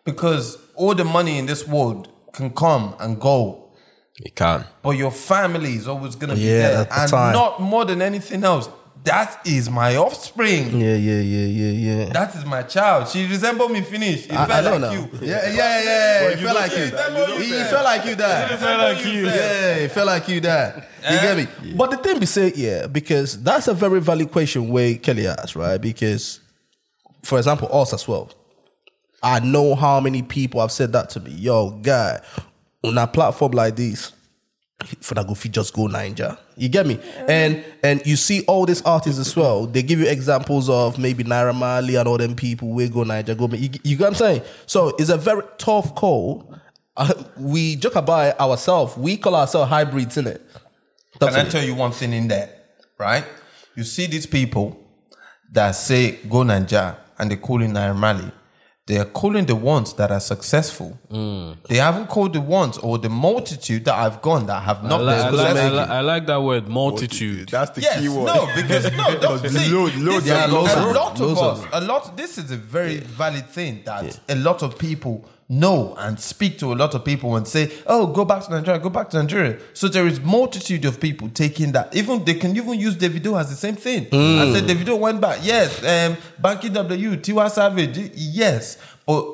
because 0.04 0.58
all 0.76 0.94
the 0.94 1.04
money 1.04 1.38
in 1.38 1.46
this 1.46 1.66
world 1.66 2.08
can 2.32 2.50
come 2.50 2.94
and 3.00 3.18
go, 3.18 3.70
you 4.18 4.30
can. 4.34 4.64
but 4.82 4.90
your 4.90 5.10
family 5.10 5.74
is 5.74 5.88
always 5.88 6.14
gonna 6.14 6.34
be 6.34 6.44
there, 6.46 6.86
and 6.90 7.10
time. 7.10 7.32
not 7.32 7.60
more 7.60 7.84
than 7.84 8.02
anything 8.02 8.44
else. 8.44 8.68
That 9.04 9.40
is 9.46 9.68
my 9.70 9.96
offspring. 9.96 10.80
Yeah, 10.80 10.96
yeah, 10.96 11.20
yeah, 11.20 11.46
yeah, 11.46 11.70
yeah. 12.04 12.04
That 12.06 12.34
is 12.34 12.44
my 12.44 12.62
child. 12.62 13.08
She 13.08 13.26
resembled 13.26 13.70
me 13.70 13.82
finish. 13.82 14.26
It 14.26 14.32
I, 14.32 14.44
I 14.44 14.46
felt 14.46 14.64
don't 14.64 14.80
like 14.80 14.92
know. 14.92 15.08
you. 15.20 15.26
Yeah, 15.28 15.48
yeah, 15.50 15.82
yeah. 15.82 16.22
But 16.24 16.32
It 16.32 16.38
felt 16.42 16.56
like 16.56 16.70
say 16.72 16.84
you. 16.86 16.90
that, 16.90 17.10
you 17.10 17.16
don't 17.26 17.42
He 17.42 17.50
felt 17.64 17.84
like 17.84 18.04
you 18.06 18.14
that. 18.16 18.58
felt 18.58 18.78
like 18.80 19.04
you. 19.04 19.26
Yeah, 19.26 19.74
it 19.76 19.90
felt 19.92 20.06
like 20.06 20.28
you 20.28 20.40
that. 20.40 20.76
You 20.76 20.82
eh? 21.02 21.22
get 21.34 21.36
me? 21.62 21.72
But 21.74 21.90
the 21.90 21.96
thing 21.98 22.18
be 22.18 22.24
say, 22.26 22.52
yeah, 22.56 22.86
because 22.86 23.42
that's 23.42 23.68
a 23.68 23.74
very 23.74 24.00
valid 24.00 24.32
question 24.32 24.68
where 24.70 24.94
Kelly 24.96 25.26
asked, 25.26 25.54
right? 25.54 25.78
Because, 25.78 26.40
for 27.22 27.36
example, 27.38 27.68
us 27.76 27.92
as 27.92 28.08
well. 28.08 28.30
I 29.22 29.40
know 29.40 29.74
how 29.74 30.00
many 30.00 30.22
people 30.22 30.60
have 30.62 30.72
said 30.72 30.92
that 30.92 31.10
to 31.10 31.20
me. 31.20 31.30
Yo, 31.32 31.70
guy, 31.70 32.20
on 32.82 32.96
a 32.96 33.06
platform 33.06 33.52
like 33.52 33.76
this, 33.76 34.12
for 35.00 35.34
fit 35.34 35.52
just 35.52 35.72
go 35.74 35.88
Naija. 35.88 36.38
You 36.56 36.68
get 36.68 36.86
me? 36.86 36.98
And 37.28 37.64
and 37.82 38.04
you 38.06 38.16
see 38.16 38.44
all 38.46 38.66
these 38.66 38.82
artists 38.82 39.18
as 39.18 39.34
well. 39.36 39.66
They 39.66 39.82
give 39.82 40.00
you 40.00 40.06
examples 40.06 40.68
of 40.68 40.98
maybe 40.98 41.24
Naira 41.24 41.54
Marley 41.54 41.96
and 41.96 42.08
all 42.08 42.18
them 42.18 42.34
people. 42.34 42.68
We 42.70 42.88
go 42.88 43.00
Naija, 43.04 43.36
go. 43.36 43.48
You, 43.54 43.70
you 43.82 43.96
get 43.96 44.00
what 44.04 44.08
I'm 44.08 44.14
saying? 44.14 44.42
So 44.66 44.94
it's 44.98 45.10
a 45.10 45.16
very 45.16 45.42
tough 45.58 45.94
call. 45.94 46.54
Uh, 46.96 47.12
we 47.38 47.76
joke 47.76 47.96
about 47.96 48.38
ourselves. 48.38 48.96
We 48.96 49.16
call 49.16 49.34
ourselves 49.34 49.68
hybrids, 49.68 50.16
innit? 50.16 50.40
Can 51.18 51.34
I 51.34 51.48
tell 51.48 51.64
you 51.64 51.74
one 51.74 51.92
thing 51.92 52.12
in 52.12 52.28
there, 52.28 52.50
right? 52.98 53.24
You 53.74 53.84
see 53.84 54.06
these 54.06 54.26
people 54.26 54.78
that 55.52 55.72
say 55.72 56.18
go 56.28 56.38
Naija 56.38 56.96
and 57.18 57.30
they 57.30 57.36
call 57.36 57.62
in 57.62 57.72
Naira 57.72 57.96
Marley. 57.96 58.30
They 58.86 58.98
are 58.98 59.06
calling 59.06 59.46
the 59.46 59.56
ones 59.56 59.94
that 59.94 60.10
are 60.10 60.20
successful. 60.20 60.98
Mm. 61.10 61.56
They 61.68 61.76
haven't 61.76 62.08
called 62.08 62.34
the 62.34 62.40
ones 62.42 62.76
or 62.76 62.98
the 62.98 63.08
multitude 63.08 63.86
that 63.86 63.94
I've 63.94 64.20
gone 64.20 64.44
that 64.48 64.62
have 64.62 64.84
I, 64.84 64.88
not 64.88 65.00
like, 65.02 65.20
I, 65.20 65.30
been 65.30 65.36
like, 65.38 65.46
I, 65.46 65.48
successful. 65.54 65.76
like, 65.78 65.88
I 65.88 66.00
like 66.02 66.26
that 66.26 66.42
word, 66.42 66.68
multitude. 66.68 67.48
That's 67.48 67.70
the 67.70 67.80
Yes, 67.80 68.00
key 68.00 68.08
word. 68.10 68.26
no, 68.26 68.46
because 68.54 68.92
no, 68.92 69.18
don't 69.20 69.48
see. 69.48 69.72
load- 69.72 69.94
load 69.94 70.14
this 70.16 70.24
there 70.24 70.36
is- 70.36 70.44
are 70.44 70.48
loads 70.54 70.72
a 70.74 70.78
of- 70.90 70.94
lot 70.96 71.12
of 71.14 71.20
loads 71.20 71.40
us, 71.40 71.64
of- 71.64 71.68
a 71.72 71.80
lot. 71.86 72.16
This 72.18 72.36
is 72.36 72.50
a 72.50 72.56
very 72.58 72.98
valid 72.98 73.46
thing 73.48 73.82
that 73.86 74.20
a 74.28 74.34
lot 74.34 74.62
of 74.62 74.76
people 74.78 75.24
know 75.48 75.94
and 75.98 76.18
speak 76.18 76.58
to 76.58 76.72
a 76.72 76.76
lot 76.76 76.94
of 76.94 77.04
people 77.04 77.36
and 77.36 77.46
say, 77.46 77.70
"Oh, 77.86 78.06
go 78.06 78.24
back 78.24 78.44
to 78.44 78.50
Nigeria, 78.50 78.78
go 78.80 78.88
back 78.90 79.10
to 79.10 79.18
Nigeria." 79.22 79.58
So 79.74 79.88
there 79.88 80.06
is 80.06 80.20
multitude 80.20 80.84
of 80.86 80.98
people 81.00 81.28
taking 81.28 81.72
that. 81.72 81.94
Even 81.94 82.24
they 82.24 82.34
can 82.34 82.56
even 82.56 82.78
use 82.80 82.94
Davido 82.96 83.38
as 83.38 83.50
the 83.50 83.56
same 83.56 83.76
thing. 83.76 84.06
I 84.12 84.52
said 84.52 84.64
Davido 84.64 84.98
went 84.98 85.20
back. 85.20 85.40
Yes, 85.42 85.78
um, 85.82 86.16
Banky 86.42 86.72
W, 86.72 87.16
Tiwa 87.16 87.50
Savage. 87.50 88.10
Yes, 88.14 88.78
but 89.06 89.24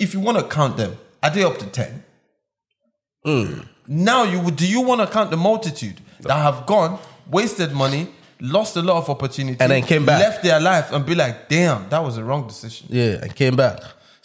if 0.00 0.14
you 0.14 0.20
want 0.20 0.38
to 0.38 0.44
count 0.44 0.76
them, 0.76 0.96
are 1.22 1.30
they 1.30 1.44
up 1.44 1.58
to 1.58 1.66
ten? 1.66 2.02
Now 3.86 4.24
you 4.24 4.40
would- 4.40 4.56
do 4.56 4.66
you 4.66 4.80
want 4.80 5.00
to 5.00 5.06
count 5.06 5.30
the 5.30 5.36
multitude 5.36 6.00
that 6.22 6.36
have 6.36 6.66
gone, 6.66 6.98
wasted 7.30 7.72
money, 7.72 8.08
lost 8.40 8.76
a 8.76 8.82
lot 8.82 8.96
of 8.98 9.08
opportunity, 9.10 9.56
And 9.60 9.70
then 9.70 9.82
came 9.82 10.04
back. 10.04 10.20
left 10.20 10.42
their 10.42 10.60
life, 10.60 10.92
and 10.92 11.04
be 11.06 11.14
like, 11.14 11.48
"Damn, 11.48 11.88
that 11.90 12.02
was 12.04 12.16
a 12.16 12.24
wrong 12.24 12.46
decision." 12.46 12.86
Yeah, 12.90 13.18
and 13.22 13.34
came 13.34 13.56
back. 13.56 13.80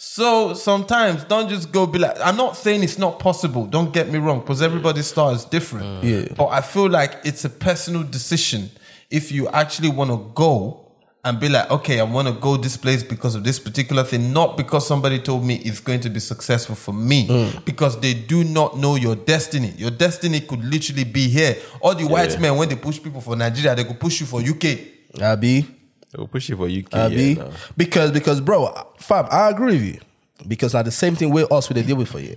So 0.06 0.52
sometimes 0.52 1.24
don't 1.24 1.48
just 1.48 1.72
go 1.72 1.86
be 1.86 1.98
like, 1.98 2.16
I'm 2.22 2.36
not 2.36 2.56
saying 2.56 2.84
it's 2.84 2.98
not 2.98 3.18
possible. 3.18 3.66
Don't 3.66 3.92
get 3.92 4.10
me 4.10 4.18
wrong, 4.18 4.40
because 4.40 4.60
everybody's 4.60 5.06
style 5.06 5.30
is 5.30 5.44
different. 5.46 5.86
Mm. 5.86 6.28
Yeah. 6.28 6.34
But 6.36 6.48
I 6.48 6.60
feel 6.60 6.88
like 6.88 7.20
it's 7.24 7.44
a 7.44 7.50
personal 7.50 8.02
decision 8.04 8.70
if 9.10 9.32
you 9.32 9.48
actually 9.48 9.88
want 9.88 10.10
to 10.10 10.30
go 10.34 10.92
and 11.24 11.40
be 11.40 11.48
like, 11.48 11.68
okay, 11.70 11.98
I 12.00 12.02
want 12.02 12.28
to 12.28 12.34
go 12.34 12.56
this 12.58 12.76
place 12.76 13.02
because 13.02 13.34
of 13.34 13.44
this 13.44 13.58
particular 13.58 14.04
thing, 14.04 14.32
not 14.32 14.58
because 14.58 14.86
somebody 14.86 15.18
told 15.18 15.42
me 15.42 15.56
it's 15.56 15.80
going 15.80 16.00
to 16.00 16.10
be 16.10 16.20
successful 16.20 16.76
for 16.76 16.92
me, 16.92 17.26
mm. 17.26 17.64
because 17.64 17.98
they 17.98 18.12
do 18.12 18.44
not 18.44 18.76
know 18.76 18.96
your 18.96 19.16
destiny. 19.16 19.72
Your 19.78 19.90
destiny 19.90 20.40
could 20.40 20.62
literally 20.62 21.04
be 21.04 21.28
here. 21.28 21.56
All 21.80 21.94
the 21.94 22.06
white 22.06 22.38
men, 22.38 22.56
when 22.56 22.68
they 22.68 22.76
push 22.76 23.02
people 23.02 23.22
for 23.22 23.36
Nigeria, 23.36 23.74
they 23.74 23.84
could 23.84 23.98
push 23.98 24.20
you 24.20 24.26
for 24.26 24.40
UK. 24.40 24.78
Abi. 25.20 25.66
They'll 26.14 26.26
push 26.28 26.48
you 26.48 26.56
for 26.56 26.68
UK. 26.68 26.94
Abi. 26.94 27.14
yeah, 27.14 27.34
no. 27.34 27.52
Because 27.76 28.12
because 28.12 28.40
bro, 28.40 28.72
fam, 28.98 29.26
I 29.30 29.50
agree 29.50 29.72
with 29.72 29.84
you. 29.84 30.00
Because 30.46 30.74
now 30.74 30.82
the 30.82 30.90
same 30.90 31.16
thing 31.16 31.30
with 31.30 31.50
us 31.50 31.68
we 31.68 31.74
they 31.74 31.82
deal 31.82 31.96
with 31.96 32.08
for 32.08 32.20
you. 32.20 32.34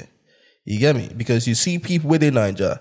You 0.65 0.79
get 0.79 0.95
me? 0.95 1.09
Because 1.15 1.47
you 1.47 1.55
see 1.55 1.79
people 1.79 2.09
within 2.09 2.33
Naija, 2.35 2.79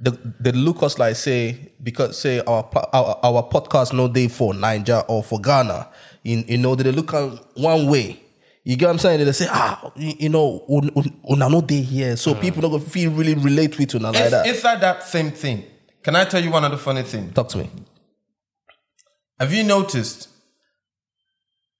they, 0.00 0.10
they 0.40 0.52
look 0.52 0.82
us 0.82 0.98
like 0.98 1.16
say 1.16 1.72
because 1.82 2.18
say 2.18 2.40
our 2.40 2.68
our, 2.92 3.18
our 3.22 3.42
podcast 3.48 3.92
no 3.92 4.08
day 4.08 4.28
for 4.28 4.52
Naija 4.52 5.04
or 5.08 5.22
for 5.22 5.40
Ghana. 5.40 5.88
You, 6.22 6.44
you 6.46 6.58
know 6.58 6.74
they 6.74 6.90
look 6.92 7.12
at 7.14 7.30
one 7.56 7.88
way. 7.88 8.20
You 8.64 8.76
get 8.76 8.86
what 8.86 8.92
I'm 8.92 8.98
saying? 8.98 9.24
They 9.24 9.30
say, 9.30 9.46
ah, 9.48 9.92
you, 9.94 10.14
you 10.18 10.28
know, 10.28 10.64
un, 10.68 10.90
un, 10.96 11.38
no 11.38 11.60
day 11.60 11.82
here, 11.82 12.16
so 12.16 12.34
people 12.34 12.68
don't 12.68 12.80
feel 12.82 13.12
really 13.12 13.34
relate 13.34 13.78
with 13.78 13.94
you 13.94 14.00
like 14.00 14.16
It's, 14.16 14.30
that. 14.32 14.44
inside 14.44 14.80
that 14.80 15.04
same 15.04 15.30
thing. 15.30 15.62
Can 16.02 16.16
I 16.16 16.24
tell 16.24 16.42
you 16.42 16.50
one 16.50 16.64
other 16.64 16.76
funny 16.76 17.04
thing? 17.04 17.32
Talk 17.32 17.48
to 17.50 17.58
me. 17.58 17.70
Have 19.38 19.52
you 19.52 19.62
noticed 19.62 20.28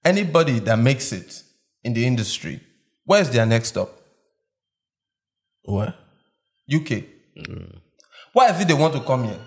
anybody 0.03 0.59
that 0.59 0.77
makes 0.79 1.11
it 1.11 1.43
in 1.83 1.93
the 1.93 2.05
industry, 2.05 2.59
where's 3.05 3.29
their 3.29 3.45
next 3.45 3.69
stop? 3.69 3.89
What? 5.63 5.95
UK. 6.73 7.03
Why 8.33 8.49
is 8.49 8.61
it 8.61 8.67
they 8.67 8.73
want 8.73 8.93
to 8.93 9.01
come 9.01 9.25
here? 9.25 9.39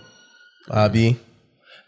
Abi, 0.70 1.18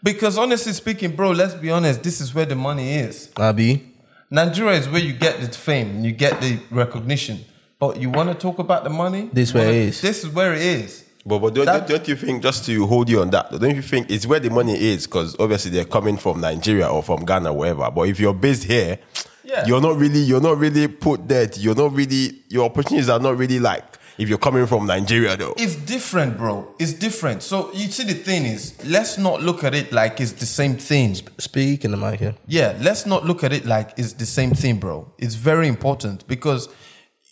Because 0.01 0.37
honestly 0.37 0.73
speaking, 0.73 1.15
bro, 1.15 1.31
let's 1.31 1.53
be 1.53 1.69
honest, 1.69 2.03
this 2.03 2.19
is 2.19 2.33
where 2.33 2.45
the 2.45 2.55
money 2.55 2.95
is. 2.95 3.29
Abi. 3.37 3.89
Nigeria 4.29 4.73
is 4.79 4.89
where 4.89 5.01
you 5.01 5.13
get 5.13 5.39
the 5.39 5.47
fame, 5.47 6.03
you 6.03 6.11
get 6.11 6.41
the 6.41 6.59
recognition. 6.71 7.39
But 7.79 7.97
you 7.99 8.09
want 8.09 8.29
to 8.29 8.35
talk 8.35 8.59
about 8.59 8.83
the 8.83 8.89
money? 8.89 9.29
This 9.31 9.53
where 9.53 9.65
wanna- 9.65 9.77
it 9.77 9.87
is. 9.89 10.01
This 10.01 10.23
is 10.23 10.29
where 10.29 10.53
it 10.53 10.61
is. 10.61 11.02
But, 11.25 11.39
but 11.39 11.53
don't, 11.53 11.65
That- 11.65 11.87
don't, 11.87 11.97
don't 11.99 12.07
you 12.07 12.15
think, 12.15 12.43
just 12.43 12.65
to 12.65 12.85
hold 12.85 13.09
you 13.09 13.21
on 13.21 13.29
that, 13.31 13.49
don't 13.51 13.75
you 13.75 13.81
think 13.81 14.09
it's 14.11 14.25
where 14.25 14.39
the 14.39 14.49
money 14.49 14.73
is? 14.73 15.07
Because 15.07 15.35
obviously 15.39 15.71
they're 15.71 15.85
coming 15.85 16.17
from 16.17 16.41
Nigeria 16.41 16.87
or 16.87 17.01
from 17.01 17.23
Ghana, 17.25 17.51
or 17.51 17.57
wherever. 17.57 17.89
But 17.91 18.09
if 18.09 18.19
you're 18.19 18.33
based 18.33 18.63
here, 18.65 18.99
Yeah. 19.43 19.65
you're 19.65 19.81
not 19.81 19.97
really, 19.97 20.19
you're 20.19 20.41
not 20.41 20.57
really 20.57 20.87
put 20.87 21.27
there. 21.27 21.49
You're 21.55 21.75
not 21.75 21.93
really, 21.93 22.41
your 22.49 22.65
opportunities 22.65 23.07
are 23.09 23.19
not 23.19 23.37
really 23.37 23.59
like 23.59 23.85
if 24.17 24.29
you're 24.29 24.37
coming 24.37 24.67
from 24.67 24.85
Nigeria, 24.85 25.35
though. 25.37 25.53
It's 25.57 25.75
different, 25.75 26.37
bro. 26.37 26.67
It's 26.77 26.93
different. 26.93 27.41
So 27.41 27.71
you 27.73 27.87
see, 27.87 28.03
the 28.03 28.13
thing 28.13 28.45
is, 28.45 28.73
let's 28.85 29.17
not 29.17 29.41
look 29.41 29.63
at 29.63 29.73
it 29.73 29.91
like 29.91 30.19
it's 30.19 30.33
the 30.33 30.45
same 30.45 30.75
thing. 30.75 31.15
Speak 31.39 31.83
in 31.85 31.91
the 31.91 31.97
mic 31.97 32.19
here. 32.19 32.35
Yeah, 32.47 32.77
let's 32.81 33.05
not 33.05 33.25
look 33.25 33.43
at 33.43 33.51
it 33.53 33.65
like 33.65 33.93
it's 33.97 34.13
the 34.13 34.25
same 34.25 34.51
thing, 34.51 34.77
bro. 34.77 35.11
It's 35.17 35.35
very 35.35 35.67
important 35.67 36.27
because 36.27 36.69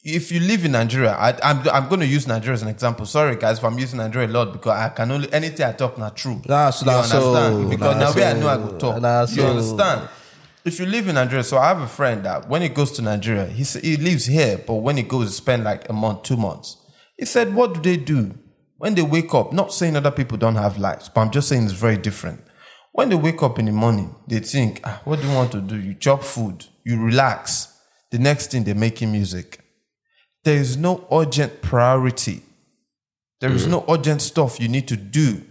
if 0.03 0.31
you 0.31 0.39
live 0.39 0.65
in 0.65 0.71
Nigeria, 0.71 1.11
I, 1.11 1.37
I'm 1.43 1.67
I'm 1.69 1.87
going 1.87 1.99
to 2.01 2.07
use 2.07 2.27
Nigeria 2.27 2.53
as 2.53 2.61
an 2.63 2.67
example. 2.69 3.05
Sorry, 3.05 3.35
guys, 3.35 3.59
if 3.59 3.63
I'm 3.63 3.77
using 3.77 3.97
Nigeria 3.99 4.27
a 4.27 4.31
lot 4.31 4.51
because 4.51 4.71
I 4.77 4.89
can 4.89 5.11
only 5.11 5.31
anything 5.31 5.65
I 5.65 5.73
talk 5.73 5.97
not 5.97 6.17
true. 6.17 6.41
So- 6.45 6.49
you 6.49 6.49
nah, 6.49 6.69
so- 6.71 6.87
understand? 6.87 7.69
because 7.69 7.95
now 7.97 8.11
where 8.13 8.27
I 8.27 8.33
so- 8.33 8.39
know 8.39 8.47
I 8.47 8.57
could 8.57 8.79
talk. 8.79 9.01
nah, 9.01 9.21
you 9.21 9.27
so- 9.27 9.47
understand? 9.49 10.09
If 10.63 10.79
you 10.79 10.85
live 10.85 11.07
in 11.07 11.15
Nigeria, 11.15 11.43
so 11.43 11.57
I 11.57 11.69
have 11.69 11.81
a 11.81 11.87
friend 11.87 12.23
that 12.25 12.47
when 12.47 12.61
he 12.61 12.69
goes 12.69 12.91
to 12.93 13.01
Nigeria, 13.01 13.45
he 13.47 13.63
he 13.63 13.97
lives 13.97 14.25
here, 14.25 14.59
but 14.65 14.75
when 14.75 14.97
he 14.97 15.03
goes, 15.03 15.27
he 15.27 15.33
spend 15.33 15.63
like 15.63 15.89
a 15.89 15.93
month, 15.93 16.23
two 16.23 16.37
months. 16.37 16.77
He 17.17 17.25
said, 17.25 17.53
"What 17.55 17.73
do 17.75 17.79
they 17.81 17.97
do 17.97 18.35
when 18.77 18.95
they 18.95 19.01
wake 19.01 19.33
up?" 19.33 19.53
Not 19.53 19.73
saying 19.73 19.95
other 19.95 20.11
people 20.11 20.37
don't 20.37 20.55
have 20.55 20.77
lives, 20.79 21.09
but 21.09 21.21
I'm 21.21 21.31
just 21.31 21.47
saying 21.47 21.63
it's 21.63 21.73
very 21.73 21.97
different. 21.97 22.41
When 22.91 23.09
they 23.09 23.15
wake 23.15 23.41
up 23.41 23.57
in 23.57 23.65
the 23.65 23.71
morning, 23.71 24.15
they 24.27 24.39
think, 24.39 24.81
ah, 24.83 25.01
"What 25.03 25.21
do 25.21 25.27
you 25.27 25.33
want 25.33 25.51
to 25.53 25.61
do?" 25.61 25.75
You 25.77 25.93
chop 25.95 26.23
food, 26.23 26.65
you 26.83 26.99
relax. 27.03 27.67
The 28.11 28.19
next 28.19 28.51
thing 28.51 28.63
they're 28.63 28.75
making 28.75 29.11
music. 29.11 29.60
There 30.43 30.55
is 30.55 30.77
no 30.77 31.05
urgent 31.11 31.61
priority. 31.61 32.41
There 33.39 33.51
is 33.51 33.65
mm. 33.65 33.71
no 33.71 33.85
urgent 33.89 34.21
stuff 34.21 34.59
you 34.59 34.67
need 34.67 34.87
to 34.87 34.97
do. 34.97 35.41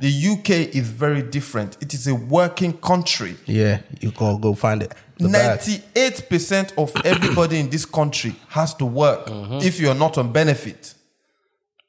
The 0.00 0.28
UK 0.32 0.74
is 0.74 0.88
very 0.88 1.20
different. 1.20 1.76
It 1.82 1.92
is 1.92 2.06
a 2.06 2.14
working 2.14 2.72
country. 2.72 3.36
Yeah, 3.44 3.80
you 4.00 4.10
go 4.12 4.38
go 4.38 4.54
find 4.54 4.82
it. 4.82 4.94
The. 5.18 5.28
Ninety-eight 5.28 6.28
percent 6.30 6.72
of 6.78 6.90
everybody 7.04 7.60
in 7.60 7.68
this 7.68 7.84
country 7.84 8.34
has 8.48 8.72
to 8.76 8.86
work 8.86 9.26
mm-hmm. 9.26 9.58
if 9.58 9.78
you're 9.78 9.94
not 9.94 10.16
on 10.16 10.32
benefit. 10.32 10.94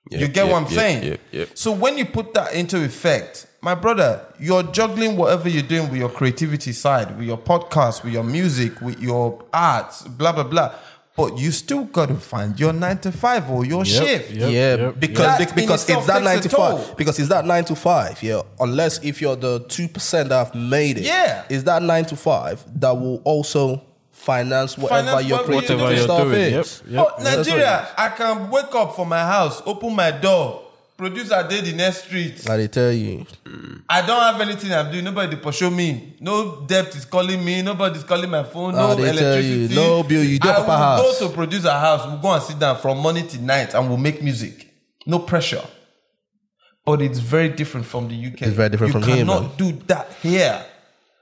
you 0.10 0.28
get 0.28 0.46
what 0.48 0.64
I'm 0.64 0.68
saying? 0.68 1.04
yeah, 1.06 1.18
yeah. 1.32 1.46
So 1.54 1.72
when 1.72 1.98
you 1.98 2.06
put 2.06 2.34
that 2.34 2.54
into 2.54 2.84
effect, 2.84 3.48
my 3.62 3.76
brother, 3.76 4.26
you're 4.40 4.64
juggling 4.64 5.16
whatever 5.16 5.48
you're 5.48 5.64
doing 5.64 5.90
with 5.90 6.00
your 6.00 6.10
creativity 6.10 6.74
side, 6.74 7.18
with 7.18 7.26
your 7.26 7.38
podcast, 7.38 8.04
with 8.04 8.12
your 8.12 8.26
music, 8.26 8.82
with 8.82 9.00
your 9.00 9.42
arts, 9.54 10.02
blah 10.02 10.34
blah 10.34 10.44
blah. 10.44 10.76
But 11.22 11.38
you 11.38 11.52
still 11.52 11.84
got 11.86 12.10
to 12.10 12.16
find 12.16 12.60
your 12.60 12.74
nine 12.74 12.98
to 13.00 13.12
five 13.12 13.50
or 13.50 13.66
your 13.66 13.86
shift. 13.86 14.32
yep. 14.32 14.52
yeah, 14.52 14.76
yep, 14.86 15.00
because 15.00 15.40
yep. 15.40 15.56
because 15.56 15.86
That 15.86 15.98
it's 15.98 16.08
that 16.08 16.18
itself 16.18 16.24
nine 16.24 16.42
to 16.42 16.50
five. 16.50 16.98
Because 16.98 17.20
it's 17.20 17.30
that 17.30 17.46
nine 17.46 17.66
to 17.66 17.76
five. 17.76 18.24
Yeah, 18.24 18.42
unless 18.60 19.04
if 19.04 19.22
you're 19.22 19.36
the 19.36 19.60
two 19.68 19.88
percent 19.88 20.30
that 20.30 20.46
have 20.46 20.56
made 20.56 20.98
it. 20.98 21.04
Yeah. 21.04 21.44
is 21.50 21.64
that 21.66 21.84
nine 21.84 22.06
to 22.06 22.16
five 22.16 22.64
that 22.80 22.92
will 22.92 23.18
also 23.24 23.84
finance 24.12 24.78
whatever 24.78 25.08
Finance 25.08 25.28
your 25.28 25.38
whatever 25.38 25.54
you're 25.54 25.60
creative 25.60 25.80
Whatever 25.80 25.96
you're 25.96 26.04
stuff 26.04 26.24
doing. 26.24 26.52
Yep. 26.54 26.66
is. 26.66 26.84
Yep. 26.88 27.08
Oh, 27.08 27.24
Nigeria, 27.24 27.88
I 27.98 28.10
can 28.10 28.50
wake 28.50 28.74
up 28.76 28.96
from 28.96 29.10
my 29.10 29.20
house, 29.20 29.62
open 29.66 29.96
my 29.96 30.12
door, 30.12 30.64
producer 31.02 31.44
did 31.50 31.66
the 31.66 31.74
next 31.74 32.04
street. 32.06 32.48
I 32.48 32.68
tell 32.68 32.92
you, 32.92 33.26
I 33.90 34.06
don't 34.06 34.22
have 34.22 34.40
anything 34.40 34.72
I'm 34.72 34.92
doing. 34.92 35.04
Nobody 35.04 35.36
dey 35.36 35.42
pursue 35.42 35.72
me. 35.72 36.14
No 36.20 36.62
debt 36.68 36.96
is 36.96 37.06
calling 37.06 37.44
me. 37.44 37.64
Nobody's 37.64 38.04
calling 38.04 38.30
my 38.30 38.44
phone. 38.44 38.76
No 38.76 38.94
they 38.94 39.06
tell 39.06 39.16
you, 39.16 39.20
electricity. 39.20 39.76
no 39.76 40.04
bill, 40.04 40.24
you 40.24 40.38
do 40.38 40.48
I 40.48 40.60
will 40.60 40.78
house. 40.78 41.20
go 41.20 41.28
to 41.28 41.34
producer 41.34 41.72
house. 41.72 42.06
We'll 42.06 42.20
go 42.20 42.32
and 42.34 42.44
sit 42.44 42.60
down 42.60 42.78
from 42.78 43.00
morning 43.00 43.26
till 43.28 43.42
night 43.42 43.74
and 43.74 43.88
we'll 43.90 43.98
make 43.98 44.22
music. 44.22 44.68
No 45.08 45.18
pressure. 45.18 45.64
but 46.86 47.02
it's 47.02 47.18
very 47.20 47.50
different 47.50 47.88
from 47.88 48.08
the 48.08 48.16
UK. 48.28 48.44
It's 48.44 48.52
very 48.54 48.70
different 48.70 48.94
you 48.94 49.00
from 49.00 49.10
here, 49.10 49.18
You 49.18 49.26
cannot 49.26 49.58
do 49.58 49.72
that 49.88 50.08
here. 50.22 50.64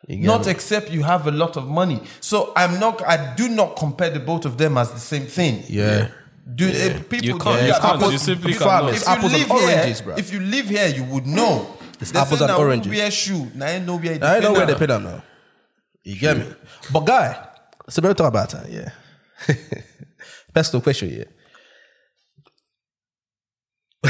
Not 0.09 0.47
except 0.47 0.89
you 0.91 1.03
have 1.03 1.25
a 1.27 1.31
lot 1.31 1.55
of 1.55 1.67
money. 1.69 2.01
So 2.19 2.51
I'm 2.57 2.79
not. 2.81 3.01
I 3.07 3.33
do 3.35 3.47
not 3.47 3.77
compare 3.77 4.09
the 4.09 4.19
both 4.19 4.43
of 4.45 4.57
them 4.57 4.77
as 4.77 4.91
the 4.91 4.99
same 4.99 5.25
thing. 5.27 5.63
Yeah. 5.69 6.09
Do 6.55 6.67
eh, 6.67 6.99
people? 7.09 7.25
You 7.25 7.37
can't- 7.37 7.59
do 7.59 7.65
you 7.65 7.71
that. 7.73 7.81
can't. 7.81 7.95
Apples- 7.95 8.11
You 8.13 8.17
simply 8.19 8.53
Fam, 8.53 8.67
cannot. 8.67 8.93
it's 8.93 9.01
if 9.01 9.07
you 9.07 9.13
apples 9.13 9.31
live 9.33 9.51
and 9.51 9.59
here, 9.59 9.69
oranges, 9.77 10.01
bro. 10.01 10.15
if 10.17 10.33
you 10.33 10.39
live 10.39 10.65
here, 10.69 10.87
you 10.87 11.03
would 11.05 11.27
know. 11.27 11.77
It's 11.99 12.11
They 12.11 12.19
apples 12.19 12.41
and 12.41 12.47
now 12.49 12.55
who 12.57 12.63
oranges. 12.63 12.91
Wear 12.91 13.11
shoe. 13.11 13.51
Now 13.55 13.67
I 13.67 13.79
know 13.79 13.97
where 13.97 14.17
they 14.17 14.27
I 14.27 14.39
know 14.39 14.53
where 14.53 14.65
they 14.65 14.73
now. 14.73 14.79
pay 14.79 14.85
them 14.87 15.03
now. 15.03 15.23
You 16.03 16.15
get 16.17 16.37
me? 16.37 16.45
But 16.91 17.01
guy, 17.01 17.47
so 17.89 18.01
better 18.01 18.13
talk 18.13 18.27
about 18.29 18.49
that, 18.51 18.69
yeah. 18.71 18.89
Personal 20.53 20.81
question, 20.81 21.09
yeah. 21.09 21.25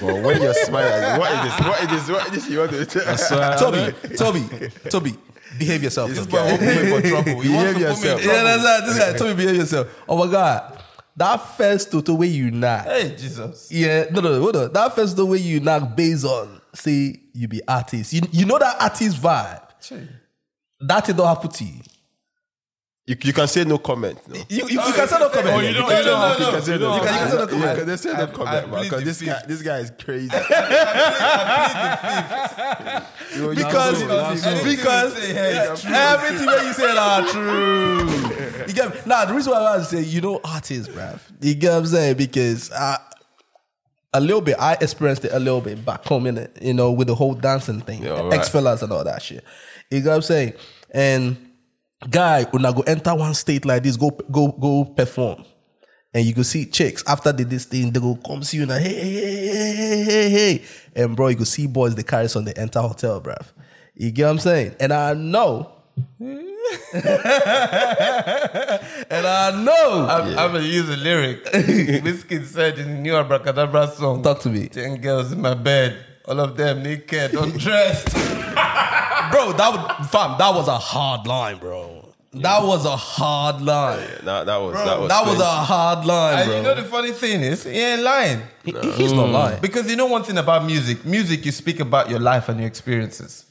But 0.00 0.22
when 0.24 0.40
you're 0.42 0.54
smiling, 0.54 1.18
what 1.20 1.30
is 1.32 1.42
this? 1.44 1.66
What 1.66 1.82
is 1.82 1.88
this? 1.90 2.08
What 2.08 2.26
is 2.26 2.32
this? 2.32 2.50
You 2.50 2.58
want 2.60 2.70
to 2.72 2.86
tell? 2.86 3.58
Toby, 3.58 3.92
Toby, 4.16 4.70
Toby, 4.90 5.14
behave 5.58 5.82
yourself. 5.82 6.08
This 6.10 6.20
Toby. 6.26 6.32
guy 6.32 6.44
won't 6.44 7.02
for 7.02 7.08
trouble. 7.08 7.40
He 7.42 7.50
wants 7.50 7.74
Behave 7.74 7.74
to 7.74 7.74
put 7.74 7.76
me 7.76 7.76
in 7.76 7.80
yourself. 7.80 8.22
trouble. 8.22 8.24
Yeah, 8.24 8.42
that's 8.42 8.64
right. 8.64 8.86
This 8.86 8.98
guy, 8.98 9.12
Toby, 9.18 9.34
behave 9.34 9.56
yourself. 9.56 10.04
Oh 10.08 10.24
my 10.24 10.30
God. 10.32 10.77
That 11.18 11.38
first 11.56 11.90
toto 11.90 12.14
way 12.14 12.28
you 12.28 12.52
knock. 12.52 12.86
Hey 12.86 13.16
Jesus. 13.16 13.72
Yeah, 13.72 14.04
no, 14.12 14.20
no, 14.20 14.40
hold 14.40 14.54
on. 14.54 14.72
That 14.72 14.94
first 14.94 15.16
the 15.16 15.26
way 15.26 15.38
you 15.38 15.58
knock 15.58 15.96
based 15.96 16.24
on, 16.24 16.60
say, 16.72 17.16
you 17.34 17.48
be 17.48 17.60
artist. 17.66 18.12
You, 18.12 18.20
you 18.30 18.46
know 18.46 18.56
that 18.56 18.80
artist 18.80 19.20
vibe. 19.20 19.62
That 20.80 21.06
thing 21.06 21.16
don't 21.16 21.26
happen 21.26 21.50
to 21.50 21.64
you. 21.64 21.80
You, 23.08 23.16
you 23.22 23.32
can 23.32 23.48
say 23.48 23.64
no 23.64 23.78
comment. 23.78 24.18
No. 24.28 24.34
You, 24.50 24.68
you, 24.68 24.70
you 24.82 24.92
can 24.92 25.08
say 25.08 25.18
no 25.18 25.30
comment. 25.30 25.56
Oh, 25.56 25.60
you 25.60 25.72
don't- 25.72 25.88
can 25.88 25.96
you 25.96 26.02
say 26.02 26.04
don't 26.04 26.20
no 26.20 26.28
have 26.28 26.36
to. 26.36 26.44
comment. 26.44 26.64
say 26.64 26.72
You 26.72 26.78
don't 26.78 26.90
no 26.90 26.96
You 26.96 27.02
can 27.08 27.30
say 27.30 27.36
no 27.36 27.40
You 27.40 27.46
comment. 27.48 27.78
can 27.88 27.98
say 27.98 28.10
I- 28.10 28.16
no 28.18 28.22
I 28.22 28.26
comment, 28.26 28.52
man. 28.52 28.68
plead 28.68 28.82
Because 28.90 29.00
the 29.00 29.04
this 29.06 29.22
guy, 29.22 29.32
fifth. 29.38 29.48
this 29.48 29.62
guy 29.62 29.78
is 29.78 29.92
crazy. 29.98 30.28
You 33.34 33.42
know, 33.42 33.50
you 33.50 33.56
Because, 33.56 34.02
can 34.02 34.36
say- 34.38 34.50
Anything 34.50 34.70
you 34.70 34.76
because 34.76 35.12
say 35.14 35.32
here 35.32 35.72
is 35.72 35.82
true. 35.82 35.92
everything 35.92 36.46
that 36.46 36.64
you 36.64 36.72
say 36.72 36.96
are 36.96 37.26
true. 37.28 38.64
You 38.66 38.72
get 38.74 38.94
me? 38.94 39.00
Now, 39.06 39.24
the 39.24 39.34
reason 39.34 39.52
why 39.52 39.58
I 39.60 39.76
was 39.78 39.88
say, 39.88 40.02
you 40.02 40.20
know, 40.20 40.40
artists, 40.44 40.88
bruv. 40.92 41.20
You 41.40 41.54
get 41.54 41.70
what 41.72 41.78
I'm 41.78 41.86
saying? 41.86 42.16
Because 42.16 42.72
I, 42.72 42.98
a 44.14 44.20
little 44.20 44.40
bit, 44.40 44.56
I 44.58 44.74
experienced 44.80 45.24
it 45.24 45.32
a 45.32 45.38
little 45.38 45.60
bit 45.60 45.84
back 45.84 46.04
home 46.04 46.26
in 46.26 46.38
it, 46.38 46.56
you 46.60 46.74
know, 46.74 46.90
with 46.92 47.08
the 47.08 47.14
whole 47.14 47.34
dancing 47.34 47.80
thing, 47.80 48.02
Yeah, 48.02 48.20
right. 48.22 48.32
X 48.34 48.48
fellas 48.48 48.82
and 48.82 48.92
all 48.92 49.04
that 49.04 49.22
shit. 49.22 49.44
You 49.90 50.00
get 50.00 50.08
what 50.08 50.16
I'm 50.16 50.22
saying? 50.22 50.52
And 50.90 51.36
guy, 52.08 52.44
when 52.44 52.64
I 52.64 52.72
go 52.72 52.82
enter 52.82 53.14
one 53.14 53.34
state 53.34 53.64
like 53.64 53.82
this, 53.82 53.96
go 53.96 54.10
go 54.30 54.48
go 54.52 54.84
perform. 54.84 55.44
And 56.14 56.24
you 56.24 56.32
go 56.32 56.42
see 56.42 56.64
chicks 56.64 57.04
after 57.06 57.32
they 57.32 57.44
this 57.44 57.66
thing, 57.66 57.90
they 57.92 58.00
go 58.00 58.16
come 58.16 58.42
see 58.42 58.58
you 58.58 58.66
now. 58.66 58.78
Hey, 58.78 58.94
hey, 58.94 59.76
hey, 59.76 60.04
hey, 60.04 60.30
hey. 60.30 60.64
And 60.96 61.14
bro, 61.14 61.28
you 61.28 61.36
go 61.36 61.44
see 61.44 61.66
boys 61.66 61.94
they 61.94 62.02
carry 62.02 62.28
on 62.34 62.44
the 62.44 62.56
enter 62.58 62.80
hotel, 62.80 63.20
bruv. 63.20 63.52
You 63.94 64.10
get 64.10 64.24
what 64.24 64.30
I'm 64.30 64.38
saying? 64.38 64.76
And 64.80 64.92
I 64.92 65.12
know. 65.14 65.72
and 66.20 66.36
I 69.26 69.62
know. 69.64 70.06
I'm, 70.08 70.38
I'm 70.38 70.52
gonna 70.52 70.60
use 70.60 70.88
a 70.88 70.96
lyric. 70.96 71.44
Wizkid 71.52 72.46
said 72.46 72.78
in 72.78 72.88
the 72.88 72.94
new 73.00 73.16
Abracadabra 73.16 73.88
song. 73.88 74.22
Talk 74.22 74.40
to 74.40 74.48
me. 74.48 74.68
Ten 74.68 75.00
girls 75.00 75.32
in 75.32 75.40
my 75.40 75.54
bed, 75.54 75.96
all 76.26 76.38
of 76.40 76.56
them 76.56 76.82
naked, 76.84 77.34
undressed. 77.34 78.14
Bro, 79.30 79.52
that 79.54 79.72
was 79.72 80.08
fam, 80.08 80.38
that 80.38 80.54
was 80.54 80.68
a 80.68 80.78
hard 80.78 81.26
line, 81.26 81.58
bro. 81.58 82.08
That 82.34 82.62
was 82.62 82.84
a 82.84 82.96
hard 82.96 83.62
line. 83.62 84.06
That, 84.24 84.46
that 84.46 84.56
was 84.58 84.74
that 84.74 85.00
was 85.00 85.08
That 85.08 85.26
was 85.26 85.40
a 85.40 85.44
hard 85.44 86.04
line, 86.04 86.38
and 86.40 86.48
bro. 86.48 86.56
you 86.56 86.62
know 86.62 86.74
the 86.74 86.84
funny 86.84 87.12
thing 87.12 87.42
is, 87.42 87.64
he 87.64 87.70
ain't 87.70 88.02
lying. 88.02 88.42
He- 88.64 88.72
he's 88.72 89.12
not 89.12 89.28
mm. 89.28 89.32
lying. 89.32 89.60
Because 89.60 89.88
you 89.90 89.96
know 89.96 90.06
one 90.06 90.22
thing 90.24 90.36
about 90.38 90.64
music. 90.64 91.04
Music, 91.04 91.44
you 91.44 91.52
speak 91.52 91.80
about 91.80 92.10
your 92.10 92.20
life 92.20 92.48
and 92.48 92.60
your 92.60 92.68
experiences. 92.68 93.46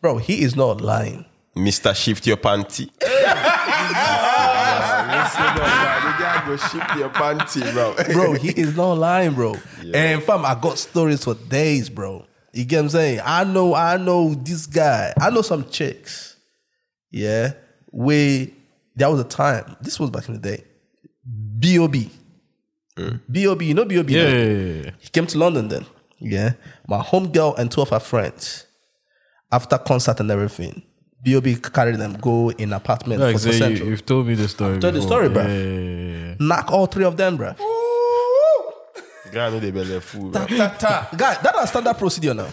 Bro, 0.00 0.18
he 0.18 0.42
is 0.42 0.54
not 0.54 0.80
lying. 0.80 1.24
Mr. 1.56 1.94
Shift 1.96 2.26
your 2.26 2.36
panty. 2.36 2.90
Listen 5.08 5.42
up, 5.42 5.56
man. 5.56 5.98
Go 6.46 6.56
shift 6.56 6.96
your 6.96 7.08
panty, 7.10 7.72
bro. 7.72 7.94
bro, 8.12 8.32
he 8.34 8.50
is 8.50 8.76
not 8.76 8.94
lying, 8.94 9.34
bro. 9.34 9.56
And 9.92 10.22
fam, 10.22 10.44
I 10.44 10.54
got 10.54 10.78
stories 10.78 11.24
for 11.24 11.34
days, 11.34 11.88
bro. 11.88 12.24
You 12.52 12.64
get 12.64 12.76
what 12.78 12.82
I'm 12.84 12.88
saying? 12.90 13.20
I 13.24 13.44
know, 13.44 13.74
I 13.74 13.96
know 13.96 14.34
this 14.34 14.66
guy. 14.66 15.12
I 15.20 15.30
know 15.30 15.42
some 15.42 15.68
chicks. 15.68 16.36
Yeah. 17.10 17.52
Where 17.90 18.46
there 18.96 19.10
was 19.10 19.20
a 19.20 19.24
time, 19.24 19.76
this 19.80 20.00
was 20.00 20.10
back 20.10 20.28
in 20.28 20.34
the 20.34 20.40
day. 20.40 20.64
B.O.B. 21.58 22.10
B.O.B. 23.30 23.64
Mm. 23.64 23.68
You 23.68 23.74
know 23.74 23.84
B.O.B. 23.84 24.12
Yeah, 24.14 24.28
yeah, 24.28 24.44
yeah, 24.44 24.82
yeah. 24.84 24.90
He 24.98 25.08
came 25.10 25.26
to 25.26 25.38
London 25.38 25.68
then. 25.68 25.86
Yeah. 26.18 26.52
My 26.88 26.98
homegirl 27.00 27.58
and 27.58 27.70
two 27.70 27.82
of 27.82 27.90
her 27.90 28.00
friends, 28.00 28.66
after 29.52 29.78
concert 29.78 30.18
and 30.20 30.30
everything, 30.30 30.82
B.O.B. 31.22 31.56
carried 31.56 31.96
them, 31.96 32.14
go 32.14 32.50
in 32.50 32.72
apartment 32.72 33.20
Like 33.20 33.34
for 33.34 33.38
say, 33.40 33.52
Central. 33.58 33.84
you, 33.86 33.90
you've 33.92 34.06
told 34.06 34.26
me 34.26 34.34
the 34.34 34.48
story. 34.48 34.78
told 34.78 34.94
the 34.94 35.02
story, 35.02 35.28
bruh. 35.28 35.44
Yeah, 35.44 35.52
yeah, 35.54 36.18
yeah, 36.18 36.26
yeah. 36.28 36.34
Knock 36.40 36.70
all 36.72 36.86
three 36.86 37.04
of 37.04 37.16
them, 37.16 37.36
bro. 37.36 37.54
Guy 39.32 39.50
know 39.50 39.60
they 39.60 39.70
belly 39.70 40.00
full, 40.00 40.30
bro. 40.30 40.46
Ta 40.46 40.68
ta. 40.78 41.08
Guy, 41.16 41.34
that 41.42 41.54
is 41.62 41.68
standard 41.70 41.94
procedure 41.98 42.34
now. 42.34 42.48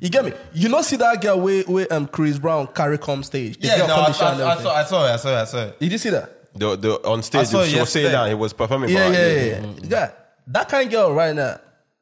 You 0.00 0.08
get 0.10 0.24
me? 0.24 0.32
You 0.54 0.68
know, 0.68 0.80
see 0.82 0.96
that 0.96 1.20
girl 1.20 1.40
where, 1.40 1.62
where 1.64 1.92
um 1.92 2.06
Chris 2.06 2.38
Brown 2.38 2.66
carry 2.68 2.98
come 2.98 3.22
stage. 3.24 3.58
The 3.58 3.66
Yeah, 3.66 3.78
girl 3.78 3.88
no, 3.88 3.94
come 3.96 4.04
I, 4.04 4.08
the 4.08 4.12
show 4.14 4.26
and 4.28 4.42
I, 4.42 4.54
I 4.54 4.62
saw, 4.62 4.74
I 4.74 4.84
saw 4.84 5.06
it, 5.06 5.10
I 5.12 5.16
saw 5.16 5.28
it, 5.28 5.40
I 5.40 5.44
saw 5.44 5.58
it. 5.64 5.80
Did 5.80 5.92
you 5.92 5.98
see 5.98 6.10
that? 6.10 6.34
The, 6.54 6.76
the, 6.76 6.92
on 7.08 7.18
I 7.18 7.22
stage, 7.22 7.46
saw 7.48 7.64
she 7.64 7.78
was 7.78 7.90
saying 7.90 8.04
yesterday. 8.06 8.10
that 8.12 8.28
he 8.28 8.34
was 8.34 8.52
performing 8.52 8.90
Yeah, 8.90 9.06
for 9.08 9.12
yeah, 9.12 9.18
her. 9.18 9.46
yeah, 9.60 9.66
yeah. 9.82 9.88
Guy, 9.88 10.12
that 10.48 10.68
kind 10.68 10.86
of 10.86 10.92
girl 10.92 11.12
right 11.14 11.34
now, 11.34 11.60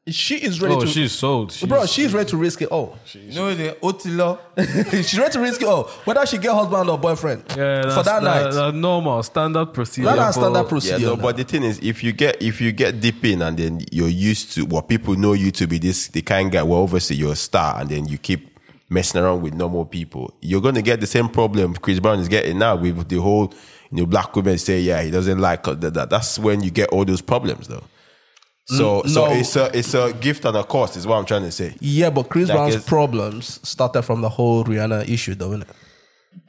she 0.09 0.35
is 0.37 0.61
ready 0.61 0.75
Oh, 0.75 0.81
to. 0.81 0.87
she's 0.87 1.11
sold. 1.11 1.51
She's, 1.51 1.67
bro, 1.67 1.85
she's 1.85 2.13
ready 2.13 2.29
to 2.29 2.37
risk 2.37 2.61
it 2.61 2.69
all. 2.69 2.97
You 3.13 3.33
know 3.33 3.53
the 3.53 3.77
Otilo? 3.81 4.39
she's 5.07 5.17
ready 5.19 5.31
to 5.33 5.39
risk 5.39 5.61
it 5.61 5.67
all, 5.67 5.83
whether 6.05 6.25
she 6.25 6.37
get 6.37 6.53
husband 6.53 6.89
or 6.89 6.97
boyfriend 6.97 7.43
yeah, 7.49 7.81
that's, 7.83 7.95
for 7.95 8.03
that, 8.03 8.23
night. 8.23 8.51
That's 8.51 8.75
normal 8.75 9.21
standard 9.23 9.73
procedure. 9.73 10.07
That 10.15 10.29
is 10.29 10.35
for- 10.35 10.41
standard 10.41 10.63
Yeah, 10.63 10.69
procedure. 10.69 11.05
no, 11.07 11.15
but 11.17 11.37
the 11.37 11.43
thing 11.43 11.63
is, 11.63 11.79
if 11.81 12.03
you 12.03 12.11
get 12.13 12.41
if 12.41 12.61
you 12.61 12.71
get 12.71 12.99
deep 13.01 13.23
in 13.25 13.41
and 13.41 13.57
then 13.57 13.81
you're 13.91 14.07
used 14.07 14.53
to 14.53 14.65
what 14.65 14.87
people 14.87 15.15
know 15.15 15.33
you 15.33 15.51
to 15.51 15.67
be 15.67 15.77
this 15.79 16.07
the 16.07 16.21
kind 16.21 16.47
of 16.47 16.53
guy 16.53 16.63
well 16.63 16.83
obviously 16.83 17.15
you're 17.15 17.33
a 17.33 17.35
star 17.35 17.79
and 17.79 17.89
then 17.89 18.05
you 18.07 18.17
keep 18.17 18.57
messing 18.89 19.21
around 19.21 19.41
with 19.41 19.53
normal 19.53 19.85
people, 19.85 20.33
you're 20.41 20.61
gonna 20.61 20.81
get 20.81 21.01
the 21.01 21.07
same 21.07 21.27
problem 21.27 21.73
Chris 21.75 21.99
Brown 21.99 22.19
is 22.19 22.29
getting 22.29 22.57
now 22.59 22.75
with 22.75 23.09
the 23.09 23.17
whole 23.19 23.53
you 23.91 23.97
know 23.99 24.05
black 24.05 24.33
women 24.35 24.57
say 24.57 24.79
yeah 24.79 25.01
he 25.01 25.11
doesn't 25.11 25.39
like 25.39 25.67
uh, 25.67 25.73
that, 25.73 25.93
that 25.93 26.09
that's 26.09 26.39
when 26.39 26.61
you 26.63 26.71
get 26.71 26.87
all 26.89 27.03
those 27.03 27.21
problems 27.21 27.67
though. 27.67 27.83
So 28.69 29.01
Mm, 29.03 29.09
so 29.09 29.25
no. 29.27 29.31
it's 29.33 29.55
a 29.55 29.77
it's 29.77 29.93
a 29.93 30.11
gift 30.13 30.43
and 30.45 30.57
a 30.57 30.63
cost 30.63 30.97
is 30.97 31.07
what 31.07 31.15
I'm 31.17 31.25
trying 31.25 31.43
to 31.43 31.51
say. 31.51 31.73
Yeah, 31.79 32.09
but 32.09 32.23
Chris 32.29 32.49
Like 32.49 32.57
Brown's 32.57 32.83
problems 32.83 33.59
started 33.67 34.01
from 34.01 34.21
the 34.21 34.29
whole 34.29 34.65
Rihanna 34.65 35.07
issue, 35.07 35.35
though, 35.35 35.51
innit? 35.51 35.67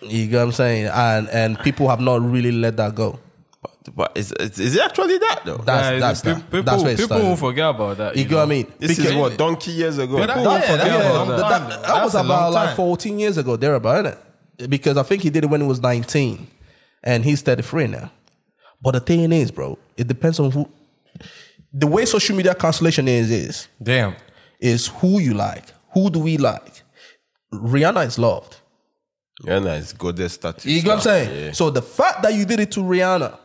You 0.02 0.26
get 0.26 0.36
what 0.38 0.42
I'm 0.42 0.52
saying? 0.52 0.86
And 0.86 1.28
and 1.30 1.58
people 1.60 1.88
have 1.88 2.00
not 2.00 2.20
really 2.20 2.50
let 2.52 2.76
that 2.76 2.94
go. 2.96 3.18
But, 3.62 3.94
but 3.96 4.12
is, 4.16 4.32
is 4.32 4.58
is 4.58 4.76
it 4.76 4.82
actually 4.82 5.18
that 5.18 5.42
though? 5.44 5.58
That's 5.58 5.90
Yeah, 5.92 5.98
that's 6.00 6.20
that. 6.22 6.36
people, 6.50 6.62
that's 6.64 6.82
where 6.82 6.92
it 6.92 6.98
people 6.98 7.18
won't 7.22 7.38
forget 7.38 7.70
about 7.70 7.96
that. 7.98 8.16
You 8.16 8.22
you 8.22 8.28
get 8.28 8.34
what 8.36 8.42
I 8.42 8.46
mean? 8.46 8.72
this 8.78 8.98
is 8.98 9.14
what 9.14 9.38
donkey 9.38 9.70
years 9.72 9.98
ago. 9.98 10.18
But 10.18 10.26
that- 10.26 10.36
yeah, 10.44 10.60
forget 10.60 10.78
that's 10.78 11.06
about 11.06 11.26
that. 11.28 11.38
that, 11.38 11.68
that- 11.70 11.82
that 11.86 12.04
was 12.04 12.14
a 12.14 12.16
long 12.18 12.26
about 12.26 12.52
like 12.52 12.76
14 12.76 13.18
years 13.18 13.38
ago, 13.38 13.56
thereabout, 13.56 14.06
isn't 14.06 14.18
it? 14.58 14.70
Because 14.70 14.96
I 14.96 15.04
think 15.04 15.22
he 15.22 15.30
did 15.30 15.44
it 15.44 15.50
when 15.50 15.60
he 15.60 15.66
was 15.68 15.80
19 15.80 16.48
and 17.04 17.24
he's 17.24 17.42
33 17.42 17.86
now. 17.86 18.10
But 18.82 18.92
the 18.92 19.00
thing 19.00 19.30
is, 19.32 19.50
bro, 19.52 19.78
it 19.96 20.06
depends 20.08 20.38
on 20.40 20.50
who. 20.50 20.68
The 21.72 21.86
way 21.86 22.04
social 22.06 22.34
media 22.36 22.54
cancellation 22.54 23.08
is, 23.08 23.30
is, 23.30 23.68
Damn. 23.82 24.14
is 24.60 24.86
who 24.86 25.20
you 25.20 25.34
like. 25.34 25.64
Who 25.92 26.10
do 26.10 26.20
we 26.20 26.36
like? 26.38 26.82
Rihanna 27.52 28.06
is 28.06 28.18
loved. 28.18 28.56
Yeah, 29.44 29.58
nice 29.60 29.92
goddess 29.92 30.32
status. 30.34 30.64
You 30.66 30.80
get 30.82 30.88
what 30.88 30.94
I'm 30.96 31.00
saying? 31.02 31.44
Yeah. 31.46 31.52
So 31.52 31.70
the 31.70 31.82
fact 31.82 32.22
that 32.22 32.34
you 32.34 32.44
did 32.44 32.60
it 32.60 32.72
to 32.72 32.80
Rihanna, 32.80 33.38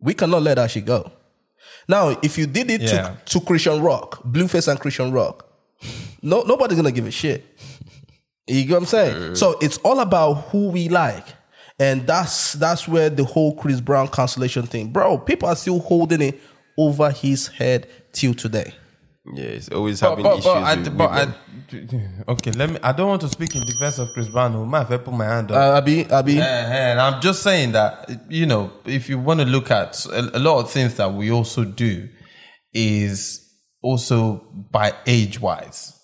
we 0.00 0.14
cannot 0.14 0.42
let 0.42 0.54
that 0.56 0.70
shit 0.70 0.84
go. 0.86 1.10
Now, 1.88 2.16
if 2.22 2.38
you 2.38 2.46
did 2.46 2.70
it 2.70 2.80
Yeah. 2.82 3.16
to, 3.26 3.38
to 3.38 3.44
Chrisean 3.44 3.82
Rock, 3.82 4.22
Blueface 4.24 4.68
and 4.68 4.80
Chrisean 4.80 5.12
Rock, 5.12 5.46
no 6.22 6.42
nobody's 6.42 6.76
gonna 6.76 6.92
give 6.92 7.06
a 7.06 7.10
shit. 7.10 7.44
You 8.46 8.62
get 8.64 8.70
what 8.72 8.78
I'm 8.78 8.86
saying? 8.86 9.32
Uh. 9.32 9.34
So 9.34 9.58
it's 9.60 9.78
all 9.78 10.00
about 10.00 10.34
who 10.50 10.68
we 10.68 10.88
like. 10.88 11.26
And 11.78 12.06
that's 12.06 12.52
that's 12.54 12.86
where 12.88 13.10
the 13.10 13.24
whole 13.24 13.54
Chris 13.56 13.80
Brown 13.80 14.08
cancellation 14.08 14.62
thing, 14.66 14.88
bro. 14.92 15.18
People 15.18 15.48
are 15.48 15.56
still 15.56 15.80
holding 15.80 16.22
it 16.22 16.40
over 16.78 17.10
his 17.10 17.48
head 17.48 17.86
till 18.12 18.34
today. 18.34 18.74
Yeah, 19.32 19.44
it's 19.44 19.70
always 19.70 20.00
But, 20.00 20.10
having 20.10 20.22
but, 20.24 20.32
issues. 20.32 20.44
but, 20.44 20.62
I, 20.62 20.74
with 20.76 20.98
but 20.98 21.10
women. 21.10 21.34
I, 22.26 22.30
okay, 22.32 22.50
let 22.52 22.70
me. 22.70 22.78
I 22.82 22.92
don't 22.92 23.08
want 23.08 23.22
to 23.22 23.28
speak 23.28 23.54
in 23.56 23.62
defense 23.64 23.98
of 23.98 24.10
Chris 24.12 24.28
Brown. 24.28 24.52
Who 24.52 24.66
might 24.66 24.86
have 24.86 25.02
put 25.04 25.14
my 25.14 25.24
hand 25.24 25.50
up. 25.50 25.56
Uh, 25.56 25.78
Abi, 25.78 26.10
Abi, 26.10 26.38
and 26.40 27.00
I'm 27.00 27.22
just 27.22 27.42
saying 27.42 27.72
that 27.72 28.24
you 28.28 28.44
know, 28.44 28.70
if 28.84 29.08
you 29.08 29.18
want 29.18 29.40
to 29.40 29.46
look 29.46 29.70
at 29.70 30.04
a, 30.06 30.36
a 30.36 30.40
lot 30.40 30.58
of 30.60 30.70
things 30.70 30.96
that 30.96 31.14
we 31.14 31.30
also 31.30 31.64
do, 31.64 32.06
is 32.74 33.40
also 33.82 34.46
by 34.70 34.92
age 35.06 35.40
wise. 35.40 35.98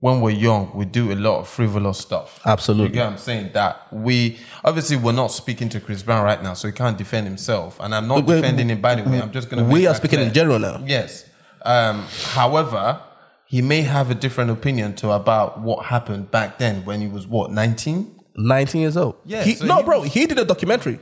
When 0.00 0.20
we're 0.20 0.30
young, 0.32 0.72
we 0.74 0.84
do 0.84 1.10
a 1.10 1.14
lot 1.14 1.38
of 1.40 1.48
frivolous 1.48 1.98
stuff. 1.98 2.40
Absolutely. 2.44 2.88
You 2.88 2.94
get 2.94 3.04
what 3.04 3.12
I'm 3.12 3.18
saying? 3.18 3.50
That 3.54 3.90
we 3.92 4.38
obviously 4.62 4.96
we're 4.98 5.12
not 5.12 5.28
speaking 5.32 5.70
to 5.70 5.80
Chris 5.80 6.02
Brown 6.02 6.22
right 6.22 6.42
now, 6.42 6.52
so 6.54 6.68
he 6.68 6.72
can't 6.72 6.98
defend 6.98 7.26
himself. 7.26 7.80
And 7.80 7.94
I'm 7.94 8.06
not 8.06 8.26
We- 8.26 8.34
defending 8.34 8.68
him 8.68 8.80
by 8.82 8.94
the 8.96 9.08
way. 9.08 9.20
I'm 9.22 9.32
just 9.32 9.48
gonna. 9.48 9.64
we 9.64 9.86
are 9.86 9.94
speaking 9.94 10.20
in 10.20 10.32
general 10.34 10.58
now. 10.58 10.82
Yes. 10.86 11.24
Um, 11.64 12.04
however, 12.34 13.00
he 13.46 13.62
may 13.62 13.80
have 13.82 14.10
a 14.10 14.14
different 14.14 14.50
opinion 14.50 14.94
to 14.96 15.10
about 15.12 15.60
what 15.62 15.86
happened 15.86 16.30
back 16.30 16.58
then 16.58 16.84
when 16.84 17.00
he 17.00 17.08
was 17.08 17.26
what 17.26 17.50
19 17.50 18.12
19 18.36 18.80
years 18.82 18.96
old. 18.98 19.14
Yeah, 19.24 19.44
He, 19.44 19.54
so 19.54 19.64
no, 19.64 19.78
he 19.78 19.82
bro, 19.84 20.00
was- 20.00 20.12
he 20.12 20.26
did 20.26 20.38
a 20.38 20.44
documentary. 20.44 21.00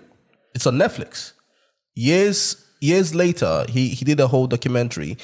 It's 0.54 0.66
on 0.68 0.76
Netflix. 0.78 1.32
Years 1.96 2.64
years 2.80 3.12
later, 3.14 3.66
he 3.68 3.88
he 3.88 4.04
did 4.04 4.20
a 4.20 4.28
whole 4.28 4.46
documentary, 4.46 5.16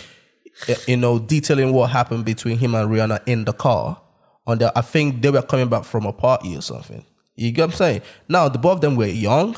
you 0.86 0.96
know, 0.96 1.18
detailing 1.18 1.72
what 1.72 1.90
happened 1.90 2.24
between 2.24 2.58
him 2.58 2.74
and 2.74 2.90
Rihanna 2.90 3.20
in 3.26 3.44
the 3.44 3.52
car. 3.52 4.00
On 4.46 4.58
the, 4.58 4.68
uh, 4.68 4.72
I 4.76 4.80
think 4.82 5.22
they 5.22 5.30
were 5.30 5.42
coming 5.42 5.68
back 5.68 5.84
from 5.84 6.06
a 6.06 6.12
party 6.12 6.56
or 6.56 6.62
something. 6.62 7.04
You 7.36 7.52
get 7.52 7.62
what 7.62 7.70
I'm 7.72 7.76
saying? 7.76 8.02
Now, 8.28 8.48
the 8.48 8.58
both 8.58 8.76
of 8.76 8.80
them 8.80 8.96
were 8.96 9.06
young. 9.06 9.56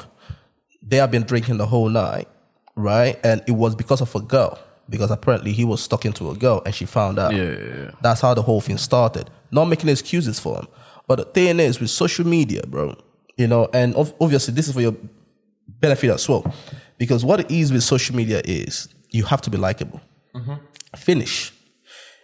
They 0.83 0.97
have 0.97 1.11
been 1.11 1.23
drinking 1.23 1.59
the 1.59 1.67
whole 1.67 1.89
night, 1.89 2.29
right? 2.77 3.19
And 3.25 3.43
it 3.47 3.53
was 3.53 3.75
because 3.75 4.01
of 4.01 4.15
a 4.15 4.21
girl. 4.21 4.59
Because 4.89 5.11
apparently 5.11 5.53
he 5.53 5.65
was 5.65 5.89
talking 5.89 6.13
to 6.15 6.31
a 6.31 6.37
girl 6.37 6.61
and 6.67 6.75
she 6.75 6.85
found 6.85 7.19
out. 7.19 7.35
Yeah, 7.35 7.43
yeah, 7.53 7.77
yeah. 7.77 7.91
That's 8.03 8.21
how 8.21 8.35
the 8.35 8.43
whole 8.43 8.61
thing 8.61 8.77
started. 8.79 9.31
Not 9.51 9.67
making 9.67 9.89
excuses 9.89 10.39
for 10.39 10.59
him. 10.59 10.69
But 11.07 11.17
the 11.17 11.25
thing 11.25 11.61
is, 11.61 11.81
with 11.81 11.91
social 11.91 12.27
media, 12.27 12.63
bro, 12.67 12.97
you 13.37 13.47
know, 13.47 13.69
and 13.73 13.95
ov- 13.97 14.13
obviously 14.21 14.55
this 14.55 14.69
is 14.69 14.75
for 14.75 14.81
your 14.81 14.95
benefit 15.69 16.11
as 16.11 16.29
well. 16.29 16.53
Because 16.99 17.25
what 17.25 17.41
it 17.41 17.51
is 17.51 17.73
with 17.73 17.83
social 17.83 18.15
media 18.15 18.43
is 18.45 18.89
you 19.11 19.25
have 19.25 19.41
to 19.43 19.51
be 19.51 19.57
likable. 19.57 20.01
Mm-hmm. 20.35 20.55
Finish. 20.97 21.53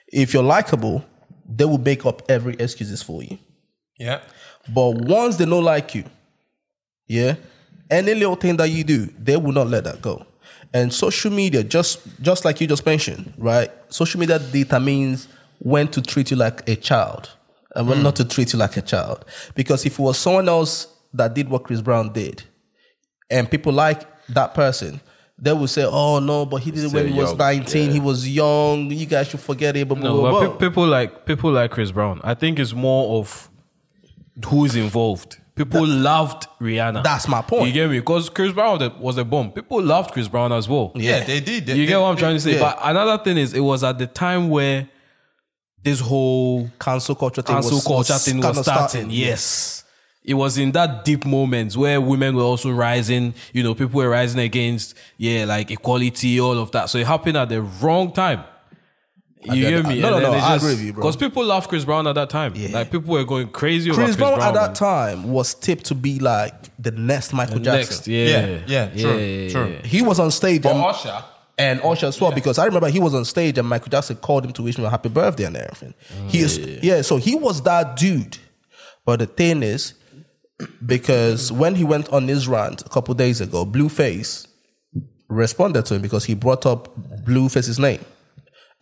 If 0.08 0.32
you're 0.32 0.42
likable, 0.42 1.04
they 1.48 1.64
will 1.64 1.78
make 1.78 2.04
up 2.04 2.22
every 2.28 2.54
excuses 2.54 3.02
for 3.02 3.22
you. 3.22 3.38
yeah 3.98 4.20
But 4.72 4.90
once 4.90 5.36
they 5.36 5.46
don't 5.46 5.64
like 5.64 5.94
you, 5.94 6.04
yeah, 7.06 7.36
any 7.90 8.14
little 8.14 8.36
thing 8.36 8.56
that 8.58 8.68
you 8.68 8.84
do, 8.84 9.06
they 9.18 9.36
will 9.36 9.52
not 9.52 9.68
let 9.68 9.84
that 9.84 10.02
go. 10.02 10.26
And 10.74 10.92
social 10.92 11.32
media, 11.32 11.62
just 11.64 12.00
just 12.20 12.44
like 12.44 12.60
you 12.60 12.66
just 12.66 12.84
mentioned, 12.84 13.32
right? 13.38 13.70
Social 13.88 14.20
media 14.20 14.38
determines 14.38 15.28
when 15.58 15.88
to 15.88 16.02
treat 16.02 16.30
you 16.30 16.36
like 16.36 16.68
a 16.68 16.76
child 16.76 17.30
and 17.74 17.88
when 17.88 17.98
hmm. 17.98 18.04
not 18.04 18.16
to 18.16 18.24
treat 18.24 18.52
you 18.52 18.58
like 18.58 18.76
a 18.76 18.82
child. 18.82 19.24
Because 19.54 19.86
if 19.86 19.98
it 19.98 20.02
was 20.02 20.18
someone 20.18 20.48
else 20.48 20.88
that 21.14 21.34
did 21.34 21.48
what 21.48 21.64
Chris 21.64 21.80
Brown 21.80 22.12
did, 22.12 22.42
and 23.30 23.50
people 23.50 23.72
like 23.72 24.02
that 24.28 24.54
person, 24.54 25.00
they 25.41 25.53
will 25.53 25.68
say, 25.68 25.84
"Oh 25.84 26.18
no, 26.18 26.45
but 26.47 26.62
he 26.62 26.70
did 26.70 26.84
it 26.84 26.93
when 26.93 27.09
he 27.09 27.18
was 27.18 27.30
young, 27.30 27.39
nineteen. 27.39 27.91
He 27.91 28.01
was 28.01 28.28
young. 28.28 28.91
You 28.91 29.07
guys 29.07 29.28
should 29.28 29.41
forget 29.41 29.76
it." 29.76 29.86
Blah, 29.89 29.97
blah, 29.99 30.11
No, 30.11 30.20
blah, 30.20 30.30
but 30.32 30.41
blah. 30.47 30.57
pe- 30.57 30.68
people 30.68 30.86
like 30.86 31.24
people 31.26 31.53
like 31.53 31.70
Chris 31.70 31.91
Brown. 31.93 32.20
I 32.24 32.34
think 32.34 32.59
it's 32.59 32.74
more 32.74 33.18
of 33.20 33.49
who's 34.47 34.74
involved. 34.76 35.39
People 35.55 35.84
loved 35.86 36.47
Rihanna. 36.61 37.03
That's 37.03 37.26
my 37.26 37.43
point. 37.43 37.66
You 37.66 37.72
get 37.72 37.91
me? 37.91 37.99
Because 37.99 38.28
Chris 38.30 38.53
Brown 38.53 38.78
was 38.78 38.89
a- 38.89 39.01
was 39.01 39.24
bomb. 39.24 39.51
People 39.51 39.82
loved 39.82 40.12
Chris 40.12 40.28
Brown 40.28 40.53
as 40.53 40.68
well. 40.68 40.93
yeah, 40.95 41.24
they 41.24 41.41
did 41.41 41.66
They- 41.66 41.74
you 41.74 41.82
they- 41.82 41.86
get 41.86 42.01
what 42.01 42.07
I'm 42.11 42.14
they- 42.14 42.20
trying 42.20 42.34
to 42.36 42.41
say? 42.41 42.53
yeah. 42.55 42.61
But 42.61 42.78
another 42.82 43.18
thing 43.22 43.36
is, 43.39 43.55
it 43.55 43.61
was 43.61 43.82
at 43.82 43.99
the 43.99 44.07
time 44.07 44.51
where 44.51 44.89
this 45.82 45.99
whole 46.01 46.70
cancel 46.80 47.14
culture 47.16 47.43
thing 47.43 47.55
cancel 47.57 47.76
was, 47.76 47.84
culture 47.84 48.12
was 48.12 48.24
thing 48.24 48.36
was 48.36 48.47
kinda 48.47 48.62
starting. 48.62 49.11
Yes. 49.11 49.82
It 50.29 50.35
was 50.35 50.59
in 50.59 50.72
that 50.72 51.07
deep 51.07 51.24
moments 51.24 51.74
where 51.74 52.03
women 52.03 52.37
were 52.37 52.43
also 52.43 52.70
rising, 52.70 53.33
you 53.55 53.62
know, 53.62 53.74
people 53.74 53.97
were 53.97 54.11
rising 54.11 54.41
against, 54.41 54.95
yeah, 55.16 55.47
like 55.47 55.70
equality, 55.70 56.39
all 56.39 56.59
of 56.59 56.70
that. 56.72 56.91
So 56.91 56.99
it 56.99 57.07
happened 57.07 57.39
at 57.39 57.49
the 57.49 57.62
wrong 57.62 58.12
time. 58.12 58.45
You 59.43 59.66
hear 59.66 59.83
me? 59.83 60.03
No, 60.03 60.11
no, 60.11 60.20
no, 60.20 60.33
I 60.33 60.57
agree 60.57 60.70
with 60.70 60.83
you, 60.83 60.93
bro. 60.93 61.03
Because 61.03 61.16
people 61.16 61.47
loved 61.47 61.70
Chris 61.70 61.87
Brown 61.87 62.07
at 62.07 62.14
that 62.16 62.29
time. 62.29 62.53
Like 62.72 62.91
people 62.91 63.14
were 63.14 63.24
going 63.24 63.49
crazy 63.49 63.91
Chris 63.91 64.05
Chris 64.05 64.16
Brown, 64.16 64.35
Brown. 64.35 64.49
at 64.49 64.55
that 64.55 64.74
time 64.74 65.31
was 65.33 65.55
tipped 65.55 65.87
to 65.87 65.95
be 65.95 66.18
like 66.18 66.76
the 66.79 66.91
next 66.91 67.33
Michael 67.33 67.61
Jackson. 67.61 67.95
Next, 67.95 68.09
yeah. 68.09 68.61
Yeah, 68.66 68.91
yeah, 68.95 69.03
true, 69.03 69.51
true. 69.51 69.79
He 69.85 70.03
was 70.03 70.20
on 70.20 70.31
stage 70.31 70.61
But 70.61 70.74
and, 70.74 70.85
Usher 70.85 71.24
and 71.57 71.81
Usher 71.83 72.07
as 72.07 72.20
well 72.20 72.33
because 72.33 72.59
I 72.59 72.66
remember 72.66 72.91
he 72.91 73.01
was 73.01 73.14
on 73.14 73.24
stage 73.24 73.57
and 73.57 73.66
Michael 73.66 73.89
Jackson 73.89 74.16
called 74.16 74.45
him 74.45 74.53
to 74.53 74.62
wish 74.62 74.76
him 74.76 74.85
a 74.85 74.91
happy 74.91 75.09
birthday 75.09 75.45
and 75.45 75.57
everything. 75.57 75.95
he 76.29 76.41
is 76.41 76.59
mm. 76.59 76.81
yeah, 76.83 77.01
so 77.01 77.16
he 77.16 77.35
was 77.35 77.62
that 77.62 77.97
dude. 77.97 78.37
But 79.05 79.20
the 79.20 79.26
thing 79.26 79.62
is, 79.62 79.95
because 80.84 81.52
when 81.52 81.74
he 81.74 81.84
went 81.84 82.09
on 82.11 82.28
his 82.28 82.48
rant 82.48 82.82
a 82.82 82.88
couple 82.88 83.14
days 83.14 83.40
ago, 83.40 83.64
Blueface 83.64 84.46
responded 85.28 85.86
to 85.86 85.94
him 85.94 86.02
because 86.02 86.24
he 86.24 86.34
brought 86.34 86.66
up 86.66 86.94
Blueface's 87.24 87.78
name. 87.78 88.04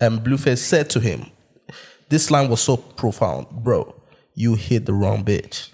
And 0.01 0.21
Blueface 0.21 0.59
said 0.59 0.91
to 0.91 1.01
him, 1.01 1.27
This 2.09 2.31
line 2.31 2.49
was 2.49 2.61
so 2.61 2.77
profound, 2.77 3.49
bro. 3.51 3.95
You 4.35 4.55
hit 4.55 4.87
the 4.87 4.93
wrong 4.93 5.25
bitch. 5.25 5.71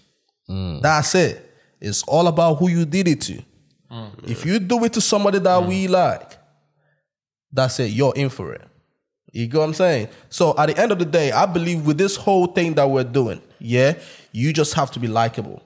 Mm. 0.48 0.80
That's 0.82 1.14
it. 1.14 1.48
It's 1.80 2.02
all 2.04 2.28
about 2.28 2.54
who 2.54 2.68
you 2.68 2.84
did 2.84 3.08
it 3.08 3.20
to. 3.22 3.42
Mm. 3.90 4.30
If 4.30 4.46
you 4.46 4.58
do 4.58 4.84
it 4.84 4.92
to 4.94 5.00
somebody 5.00 5.38
that 5.40 5.66
we 5.66 5.86
mm. 5.86 5.90
like, 5.90 6.36
that's 7.52 7.80
it. 7.80 7.90
You're 7.90 8.14
in 8.14 8.28
for 8.28 8.52
it. 8.52 8.62
You 9.32 9.46
get 9.46 9.58
what 9.58 9.64
I'm 9.64 9.74
saying? 9.74 10.08
So 10.28 10.54
at 10.56 10.66
the 10.66 10.78
end 10.78 10.92
of 10.92 10.98
the 10.98 11.04
day, 11.04 11.32
I 11.32 11.46
believe 11.46 11.86
with 11.86 11.98
this 11.98 12.16
whole 12.16 12.46
thing 12.46 12.74
that 12.74 12.88
we're 12.88 13.04
doing, 13.04 13.40
yeah, 13.58 13.94
you 14.30 14.52
just 14.52 14.74
have 14.74 14.90
to 14.92 15.00
be 15.00 15.08
likable. 15.08 15.62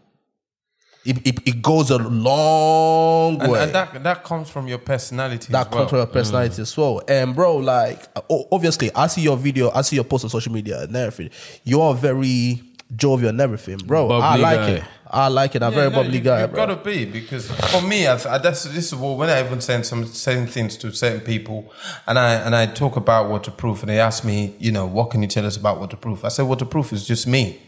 It, 1.07 1.27
it, 1.27 1.49
it 1.49 1.63
goes 1.63 1.91
a 1.91 1.99
long 1.99 3.41
and, 3.41 3.53
way 3.53 3.63
and 3.63 3.75
that 3.75 4.03
that 4.03 4.25
comes 4.25 4.51
from 4.51 4.67
your 4.67 4.79
personality 4.79 5.53
that 5.53 5.67
as 5.67 5.71
well. 5.71 5.81
comes 5.81 5.91
from 5.91 5.99
your 5.99 6.07
personality 6.07 6.63
as 6.63 6.77
well. 6.77 7.03
And 7.07 7.35
bro, 7.35 7.57
like 7.57 8.05
obviously, 8.51 8.91
I 8.95 9.07
see 9.07 9.23
your 9.23 9.37
video, 9.37 9.71
I 9.71 9.83
see 9.83 9.97
your 9.97 10.05
post 10.05 10.25
on 10.25 10.31
social 10.31 10.53
media 10.53 10.83
and 10.83 10.97
everything. 10.97 11.31
You're 11.65 11.95
very 11.95 12.63
jovial 12.95 13.31
and 13.31 13.41
everything, 13.41 13.79
bro. 13.79 14.11
I 14.11 14.37
like 14.37 14.59
guy. 14.59 14.71
it. 14.71 14.85
I 15.09 15.29
like 15.29 15.55
it. 15.55 15.63
I'm 15.63 15.73
very 15.73 15.91
no, 15.91 15.97
bubbly 15.97 16.19
you, 16.19 16.25
guy, 16.25 16.43
You've 16.43 16.53
bro. 16.53 16.67
got 16.67 16.75
to 16.75 16.85
be 16.85 17.05
because 17.05 17.51
for 17.51 17.81
me, 17.81 18.07
I, 18.07 18.15
I, 18.15 18.39
that's 18.39 18.65
this 18.65 18.93
is 18.93 18.95
what 18.95 19.17
when 19.17 19.29
I 19.29 19.45
even 19.45 19.61
send 19.61 19.87
some 19.87 20.05
saying 20.05 20.49
things 20.49 20.77
to 20.79 20.93
certain 20.93 21.21
people, 21.21 21.73
and 22.07 22.19
I 22.19 22.35
and 22.35 22.55
I 22.55 22.67
talk 22.67 22.97
about 22.97 23.31
waterproof, 23.31 23.83
and 23.83 23.91
they 23.91 24.01
ask 24.01 24.25
me, 24.25 24.55
you 24.59 24.73
know, 24.73 24.87
what 24.87 25.11
can 25.11 25.23
you 25.23 25.29
tell 25.29 25.47
us 25.47 25.57
about 25.57 25.79
waterproof? 25.79 26.25
I 26.25 26.29
say 26.29 26.43
waterproof 26.43 26.93
is 26.93 27.07
just 27.07 27.27
me. 27.27 27.61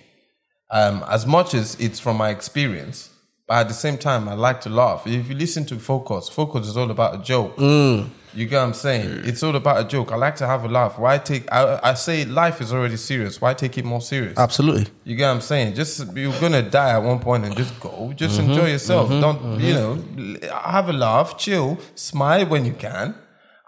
Um, 0.70 1.05
as 1.09 1.26
much 1.26 1.55
as 1.55 1.80
it's 1.80 1.99
from 1.99 2.16
my 2.16 2.30
experience, 2.30 3.11
but 3.49 3.61
at 3.61 3.68
the 3.68 3.74
same 3.74 3.96
time, 3.96 4.28
I 4.28 4.34
like 4.34 4.61
to 4.62 4.68
laugh. 4.68 5.07
If 5.07 5.28
you 5.28 5.34
listen 5.34 5.64
to 5.66 5.78
Focus, 5.78 6.28
Focus 6.28 6.66
is 6.66 6.76
all 6.76 6.90
about 6.90 7.14
a 7.14 7.22
joke. 7.22 7.57
Mm. 7.57 8.11
You 8.34 8.44
get 8.44 8.59
what 8.59 8.64
I'm 8.64 8.74
saying? 8.74 9.09
Mm. 9.09 9.26
It's 9.26 9.42
all 9.42 9.57
about 9.57 9.80
a 9.80 9.88
joke. 9.88 10.12
I 10.12 10.16
like 10.16 10.36
to 10.36 10.46
have 10.46 10.64
a 10.64 10.68
laugh. 10.68 10.99
Why 10.99 11.16
take? 11.16 11.51
I, 11.51 11.80
I 11.82 11.94
say 11.94 12.26
life 12.26 12.61
is 12.61 12.74
already 12.74 12.99
serious. 12.99 13.40
Why 13.40 13.55
take 13.55 13.78
it 13.78 13.86
more 13.86 14.03
serious? 14.03 14.36
Absolutely. 14.36 14.88
You 15.05 15.16
get 15.16 15.28
what 15.28 15.36
I'm 15.36 15.40
saying? 15.40 15.74
Just 15.74 16.14
you're 16.14 16.38
gonna 16.38 16.61
die 16.61 16.90
at 16.90 17.03
one 17.03 17.20
point 17.20 17.46
and 17.46 17.57
just 17.57 17.80
go. 17.80 18.12
Just 18.14 18.38
mm-hmm. 18.38 18.51
enjoy 18.51 18.66
yourself. 18.66 19.09
Mm-hmm. 19.09 19.20
Don't 19.22 19.61
you 19.61 19.74
mm-hmm. 19.74 20.46
know? 20.46 20.55
Have 20.61 20.90
a 20.90 20.92
laugh, 20.92 21.38
chill, 21.38 21.78
smile 21.94 22.44
when 22.46 22.66
you 22.66 22.74
can. 22.74 23.14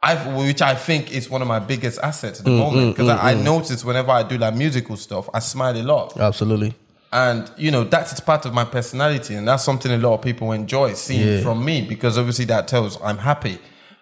I, 0.02 0.14
which 0.46 0.62
I 0.62 0.74
think 0.74 1.12
is 1.12 1.28
one 1.28 1.42
of 1.42 1.48
my 1.48 1.58
biggest 1.58 1.98
assets 2.02 2.38
at 2.38 2.46
the 2.46 2.52
mm, 2.52 2.58
moment 2.58 2.96
because 2.96 3.10
I, 3.10 3.32
I 3.32 3.34
notice 3.34 3.84
whenever 3.84 4.10
I 4.10 4.22
do 4.22 4.38
like 4.38 4.54
musical 4.54 4.96
stuff, 4.96 5.28
I 5.34 5.40
smile 5.40 5.76
a 5.76 5.82
lot, 5.82 6.16
Absolutely. 6.18 6.74
And 7.12 7.50
you 7.56 7.70
know 7.70 7.84
that's 7.84 8.18
part 8.20 8.46
of 8.46 8.54
my 8.54 8.64
personality, 8.64 9.34
and 9.34 9.46
that's 9.48 9.64
something 9.64 9.90
a 9.92 9.98
lot 9.98 10.14
of 10.14 10.22
people 10.22 10.52
enjoy 10.52 10.94
seeing 10.94 11.42
from 11.42 11.64
me 11.64 11.82
because 11.82 12.16
obviously 12.18 12.44
that 12.46 12.68
tells 12.68 13.00
I'm 13.02 13.18
happy, 13.18 13.58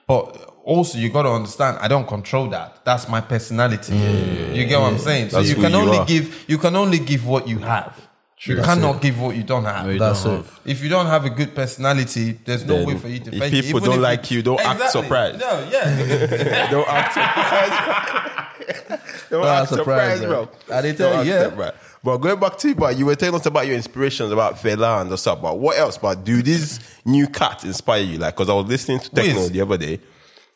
but. 0.06 0.44
Also, 0.68 0.98
you 0.98 1.08
got 1.08 1.22
to 1.22 1.30
understand, 1.30 1.78
I 1.80 1.88
don't 1.88 2.06
control 2.06 2.46
that. 2.50 2.84
That's 2.84 3.08
my 3.08 3.22
personality. 3.22 3.94
You 3.94 4.66
get 4.66 4.78
what 4.78 4.92
I'm 4.92 4.98
saying? 4.98 5.30
So 5.30 5.40
you 5.40 5.54
can 5.54 5.70
you 5.72 5.78
only 5.78 5.96
are. 5.96 6.04
give 6.04 6.44
you 6.46 6.58
can 6.58 6.76
only 6.76 6.98
give 6.98 7.26
what 7.26 7.48
you 7.48 7.56
have. 7.60 7.96
You 8.40 8.60
cannot 8.62 9.00
give 9.00 9.18
what 9.20 9.34
you 9.34 9.42
don't 9.42 9.64
have. 9.64 9.98
That's 9.98 10.26
it. 10.26 10.44
If 10.66 10.82
you 10.82 10.88
don't 10.90 11.06
have 11.06 11.24
a 11.24 11.30
good 11.30 11.54
personality, 11.54 12.32
there's 12.44 12.64
no 12.66 12.76
Then 12.76 12.86
way 12.86 12.98
for 12.98 13.08
you 13.08 13.18
to 13.20 13.32
if 13.34 13.38
fake 13.38 13.52
it. 13.54 13.64
people 13.64 13.80
Even 13.80 13.90
don't 13.92 14.02
like 14.02 14.30
you, 14.30 14.42
don't 14.42 14.60
act 14.60 14.90
surprised. 14.90 15.40
No, 15.40 15.68
yeah. 15.72 16.68
Don't 16.70 16.88
act 16.88 17.14
surprised. 17.14 19.00
Don't 19.30 19.42
Don't 19.42 19.46
act 19.46 19.60
act 19.62 19.68
surprised, 19.70 20.20
surprised, 20.20 20.22
bro. 20.22 20.48
bro. 20.66 20.76
I 20.76 20.82
didn't 20.82 20.98
tell 20.98 21.12
Don't 21.16 21.26
you, 21.26 21.32
act 21.32 21.56
yeah. 21.56 21.70
But 22.08 22.18
going 22.18 22.40
back 22.40 22.56
to 22.58 22.68
you, 22.68 22.74
but 22.74 22.96
you 22.96 23.04
were 23.04 23.14
telling 23.14 23.34
us 23.34 23.44
about 23.44 23.66
your 23.66 23.76
inspirations 23.76 24.32
about 24.32 24.54
Fela 24.54 25.02
and 25.02 25.10
the 25.10 25.18
stuff. 25.18 25.42
But 25.42 25.58
what 25.58 25.76
else? 25.76 25.98
But 25.98 26.24
do 26.24 26.40
these 26.40 26.80
new 27.04 27.26
cats 27.26 27.64
inspire 27.64 28.00
you? 28.00 28.16
Like, 28.16 28.34
because 28.34 28.48
I 28.48 28.54
was 28.54 28.64
listening 28.64 29.00
to 29.00 29.10
Techno 29.10 29.34
Wiz. 29.34 29.50
the 29.50 29.60
other 29.60 29.76
day, 29.76 30.00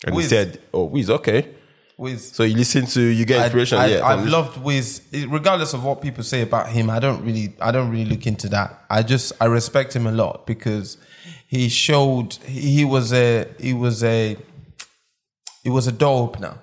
and 0.06 0.16
Wiz. 0.16 0.24
he 0.24 0.28
said, 0.30 0.62
"Oh, 0.72 0.84
Wiz, 0.84 1.10
okay." 1.10 1.54
Wiz. 1.98 2.32
So 2.32 2.44
you 2.44 2.56
listen 2.56 2.86
to, 2.86 3.02
you 3.02 3.26
get 3.26 3.44
inspiration. 3.44 3.76
I, 3.76 3.86
yeah, 3.86 3.96
I, 4.06 4.12
from 4.12 4.20
I've 4.20 4.28
loved 4.28 4.62
Wiz, 4.62 5.02
regardless 5.28 5.74
of 5.74 5.84
what 5.84 6.00
people 6.00 6.24
say 6.24 6.40
about 6.40 6.70
him. 6.70 6.88
I 6.88 6.98
don't 6.98 7.22
really, 7.22 7.54
I 7.60 7.70
don't 7.70 7.90
really 7.90 8.06
look 8.06 8.26
into 8.26 8.48
that. 8.48 8.86
I 8.88 9.02
just, 9.02 9.34
I 9.38 9.44
respect 9.44 9.94
him 9.94 10.06
a 10.06 10.12
lot 10.12 10.46
because 10.46 10.96
he 11.46 11.68
showed 11.68 12.32
he, 12.46 12.76
he 12.76 12.84
was 12.86 13.12
a, 13.12 13.46
he 13.60 13.74
was 13.74 14.02
a, 14.02 14.38
he 15.62 15.68
was 15.68 15.86
a 15.86 15.92
door 15.92 16.24
opener. 16.24 16.58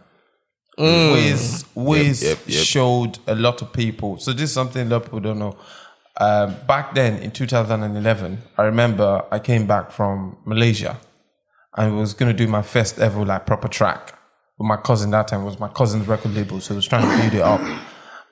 Wiz, 0.79 1.65
Wiz 1.75 2.23
yep, 2.23 2.39
yep. 2.47 2.63
showed 2.63 3.19
a 3.27 3.35
lot 3.35 3.61
of 3.61 3.73
people. 3.73 4.17
So 4.17 4.31
this 4.31 4.43
is 4.43 4.53
something 4.53 4.87
a 4.87 4.89
lot 4.89 4.97
of 4.97 5.03
people 5.03 5.19
don't 5.19 5.39
know. 5.39 5.57
Um, 6.19 6.55
back 6.67 6.95
then 6.95 7.21
in 7.21 7.31
2011, 7.31 8.39
I 8.57 8.63
remember 8.63 9.25
I 9.31 9.39
came 9.39 9.67
back 9.67 9.91
from 9.91 10.37
Malaysia. 10.45 10.97
I 11.73 11.87
was 11.87 12.13
gonna 12.13 12.33
do 12.33 12.47
my 12.47 12.61
first 12.61 12.99
ever 12.99 13.25
like 13.25 13.45
proper 13.45 13.67
track 13.67 14.17
with 14.57 14.67
my 14.67 14.77
cousin. 14.77 15.11
That 15.11 15.27
time 15.27 15.41
It 15.41 15.45
was 15.45 15.59
my 15.59 15.67
cousin's 15.67 16.07
record 16.07 16.33
label, 16.33 16.59
so 16.61 16.73
I 16.73 16.77
was 16.77 16.87
trying 16.87 17.09
to 17.09 17.21
build 17.21 17.33
it 17.33 17.41
up. 17.41 17.61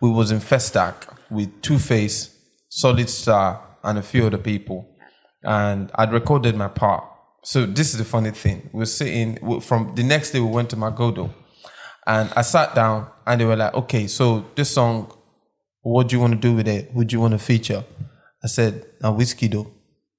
We 0.02 0.10
was 0.10 0.32
in 0.32 0.40
Festac 0.40 0.96
with 1.30 1.62
Two 1.62 1.80
Face, 1.80 2.38
Solid 2.70 3.10
Star, 3.10 3.62
and 3.84 3.98
a 3.98 4.04
few 4.04 4.26
other 4.26 4.38
people, 4.38 4.90
and 5.44 5.92
I'd 5.96 6.12
recorded 6.12 6.56
my 6.56 6.68
part. 6.68 7.04
So 7.44 7.66
this 7.66 7.92
is 7.92 7.98
the 7.98 8.06
funny 8.06 8.32
thing: 8.32 8.70
we 8.74 8.80
we're 8.80 8.86
sitting 8.86 9.60
from 9.62 9.96
the 9.96 10.04
next 10.04 10.32
day. 10.32 10.40
We 10.40 10.50
went 10.50 10.70
to 10.72 10.76
Magodo, 10.76 11.32
And 12.08 12.32
I 12.38 12.42
sat 12.42 12.74
down 12.74 13.12
and 13.26 13.42
they 13.42 13.46
were 13.46 13.58
like, 13.58 13.74
okay, 13.74 14.08
so 14.08 14.46
this 14.56 14.74
song, 14.74 15.12
what 15.82 16.08
do 16.08 16.16
you 16.16 16.22
want 16.22 16.34
to 16.34 16.40
do 16.40 16.56
with 16.56 16.68
it? 16.68 16.90
Who 16.94 17.04
do 17.04 17.14
you 17.14 17.20
want 17.20 17.34
to 17.34 17.38
feature? 17.38 17.84
I 18.42 18.48
said, 18.48 18.86
now 19.02 19.14
Wizkid 19.14 19.52
though. 19.52 19.74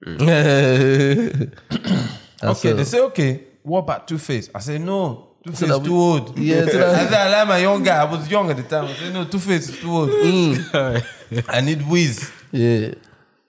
okay, 2.50 2.72
they 2.72 2.84
say, 2.84 3.00
okay, 3.00 3.42
what 3.62 3.80
about 3.80 4.06
Two 4.06 4.18
Face? 4.18 4.50
I 4.54 4.58
said, 4.58 4.82
no, 4.82 5.28
Two 5.42 5.52
Face 5.52 5.68
that 5.68 5.82
too 5.82 5.96
old. 5.96 6.38
Yeah, 6.38 6.66
so 6.66 6.90
I 6.90 6.94
said, 7.06 7.14
I 7.14 7.38
like 7.38 7.48
my 7.48 7.58
young 7.58 7.82
guy. 7.82 8.02
I 8.02 8.04
was 8.04 8.30
young 8.30 8.50
at 8.50 8.58
the 8.58 8.64
time. 8.64 8.84
I 8.84 8.92
said, 8.92 9.14
no, 9.14 9.24
Two 9.24 9.38
Face 9.38 9.70
is 9.70 9.78
too 9.78 9.90
old. 9.90 10.10
I 11.48 11.60
need 11.62 11.88
Wiz. 11.88 12.30
Yeah. 12.52 12.92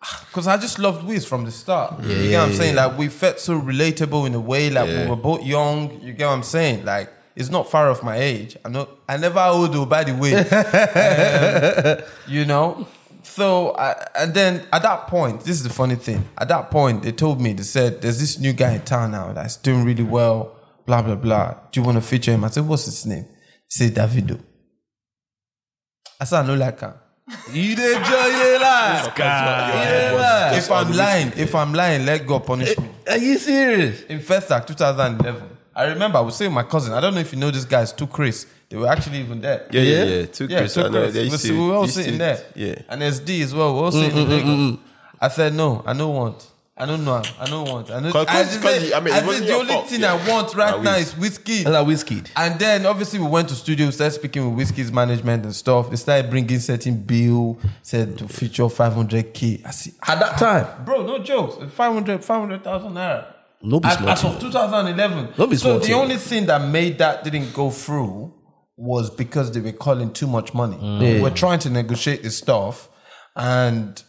Because 0.30 0.48
I 0.48 0.56
just 0.56 0.80
loved 0.80 1.06
Wiz 1.06 1.26
from 1.26 1.44
the 1.44 1.52
start. 1.52 2.02
you 2.04 2.30
get 2.30 2.40
what 2.40 2.50
I'm 2.50 2.56
saying? 2.56 2.76
Like, 2.76 2.98
we 2.98 3.10
felt 3.10 3.42
so 3.42 3.60
relatable 3.60 4.28
in 4.28 4.34
a 4.34 4.40
way. 4.40 4.70
Like, 4.70 4.88
we 4.88 5.10
were 5.10 5.18
both 5.18 5.46
young. 5.46 6.00
You 6.02 6.14
get 6.14 6.26
what 6.26 6.36
I'm 6.36 6.44
saying? 6.44 6.86
Like, 6.86 7.12
it's 7.40 7.50
not 7.50 7.72
far 7.72 7.90
off 7.90 8.04
my 8.04 8.18
age. 8.18 8.58
I 8.66 8.70
know. 8.70 8.90
I 9.08 9.16
never 9.16 9.40
old 9.40 9.74
though, 9.74 9.86
by 9.86 10.04
the 10.04 10.14
way. 10.14 10.34
Um, 11.00 12.04
you 12.28 12.46
know. 12.46 12.86
So, 13.24 13.76
I, 13.78 14.08
and 14.16 14.34
then 14.34 14.66
at 14.74 14.82
that 14.82 15.08
point, 15.08 15.42
this 15.42 15.56
is 15.56 15.64
the 15.64 15.70
funny 15.70 15.96
thing. 15.96 16.26
At 16.38 16.48
that 16.50 16.70
point, 16.72 17.04
they 17.04 17.12
told 17.14 17.40
me 17.40 17.54
they 17.54 17.64
said, 17.64 18.02
"There's 18.02 18.20
this 18.20 18.38
new 18.40 18.54
guy 18.54 18.74
in 18.74 18.82
town 18.82 19.12
now 19.12 19.32
that's 19.32 19.56
doing 19.56 19.86
really 19.86 20.04
well." 20.04 20.56
Blah 20.86 21.02
blah 21.02 21.16
blah. 21.16 21.56
Do 21.72 21.80
you 21.80 21.86
want 21.86 21.98
to 21.98 22.02
feature 22.02 22.32
him? 22.32 22.44
I 22.44 22.50
said, 22.50 22.68
"What's 22.68 22.86
his 22.86 23.06
name?" 23.06 23.26
He 23.70 23.72
said, 23.78 23.94
"Davido." 23.96 24.38
I 26.20 26.26
said, 26.26 26.44
"I 26.44 26.48
know 26.48 26.56
like 26.56 26.80
him." 26.82 26.94
You 27.54 27.76
did 27.76 27.98
enjoy 27.98 28.28
your 28.44 28.60
life. 28.60 29.14
Yeah, 29.18 30.58
If 30.58 30.72
I'm 30.72 30.92
lying, 30.92 31.32
if 31.38 31.54
I'm 31.56 31.74
lying, 31.74 32.06
let 32.06 32.26
God 32.26 32.46
punish 32.46 32.78
me. 32.78 32.90
Are 33.08 33.18
you 33.18 33.38
serious? 33.38 34.02
In 34.04 34.20
Festac 34.20 34.66
2011, 34.66 35.59
I 35.76 35.86
remember 35.86 36.18
I 36.18 36.22
was 36.22 36.36
saying 36.36 36.52
my 36.52 36.64
cousin. 36.64 36.94
I 36.94 37.00
don't 37.00 37.14
know 37.14 37.22
if 37.22 37.32
you 37.32 37.40
know 37.40 37.52
this 37.52 37.66
guys, 37.66 37.94
two 37.94 38.08
Chris. 38.08 38.46
They 38.70 38.78
were 38.78 38.88
actually 38.88 39.20
even 39.20 39.42
there. 39.42 39.68
Yeah, 39.72 39.82
yeah, 39.82 40.04
yeah. 40.04 40.26
Two 40.26 40.46
Yeah, 40.46 40.60
Chris, 40.60 40.74
two 40.74 40.82
I 40.82 40.90
know. 40.90 41.10
Chris. 41.12 41.16
We, 41.32 41.38
see- 41.38 41.48
to- 41.50 41.54
we 41.62 41.68
were 41.68 41.76
all 41.76 41.88
sitting 41.88 42.12
to- 42.14 42.18
there. 42.20 42.44
Yeah. 42.56 42.82
And 42.90 43.02
SD 43.02 43.42
as 43.44 43.54
well. 43.56 43.74
We 43.74 43.80
were 43.80 43.86
all 43.86 43.92
sitting 43.92 44.12
mm, 44.18 44.22
in 44.24 44.30
Lagos. 44.30 44.50
Mm, 44.50 44.72
mm, 44.74 44.80
I 45.22 45.28
said 45.30 45.54
no, 45.54 45.84
I 45.86 45.94
don't 45.94 46.14
want. 46.16 46.46
I 46.82 46.86
don't 46.86 47.04
know. 47.04 47.22
I 47.38 47.46
don't 47.46 47.68
want. 47.70 47.92
I, 47.92 48.00
don't, 48.00 48.12
'Cause- 48.14 48.26
I, 48.28 48.32
'cause- 48.44 48.48
just 48.52 48.62
'cause 48.62 48.74
said, 48.74 48.82
you- 48.88 48.94
I 48.94 49.00
mean, 49.02 49.14
I 49.14 49.20
said 49.20 49.44
the 49.48 49.54
only 49.54 49.74
fault, 49.74 49.88
thing 49.90 50.00
yeah. 50.00 50.14
I 50.14 50.30
want 50.30 50.56
right 50.56 50.82
now 50.82 50.96
is 50.96 51.14
Wizkid. 51.14 51.66
And 51.66 51.76
that 51.76 51.86
Wizkid. 51.86 52.30
And 52.38 52.58
then 52.58 52.86
obviously 52.86 53.20
we 53.20 53.28
went 53.28 53.50
to 53.50 53.56
studio, 53.56 53.90
started 53.90 54.14
speaking 54.16 54.56
with 54.56 54.70
Wizkid's 54.70 54.90
management 54.92 55.44
and 55.44 55.54
stuff. 55.54 55.90
They 55.90 55.98
started 55.98 56.30
bringing 56.30 56.60
certain 56.60 56.96
bill, 57.02 57.60
said 57.82 58.18
to 58.20 58.28
feature 58.30 58.64
500k. 58.70 59.66
I 59.66 59.72
see, 59.72 59.92
At 60.08 60.20
that 60.20 60.38
time. 60.38 60.86
bro, 60.86 61.06
no 61.06 61.20
jokes, 61.20 61.58
500, 61.74 62.24
500,000 62.24 62.94
naira. 62.94 63.26
No 63.62 63.80
be 63.80 63.88
As, 63.88 63.98
as 64.02 64.24
of 64.24 64.40
2011. 64.40 65.34
No 65.38 65.48
be 65.48 65.56
so 65.58 65.80
the 65.80 65.94
only 65.94 66.16
thing 66.18 66.46
that 66.46 66.62
made 66.68 66.98
that 67.00 67.24
didn't 67.24 67.54
go 67.54 67.70
through 67.70 68.34
was 68.78 69.10
because 69.10 69.52
they 69.52 69.60
were 69.60 69.74
calling 69.74 70.12
too 70.14 70.28
much 70.28 70.54
money. 70.54 70.78
We 70.78 71.16
Yeah. 71.16 71.22
were 71.22 71.32
trying 71.32 71.60
to 71.60 71.70
negotiate 71.70 72.24
this 72.24 72.38
stuff, 72.38 72.88
and 73.36 74.02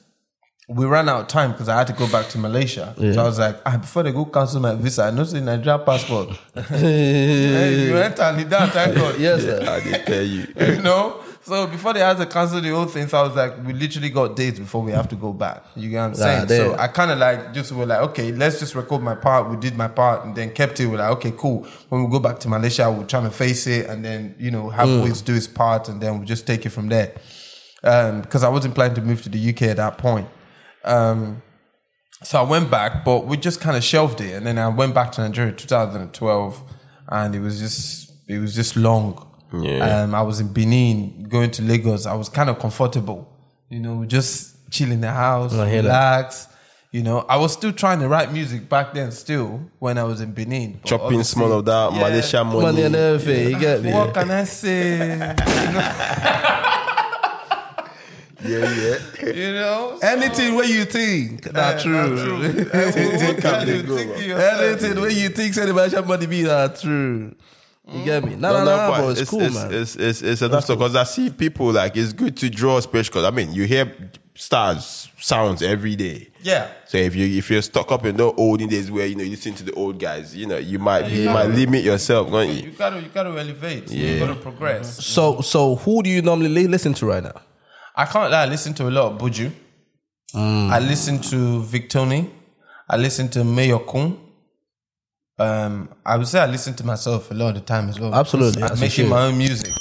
we 0.68 0.86
ran 0.86 1.09
out 1.09 1.22
of 1.22 1.27
time 1.27 1.51
because 1.51 1.68
I 1.68 1.77
had 1.78 1.89
to 1.89 1.93
go 1.93 2.06
back 2.06 2.28
to 2.28 2.39
Malaysia. 2.39 2.94
So 2.97 3.20
I 3.20 3.24
was 3.24 3.40
like, 3.40 3.56
ah, 3.66 3.77
before 3.78 4.05
they 4.05 4.12
go 4.12 4.24
cancel 4.27 4.60
my 4.60 4.77
visa, 4.77 5.02
I 5.05 5.10
know 5.10 5.24
say 5.24 5.40
Nigeria 5.40 5.81
passport. 5.81 6.28
hey, 6.68 7.86
you 7.89 7.97
enter 7.97 8.22
and 8.22 8.39
you 8.39 8.44
don't 8.47 8.70
thank 8.70 8.94
God. 8.94 9.18
Yes, 9.18 9.43
sir. 9.43 9.64
I 9.68 9.81
did 9.81 10.06
tell 10.06 10.22
you. 10.22 10.47
you 10.77 10.82
know. 10.82 11.20
So 11.43 11.67
before 11.67 11.95
they 11.95 12.01
had 12.01 12.19
to 12.19 12.27
cancel 12.27 12.61
the 12.61 12.69
whole 12.69 12.85
thing, 12.85 13.09
so 13.09 13.19
I 13.19 13.23
was 13.23 13.35
like, 13.35 13.65
we 13.65 13.73
literally 13.73 14.11
got 14.11 14.37
dates 14.37 14.59
before 14.59 14.83
we 14.83 14.93
have 14.93 15.09
to 15.09 15.17
go 15.17 15.33
back. 15.33 15.65
You 15.75 15.89
get 15.89 15.97
what 15.99 16.05
I'm 16.05 16.15
saying? 16.15 16.49
so 16.49 16.77
I 16.79 16.89
kind 16.89 17.11
of 17.11 17.19
like 17.19 17.55
just 17.55 17.73
were 17.73 17.87
like, 17.87 18.01
okay, 18.11 18.31
let's 18.31 18.61
just 18.61 18.75
record 18.75 19.03
my 19.03 19.15
part. 19.15 19.49
We 19.49 19.57
did 19.57 19.75
my 19.75 19.89
part 19.89 20.25
and 20.27 20.37
then 20.37 20.53
kept 20.53 20.79
it. 20.81 20.87
We're 20.87 20.99
like, 20.99 21.11
okay, 21.12 21.33
cool. 21.37 21.67
When 21.89 22.05
we 22.05 22.11
go 22.11 22.19
back 22.19 22.41
to 22.41 22.49
Malaysia, 22.49 22.91
we're 22.91 23.07
trying 23.07 23.25
to 23.25 23.31
face 23.31 23.67
it 23.67 23.87
and 23.89 24.05
then 24.05 24.35
you 24.39 24.51
know 24.51 24.69
have 24.69 24.89
Wiz 25.03 25.23
do 25.23 25.33
his 25.33 25.49
part 25.49 25.89
and 25.89 26.01
then 26.01 26.21
we 26.21 26.27
just 26.27 26.47
take 26.47 26.67
it 26.67 26.71
from 26.71 26.89
there. 26.89 27.15
Um, 27.83 28.21
because 28.21 28.45
I 28.45 28.51
wasn't 28.51 28.75
planning 28.75 28.97
to 28.97 29.01
move 29.03 29.23
to 29.23 29.31
the 29.31 29.51
UK 29.51 29.62
at 29.62 29.79
that 29.79 29.97
point. 29.97 30.29
Um, 30.85 31.43
so 32.23 32.39
I 32.39 32.43
went 32.43 32.71
back, 32.71 33.03
but 33.03 33.27
we 33.27 33.39
just 33.39 33.62
kind 33.62 33.79
of 33.79 33.83
shelved 33.83 34.21
it, 34.21 34.35
and 34.35 34.47
then 34.47 34.59
I 34.59 34.69
went 34.69 34.95
back 34.95 35.11
to 35.12 35.23
Nigeria 35.23 35.53
2012, 35.53 36.62
and 37.09 37.35
it 37.35 37.41
was 37.41 37.59
just 37.59 38.12
it 38.29 38.39
was 38.39 38.55
just 38.55 38.77
long. 38.77 39.27
Yeah. 39.52 40.02
Um, 40.02 40.14
I 40.14 40.22
was 40.22 40.40
in 40.40 40.52
Benin, 40.52 41.27
going 41.28 41.51
to 41.52 41.62
Lagos. 41.62 42.06
I 42.06 42.14
was 42.14 42.28
kind 42.28 42.48
of 42.51 42.59
comfortable, 42.59 43.28
you 43.68 43.81
know, 43.81 44.05
just 44.05 44.70
chill 44.70 44.93
in 44.93 45.01
the 45.01 45.10
house, 45.10 45.52
I 45.55 45.64
that. 45.70 45.77
relax. 45.82 46.47
You 46.93 47.02
know, 47.05 47.20
I 47.28 47.36
was 47.36 47.52
still 47.52 47.72
trying 47.72 48.01
to 48.01 48.09
write 48.09 48.32
music 48.32 48.68
back 48.68 48.94
then, 48.94 49.12
still 49.12 49.60
when 49.78 49.97
I 49.97 50.02
was 50.05 50.20
in 50.20 50.32
Benin. 50.32 50.81
Chopping 50.85 51.06
obviously- 51.06 51.24
small 51.40 51.52
of 51.52 51.64
that 51.66 51.93
Yeah. 51.93 52.01
Malaysia 52.01 52.44
money. 52.44 52.60
Money 52.62 52.82
and 52.82 52.97
everything. 52.97 53.51
You 53.51 53.59
get 53.60 53.82
me? 53.82 53.93
What 53.93 54.12
can 54.14 54.31
I 54.31 54.44
say? 54.44 55.35
Yeah, 58.43 58.72
yeah. 59.20 59.27
you 59.35 59.52
know, 59.52 59.98
Anything 60.02 60.55
where 60.55 60.64
you 60.64 60.86
think. 60.86 61.52
Not 61.52 61.78
true. 61.81 62.16
Anything 62.72 63.36
can 63.36 63.66
they 63.66 63.82
go, 63.82 63.97
bro? 63.97 64.36
Anything 64.39 64.98
where 64.98 65.10
you 65.10 65.28
think 65.28 65.52
say 65.52 65.66
the 65.66 65.74
Malaysian 65.74 66.06
money 66.09 66.24
be 66.27 66.44
not 66.44 66.81
true. 66.81 67.35
You 67.93 68.05
get 68.05 68.25
me? 68.25 68.37
No, 68.37 68.53
no, 68.53 68.65
no, 68.65 68.77
but 68.91 69.01
but 69.03 69.19
it's, 69.19 69.31
cool, 69.31 69.43
it's, 69.43 69.55
man. 69.55 69.75
It's, 69.75 69.97
it's, 69.97 70.23
it's 70.23 70.43
enough 70.43 70.67
because 70.67 70.95
I 70.97 71.05
see 71.05 71.31
people 71.31 71.73
like 71.73 71.97
it's 71.97 72.12
good 72.12 72.37
to 72.39 72.49
draw 72.51 72.77
a 72.79 72.83
space 72.83 73.09
because 73.09 73.25
I 73.25 73.31
mean 73.31 73.53
you 73.53 73.65
hear 73.65 73.93
stars 74.35 75.09
sounds 75.19 75.62
every 75.62 75.97
day. 75.97 76.29
Yeah. 76.43 76.69
So 76.87 76.99
if 76.99 77.15
you 77.17 77.27
if 77.39 77.51
you're 77.51 77.62
stuck 77.62 77.91
up 77.93 78.05
in 78.07 78.17
the 78.17 78.33
olden 78.33 78.69
days 78.69 78.91
where 78.91 79.07
you 79.07 79.15
know 79.17 79.23
you 79.25 79.31
listen 79.31 79.55
to 79.55 79.65
the 79.65 79.73
old 79.73 79.99
guys, 79.99 80.35
you 80.37 80.47
know 80.47 80.57
you 80.59 80.79
might 80.79 81.11
you 81.11 81.29
might 81.31 81.47
limit 81.47 81.83
yourself, 81.85 82.31
don't 82.31 82.49
you? 82.49 82.62
You 82.62 82.71
gotta, 82.71 83.01
you 83.01 83.09
gotta 83.09 83.31
elevate. 83.31 83.91
You 83.91 84.07
Yeah. 84.07 84.19
gotta 84.21 84.37
progress. 84.37 84.93
Mm-hmm. 84.93 85.01
so, 85.03 85.41
so 85.41 85.77
who 85.77 86.03
do 86.03 86.11
you 86.11 86.23
normally 86.23 86.67
listen 86.69 86.95
to 86.95 87.07
right 87.07 87.23
now? 87.23 87.41
I 87.95 88.05
can't 88.07 88.31
lie. 88.31 88.43
I 88.43 88.47
listen 88.47 88.73
to 88.75 88.89
a 88.89 88.91
lot 88.91 89.12
of 89.12 89.19
Buju. 89.21 89.51
Mm. 90.35 90.71
I 90.71 90.79
listen 90.79 91.21
to 91.23 91.62
Victony. 91.65 92.31
I 92.89 92.97
listen 92.97 93.29
to 93.31 93.41
Mayorkun. 93.41 94.17
Um, 95.41 95.89
I 96.05 96.17
would 96.17 96.27
say 96.29 96.39
I 96.41 96.47
listen 96.47 96.75
to 96.75 96.85
myself 96.87 97.31
a 97.31 97.35
lot 97.35 97.49
of 97.51 97.55
the 97.55 97.61
time 97.62 97.89
as 97.89 97.99
well. 97.99 98.15
Absolutely, 98.15 98.62
I'm 98.62 98.79
making 98.79 99.09
my 99.09 99.23
own 99.27 99.39
music. 99.39 99.73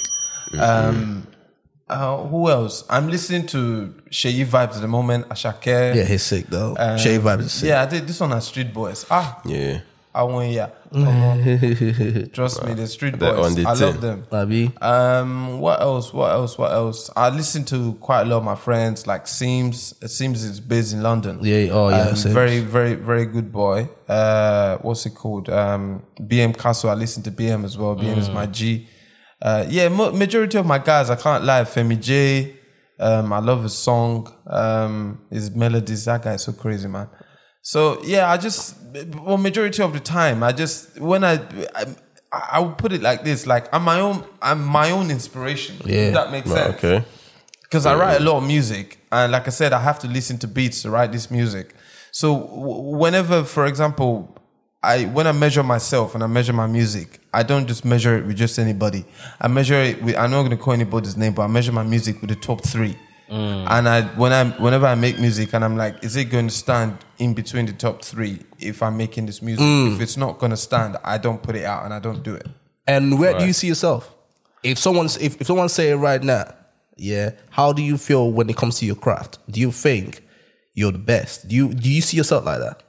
Um, 0.58 1.26
uh, 1.88 2.16
who 2.18 2.48
else? 2.48 2.84
I'm 2.88 3.08
listening 3.10 3.46
to 3.48 3.94
Seyi 4.10 4.44
Vibez 4.46 4.76
at 4.76 4.82
the 4.82 4.88
moment. 4.88 5.28
Asake. 5.28 5.94
Yeah, 5.94 6.04
he's 6.04 6.22
sick 6.22 6.46
though. 6.46 6.70
Um, 6.78 6.96
Seyi 6.98 7.18
Vibez 7.18 7.46
is 7.46 7.52
sick. 7.52 7.68
Yeah, 7.68 7.82
I 7.82 7.86
did 7.86 8.06
this 8.06 8.20
one 8.20 8.32
at 8.32 8.42
Street 8.42 8.72
Boys. 8.72 9.04
Ah, 9.10 9.40
Yeah. 9.44 9.80
I 10.12 10.24
want 10.24 10.50
yeah. 10.50 10.70
Trust 12.32 12.64
me, 12.64 12.74
the 12.74 12.88
Street 12.88 13.16
They're 13.18 13.34
Boys. 13.34 13.54
the 13.54 13.64
I 13.64 13.74
love 13.74 14.00
them. 14.00 14.26
Abi. 14.32 14.72
Um, 14.80 15.60
what 15.60 15.80
else? 15.80 16.12
What 16.12 16.32
else? 16.32 16.58
What 16.58 16.72
else? 16.72 17.10
I 17.14 17.28
listen 17.30 17.64
to 17.66 17.94
quite 17.94 18.22
a 18.22 18.24
lot 18.24 18.38
of 18.38 18.44
my 18.44 18.56
friends, 18.56 19.06
like 19.06 19.28
Seems. 19.28 19.94
Seems 20.12 20.42
is 20.42 20.58
based 20.58 20.92
in 20.92 21.02
London. 21.02 21.38
Yeah, 21.42 21.68
oh, 21.70 21.90
yeah, 21.90 22.08
Um, 22.08 22.16
very, 22.32 22.58
very, 22.58 22.94
very 22.94 23.24
good 23.24 23.52
boy. 23.52 23.88
Uh, 24.08 24.78
what's 24.78 25.06
it 25.06 25.14
called? 25.14 25.48
Um, 25.48 26.02
BM 26.20 26.58
Castle. 26.58 26.90
I 26.90 26.94
listen 26.94 27.22
to 27.22 27.30
BM 27.30 27.64
as 27.64 27.78
well. 27.78 27.94
BM 27.94 28.18
is 28.18 28.28
my 28.30 28.46
G. 28.46 28.88
Uh, 29.40 29.64
yeah, 29.68 29.88
majority 29.88 30.58
of 30.58 30.66
my 30.66 30.78
guys, 30.78 31.08
I 31.08 31.16
can't 31.16 31.44
lie. 31.44 31.62
Femi 31.62 32.00
J. 32.00 32.56
Um, 32.98 33.32
I 33.32 33.38
love 33.38 33.62
his 33.62 33.74
song. 33.74 34.30
Um, 34.46 35.20
his 35.30 35.52
melodies. 35.52 36.04
That 36.06 36.22
guy 36.22 36.34
is 36.34 36.42
so 36.42 36.52
crazy, 36.52 36.88
man. 36.88 37.08
So 37.62 38.02
yeah, 38.02 38.30
I 38.30 38.36
just 38.36 38.76
well, 39.22 39.36
majority 39.36 39.82
of 39.82 39.92
the 39.92 40.00
time, 40.00 40.42
I 40.42 40.52
just 40.52 40.98
when 41.00 41.24
I. 41.24 41.34
I 41.74 41.84
I 42.32 42.60
would 42.60 42.78
put 42.78 42.92
it 42.92 43.02
like 43.02 43.24
this: 43.24 43.44
like 43.44 43.66
I'm 43.74 43.82
my 43.82 43.98
own, 43.98 44.22
I'm 44.40 44.64
my 44.64 44.92
own 44.92 45.10
inspiration. 45.10 45.74
Yeah. 45.84 45.96
if 45.96 46.14
that 46.14 46.30
makes 46.30 46.48
sense 46.48 46.76
Okay. 46.76 47.04
because 47.62 47.86
I 47.86 47.96
write 47.96 48.20
a 48.20 48.22
lot 48.24 48.36
of 48.36 48.46
music, 48.46 49.00
and 49.10 49.32
like 49.32 49.48
I 49.48 49.50
said, 49.50 49.72
I 49.72 49.80
have 49.80 49.98
to 49.98 50.06
listen 50.06 50.38
to 50.38 50.46
beats 50.46 50.82
to 50.82 50.90
write 50.90 51.10
this 51.10 51.28
music. 51.28 51.74
So 52.12 52.38
w- 52.38 52.96
whenever, 52.98 53.42
for 53.42 53.66
example, 53.66 54.38
I 54.80 55.06
when 55.06 55.26
I 55.26 55.32
measure 55.32 55.64
myself 55.64 56.14
and 56.14 56.22
I 56.22 56.28
measure 56.28 56.52
my 56.52 56.68
music, 56.68 57.18
I 57.34 57.42
don't 57.42 57.66
just 57.66 57.84
measure 57.84 58.16
it 58.18 58.24
with 58.24 58.36
just 58.36 58.60
anybody. 58.60 59.04
I 59.40 59.48
measure 59.48 59.74
it 59.82 60.00
with. 60.00 60.14
I'm 60.16 60.30
not 60.30 60.42
going 60.44 60.56
to 60.56 60.56
call 60.56 60.72
anybody's 60.72 61.16
name, 61.16 61.32
but 61.34 61.42
I 61.42 61.48
measure 61.48 61.72
my 61.72 61.82
music 61.82 62.20
with 62.20 62.30
the 62.30 62.36
top 62.36 62.62
three. 62.64 62.96
Mm. 63.30 63.66
And 63.70 63.88
I 63.88 64.02
when 64.16 64.32
I 64.32 64.44
whenever 64.60 64.86
I 64.86 64.96
make 64.96 65.18
music, 65.18 65.52
and 65.54 65.64
I'm 65.64 65.76
like, 65.76 66.02
is 66.02 66.16
it 66.16 66.26
going 66.26 66.48
to 66.48 66.54
stand 66.54 66.98
in 67.18 67.34
between 67.34 67.66
the 67.66 67.72
top 67.72 68.04
three? 68.04 68.40
If 68.58 68.82
I'm 68.82 68.96
making 68.96 69.26
this 69.26 69.40
music, 69.40 69.64
mm. 69.64 69.94
if 69.94 70.00
it's 70.00 70.16
not 70.16 70.38
going 70.38 70.50
to 70.50 70.56
stand, 70.56 70.96
I 71.04 71.18
don't 71.18 71.42
put 71.42 71.54
it 71.54 71.64
out 71.64 71.84
and 71.84 71.94
I 71.94 72.00
don't 72.00 72.22
do 72.22 72.34
it. 72.34 72.46
And 72.86 73.20
where 73.20 73.38
do 73.38 73.46
you 73.46 73.52
see 73.52 73.68
yourself? 73.68 74.12
If 74.62 74.78
someone's 74.78 75.16
if, 75.18 75.40
if 75.40 75.46
someone 75.46 75.68
say 75.68 75.90
it 75.90 75.96
right 75.96 76.22
now, 76.22 76.52
yeah, 76.96 77.30
how 77.50 77.72
do 77.72 77.82
you 77.82 77.96
feel 77.96 78.32
when 78.32 78.50
it 78.50 78.56
comes 78.56 78.78
to 78.80 78.86
your 78.86 78.96
craft? 78.96 79.38
Do 79.48 79.60
you 79.60 79.70
think 79.70 80.22
you're 80.74 80.92
the 80.92 80.98
best? 80.98 81.46
Do 81.46 81.54
you 81.54 81.72
do 81.72 81.88
you 81.88 82.02
see 82.02 82.16
yourself 82.16 82.44
like 82.44 82.58
that? 82.58 82.82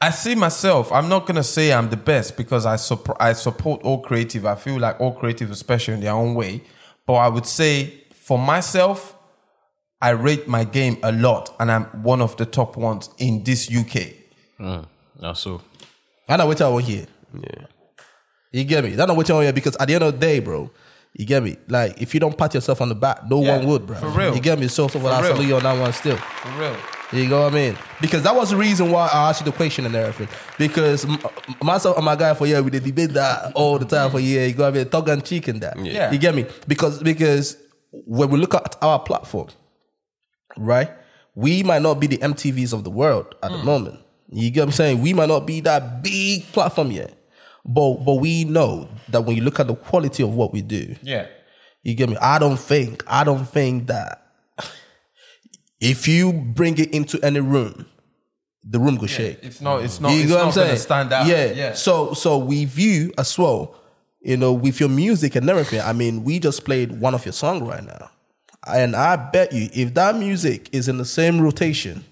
I 0.00 0.10
see 0.10 0.36
myself. 0.36 0.92
I'm 0.92 1.08
not 1.08 1.26
gonna 1.26 1.42
say 1.42 1.72
I'm 1.72 1.90
the 1.90 1.96
best 1.96 2.36
because 2.36 2.66
I 2.66 2.76
support 2.76 3.16
I 3.20 3.32
support 3.32 3.82
all 3.82 4.00
creative. 4.00 4.46
I 4.46 4.54
feel 4.54 4.78
like 4.78 5.00
all 5.00 5.12
creative 5.12 5.50
is 5.50 5.58
special 5.58 5.94
in 5.94 6.00
their 6.00 6.12
own 6.12 6.34
way. 6.36 6.62
But 7.04 7.14
I 7.14 7.28
would 7.28 7.46
say 7.46 8.04
for 8.14 8.38
myself, 8.38 9.17
I 10.00 10.10
rate 10.10 10.46
my 10.48 10.64
game 10.64 10.98
a 11.02 11.10
lot, 11.12 11.54
and 11.58 11.70
I'm 11.72 11.84
one 12.02 12.20
of 12.22 12.36
the 12.36 12.46
top 12.46 12.76
ones 12.76 13.10
in 13.18 13.42
this 13.44 13.68
UK. 13.68 14.12
Mm, 14.60 14.86
that's 15.20 15.40
so. 15.40 15.60
I 16.28 16.36
know 16.36 16.46
what 16.46 16.60
I 16.60 16.68
want 16.68 16.84
here. 16.84 17.06
Yeah. 17.34 17.66
You 18.52 18.64
get 18.64 18.84
me? 18.84 18.90
That's 18.90 19.08
not 19.08 19.16
what 19.16 19.28
I 19.30 19.32
want 19.34 19.44
here 19.44 19.52
because 19.52 19.76
at 19.76 19.88
the 19.88 19.94
end 19.94 20.04
of 20.04 20.12
the 20.14 20.18
day, 20.18 20.40
bro, 20.40 20.70
You 21.14 21.24
get 21.26 21.42
me? 21.42 21.56
Like 21.68 22.00
if 22.00 22.14
you 22.14 22.20
don't 22.20 22.36
pat 22.36 22.54
yourself 22.54 22.80
on 22.80 22.88
the 22.90 22.94
back, 22.94 23.28
no 23.28 23.42
Yeah, 23.42 23.56
one 23.58 23.66
would, 23.66 23.86
bro. 23.86 23.96
for 23.96 24.08
real. 24.08 24.34
You 24.34 24.40
get 24.40 24.58
me? 24.58 24.68
So, 24.68 24.86
so 24.88 25.00
for 25.00 25.08
I 25.10 25.20
real. 25.20 25.34
salute 25.34 25.48
you 25.48 25.56
on 25.56 25.62
that 25.64 25.78
one 25.80 25.92
still. 25.92 26.16
For 26.16 26.60
real. 26.60 26.76
You 27.12 27.26
know 27.26 27.42
what 27.42 27.52
I 27.52 27.54
mean? 27.56 27.76
Because 28.00 28.22
that 28.22 28.34
was 28.36 28.50
the 28.50 28.56
reason 28.56 28.90
why 28.90 29.08
I 29.12 29.30
asked 29.30 29.40
you 29.40 29.46
the 29.50 29.56
question 29.56 29.86
and 29.86 29.94
everything. 29.94 30.28
Because 30.58 31.06
myself 31.62 31.96
and 31.96 32.04
my 32.04 32.14
guy 32.14 32.34
for 32.34 32.46
year, 32.46 32.62
we 32.62 32.70
did 32.70 32.84
debate 32.84 33.14
that 33.14 33.52
all 33.54 33.78
the 33.78 33.86
time 33.86 34.10
for 34.10 34.20
year. 34.20 34.46
You 34.46 34.52
got 34.52 34.70
to 34.74 34.84
be 34.84 34.90
tongue 34.90 35.08
and 35.08 35.24
cheek 35.24 35.48
in 35.48 35.58
that. 35.60 35.78
Yeah. 35.82 36.12
You 36.12 36.18
get 36.18 36.34
me? 36.34 36.44
Because 36.66 37.02
because 37.02 37.56
when 37.90 38.28
we 38.28 38.38
look 38.38 38.54
at 38.54 38.76
our 38.82 38.98
platform, 39.00 39.48
right? 40.58 40.90
We 41.34 41.62
might 41.62 41.82
not 41.82 42.00
be 42.00 42.06
the 42.06 42.18
MTVs 42.18 42.72
of 42.72 42.84
the 42.84 42.90
world 42.90 43.34
at 43.42 43.50
the 43.50 43.58
mm. 43.58 43.64
moment. 43.64 44.00
You 44.30 44.50
get 44.50 44.60
what 44.60 44.66
I'm 44.66 44.72
saying? 44.72 45.00
We 45.00 45.14
might 45.14 45.28
not 45.28 45.46
be 45.46 45.60
that 45.60 46.02
big 46.02 46.44
platform 46.52 46.90
yet. 46.90 47.14
But 47.64 47.96
but 48.04 48.14
we 48.14 48.44
know 48.44 48.88
that 49.08 49.22
when 49.22 49.36
you 49.36 49.42
look 49.42 49.60
at 49.60 49.66
the 49.66 49.74
quality 49.74 50.22
of 50.22 50.34
what 50.34 50.52
we 50.52 50.62
do, 50.62 50.96
Yeah. 51.02 51.26
you 51.82 51.94
get 51.94 52.08
me? 52.08 52.16
I 52.16 52.38
don't 52.38 52.58
think, 52.58 53.04
I 53.06 53.24
don't 53.24 53.44
think 53.44 53.88
that 53.88 54.26
if 55.80 56.08
you 56.08 56.32
bring 56.32 56.78
it 56.78 56.92
into 56.92 57.22
any 57.22 57.40
room, 57.40 57.86
the 58.64 58.78
room 58.78 58.98
could 58.98 59.10
shake. 59.10 59.38
It's 59.42 59.60
not. 59.60 59.82
It's 59.84 60.00
not. 60.00 60.12
you 60.12 60.22
it's 60.22 60.30
know 60.30 60.36
what 60.36 60.46
I'm 60.46 60.52
saying? 60.52 60.76
stand 60.78 61.12
out. 61.12 61.26
Yeah. 61.26 61.52
Yeah. 61.52 61.72
So 61.74 62.14
so 62.14 62.38
we 62.38 62.64
view 62.64 63.12
as 63.16 63.38
well, 63.38 63.74
you 64.20 64.36
know, 64.36 64.52
with 64.52 64.80
your 64.80 64.88
music 64.88 65.36
and 65.36 65.48
everything. 65.48 65.80
I 65.80 65.92
mean, 65.92 66.24
we 66.24 66.38
just 66.38 66.64
played 66.64 67.00
one 67.00 67.14
of 67.14 67.24
your 67.24 67.32
songs 67.32 67.62
right 67.62 67.84
now. 67.84 68.10
And 68.68 68.94
I 68.96 69.16
bet 69.16 69.52
you 69.52 69.68
if 69.72 69.94
that 69.94 70.16
music 70.16 70.68
is 70.72 70.88
in 70.88 70.98
the 70.98 71.04
same 71.04 71.40
rotation 71.40 72.04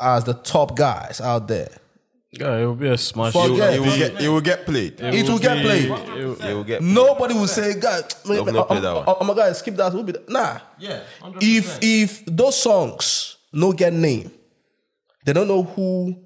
as 0.00 0.24
the 0.24 0.34
top 0.34 0.76
guys 0.76 1.20
out 1.20 1.48
there, 1.48 1.68
Yeah, 2.30 2.56
it 2.58 2.66
will 2.66 2.74
be 2.74 2.88
a 2.88 2.98
smash. 2.98 3.34
It 3.34 3.38
will- 3.38 3.60
It 3.62 3.80
will 3.80 3.96
get 3.96 4.20
it 4.22 4.28
will 4.28 4.40
get 4.42 4.66
played. 4.66 5.00
it 5.00 5.28
will 5.28 5.38
get 5.38 5.56
be- 5.56 5.62
played. 5.62 5.84
it 5.84 5.90
will- 5.90 6.42
It 6.42 6.54
will 6.54 6.64
get 6.64 6.82
Nobody 6.82 7.34
will 7.34 7.48
say, 7.48 7.74
God, 7.74 8.04
man, 8.26 8.38
Open 8.40 8.56
up 8.56 8.70
I'm, 8.70 8.82
that 8.82 8.88
uh, 8.90 8.94
one. 8.96 9.04
I'm, 9.08 9.16
I'm 9.22 9.30
a 9.30 9.34
guy, 9.34 9.52
skip 9.52 9.74
that. 9.76 9.92
We'll 9.94 10.02
be 10.04 10.12
there. 10.12 10.22
Nah. 10.28 10.58
Yeah, 10.78 11.00
100%. 11.22 11.38
If 11.40 11.78
if 11.82 12.24
those 12.26 12.56
songs 12.60 13.36
no 13.52 13.72
get 13.72 13.92
name, 13.94 14.30
they 15.24 15.32
don't 15.32 15.48
know 15.48 15.62
who 15.62 16.16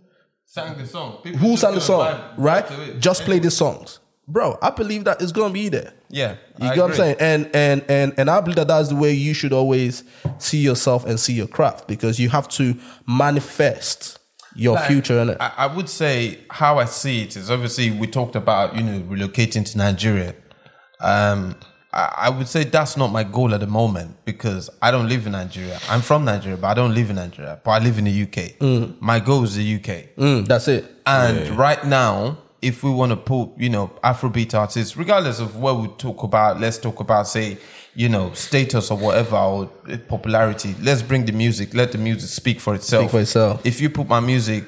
sang 0.44 0.76
the 0.76 0.86
song. 0.86 1.18
People 1.22 1.38
who 1.38 1.56
sang 1.56 1.74
the 1.74 1.80
song, 1.80 2.02
right? 2.36 2.66
Just 3.00 3.22
play 3.24 3.38
these 3.38 3.56
songs, 3.56 4.00
bro. 4.32 4.58
I 4.62 4.70
believe 4.70 5.04
that 5.04 5.20
it's 5.22 5.32
gonna 5.32 5.52
be 5.52 5.68
there. 5.68 5.92
Yeah. 6.08 6.36
You 6.60 6.68
I 6.68 6.74
get 6.74 6.82
what 6.82 6.90
I'm 6.90 6.96
saying? 6.96 7.16
And 7.20 7.50
and 7.54 7.84
and 7.88 8.14
and 8.18 8.30
I 8.30 8.40
believe 8.40 8.56
that 8.56 8.68
that's 8.68 8.88
the 8.88 8.96
way 8.96 9.12
you 9.12 9.34
should 9.34 9.52
always 9.52 10.04
see 10.38 10.58
yourself 10.58 11.04
and 11.06 11.18
see 11.20 11.32
your 11.34 11.46
craft 11.46 11.86
because 11.88 12.18
you 12.18 12.28
have 12.30 12.48
to 12.50 12.76
manifest 13.06 14.18
your 14.54 14.74
Like, 14.74 14.86
future 14.88 15.18
in 15.20 15.30
it. 15.30 15.36
I, 15.40 15.52
I 15.58 15.66
would 15.66 15.88
say 15.88 16.40
how 16.50 16.78
I 16.78 16.84
see 16.84 17.22
it 17.22 17.36
is 17.36 17.50
obviously 17.50 17.90
we 17.90 18.06
talked 18.06 18.36
about 18.36 18.76
you 18.76 18.82
know 18.82 19.00
relocating 19.00 19.64
to 19.70 19.78
Nigeria. 19.78 20.34
Um, 21.00 21.56
I, 21.92 22.14
I 22.26 22.30
would 22.30 22.48
say 22.48 22.64
that's 22.64 22.96
not 22.96 23.08
my 23.08 23.24
goal 23.24 23.54
at 23.54 23.60
the 23.60 23.66
moment 23.66 24.24
because 24.24 24.70
I 24.80 24.90
don't 24.90 25.08
live 25.08 25.26
in 25.26 25.32
Nigeria. 25.32 25.78
I'm 25.88 26.00
from 26.00 26.24
Nigeria, 26.24 26.56
but 26.56 26.68
I 26.68 26.74
don't 26.74 26.94
live 26.94 27.10
in 27.10 27.16
Nigeria. 27.16 27.60
But 27.64 27.70
I 27.70 27.78
live 27.80 27.98
in 27.98 28.04
the 28.04 28.22
UK. 28.22 29.00
My 29.00 29.18
goal 29.20 29.44
is 29.44 29.56
the 29.56 29.74
UK. 29.76 30.16
Mm, 30.16 30.46
that's 30.46 30.68
it. 30.68 30.84
And 31.06 31.50
right 31.50 31.84
now, 31.84 32.38
if 32.62 32.82
we 32.84 32.90
want 32.90 33.10
to 33.10 33.16
put, 33.16 33.50
you 33.58 33.68
know, 33.68 33.90
Afrobeat 34.04 34.54
artists, 34.54 34.96
regardless 34.96 35.40
of 35.40 35.56
what 35.56 35.78
we 35.80 35.88
talk 35.98 36.22
about, 36.22 36.60
let's 36.60 36.78
talk 36.78 37.00
about, 37.00 37.26
say, 37.26 37.58
you 37.94 38.08
know, 38.08 38.32
status 38.32 38.90
or 38.90 38.96
whatever, 38.96 39.36
or 39.36 39.66
popularity. 40.08 40.74
Let's 40.80 41.02
bring 41.02 41.24
the 41.26 41.32
music. 41.32 41.74
Let 41.74 41.92
the 41.92 41.98
music 41.98 42.30
speak 42.30 42.60
for 42.60 42.74
itself. 42.74 43.02
Speak 43.04 43.10
for 43.10 43.20
itself. 43.20 43.66
If 43.66 43.80
you 43.80 43.90
put 43.90 44.08
my 44.08 44.20
music 44.20 44.64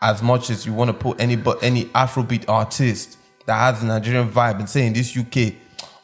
as 0.00 0.22
much 0.22 0.50
as 0.50 0.64
you 0.66 0.72
want 0.72 0.88
to 0.88 0.94
put 0.94 1.20
any 1.20 1.34
but 1.36 1.62
any 1.62 1.86
Afrobeat 1.86 2.44
artist 2.48 3.18
that 3.46 3.54
has 3.58 3.82
a 3.82 3.86
Nigerian 3.86 4.28
vibe 4.30 4.58
and 4.60 4.68
say 4.68 4.86
in 4.86 4.92
this 4.92 5.16
UK 5.16 5.54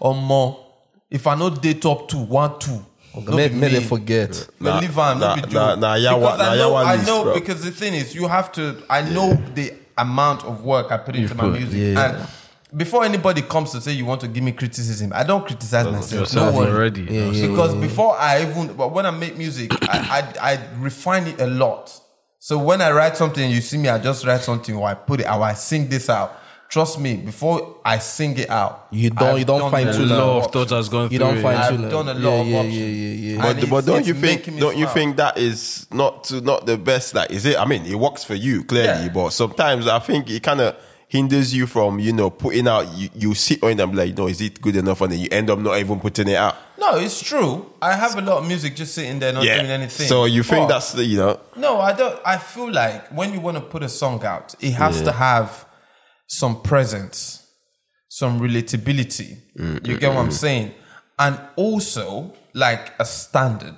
or 0.01 0.15
more, 0.15 0.65
if 1.11 1.27
I 1.27 1.35
know 1.37 1.51
they 1.51 1.75
top 1.75 2.09
two, 2.09 2.19
one, 2.25 2.59
two. 2.59 2.85
no 3.15 3.37
May, 3.37 3.49
be 3.49 3.55
may 3.55 3.69
they 3.69 3.81
forget. 3.85 4.49
Nah, 4.59 4.71
Nah, 4.75 4.81
leave 4.81 4.99
am, 4.99 5.19
no 5.21 5.27
nah, 5.27 5.35
be 5.37 5.41
joke. 5.43 5.53
nah, 5.53 5.75
nah, 5.77 5.95
yawa- 5.97 6.21
because 6.21 6.41
I 6.41 6.57
know, 6.57 6.71
yawa 6.73 6.85
I 6.87 7.05
know 7.05 7.23
bro. 7.25 7.35
because 7.35 7.63
the 7.65 7.71
thing 7.71 7.95
is, 7.95 8.15
you 8.15 8.27
have 8.27 8.51
to. 8.53 8.83
I 8.91 9.03
know 9.03 9.35
the 9.55 9.73
amount 9.97 10.45
of 10.45 10.65
work 10.65 10.91
I 10.91 10.97
put 10.99 11.17
into 11.17 11.35
my 11.35 11.49
music, 11.49 11.95
yeah. 11.95 12.19
and 12.19 12.29
before 12.77 13.05
anybody 13.05 13.43
comes 13.43 13.71
to 13.73 13.81
say 13.81 13.93
you 13.93 14.05
want 14.05 14.21
to 14.23 14.29
give 14.29 14.43
me 14.43 14.53
criticism, 14.53 15.13
I 15.15 15.23
don't 15.25 15.47
criticize 15.47 15.87
myself. 15.87 16.35
No 16.35 16.53
worry. 16.53 16.71
already. 16.71 17.03
Yeah, 17.03 17.31
yeah, 17.31 17.47
because 17.49 17.75
before 17.75 18.17
I 18.19 18.43
even, 18.43 18.75
but 18.77 18.93
when 18.93 19.07
I 19.07 19.11
make 19.11 19.37
music, 19.37 19.71
I, 19.83 20.33
I 20.41 20.53
I 20.53 20.69
refine 20.79 21.27
it 21.27 21.41
a 21.41 21.47
lot. 21.47 22.01
So 22.39 22.59
when 22.59 22.83
I 22.83 22.91
write 22.91 23.17
something, 23.17 23.51
you 23.51 23.61
see 23.61 23.79
me, 23.79 23.89
I 23.89 23.99
just 23.99 24.27
write 24.27 24.43
something, 24.43 24.75
or 24.77 24.87
I 24.87 24.95
put 24.95 25.21
it, 25.21 25.27
or 25.27 25.43
I 25.43 25.55
sing 25.55 25.89
this 25.89 26.11
out. 26.11 26.41
Trust 26.75 26.99
me, 26.99 27.15
before 27.15 27.77
I 27.85 27.99
sing 27.99 28.37
it 28.37 28.51
out, 28.51 28.89
You 28.91 29.11
don't- 29.11 29.29
I've 29.29 29.39
you 29.39 29.45
don't 29.45 29.71
find 29.71 29.89
a 29.89 29.93
too 29.97 30.03
A 30.03 30.07
long. 30.07 30.19
lot 30.19 30.27
lot 30.27 30.37
of 30.39 30.45
of 30.47 30.53
thoughts 30.53 30.73
has 30.73 30.89
gone 30.89 31.03
You 31.05 31.09
through 31.11 31.19
don't 31.29 31.39
it. 31.39 31.43
find 31.43 31.59
I've 31.59 31.69
too 31.77 31.79
long. 31.83 31.91
done 31.91 32.09
a 32.09 32.15
lot 32.15 32.31
yeah, 32.35 32.41
of 32.41 32.47
yeah, 32.49 32.59
options. 32.59 32.75
yeah, 32.75 32.85
yeah, 32.87 33.15
yeah. 33.15 33.33
And 33.35 33.43
But, 33.43 33.51
it's- 33.59 33.71
but 33.71 33.87
don't 33.87 33.99
it's 34.01 34.09
you 34.09 34.15
think 34.15 34.59
don't 34.65 34.77
you 34.77 34.87
think 34.89 35.17
that 35.23 35.39
is 35.39 35.87
not 35.93 36.25
to 36.25 36.41
not 36.41 36.67
the 36.67 36.77
best 36.77 37.15
like 37.15 37.31
is 37.31 37.47
it 37.47 37.57
I 37.57 37.65
mean 37.65 37.87
it 37.87 37.95
works 38.07 38.25
for 38.25 38.35
you 38.35 38.65
clearly 38.65 39.05
Yeah. 39.05 39.09
but 39.19 39.31
sometimes 39.31 39.87
I 39.87 40.01
think 40.01 40.29
it 40.31 40.43
kind 40.43 40.61
of 40.61 40.75
hinders 41.07 41.55
you 41.55 41.69
from 41.69 42.01
you 42.01 42.13
know 42.13 42.29
putting 42.29 42.67
out 42.67 42.85
you, 42.99 43.09
you 43.15 43.35
sit 43.35 43.63
on 43.63 43.77
them 43.77 43.93
like 43.95 44.19
no 44.19 44.27
is 44.27 44.41
it 44.41 44.61
good 44.61 44.75
enough 44.75 45.01
and 45.01 45.13
then 45.13 45.21
you 45.21 45.29
end 45.31 45.51
up 45.51 45.61
not 45.61 45.79
even 45.79 46.01
putting 46.01 46.27
it 46.27 46.35
out 46.37 46.57
No, 46.77 46.97
it's 46.97 47.23
true. 47.23 47.67
I 47.81 47.93
have 47.95 48.19
a 48.19 48.21
lot 48.21 48.39
of 48.39 48.49
music 48.49 48.75
just 48.75 48.95
sitting 48.97 49.21
there 49.21 49.33
not 49.33 49.45
doing 49.45 49.71
anything. 49.81 50.09
so 50.09 50.25
you 50.25 50.43
think 50.43 50.67
But- 50.67 50.75
that's 50.75 50.91
the 50.93 51.05
you 51.05 51.19
know 51.19 51.39
No, 51.57 51.81
I 51.81 51.93
don't. 51.93 52.19
I 52.27 52.37
feel 52.39 52.71
like 52.73 53.03
when 53.19 53.33
you 53.33 53.39
want 53.47 53.57
to 53.59 53.61
put 53.63 53.83
a 53.85 53.89
song 53.89 54.25
out, 54.25 54.57
it 54.61 54.73
has 54.73 55.01
to 55.03 55.13
have 55.13 55.67
some 56.35 56.61
presence, 56.63 57.47
some 58.09 58.41
relatability. 58.41 59.39
Mm-hmm. 59.57 59.87
You 59.87 59.99
get 59.99 60.09
what 60.09 60.19
I'm 60.19 60.31
saying? 60.31 60.75
And 61.19 61.39
also 61.57 62.35
like 62.55 62.93
a 62.99 63.05
standard. 63.05 63.77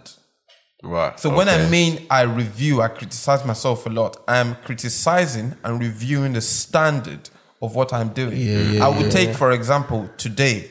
right 0.83 1.19
So 1.21 1.35
when 1.35 1.49
I 1.49 1.69
mean 1.69 2.07
I 2.11 2.23
review, 2.23 2.81
I 2.81 2.89
criticize 2.89 3.45
myself 3.45 3.85
a 3.87 3.91
lot. 3.91 4.17
I'm 4.27 4.55
criticizing 4.57 5.55
and 5.63 5.81
reviewing 5.81 6.33
the 6.33 6.41
standard 6.41 7.29
of 7.61 7.75
what 7.75 7.93
I'm 7.93 8.09
doing. 8.09 8.37
Yeah, 8.37 8.59
yeah, 8.59 8.87
I 8.87 8.89
would 8.89 9.07
yeah, 9.07 9.11
take, 9.11 9.35
for 9.35 9.53
example, 9.53 10.09
today. 10.17 10.71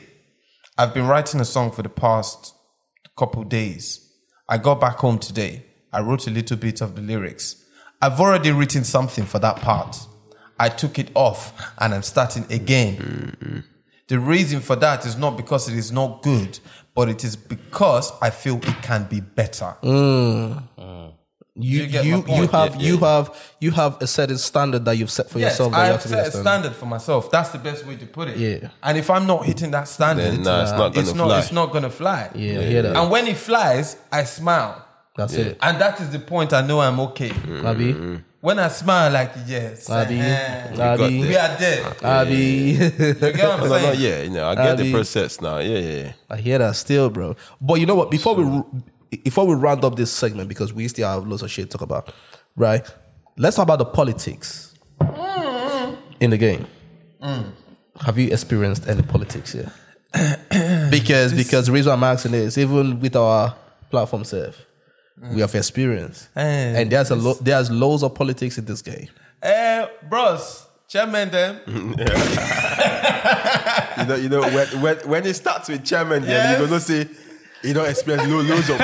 I've 0.78 0.92
been 0.92 1.06
writing 1.06 1.40
a 1.40 1.44
song 1.44 1.70
for 1.70 1.82
the 1.82 1.88
past 1.88 2.52
couple 3.16 3.44
days. 3.44 4.12
I 4.48 4.58
got 4.58 4.80
back 4.80 4.96
home 4.96 5.18
today. 5.18 5.64
I 5.92 6.00
wrote 6.00 6.26
a 6.26 6.30
little 6.30 6.56
bit 6.56 6.80
of 6.80 6.94
the 6.96 7.02
lyrics. 7.02 7.64
I've 8.02 8.20
already 8.20 8.50
written 8.52 8.84
something 8.84 9.24
for 9.24 9.38
that 9.38 9.56
part. 9.56 9.96
I 10.58 10.68
took 10.68 10.98
it 10.98 11.10
off 11.14 11.52
and 11.78 11.94
I'm 11.94 12.02
starting 12.02 12.46
again. 12.50 13.64
The 14.08 14.18
reason 14.18 14.60
for 14.60 14.76
that 14.76 15.04
is 15.04 15.16
not 15.16 15.36
because 15.36 15.68
it 15.68 15.76
is 15.76 15.90
not 15.92 16.22
good, 16.22 16.58
but 16.94 17.08
it 17.08 17.24
is 17.24 17.34
because 17.36 18.12
I 18.22 18.30
feel 18.30 18.56
it 18.58 18.82
can 18.82 19.04
be 19.04 19.20
better. 19.20 19.76
Mm. 19.82 20.62
you 21.58 21.80
you 21.82 21.86
get 21.88 22.04
you 22.04 22.16
my 22.18 22.22
point? 22.22 22.38
you 22.38 22.46
have 22.48 22.74
Yeah, 22.76 22.86
you 22.88 22.98
have 22.98 23.52
you 23.60 23.70
have 23.72 24.02
a 24.02 24.06
certain 24.06 24.38
standard 24.38 24.84
that 24.84 24.96
you've 24.98 25.10
set 25.10 25.28
for 25.30 25.38
Yes, 25.38 25.52
yourself. 25.52 25.72
that 25.72 25.78
I 25.80 25.86
you 25.86 25.92
have 25.92 26.02
have 26.02 26.02
to 26.02 26.08
be 26.08 26.14
set 26.14 26.24
a 26.24 26.28
a 26.28 26.30
standard. 26.30 26.48
standard 26.50 26.76
for 26.76 26.86
myself. 26.86 27.30
That's 27.30 27.50
the 27.50 27.58
best 27.58 27.84
way 27.86 27.96
to 27.96 28.06
put 28.06 28.28
it. 28.28 28.36
Yeah. 28.36 28.68
And 28.82 28.96
if 28.98 29.10
I'm 29.10 29.26
not 29.26 29.44
hitting 29.44 29.70
that 29.72 29.88
standard, 29.88 30.32
Then, 30.32 30.42
nah, 30.42 30.62
it's 30.62 30.70
not 30.72 30.96
it's 30.96 31.08
gonna 31.12 31.18
not 31.18 31.28
fly. 31.28 31.38
it's 31.40 31.52
not 31.52 31.72
gonna 31.72 31.90
fly. 31.90 32.30
Yeah, 32.34 32.60
I 32.60 32.62
hear 32.64 32.82
that. 32.82 32.96
And 32.96 33.10
when 33.10 33.26
it 33.26 33.36
flies, 33.36 33.96
I 34.12 34.24
smile. 34.24 34.84
That's 35.16 35.32
it. 35.32 35.56
And 35.62 35.80
that 35.80 35.98
is 36.00 36.10
the 36.10 36.18
point 36.18 36.52
I 36.52 36.60
know 36.60 36.80
I'm 36.80 37.00
okay. 37.00 37.32
Abi, 37.64 38.20
When 38.46 38.60
I 38.60 38.68
smile, 38.68 39.10
like 39.10 39.32
yes, 39.44 39.90
Abi, 39.90 40.20
eh, 40.20 40.70
Abi, 40.78 41.20
we 41.20 41.36
are 41.36 41.56
there. 41.58 41.96
Abi. 42.00 42.34
You 42.36 42.90
get 42.92 43.20
what 43.20 43.42
I'm 43.42 43.60
no, 43.60 43.66
no, 43.66 43.78
saying? 43.80 44.00
yeah 44.00 44.22
you 44.22 44.30
know 44.30 44.46
I 44.48 44.54
get 44.54 44.68
Abi. 44.74 44.82
the 44.84 44.92
process 44.92 45.40
now 45.40 45.58
yeah 45.58 45.78
yeah, 45.78 46.02
yeah. 46.04 46.12
I 46.30 46.36
hear 46.36 46.58
that 46.58 46.76
still, 46.76 47.10
bro. 47.10 47.34
But 47.60 47.80
you 47.80 47.86
know 47.86 47.96
what? 47.96 48.08
Before 48.08 48.36
we 48.36 48.62
before 49.24 49.48
we 49.48 49.56
round 49.56 49.84
up 49.84 49.96
this 49.96 50.12
segment, 50.12 50.48
because 50.48 50.72
we 50.72 50.86
still 50.86 51.08
have 51.08 51.26
lots 51.26 51.42
of 51.42 51.50
shit 51.50 51.72
to 51.72 51.76
talk 51.76 51.82
about, 51.82 52.14
right? 52.54 52.88
Let's 53.36 53.56
talk 53.56 53.64
about 53.64 53.80
the 53.80 53.84
politics 53.84 54.72
in 56.20 56.30
the 56.30 56.38
game. 56.38 56.68
Have 58.00 58.16
you 58.16 58.28
experienced 58.30 58.86
any 58.86 59.02
politics 59.02 59.54
here? 59.54 59.72
because 60.92 61.32
because 61.34 61.66
the 61.66 61.72
reason 61.72 61.90
I'm 61.90 62.04
asking 62.04 62.34
is 62.34 62.56
even 62.58 63.00
with 63.00 63.16
our 63.16 63.56
platform 63.90 64.22
self, 64.22 64.65
we 65.32 65.40
have 65.40 65.54
experience, 65.54 66.28
Eh, 66.36 66.80
and 66.82 66.90
there's 66.90 67.10
a 67.10 67.16
lo- 67.16 67.38
there's 67.40 67.70
loads 67.70 68.02
of 68.02 68.14
politics 68.14 68.58
in 68.58 68.64
this 68.64 68.82
game. 68.82 69.08
Eh, 69.42 69.86
bros, 70.08 70.66
chairman 70.88 71.30
them. 71.30 71.60
you 71.66 71.96
know 74.06 74.14
you 74.16 74.28
know 74.28 74.40
when 74.42 74.66
when, 74.82 74.96
when 75.08 75.26
it 75.26 75.34
starts 75.34 75.68
with 75.68 75.84
chairman 75.84 76.22
then 76.22 76.58
you're 76.58 76.68
gonna 76.68 76.80
say 76.80 77.08
you 77.62 77.74
don't 77.74 77.88
experience 77.88 78.26
lo- 78.28 78.42
loads 78.42 78.70
of 78.70 78.78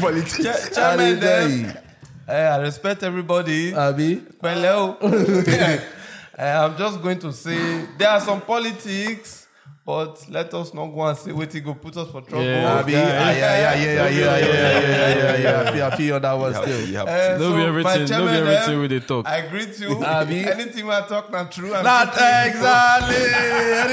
politics 0.00 0.42
Cha- 0.42 0.74
chairman 0.74 1.20
them. 1.20 1.70
Abi, 1.70 1.78
Eh, 2.26 2.48
I 2.48 2.56
respect 2.56 3.02
everybody. 3.02 3.74
Abi, 3.74 4.22
Hello. 4.40 4.96
I'm 6.38 6.74
just 6.78 7.02
going 7.02 7.18
to 7.18 7.30
say 7.32 7.84
there 7.98 8.08
are 8.08 8.20
some 8.20 8.40
politics, 8.40 9.43
but 9.86 10.24
let 10.30 10.52
us 10.54 10.72
not 10.72 10.86
go 10.86 11.02
and 11.02 11.18
say 11.18 11.32
what 11.32 11.52
go 11.62 11.74
put 11.74 11.96
us 11.96 12.10
for 12.10 12.22
trouble. 12.22 12.44
Yeah. 12.44 12.86
Yeah, 12.86 12.88
yeah, 12.88 13.32
yeah, 13.32 13.74
yeah, 13.74 13.74
yeah, 13.74 14.08
yeah, 14.08 14.38
yeah, 14.38 14.78
yeah, 14.78 15.36
yeah, 15.36 15.36
yeah. 15.36 15.60
I 15.60 15.72
feel, 15.72 15.84
I 15.84 15.96
feel 15.96 16.14
on 16.16 16.22
that 16.22 16.32
one 16.32 16.54
still. 16.54 16.64
to- 16.64 16.86
you 16.86 16.96
have 16.96 17.08
Eh, 17.08 17.38
No 17.38 17.54
be 17.54 17.62
everything- 17.62 18.08
no 18.08 18.24
be 18.26 18.32
everything 18.32 18.74
eh, 18.74 18.88
we 18.88 19.00
talk. 19.00 19.28
I 19.28 19.40
greet 19.48 19.78
you. 19.78 20.02
Abi. 20.02 20.46
Anything 20.46 20.88
I 20.90 21.06
talk 21.06 21.30
not 21.30 21.52
true. 21.52 21.70
Not 21.70 22.08
exactly. 22.14 23.24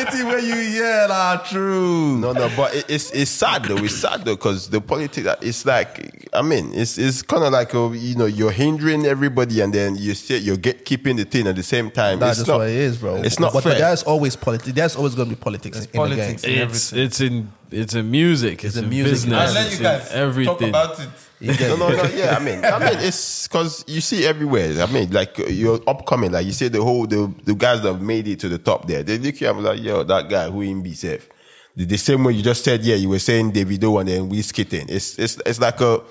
Anything 0.01 0.27
where 0.27 0.39
you 0.39 0.55
hear, 0.55 0.81
yeah, 0.81 1.07
nah, 1.07 1.37
true. 1.37 2.17
No, 2.19 2.31
no, 2.31 2.49
but 2.55 2.73
it, 2.73 2.85
it's 2.89 3.11
it's 3.11 3.31
sad 3.31 3.65
though. 3.65 3.77
It's 3.77 3.95
sad 3.95 4.23
though 4.25 4.35
because 4.35 4.69
the 4.69 4.81
politics. 4.81 5.27
It's 5.41 5.65
like 5.65 6.29
I 6.33 6.41
mean, 6.41 6.71
it's 6.73 6.97
it's 6.97 7.21
kind 7.21 7.43
of 7.43 7.51
like 7.51 7.75
uh, 7.75 7.91
you 7.91 8.15
know 8.15 8.25
you're 8.25 8.51
hindering 8.51 9.05
everybody, 9.05 9.61
and 9.61 9.73
then 9.73 9.95
you 9.97 10.13
say 10.15 10.37
you're 10.37 10.57
get 10.57 10.85
keeping 10.85 11.17
the 11.17 11.25
thing 11.25 11.47
at 11.47 11.55
the 11.55 11.63
same 11.63 11.91
time. 11.91 12.19
That's 12.19 12.39
just 12.39 12.47
not, 12.47 12.59
what 12.59 12.69
it 12.69 12.75
is, 12.75 12.97
bro. 12.97 13.15
It's 13.17 13.39
not 13.39 13.53
but, 13.53 13.63
fair. 13.63 13.73
but 13.73 13.79
there's 13.79 14.03
always 14.03 14.35
politics. 14.35 14.73
There's 14.73 14.95
always 14.95 15.15
going 15.15 15.29
to 15.29 15.35
be 15.35 15.41
politics 15.41 15.80
in 15.85 15.91
politics. 15.91 16.41
the 16.41 16.47
game. 16.47 16.69
It's 16.69 16.93
it's 16.93 17.21
in 17.21 17.51
it's 17.71 17.93
in 17.95 18.11
music. 18.11 18.63
It's, 18.63 18.75
in 18.75 18.85
in 18.85 18.89
music. 18.89 19.11
business. 19.11 19.49
I'll 19.49 19.53
let 19.53 19.65
it's 19.67 19.77
you 19.77 19.83
guys 19.83 20.11
everything. 20.11 20.57
talk 20.57 20.61
about 20.69 20.99
it. 20.99 21.09
You 21.39 21.55
get 21.55 21.69
no, 21.79 21.89
me? 21.89 21.95
no, 21.95 22.03
no. 22.03 22.09
Yeah, 22.09 22.35
I 22.37 22.43
mean, 22.43 22.63
I 22.63 22.77
mean, 22.77 22.99
it's 22.99 23.47
because 23.47 23.83
you 23.87 23.99
see 23.99 24.25
everywhere. 24.27 24.79
I 24.81 24.85
mean, 24.91 25.09
like 25.11 25.37
you're 25.49 25.81
upcoming, 25.87 26.31
like 26.31 26.45
you 26.45 26.51
say, 26.51 26.67
the 26.67 26.83
whole 26.83 27.07
the 27.07 27.33
the 27.43 27.55
guys 27.55 27.81
that 27.81 27.93
have 27.93 28.01
made 28.01 28.27
it 28.27 28.39
to 28.41 28.49
the 28.49 28.59
top 28.59 28.87
there. 28.87 29.01
They 29.01 29.17
look 29.17 29.33
at 29.35 29.41
you 29.41 29.47
and 29.49 29.57
be 29.57 29.63
like, 29.63 29.81
yo, 29.81 30.03
that 30.03 30.29
guy 30.29 30.49
who 30.51 30.61
in 30.61 30.83
be 30.83 30.93
safe. 30.93 31.27
The, 31.75 31.85
the 31.85 31.97
same 31.97 32.23
way 32.23 32.33
you 32.33 32.43
just 32.43 32.63
said, 32.63 32.83
yeah, 32.83 32.95
you 32.95 33.09
were 33.09 33.17
saying 33.19 33.53
Davido 33.53 33.99
and 33.99 34.09
then 34.09 34.29
Wizkid. 34.29 34.71
It's 34.89 35.17
it's 35.17 35.37
it's 35.45 35.59
like 35.59 35.81
a. 35.81 36.01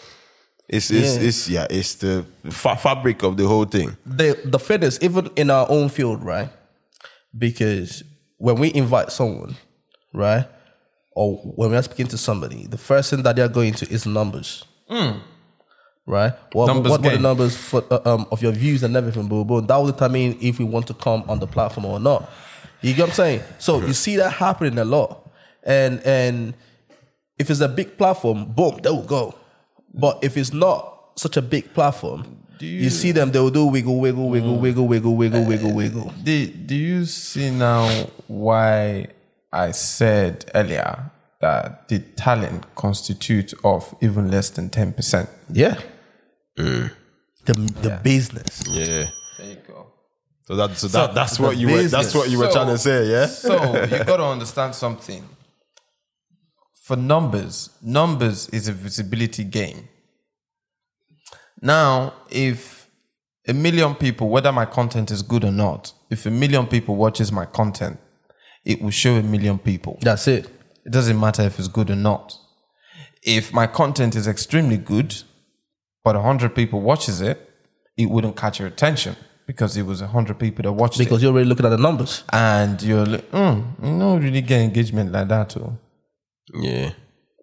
It's 0.68 0.90
it's 0.90 1.16
Yeah. 1.16 1.22
it's 1.28 1.48
yeah. 1.48 1.66
It's 1.70 1.94
the 1.96 2.24
fa- 2.50 2.76
fabric 2.76 3.22
of 3.22 3.36
the 3.36 3.46
whole 3.46 3.66
thing. 3.66 3.96
the 4.06 4.36
the 4.44 4.58
thing 4.58 4.82
is, 4.82 4.98
even 5.02 5.30
in 5.36 5.50
our 5.50 5.66
own 5.68 5.90
field, 5.90 6.24
right? 6.24 6.48
Because 7.36 8.02
when 8.40 8.56
we 8.56 8.72
invite 8.74 9.12
someone, 9.12 9.54
right, 10.14 10.46
or 11.14 11.36
when 11.36 11.70
we 11.70 11.76
are 11.76 11.82
speaking 11.82 12.08
to 12.08 12.16
somebody, 12.18 12.66
the 12.66 12.78
first 12.78 13.10
thing 13.10 13.22
that 13.22 13.36
they 13.36 13.42
are 13.42 13.48
going 13.48 13.74
to 13.74 13.84
is 13.92 14.06
numbers, 14.06 14.64
right? 16.06 16.32
What, 16.52 16.66
Numbers 16.66 16.90
what 16.90 17.02
were 17.02 17.10
the 17.10 17.18
numbers 17.18 17.56
for, 17.56 17.84
uh, 17.90 18.00
um, 18.06 18.26
of 18.32 18.42
your 18.42 18.52
views 18.52 18.82
and 18.82 18.96
everything, 18.96 19.28
boo 19.28 19.44
boo? 19.44 19.60
That 19.60 19.76
will 19.76 19.92
determine 19.92 20.38
if 20.40 20.58
we 20.58 20.64
want 20.64 20.86
to 20.86 20.94
come 20.94 21.22
on 21.28 21.38
the 21.38 21.46
platform 21.46 21.84
or 21.84 22.00
not. 22.00 22.30
You 22.80 22.94
get 22.94 23.02
what 23.02 23.08
I'm 23.10 23.14
saying? 23.14 23.42
So 23.58 23.80
you 23.86 23.92
see 23.92 24.16
that 24.16 24.30
happening 24.32 24.78
a 24.78 24.84
lot, 24.84 25.28
and 25.62 26.00
and 26.04 26.54
if 27.38 27.50
it's 27.50 27.60
a 27.60 27.68
big 27.68 27.98
platform, 27.98 28.46
boom, 28.52 28.78
they 28.82 28.90
will 28.90 29.02
go. 29.02 29.34
But 29.92 30.24
if 30.24 30.36
it's 30.38 30.52
not 30.54 31.12
such 31.16 31.36
a 31.36 31.42
big 31.42 31.74
platform, 31.74 32.39
you, 32.66 32.90
see 32.90 33.12
them, 33.12 33.30
they 33.30 33.38
will 33.38 33.50
do 33.50 33.66
wiggle, 33.66 33.98
wiggle, 33.98 34.28
wiggle, 34.28 34.56
mm. 34.56 34.60
wiggle, 34.60 34.86
wiggle, 34.86 35.16
wiggle, 35.16 35.44
wiggle, 35.44 35.70
uh, 35.70 35.74
wiggle. 35.74 36.14
Do, 36.22 36.46
do 36.46 36.74
you 36.74 37.04
see 37.04 37.50
now 37.50 38.06
why 38.26 39.08
I 39.52 39.70
said 39.70 40.50
earlier 40.54 41.10
that 41.40 41.88
the 41.88 41.98
talent 42.00 42.74
constitutes 42.74 43.54
of 43.64 43.94
even 44.00 44.30
less 44.30 44.50
than 44.50 44.70
10%? 44.70 45.28
Yeah. 45.50 45.80
Mm. 46.58 46.92
The 47.46 47.54
the 47.54 48.00
business. 48.02 48.62
Yeah. 48.68 49.08
There 49.38 49.46
you 49.48 49.56
go. 49.66 49.86
So 50.46 50.56
that 50.56 50.76
so 50.76 50.88
that 50.88 51.14
that's 51.14 51.38
what 51.38 51.56
you 51.56 51.68
were 51.68 51.82
that's 51.84 52.14
what 52.14 52.28
you 52.28 52.38
were 52.38 52.46
So- 52.46 52.52
trying 52.52 52.68
to 52.68 52.78
say, 52.78 53.06
yeah. 53.10 53.26
So 53.26 53.54
you 53.84 54.04
got 54.04 54.16
to 54.16 54.24
understand 54.24 54.74
something. 54.74 55.24
For 56.82 56.96
numbers, 56.96 57.70
numbers 57.80 58.48
is 58.48 58.66
a 58.68 58.72
visibility 58.72 59.44
game. 59.44 59.88
Now, 61.62 62.14
if 62.30 62.88
a 63.48 63.52
million 63.52 63.94
people, 63.94 64.28
whether 64.28 64.52
my 64.52 64.64
content 64.66 65.10
is 65.10 65.22
good 65.22 65.44
or 65.44 65.52
not, 65.52 65.92
if 66.10 66.26
a 66.26 66.30
million 66.30 66.66
people 66.66 66.96
watches 66.96 67.30
my 67.32 67.44
content, 67.46 67.98
it 68.64 68.80
will 68.82 68.90
show 68.90 69.14
a 69.16 69.22
million 69.22 69.58
people. 69.58 69.98
That's 70.02 70.28
it. 70.28 70.46
It 70.86 70.92
doesn't 70.92 71.18
matter 71.18 71.42
if 71.42 71.58
it's 71.58 71.68
good 71.68 71.90
or 71.90 71.96
not. 71.96 72.36
If 73.22 73.52
my 73.52 73.66
content 73.66 74.14
is 74.16 74.26
extremely 74.26 74.76
good, 74.78 75.14
but 76.04 76.16
a 76.16 76.20
100 76.20 76.54
people 76.54 76.80
watches 76.80 77.20
it, 77.20 77.38
it 77.96 78.06
wouldn't 78.06 78.36
catch 78.36 78.58
your 78.58 78.68
attention 78.68 79.16
because 79.46 79.76
it 79.76 79.82
was 79.82 80.00
a 80.00 80.04
100 80.04 80.38
people 80.38 80.62
that 80.62 80.72
watched 80.72 80.96
it 81.00 81.04
Because 81.04 81.22
you're 81.22 81.32
already 81.32 81.48
looking 81.48 81.66
at 81.66 81.70
the 81.70 81.76
numbers. 81.76 82.24
and 82.32 82.80
you're 82.82 83.04
like, 83.04 83.30
mm, 83.30 83.64
you 83.82 83.98
don't 83.98 84.22
really 84.22 84.40
get 84.40 84.60
engagement 84.62 85.12
like 85.12 85.28
that 85.28 85.50
too. 85.50 85.76
Yeah. 86.54 86.92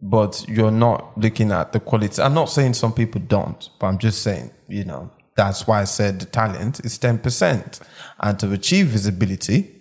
But 0.02 0.46
you're 0.48 0.72
not 0.72 1.18
looking 1.18 1.52
at 1.52 1.74
the 1.74 1.80
quality. 1.80 2.22
I'm 2.22 2.34
not 2.34 2.50
saying 2.50 2.76
some 2.76 2.94
people 2.94 3.20
don't, 3.20 3.70
but 3.80 3.88
I'm 3.88 3.98
just 3.98 4.22
saying, 4.22 4.52
you 4.68 4.84
know, 4.84 5.12
that's 5.36 5.66
why 5.66 5.82
I 5.82 5.86
said 5.86 6.20
the 6.20 6.26
talent 6.26 6.80
is 6.82 7.00
10%. 7.00 7.80
And 8.20 8.40
to 8.40 8.52
achieve 8.52 8.88
visibility, 8.88 9.72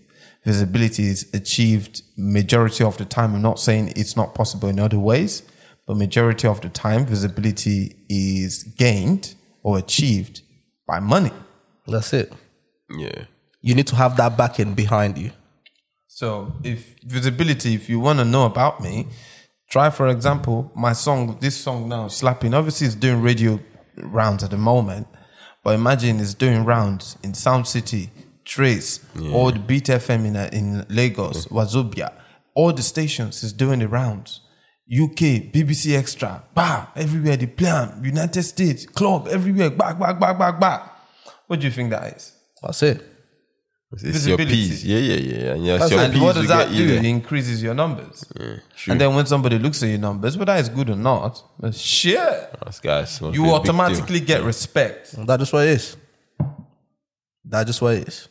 visibility 0.45 1.09
is 1.09 1.29
achieved 1.35 2.03
majority 2.17 2.85
of 2.85 2.97
the 2.97 3.05
time. 3.05 3.35
I'm 3.35 3.43
not 3.43 3.59
saying 3.59 3.93
it's 3.97 4.17
not 4.17 4.35
possible 4.35 4.69
in 4.69 4.79
other 4.79 4.99
ways, 4.99 5.43
but 5.87 5.97
majority 5.97 6.49
of 6.49 6.61
the 6.61 6.69
time, 6.69 7.07
visibility 7.07 7.97
is 8.09 8.63
gained 8.63 9.35
or 9.63 9.79
achieved 9.79 10.43
by 10.87 11.01
money. 11.01 11.33
That's 11.87 12.13
it. 12.13 12.33
Yeah. 12.91 13.25
You 13.61 13.75
need 13.75 13.87
to 13.89 13.97
have 13.97 14.17
that 14.17 14.37
backing 14.37 14.75
behind 14.75 15.19
you. 15.19 15.33
So 16.07 16.53
if 16.63 16.95
visibility, 17.05 17.75
if 17.75 17.89
you 17.89 18.01
want 18.01 18.19
to 18.21 18.25
know 18.25 18.47
about 18.47 18.81
me, 18.81 19.09
try 19.69 19.91
for 19.91 20.09
example 20.09 20.71
my 20.75 20.93
song. 20.93 21.39
This 21.41 21.57
song 21.57 21.89
now, 21.89 22.09
slapping. 22.09 22.55
Obviously, 22.55 22.87
it's 22.87 22.97
doing 22.97 23.23
radio 23.23 23.61
rounds 23.97 24.43
at 24.45 24.51
the 24.51 24.57
moment, 24.57 25.07
but 25.65 25.75
imagine 25.75 26.21
it's 26.21 26.35
doing 26.35 26.65
rounds 26.65 27.17
in 27.23 27.35
Sound 27.35 27.67
City, 27.67 28.11
Trace, 28.45 29.01
all 29.33 29.51
the 29.51 29.59
Beat 29.59 29.85
FM 29.85 30.27
in 30.27 30.37
uh, 30.37 30.51
in 30.53 30.87
Lagos, 30.89 31.47
Wazobia, 31.47 32.13
all 32.55 32.73
the 32.73 32.83
stations 32.83 33.43
is 33.43 33.53
doing 33.53 33.81
the 33.81 33.89
rounds. 33.89 34.41
UK, 34.89 35.51
BBC 35.53 35.99
Extra, 35.99 36.45
bah, 36.55 36.87
everywhere 36.95 37.37
the 37.37 37.47
plan, 37.49 38.01
United 38.05 38.45
States, 38.45 38.87
club, 38.87 39.27
everywhere, 39.27 39.69
back, 39.71 39.99
back, 39.99 40.21
back, 40.21 40.39
back, 40.39 40.61
back. 40.61 40.93
What 41.49 41.59
do 41.59 41.67
you 41.67 41.73
think 41.73 41.91
that 41.91 42.17
is? 42.17 42.33
That's 42.63 42.83
it. 42.85 43.16
It's 43.93 44.03
your 44.03 44.13
Visibility. 44.37 44.51
P's. 44.53 44.85
Yeah, 44.85 44.99
yeah, 44.99 45.15
yeah. 45.15 45.53
And 45.55 45.65
your, 45.67 45.79
That's 45.79 45.91
your. 45.93 46.01
And 46.01 46.13
P's 46.13 46.23
what 46.23 46.35
does 46.35 46.49
that 46.49 46.69
get 46.71 46.77
do? 46.77 46.95
It 46.95 47.05
increases 47.05 47.63
your 47.63 47.73
numbers. 47.75 48.25
and 48.89 49.01
then 49.01 49.15
when 49.15 49.27
somebody 49.27 49.59
looks 49.59 49.83
at 49.83 49.89
your 49.89 49.99
numbers, 49.99 50.37
whether 50.37 50.55
it's 50.57 50.69
good 50.69 50.91
or 50.91 50.97
not, 50.97 51.43
shit, 51.73 52.19
Us 52.19 52.81
guys, 52.81 53.21
must 53.21 53.33
be 53.35 53.41
a 53.41 53.43
you 53.45 53.51
automatically 53.55 54.19
deal. 54.19 54.27
get 54.39 54.43
respect. 54.43 55.13
That's 55.17 55.39
just 55.41 55.53
what 55.53 55.65
it 55.67 55.71
is. 55.71 55.97
That's 57.45 57.67
just 57.67 57.81
what 57.81 57.95
it 57.95 58.09
is. 58.09 58.29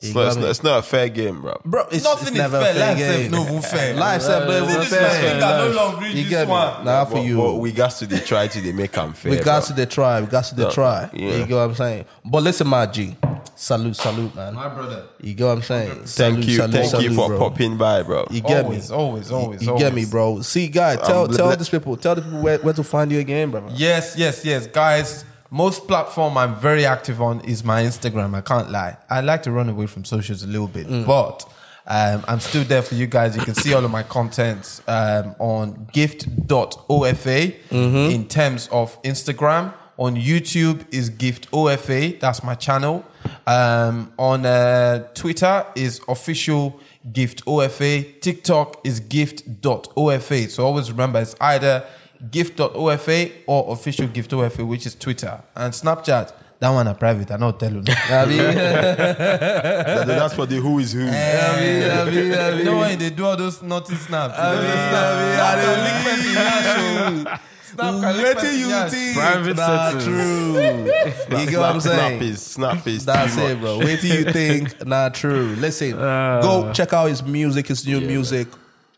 You 0.00 0.12
not, 0.12 0.26
it's, 0.26 0.36
not, 0.36 0.48
it's 0.50 0.62
not 0.62 0.78
a 0.80 0.82
fair 0.82 1.08
game, 1.08 1.40
bro. 1.40 1.58
Bro, 1.64 1.86
it's, 1.92 2.04
Nothing 2.04 2.22
it's 2.28 2.30
is 2.32 2.36
never 2.38 2.60
fair. 2.60 2.70
a 2.70 2.74
fair 2.74 2.88
Life 2.88 2.98
game. 2.98 3.30
self 3.32 3.48
no 3.50 3.60
fair. 3.62 3.94
Life 3.94 4.22
self 4.22 4.48
no 4.48 4.56
even 4.64 4.68
This 4.80 4.88
fair. 4.88 5.00
man 5.02 5.20
think 5.20 5.42
I 5.42 5.58
no 5.58 5.70
longer 5.70 6.08
You 6.08 6.28
get 6.28 6.46
me? 6.46 6.50
one. 6.52 6.84
Nah, 6.84 7.04
for 7.04 7.14
But- 7.14 7.24
you. 7.24 7.36
but 7.38 7.54
we 7.54 7.72
got 7.72 7.90
to 7.92 8.06
they 8.06 8.18
try 8.20 8.46
to 8.48 8.60
they 8.60 8.72
make 8.72 8.92
them 8.92 9.12
fair. 9.14 9.30
We 9.32 9.36
got 9.38 9.60
bro. 9.62 9.66
to 9.68 9.72
the 9.74 9.86
try. 9.86 10.20
We 10.20 10.26
got 10.26 10.44
to 10.44 10.54
the 10.56 10.70
try. 10.70 11.08
yeah. 11.14 11.36
You 11.36 11.46
get 11.46 11.54
what 11.54 11.60
I'm 11.60 11.74
saying? 11.74 12.04
But 12.24 12.42
listen, 12.42 12.66
my 12.66 12.86
G. 12.86 13.16
Salute, 13.56 13.96
salute, 13.96 14.34
man. 14.34 14.54
My 14.54 14.68
brother. 14.68 15.04
You 15.20 15.34
get 15.34 15.44
what 15.46 15.52
I'm 15.52 15.62
saying? 15.62 15.90
Thank 15.90 16.08
Salute, 16.08 16.44
you, 16.46 16.56
salute, 16.56 16.72
thank 16.72 16.84
you 16.84 16.90
salute, 17.10 17.14
for 17.14 17.28
bro. 17.28 17.38
popping 17.38 17.76
by, 17.76 18.02
bro. 18.02 18.26
You 18.30 18.40
get 18.40 18.64
Always, 18.64 18.90
me? 18.90 18.96
always, 18.96 19.30
always, 19.30 19.62
You 19.62 19.68
always. 19.68 19.82
get 19.84 19.94
me, 19.94 20.04
bro. 20.06 20.40
See, 20.42 20.66
guy, 20.68 20.96
tell 20.96 21.28
bl- 21.28 21.34
tell 21.36 21.48
bl- 21.50 21.56
these 21.56 21.68
people, 21.68 21.96
tell 21.96 22.14
the 22.16 22.22
people 22.22 22.40
where, 22.42 22.58
where 22.58 22.74
to 22.74 22.82
find 22.82 23.12
you 23.12 23.20
again, 23.20 23.50
brother. 23.50 23.68
Yes, 23.74 24.14
yes, 24.16 24.44
yes, 24.44 24.66
guys. 24.66 25.24
Most 25.50 25.86
platform 25.86 26.36
I'm 26.36 26.56
very 26.56 26.84
active 26.84 27.22
on 27.22 27.40
is 27.42 27.62
my 27.62 27.82
Instagram. 27.84 28.34
I 28.34 28.40
can't 28.40 28.70
lie. 28.72 28.96
I 29.08 29.20
like 29.20 29.44
to 29.44 29.52
run 29.52 29.68
away 29.68 29.86
from 29.86 30.04
socials 30.04 30.42
a 30.42 30.48
little 30.48 30.66
bit, 30.66 30.88
but 31.06 31.48
um, 31.86 32.24
I'm 32.26 32.40
still 32.40 32.64
there 32.64 32.82
for 32.82 32.96
you 32.96 33.06
guys. 33.06 33.36
You 33.36 33.42
can 33.42 33.54
see 33.54 33.72
all 33.72 33.84
of 33.84 33.90
my 33.92 34.02
content 34.02 34.80
um, 34.88 35.36
on 35.38 35.86
gift.ofa 35.92 37.54
in 37.70 38.26
terms 38.26 38.68
of 38.72 39.00
Instagram. 39.02 39.72
On 39.96 40.16
YouTube 40.16 40.84
is 40.90 41.08
gift 41.08 41.48
OFA. 41.52 42.18
That's 42.18 42.42
my 42.42 42.54
channel. 42.56 43.04
Um, 43.46 44.12
on 44.18 44.44
uh, 44.44 45.06
Twitter 45.14 45.64
is 45.76 46.00
official 46.08 46.80
gift 47.12 47.44
OFA. 47.46 48.20
TikTok 48.20 48.80
is 48.84 48.98
gift.ofa. 49.00 50.50
So 50.50 50.64
always 50.66 50.90
remember 50.90 51.20
it's 51.20 51.36
either 51.40 51.84
gift.ofa 52.30 53.32
or 53.46 53.72
official 53.72 54.08
gift 54.08 54.30
OFA, 54.32 54.66
which 54.66 54.84
is 54.86 54.94
Twitter. 54.96 55.40
And 55.54 55.72
Snapchat, 55.72 56.32
that 56.58 56.70
one 56.70 56.88
are 56.88 56.94
private. 56.94 57.30
I 57.30 57.36
not 57.36 57.60
tell 57.60 57.72
you. 57.72 57.82
That- 59.24 60.06
that's 60.06 60.34
for 60.34 60.46
the 60.46 60.56
who 60.56 60.78
is 60.80 60.92
who. 60.92 61.00
You 61.04 62.64
know 62.64 62.78
when 62.78 62.98
they 62.98 63.10
do 63.10 63.24
all 63.26 63.36
those 63.36 63.62
naughty 63.62 63.94
snaps? 63.94 64.34
I 64.36 64.54
mean, 64.56 64.70
I 64.70 65.56
mean, 66.16 66.36
I 66.36 67.26
mean, 67.26 67.38
Snap 67.74 68.36
can 68.40 68.44
link 68.52 68.60
you 68.60 68.66
yansh. 68.68 68.90
think? 68.90 69.16
Private 69.16 69.56
Nah, 69.56 69.90
settings. 69.90 70.04
true. 70.04 71.38
You 71.40 71.46
get 71.50 71.58
what 71.60 71.70
I'm 71.70 71.80
Snap 71.80 71.94
saying? 71.96 72.22
is 72.22 72.42
snap 72.42 72.86
is 72.86 73.04
That's 73.04 73.34
too 73.34 73.42
it, 73.42 73.60
bro. 73.60 73.78
Wait 73.78 74.00
till 74.00 74.16
you 74.24 74.32
think. 74.32 74.86
Not 74.86 75.14
true. 75.14 75.54
Listen, 75.58 75.92
go 75.92 76.70
check 76.72 76.92
out 76.92 77.06
his 77.08 77.22
music, 77.22 77.66
his 77.68 77.86
new 77.86 78.00
music, 78.00 78.48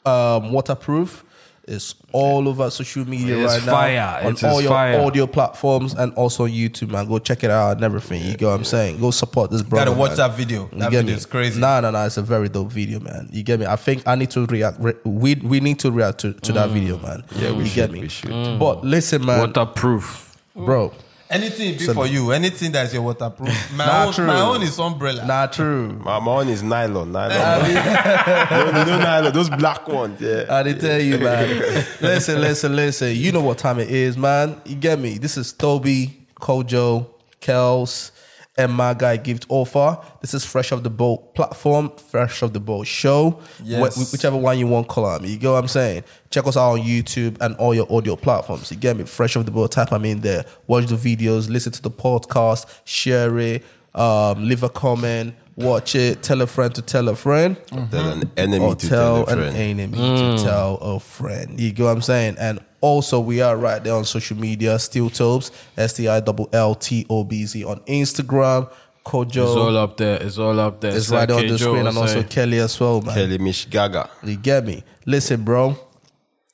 um, 0.05 0.53
Waterproof. 0.53 1.25
It's 1.69 1.97
all 2.13 2.49
over 2.49 2.71
social 2.71 3.05
media 3.09 3.37
It's 3.39 3.55
right 3.55 3.63
fire. 3.63 4.23
now 4.23 4.29
on 4.29 4.37
all 4.45 4.61
your 4.63 4.71
fire. 4.71 5.01
audio 5.01 5.27
platforms 5.27 5.95
and 5.95 6.13
also 6.15 6.45
on 6.45 6.51
YouTube, 6.51 6.91
man. 6.91 7.09
Go 7.09 7.19
check 7.19 7.43
it 7.43 7.51
out 7.51 7.73
and 7.73 7.85
everything. 7.85 8.23
You 8.23 8.37
get 8.37 8.47
what 8.47 8.53
I'm 8.55 8.65
saying? 8.65 9.01
Go 9.01 9.11
support 9.11 9.51
this 9.51 9.63
brother. 9.63 9.87
Gotta 9.87 9.99
watch 9.99 10.11
man. 10.11 10.17
that 10.19 10.37
video. 10.37 10.69
You 10.73 10.79
That 10.79 10.91
video 10.93 11.07
me? 11.07 11.13
is 11.15 11.27
crazy. 11.27 11.61
Nah, 11.61 11.81
nah, 11.81 11.91
nah. 11.91 12.07
It's 12.07 12.19
a 12.19 12.23
very 12.23 12.49
dope 12.49 12.71
video, 12.71 13.01
man. 13.01 13.29
You 13.33 13.43
get 13.43 13.59
me? 13.59 13.67
I 13.67 13.75
think 13.75 14.07
I 14.07 14.15
need 14.15 14.31
to 14.31 14.47
react. 14.47 14.79
Re- 14.79 14.95
we 15.05 15.35
we 15.37 15.59
need 15.59 15.81
to 15.81 15.91
react 15.91 16.19
to, 16.19 16.35
to 16.35 16.53
that 16.53 16.71
mm. 16.71 16.73
video, 16.75 16.99
man. 16.99 17.25
Yeah, 17.35 17.51
we 17.51 17.65
you 17.65 17.67
should, 17.67 17.75
get 17.75 17.91
me? 17.91 18.01
we 18.01 18.09
should. 18.09 18.59
But 18.61 18.85
listen, 18.85 19.25
man, 19.27 19.41
Waterproof. 19.41 20.37
bro. 20.55 20.93
Anything 21.29 21.71
it 21.75 21.79
be 21.81 21.87
for 21.87 22.07
you, 22.07 22.31
anything 22.31 22.71
that's 22.71 22.93
your 22.93 23.03
waterproof. 23.03 23.73
My, 23.75 23.85
Nah, 23.87 24.05
own, 24.07 24.13
true. 24.13 24.27
my 24.27 24.41
own 24.41 24.63
is 24.63 24.79
umbrella. 24.79 25.27
Nah, 25.27 25.47
true. 25.47 25.89
My, 25.95 26.21
my 26.21 26.33
one 26.35 26.49
is 26.49 26.63
nylon, 26.63 27.11
nylon. 27.11 27.75
no, 28.51 28.71
no, 28.71 28.85
no 28.85 28.99
nylon, 28.99 29.33
those 29.33 29.51
black 29.51 29.89
ones. 29.89 30.21
Yeah. 30.21 30.45
I 30.49 30.63
did 30.63 30.81
tell 30.81 31.01
you, 31.01 31.19
man. 31.19 31.49
listen, 32.01 32.41
listen, 32.41 32.77
listen. 32.77 33.17
You 33.17 33.33
know 33.33 33.41
what 33.41 33.59
time 33.59 33.81
it 33.81 33.91
is, 33.91 34.17
man. 34.17 34.61
You 34.65 34.77
get 34.77 35.01
me. 35.01 35.19
This 35.19 35.37
is 35.37 35.53
Toby, 35.53 36.27
Kojo, 36.41 37.09
Kels, 37.41 38.13
and 38.59 38.73
my 38.73 38.95
guy 38.95 39.17
Gift 39.17 39.49
OFA. 39.49 40.03
This 40.21 40.35
is 40.35 40.45
Fresh 40.45 40.73
of 40.73 40.83
the 40.83 40.91
Boat 40.91 41.35
platform, 41.35 41.91
Fresh 42.11 42.43
of 42.43 42.53
the 42.53 42.61
Boat 42.61 42.87
show. 42.87 43.41
Yes. 43.63 43.97
Wh- 43.97 44.13
whichever 44.13 44.37
one 44.37 44.59
you 44.59 44.67
want, 44.67 44.89
call 44.89 45.19
me. 45.21 45.31
You 45.31 45.39
get 45.39 45.51
what 45.51 45.59
I'm 45.59 45.69
saying? 45.69 46.05
Check 46.31 46.47
us 46.47 46.57
out 46.57 46.73
on 46.73 46.81
YouTube 46.81 47.37
and 47.41 47.55
all 47.57 47.75
your 47.75 47.91
audio 47.93 48.17
platforms. 48.17 48.71
You 48.71 48.77
get 48.79 48.97
me? 48.97 49.05
Fresh 49.05 49.37
of 49.37 49.45
the 49.45 49.51
Boat, 49.51 49.73
type 49.73 49.91
them 49.91 50.05
in 50.05 50.21
there. 50.21 50.45
Watch 50.67 50.87
the 50.87 50.97
videos, 50.97 51.49
listen 51.51 51.73
to 51.73 51.83
the 51.83 51.91
podcast, 51.91 52.67
share 52.85 53.39
it, 53.39 53.63
um, 53.95 54.47
leave 54.47 54.63
a 54.63 54.69
comment, 54.71 55.35
watch 55.57 55.95
it, 55.95 56.23
tell 56.23 56.43
a 56.43 56.47
friend 56.47 56.75
to 56.75 56.83
tell 56.83 57.09
a 57.09 57.17
friend 57.17 57.57
mm-hmm. 57.57 57.91
Tell 57.91 58.11
an 58.11 58.31
enemy 58.37 58.65
or 58.65 58.75
to 58.75 58.89
tell, 58.89 59.25
tell 59.25 59.39
a 59.39 59.43
an 59.43 59.53
friend. 59.53 59.57
enemy 59.57 59.97
to 59.97 60.03
mm. 60.03 60.45
tell 60.45 60.75
a 60.77 61.01
friend. 61.01 61.59
You 61.59 61.73
get 61.73 61.85
what 61.85 61.91
I'm 61.91 62.03
saying? 62.03 62.37
And 62.39 62.61
also, 62.81 63.19
we 63.19 63.41
are 63.41 63.57
right 63.57 63.83
there 63.83 63.95
on 63.95 64.05
social 64.05 64.37
media. 64.37 64.79
Steel 64.79 65.11
Tobes, 65.11 65.51
S 65.77 65.95
T 65.95 66.09
I 66.09 66.21
double 66.21 66.49
L 66.53 66.75
T 66.75 67.07
O 67.09 67.25
B 67.25 67.45
Z 67.47 67.65
on 67.65 67.81
Instagram. 67.81 68.71
Kojo 69.05 69.27
It's 69.29 69.39
all 69.39 69.77
up 69.77 69.97
there. 69.97 70.23
It's 70.23 70.39
all 70.39 70.59
up 70.61 70.81
there. 70.81 70.95
It's 70.95 71.11
right 71.11 71.29
like 71.29 71.31
on 71.31 71.47
the 71.47 71.53
K. 71.53 71.57
Joe 71.57 71.73
screen, 71.73 71.87
and 71.87 71.97
also. 71.97 72.23
Kelly 72.25 72.59
as 72.59 72.79
well, 72.79 73.01
man. 73.01 73.15
Kelly 73.15 73.39
Mish 73.39 73.69
Gaga. 73.71 74.11
You 74.23 74.37
get 74.37 74.65
me? 74.67 74.85
Listen, 75.07 75.43
bro. 75.43 75.79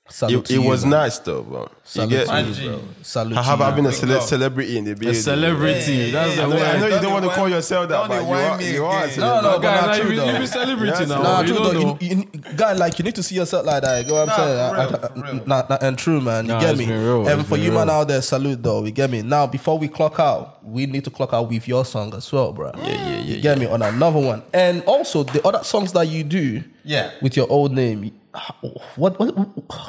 Salute 0.08 0.40
It, 0.40 0.46
to 0.46 0.52
it 0.54 0.56
you, 0.62 0.68
was 0.68 0.82
man. 0.84 0.90
nice 0.90 1.18
though, 1.20 1.42
bro. 1.42 1.60
You 1.62 1.68
Salute 1.84 2.10
get, 2.10 2.26
to 2.26 2.42
you, 2.60 2.68
bro. 2.70 2.80
Salute 3.02 3.34
have 3.36 3.58
to 3.58 3.64
I 3.64 3.70
you. 3.70 3.76
been 3.76 3.86
a 3.86 3.92
cele- 3.92 4.20
celebrity 4.20 4.76
in 4.78 4.84
the 4.84 4.94
building? 4.94 5.10
A 5.10 5.14
celebrity. 5.14 6.10
That's 6.10 6.38
I 6.38 6.42
the 6.44 6.48
know, 6.48 6.56
I 6.64 6.78
know 6.78 6.86
you 6.88 7.00
don't 7.00 7.12
want 7.12 7.24
to 7.24 7.30
call 7.30 7.48
yourself 7.48 7.88
that, 7.88 8.08
but 8.08 8.22
you 8.22 8.32
are, 8.32 8.58
me 8.58 8.72
you 8.74 8.84
are 8.84 9.04
a 9.04 9.06
again. 9.06 9.20
No, 9.20 9.40
no, 9.40 9.42
celebrity. 9.42 9.52
but 9.52 9.62
Guy, 9.62 9.74
not 9.80 9.86
now 9.86 10.02
true, 10.02 10.10
you, 10.10 10.16
though. 10.16 10.32
you 10.32 10.38
be 10.40 10.46
celebrity 10.46 10.98
Yes, 10.98 11.08
now. 11.08 11.22
Nah, 11.22 11.40
you 11.42 11.46
true 11.46 11.56
don't 11.56 11.74
though. 11.74 11.98
You, 12.00 12.16
you, 12.16 12.24
guy, 12.56 12.72
like 12.72 12.98
you 12.98 13.04
need 13.04 13.14
to 13.14 13.22
see 13.22 13.36
yourself 13.36 13.64
like 13.64 13.82
that. 13.84 14.02
You 14.02 14.08
know 14.08 14.14
what 14.14 14.20
I'm 14.22 14.26
Nah, 14.28 14.36
saying? 14.36 14.56
for 14.58 14.76
I- 14.76 14.84
real, 14.84 14.94
I- 14.96 15.08
for 15.08 15.34
real. 15.36 15.46
Nah, 15.46 15.66
nah, 15.70 15.78
and 15.80 15.98
true, 15.98 16.20
man. 16.20 16.44
You 16.46 16.52
Nah, 16.52 16.60
get 16.60 16.70
it's 16.70 16.78
me? 16.80 16.86
real, 16.92 17.28
And 17.28 17.46
for 17.46 17.56
you, 17.56 17.70
man, 17.70 17.86
real. 17.86 17.94
out 17.96 18.08
there, 18.08 18.22
salute 18.22 18.60
though. 18.62 18.84
You 18.84 18.90
get 18.90 19.08
me? 19.08 19.22
Now, 19.22 19.46
before 19.46 19.78
we 19.78 19.86
clock 19.86 20.18
out, 20.18 20.62
we 20.64 20.84
need 20.86 21.04
to 21.04 21.10
clock 21.10 21.32
out 21.32 21.48
with 21.48 21.66
your 21.68 21.84
song 21.84 22.12
as 22.14 22.30
well, 22.32 22.52
bro. 22.52 22.72
Yeah, 22.76 22.86
yeah, 22.88 23.08
yeah. 23.08 23.18
You 23.36 23.40
get 23.40 23.56
me 23.56 23.66
on 23.66 23.80
another 23.80 24.18
one, 24.18 24.42
and 24.52 24.82
also 24.82 25.22
the 25.22 25.46
other 25.46 25.62
songs 25.62 25.92
that 25.92 26.08
you 26.08 26.24
do, 26.24 26.64
Yeah. 26.84 27.12
with 27.22 27.36
your 27.36 27.46
old 27.48 27.72
name. 27.72 28.10
What, 28.96 29.18
what 29.18 29.30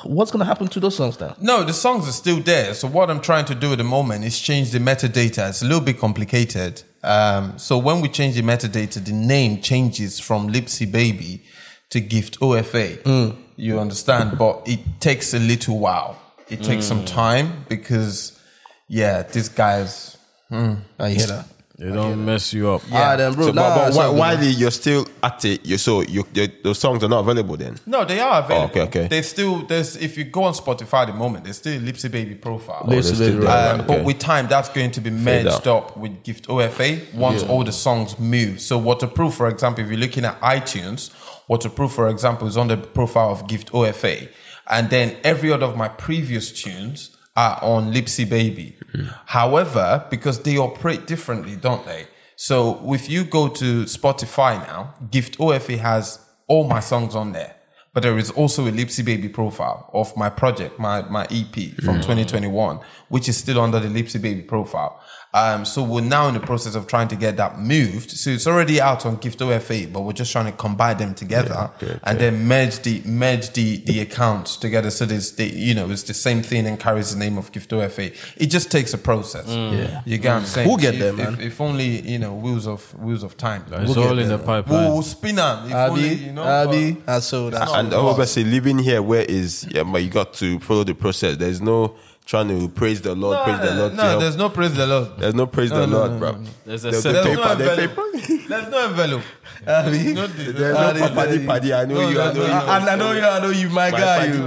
what's 0.05 0.31
gonna 0.31 0.45
happen 0.45 0.67
to 0.67 0.79
those 0.79 0.97
songs 0.97 1.19
now? 1.19 1.35
No, 1.39 1.63
the 1.63 1.73
songs 1.73 2.07
are 2.09 2.11
still 2.11 2.41
there. 2.41 2.73
So 2.73 2.87
what 2.89 3.09
I'm 3.09 3.21
trying 3.21 3.45
to 3.45 3.55
do 3.55 3.71
at 3.71 3.77
the 3.77 3.85
moment 3.85 4.25
is 4.25 4.39
change 4.39 4.71
the 4.71 4.79
metadata. 4.79 5.49
It's 5.49 5.61
a 5.61 5.65
little 5.65 5.81
bit 5.81 5.97
complicated. 5.97 6.83
Um, 7.03 7.57
so 7.57 7.77
when 7.77 8.01
we 8.01 8.09
change 8.09 8.35
the 8.35 8.41
metadata, 8.41 9.03
the 9.03 9.13
name 9.13 9.61
changes 9.61 10.19
from 10.19 10.49
Lipsy 10.49 10.91
Baby 10.91 11.43
to 11.89 12.01
Gift 12.01 12.39
OFA. 12.41 13.01
Hmm. 13.03 13.41
You 13.55 13.79
understand? 13.79 14.37
But 14.37 14.63
it 14.65 14.79
takes 14.99 15.33
a 15.33 15.39
little 15.39 15.79
while. 15.79 16.19
It 16.49 16.63
takes 16.63 16.85
some 16.85 16.99
hmm. 16.99 17.05
time 17.05 17.65
because, 17.69 18.39
yeah, 18.87 19.23
this 19.23 19.47
guy's. 19.47 20.17
Hmm, 20.49 20.75
I 20.99 21.09
hear 21.11 21.27
that. 21.27 21.45
They 21.83 21.91
don't 21.91 22.23
mess 22.23 22.53
you 22.53 22.69
up. 22.69 22.81
Yeah. 22.89 23.17
then, 23.17 23.33
bro. 23.33 23.47
So, 23.47 23.51
nah, 23.51 23.75
but, 23.75 23.89
but 23.89 23.95
why, 23.95 24.05
all 24.05 24.11
good, 24.11 24.19
while 24.19 24.43
you're 24.43 24.71
still 24.71 25.05
at 25.21 25.43
it, 25.43 25.65
you 25.65 25.77
so 25.77 25.99
you, 26.01 26.25
you, 26.33 26.47
those 26.63 26.79
songs 26.79 27.03
are 27.03 27.09
not 27.09 27.19
available 27.19 27.57
then. 27.57 27.75
No, 27.85 28.05
they 28.05 28.21
are 28.21 28.41
available. 28.41 28.69
okay, 28.69 28.81
okay. 28.83 29.07
They 29.09 29.21
still 29.21 29.65
there's 29.65 29.97
if 29.97 30.17
you 30.17 30.23
go 30.23 30.43
on 30.43 30.53
Spotify 30.53 31.01
at 31.01 31.07
the 31.07 31.13
moment, 31.13 31.43
there's 31.43 31.57
still 31.57 31.77
a 31.77 31.81
Lipsy 31.81 32.09
Baby 32.09 32.35
profile. 32.35 32.85
Lipsy 32.87 33.19
Baby, 33.19 33.31
there, 33.31 33.41
right. 33.41 33.67
Um, 33.71 33.79
right, 33.79 33.87
But 33.87 34.05
with 34.05 34.19
time, 34.19 34.47
that's 34.47 34.69
going 34.69 34.91
to 34.91 35.01
be 35.01 35.09
merged 35.09 35.67
out. 35.67 35.67
up 35.67 35.97
with 35.97 36.23
Gift 36.23 36.47
OFA 36.47 37.13
once 37.13 37.43
all 37.43 37.65
the 37.65 37.73
songs 37.73 38.17
move. 38.17 38.61
So, 38.61 38.77
Waterproof, 38.77 39.33
for 39.33 39.49
example, 39.49 39.83
if 39.83 39.89
you're 39.89 39.99
looking 39.99 40.23
at 40.23 40.39
iTunes, 40.39 41.11
Waterproof, 41.49 41.91
for 41.91 42.07
example, 42.07 42.47
is 42.47 42.55
on 42.55 42.69
the 42.69 42.77
profile 42.77 43.31
of 43.31 43.45
Gift 43.49 43.73
OFA. 43.73 44.29
And 44.69 44.89
then 44.89 45.17
every 45.25 45.51
other 45.51 45.65
of 45.65 45.75
my 45.75 45.89
previous 45.89 46.49
tunes 46.49 47.09
are 47.35 47.59
on 47.61 47.93
Lipsy 47.93 48.29
Baby. 48.29 48.75
Hmm. 48.91 49.05
However, 49.25 50.05
because 50.09 50.43
they 50.43 50.57
operate 50.57 51.07
differently, 51.07 51.55
don't 51.55 51.85
they? 51.85 52.07
So, 52.35 52.81
if 52.93 53.09
you 53.09 53.23
go 53.23 53.47
to 53.47 53.83
Spotify 53.83 54.65
now, 54.67 54.95
Gift 55.11 55.37
OFA 55.37 55.77
has 55.77 56.19
all 56.47 56.67
my 56.67 56.79
songs 56.79 57.15
on 57.15 57.31
there. 57.31 57.55
But 57.93 58.01
there 58.01 58.17
is 58.17 58.31
also 58.31 58.67
a 58.67 58.71
Lipsy 58.71 59.05
Baby 59.05 59.29
profile 59.29 59.89
of 59.93 60.17
my 60.17 60.29
project, 60.29 60.79
my, 60.79 61.03
my 61.03 61.25
EP 61.25 61.75
from 61.75 61.95
hmm. 61.95 62.01
2021, 62.01 62.79
which 63.09 63.29
is 63.29 63.37
still 63.37 63.59
under 63.59 63.79
the 63.79 63.87
Lipsy 63.87 64.19
Baby 64.19 64.41
profile. 64.41 64.99
Um, 65.35 65.65
so 65.65 65.81
we're 65.83 66.01
now 66.01 66.27
in 66.27 66.35
the 66.35 66.39
process 66.39 66.75
of 66.75 66.85
trying 66.85 67.07
to 67.07 67.15
get 67.15 67.37
that 67.37 67.59
moved. 67.59 68.11
So 68.11 68.29
it's 68.29 68.45
already 68.45 68.79
out 68.79 69.03
on 69.05 69.15
Gift 69.15 69.39
OFA, 69.39 69.91
but 69.91 70.01
we're 70.01 70.13
just 70.13 70.31
trying 70.31 70.45
to 70.45 70.51
combine 70.51 70.97
them 70.97 71.15
together 71.15 71.71
and 72.03 72.19
then 72.19 72.45
merge 72.45 72.79
the 72.79 73.01
merge 73.05 73.49
the 73.53 73.77
the 73.77 73.99
accounts 74.01 74.57
together. 74.57 74.91
So 74.91 75.05
there's 75.05 75.31
the 75.33 75.45
you 75.45 75.73
know 75.73 75.89
it's 75.89 76.03
the 76.03 76.13
same 76.13 76.43
thing 76.43 76.67
and 76.67 76.79
carries 76.79 77.13
the 77.13 77.17
name 77.19 77.37
of 77.39 77.51
Gift 77.51 77.71
OFA. 77.71 78.15
It 78.37 78.47
just 78.47 78.71
takes 78.71 78.93
a 78.93 78.97
process. 78.97 79.47
Yeah, 79.47 80.01
you 80.05 80.19
get 80.19 80.29
what 80.33 80.41
I'm 80.41 80.45
saying. 80.45 80.67
We'll 80.67 80.77
get 80.77 80.93
If- 80.95 80.99
there, 80.99 81.09
if, 81.09 81.17
man. 81.17 81.39
If, 81.41 81.59
only 81.61 82.01
you 82.01 82.19
know 82.19 82.35
wheels 82.35 82.67
of 82.67 82.81
wheels 82.99 83.23
of 83.23 83.35
time. 83.35 83.63
It's 83.71 83.95
We'll 83.95 84.07
all 84.07 84.15
get 84.15 84.23
in 84.23 84.29
the 84.29 84.37
pipeline. 84.37 84.83
We'll, 84.83 84.93
we'll 84.93 85.01
spin 85.01 85.35
them. 85.37 85.65
If 85.65 85.73
only, 85.73 86.05
Abby, 86.11 86.15
you 86.25 86.31
know, 86.33 86.43
Abby, 86.43 86.91
but- 86.91 87.13
and 87.15 87.23
so 87.23 87.49
that's 87.49 87.71
And 87.71 87.91
obviously, 87.93 88.43
living 88.43 88.77
here, 88.77 89.01
where 89.01 89.23
is 89.23 89.67
yeah, 89.71 89.81
but 89.83 90.03
you 90.03 90.09
got 90.11 90.33
to 90.35 90.59
follow 90.59 90.83
the 90.83 90.93
process. 90.93 91.37
There's 91.37 91.59
no 91.61 91.95
trying 92.25 92.47
to 92.47 92.69
praise 92.69 93.01
the 93.01 93.13
Lord, 93.15 93.37
No, 93.37 93.43
praise 93.43 93.59
the 93.69 93.75
Lord. 93.75 93.93
no, 93.95 94.19
there's 94.19 94.37
no 94.37 94.49
praise 94.49 94.73
the 94.73 94.87
Lord. 94.87 95.07
There's 95.17 95.35
no 95.35 95.45
praise 95.45 95.69
the 95.69 95.85
Lord, 95.87 96.19
bro. 96.19 96.37
There's 96.65 96.85
a 96.85 96.91
The- 96.91 96.97
the 97.01 97.11
There's 97.11 97.25
paper, 97.25 97.35
no 97.35 97.51
envelope. 97.51 97.77
paper. 97.77 98.47
There's 98.49 98.67
no 98.71 98.85
envelope. 98.87 99.21
Abby. 99.67 100.13
No, 100.13 100.27
there's 100.27 100.53
There's 100.59 100.77
no 100.77 100.93
they- 101.07 101.15
paddy 101.15 101.45
paddy. 101.45 101.73
I 101.73 101.85
know 101.85 102.09
you. 102.09 102.21
I 102.21 102.33
know 102.33 102.45
you. 102.45 102.51
I, 102.51 102.77
I 102.91 102.95
know 102.95 103.11
you. 103.11 103.21
I 103.21 103.39
know 103.39 103.49
you, 103.49 103.69
my, 103.69 103.91
My 103.91 103.99
guy. 103.99 104.25
You. 104.27 104.39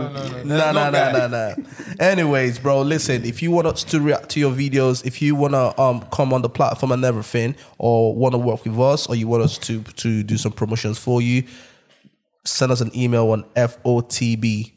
Nah, 0.44 0.72
nah, 0.72 0.90
nah, 0.90 1.10
nah, 1.12 1.26
nah. 1.26 1.54
Anyways, 2.00 2.58
bro, 2.58 2.80
listen. 2.82 3.24
If 3.24 3.42
you 3.42 3.50
want 3.50 3.66
us 3.66 3.84
to 3.84 4.00
react 4.00 4.30
to 4.30 4.40
your 4.40 4.52
videos, 4.52 5.04
if 5.04 5.20
you 5.20 5.34
wanna 5.34 5.78
um 5.80 6.00
come 6.12 6.32
on 6.32 6.42
the 6.42 6.48
platform 6.48 6.92
and 6.92 7.04
everything, 7.04 7.56
or 7.78 8.14
wanna 8.14 8.38
work 8.38 8.64
with 8.64 8.78
us, 8.78 9.06
or 9.06 9.14
you 9.16 9.28
want 9.28 9.42
us 9.42 9.58
to 9.58 9.82
to 9.82 10.22
do 10.22 10.36
some 10.38 10.52
promotions 10.52 10.98
for 10.98 11.20
you, 11.22 11.44
send 12.44 12.72
us 12.72 12.80
an 12.80 12.90
email 12.96 13.30
on 13.30 13.44
fotb 13.56 14.72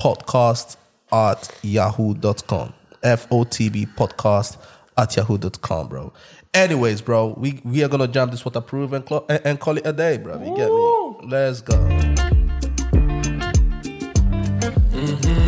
podcast 0.00 0.76
at 1.12 1.50
yahoo.com. 1.62 2.72
FOTB 3.02 3.94
podcast 3.94 4.56
at 4.96 5.16
yahoo.com, 5.16 5.88
bro. 5.88 6.12
Anyways, 6.54 7.02
bro, 7.02 7.34
we, 7.36 7.60
we 7.64 7.84
are 7.84 7.88
gonna 7.88 8.08
jump 8.08 8.32
this 8.32 8.44
waterproof 8.44 8.92
and, 8.92 9.04
clo- 9.04 9.26
and, 9.28 9.40
and 9.44 9.60
call 9.60 9.76
it 9.76 9.86
a 9.86 9.92
day, 9.92 10.16
bro. 10.16 10.42
You 10.42 10.56
get 10.56 10.68
me? 10.70 11.28
Let's 11.30 11.60
go. 11.60 11.78
Of 15.00 15.47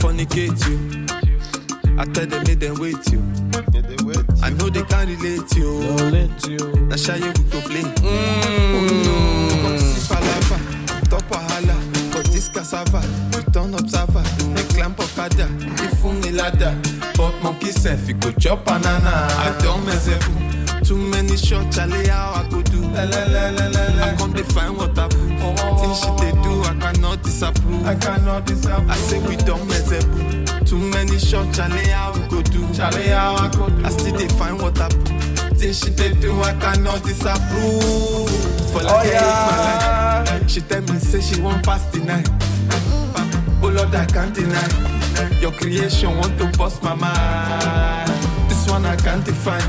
fornicate 0.00 0.58
you. 0.66 1.06
I 1.98 2.04
tell 2.06 2.26
them 2.26 2.42
make 2.46 2.58
them 2.58 2.78
wait 2.80 3.12
you. 3.12 3.22
I 4.42 4.50
know 4.50 4.70
they 4.70 4.82
can't 4.82 5.08
relate 5.08 5.54
you. 5.56 6.72
Na 6.88 6.96
shy 6.96 7.20
we 7.20 7.32
go 7.52 7.60
play. 7.60 7.84
Oh 7.84 8.88
no, 9.04 9.14
come 9.62 9.78
see 9.78 10.00
palava, 10.08 10.56
top 11.10 11.22
wahala 11.30 11.76
for 12.12 12.22
this 12.32 12.48
cassava. 12.48 13.00
You 13.36 13.42
turn 13.52 13.74
observer, 13.74 14.24
they 14.54 14.64
climb 14.74 14.94
okada, 14.98 15.46
they 16.22 16.32
ladder. 16.32 16.74
But 17.16 17.34
monkey 17.42 17.70
self, 17.70 18.08
you 18.08 18.14
go 18.14 18.32
chop 18.32 18.64
banana. 18.64 19.28
I 19.38 19.58
don't 19.62 19.84
mess 19.84 20.08
up. 20.08 20.22
Too 20.82 20.96
many 20.96 21.36
shots, 21.36 21.76
Charlie, 21.76 22.08
how 22.08 22.42
I 22.42 22.48
go 22.50 22.62
do. 22.62 22.82
I 22.94 24.14
come 24.16 24.32
to 24.32 24.44
find 24.44 24.76
what 24.76 24.98
I. 24.98 25.19
Things 25.40 26.00
she 26.00 26.10
they 26.20 26.32
do, 26.42 26.62
I 26.62 26.76
cannot 26.78 27.22
disapprove. 27.22 27.86
I 27.86 27.94
cannot 27.94 28.46
disapprove. 28.46 28.90
I 28.90 28.96
say 28.96 29.18
we 29.26 29.36
don't 29.36 29.66
mess 29.66 29.90
up. 29.90 30.66
Too 30.66 30.78
many 30.78 31.18
shots, 31.18 31.56
Charlie, 31.56 31.88
how 31.88 32.12
we 32.12 32.20
go 32.28 32.42
do. 32.42 32.72
Charlie, 32.74 33.08
how 33.08 33.34
I 33.36 33.48
go 33.48 33.68
do. 33.68 33.84
I 33.84 33.88
still 33.88 34.16
they 34.16 34.28
find 34.28 34.60
what 34.60 34.78
I 34.78 34.88
put. 34.88 35.56
Things 35.56 35.80
she 35.80 35.90
they 35.90 36.12
do, 36.14 36.38
I 36.42 36.52
cannot 36.60 37.02
disapprove. 37.02 38.28
For 38.70 38.82
like 38.82 39.06
oh, 39.06 39.10
yeah. 39.10 40.24
my 40.26 40.38
life. 40.38 40.50
She 40.50 40.60
tell 40.60 40.82
me, 40.82 40.98
say 40.98 41.20
she 41.20 41.40
won't 41.40 41.64
pass 41.64 41.84
the 41.86 41.98
night. 42.00 42.28
Oh 43.62 43.68
Lord, 43.68 43.94
I 43.94 44.04
can't 44.06 44.34
deny. 44.34 44.90
Your 45.40 45.52
creation 45.52 46.16
want 46.16 46.38
to 46.38 46.46
bust 46.58 46.82
my 46.82 46.94
mind. 46.94 48.10
This 48.50 48.68
one 48.68 48.84
I 48.84 48.96
can't 48.96 49.24
define. 49.24 49.62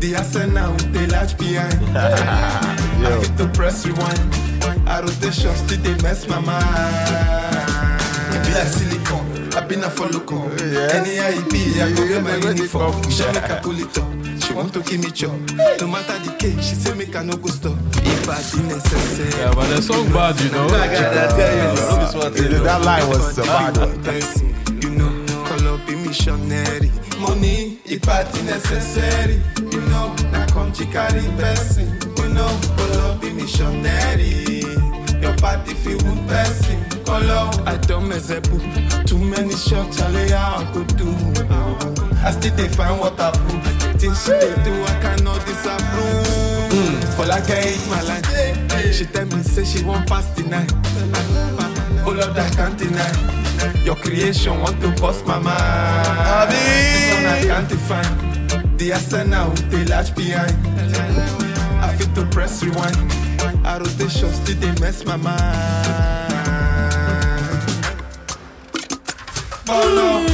The 0.00 0.16
arsenal 0.16 0.72
with 0.72 0.92
the 0.92 1.06
large 1.12 1.38
behind. 1.38 1.96
I 1.96 3.20
fit 3.20 3.36
to 3.38 3.48
press 3.48 3.86
rewind. 3.86 4.45
A 4.86 5.02
rotation 5.02 5.54
still 5.56 5.80
they 5.80 5.94
mess 6.02 6.26
my 6.28 6.40
mind. 6.40 8.00
It 8.34 8.42
be 8.46 8.52
like 8.54 8.68
silicone. 8.68 9.54
I 9.54 9.60
been 9.66 9.84
a 9.84 9.90
follow 9.90 10.20
come. 10.20 10.50
Anyhow 10.52 11.30
it 11.32 11.50
be, 11.50 11.80
I 11.80 11.92
go 11.94 12.02
wear 12.04 12.20
my 12.22 12.36
uniform. 12.36 12.92
She 13.10 13.24
make 13.26 13.50
I 13.50 13.58
pull 13.60 13.78
it 13.78 13.96
up. 13.98 14.06
She 14.42 14.52
want 14.52 14.72
to 14.74 14.80
give 14.82 15.00
me 15.00 15.10
chop. 15.10 15.32
No 15.80 15.86
matter 15.88 16.18
the 16.24 16.36
case, 16.38 16.68
she 16.68 16.74
say 16.74 16.94
make 16.94 17.16
I 17.16 17.22
no 17.22 17.36
go 17.36 17.48
stop. 17.48 17.76
If 17.96 18.28
I 18.28 18.36
did 18.42 18.66
necessary. 18.68 19.30
Yeah, 19.40 19.54
but 19.54 19.68
the 19.68 19.80
song 19.82 20.08
bad, 20.12 20.38
you 20.40 20.50
know. 20.50 20.68
That 22.64 22.82
line 22.84 23.08
was 23.08 23.38
a 23.38 23.42
bad 23.42 23.76
one. 23.78 24.04
you 24.82 24.90
know, 24.90 25.24
call 25.46 25.66
up 25.74 25.88
a 25.88 25.92
missionary. 26.06 26.90
Money, 27.18 27.78
it 27.86 28.02
party 28.02 28.42
necessary, 28.42 29.40
you 29.72 29.80
know, 29.88 30.14
na 30.30 30.46
country 30.48 30.86
carry 30.86 31.22
person, 31.38 31.98
you 32.18 32.28
know, 32.28 32.60
call 32.76 32.92
up 33.08 33.22
a 33.22 33.30
missionary. 33.30 34.55
Your 35.26 35.36
party 35.38 35.74
feel 35.74 35.98
one 36.06 36.24
person, 36.28 36.78
call 37.04 37.28
up. 37.30 37.66
I 37.66 37.76
don't 37.78 38.08
mess 38.08 38.30
up, 38.30 38.44
too 39.06 39.18
many 39.18 39.56
shots, 39.56 39.98
Charlie, 39.98 40.32
I 40.32 40.70
could 40.72 40.96
do. 40.96 41.10
I 42.22 42.30
still 42.30 42.54
they 42.54 42.68
find 42.68 43.00
what 43.00 43.18
I 43.18 43.32
prove. 43.32 44.00
Things 44.00 44.24
she 44.24 44.30
they 44.30 44.54
do, 44.62 44.72
I 44.84 44.94
cannot 45.02 45.44
disapprove. 45.44 47.14
For 47.16 47.26
like 47.26 47.50
I 47.50 47.56
hate 47.56 47.88
my 47.90 48.02
life, 48.02 48.94
she 48.94 49.04
tell 49.06 49.26
me 49.26 49.42
say 49.42 49.64
she 49.64 49.82
won't 49.84 50.06
pass 50.08 50.26
the 50.30 50.44
night. 50.44 50.70
Oh 52.06 52.12
Lord, 52.12 52.38
I 52.38 52.48
can't 52.50 52.78
deny 52.78 53.82
Your 53.84 53.96
creation 53.96 54.60
want 54.60 54.80
to 54.80 54.90
bust 55.00 55.26
my 55.26 55.40
mind 55.40 56.50
This 56.52 57.14
one 57.14 57.26
I 57.26 57.40
can't 57.42 57.68
define 57.68 58.76
The 58.76 58.92
arsenal 58.92 59.50
with 59.50 59.70
the 59.72 59.84
latch 59.90 60.14
behind 60.14 60.54
I 61.82 61.96
fit 61.96 62.14
to 62.14 62.24
press 62.26 62.62
rewind 62.62 62.96
A 63.64 63.78
rotation 63.78 64.32
still 64.32 64.56
they 64.60 64.72
mess 64.80 65.04
my 65.04 65.16
mind 65.16 65.36
Bono 69.64 70.26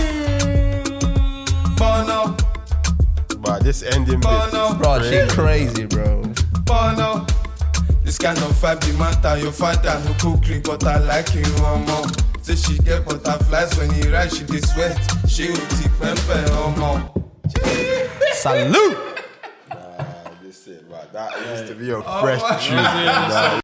Bono 1.77 2.37
But 3.41 3.65
this 3.65 3.83
ending 3.83 4.21
bit. 4.21 4.23
Bono 4.23 4.75
Bro, 4.75 5.03
she 5.03 5.27
crazy, 5.35 5.87
bro. 5.87 6.23
Bono. 6.65 7.27
This 8.05 8.19
kind 8.19 8.39
of 8.39 8.53
vibe 8.61 8.81
the 8.81 8.93
matter. 8.99 9.37
Your 9.43 9.53
father 9.53 10.01
no 10.05 10.15
cook 10.19 10.45
clean, 10.45 10.63
but 10.63 10.85
I 10.85 10.99
like 10.99 11.35
you 11.35 11.43
one 11.63 11.85
more. 11.87 12.07
Say 12.43 12.57
she 12.57 12.79
get 12.79 13.05
butterflies 13.05 13.77
when 13.79 13.91
he 13.95 14.09
ride, 14.09 14.33
she 14.33 14.45
dey 14.45 14.61
sweat. 14.61 14.99
She 15.29 15.45
uti 15.45 15.89
pempe 16.01 16.45
omo. 16.51 17.11
Salute. 18.35 19.12
This. 21.03 21.13
That 21.13 21.59
used 21.59 21.73
to 21.73 21.75
be 21.79 21.91
a 21.91 21.99
oh, 21.99 22.21
fresh 22.21 22.67
tune. 22.67 22.77
Nah, 22.77 23.63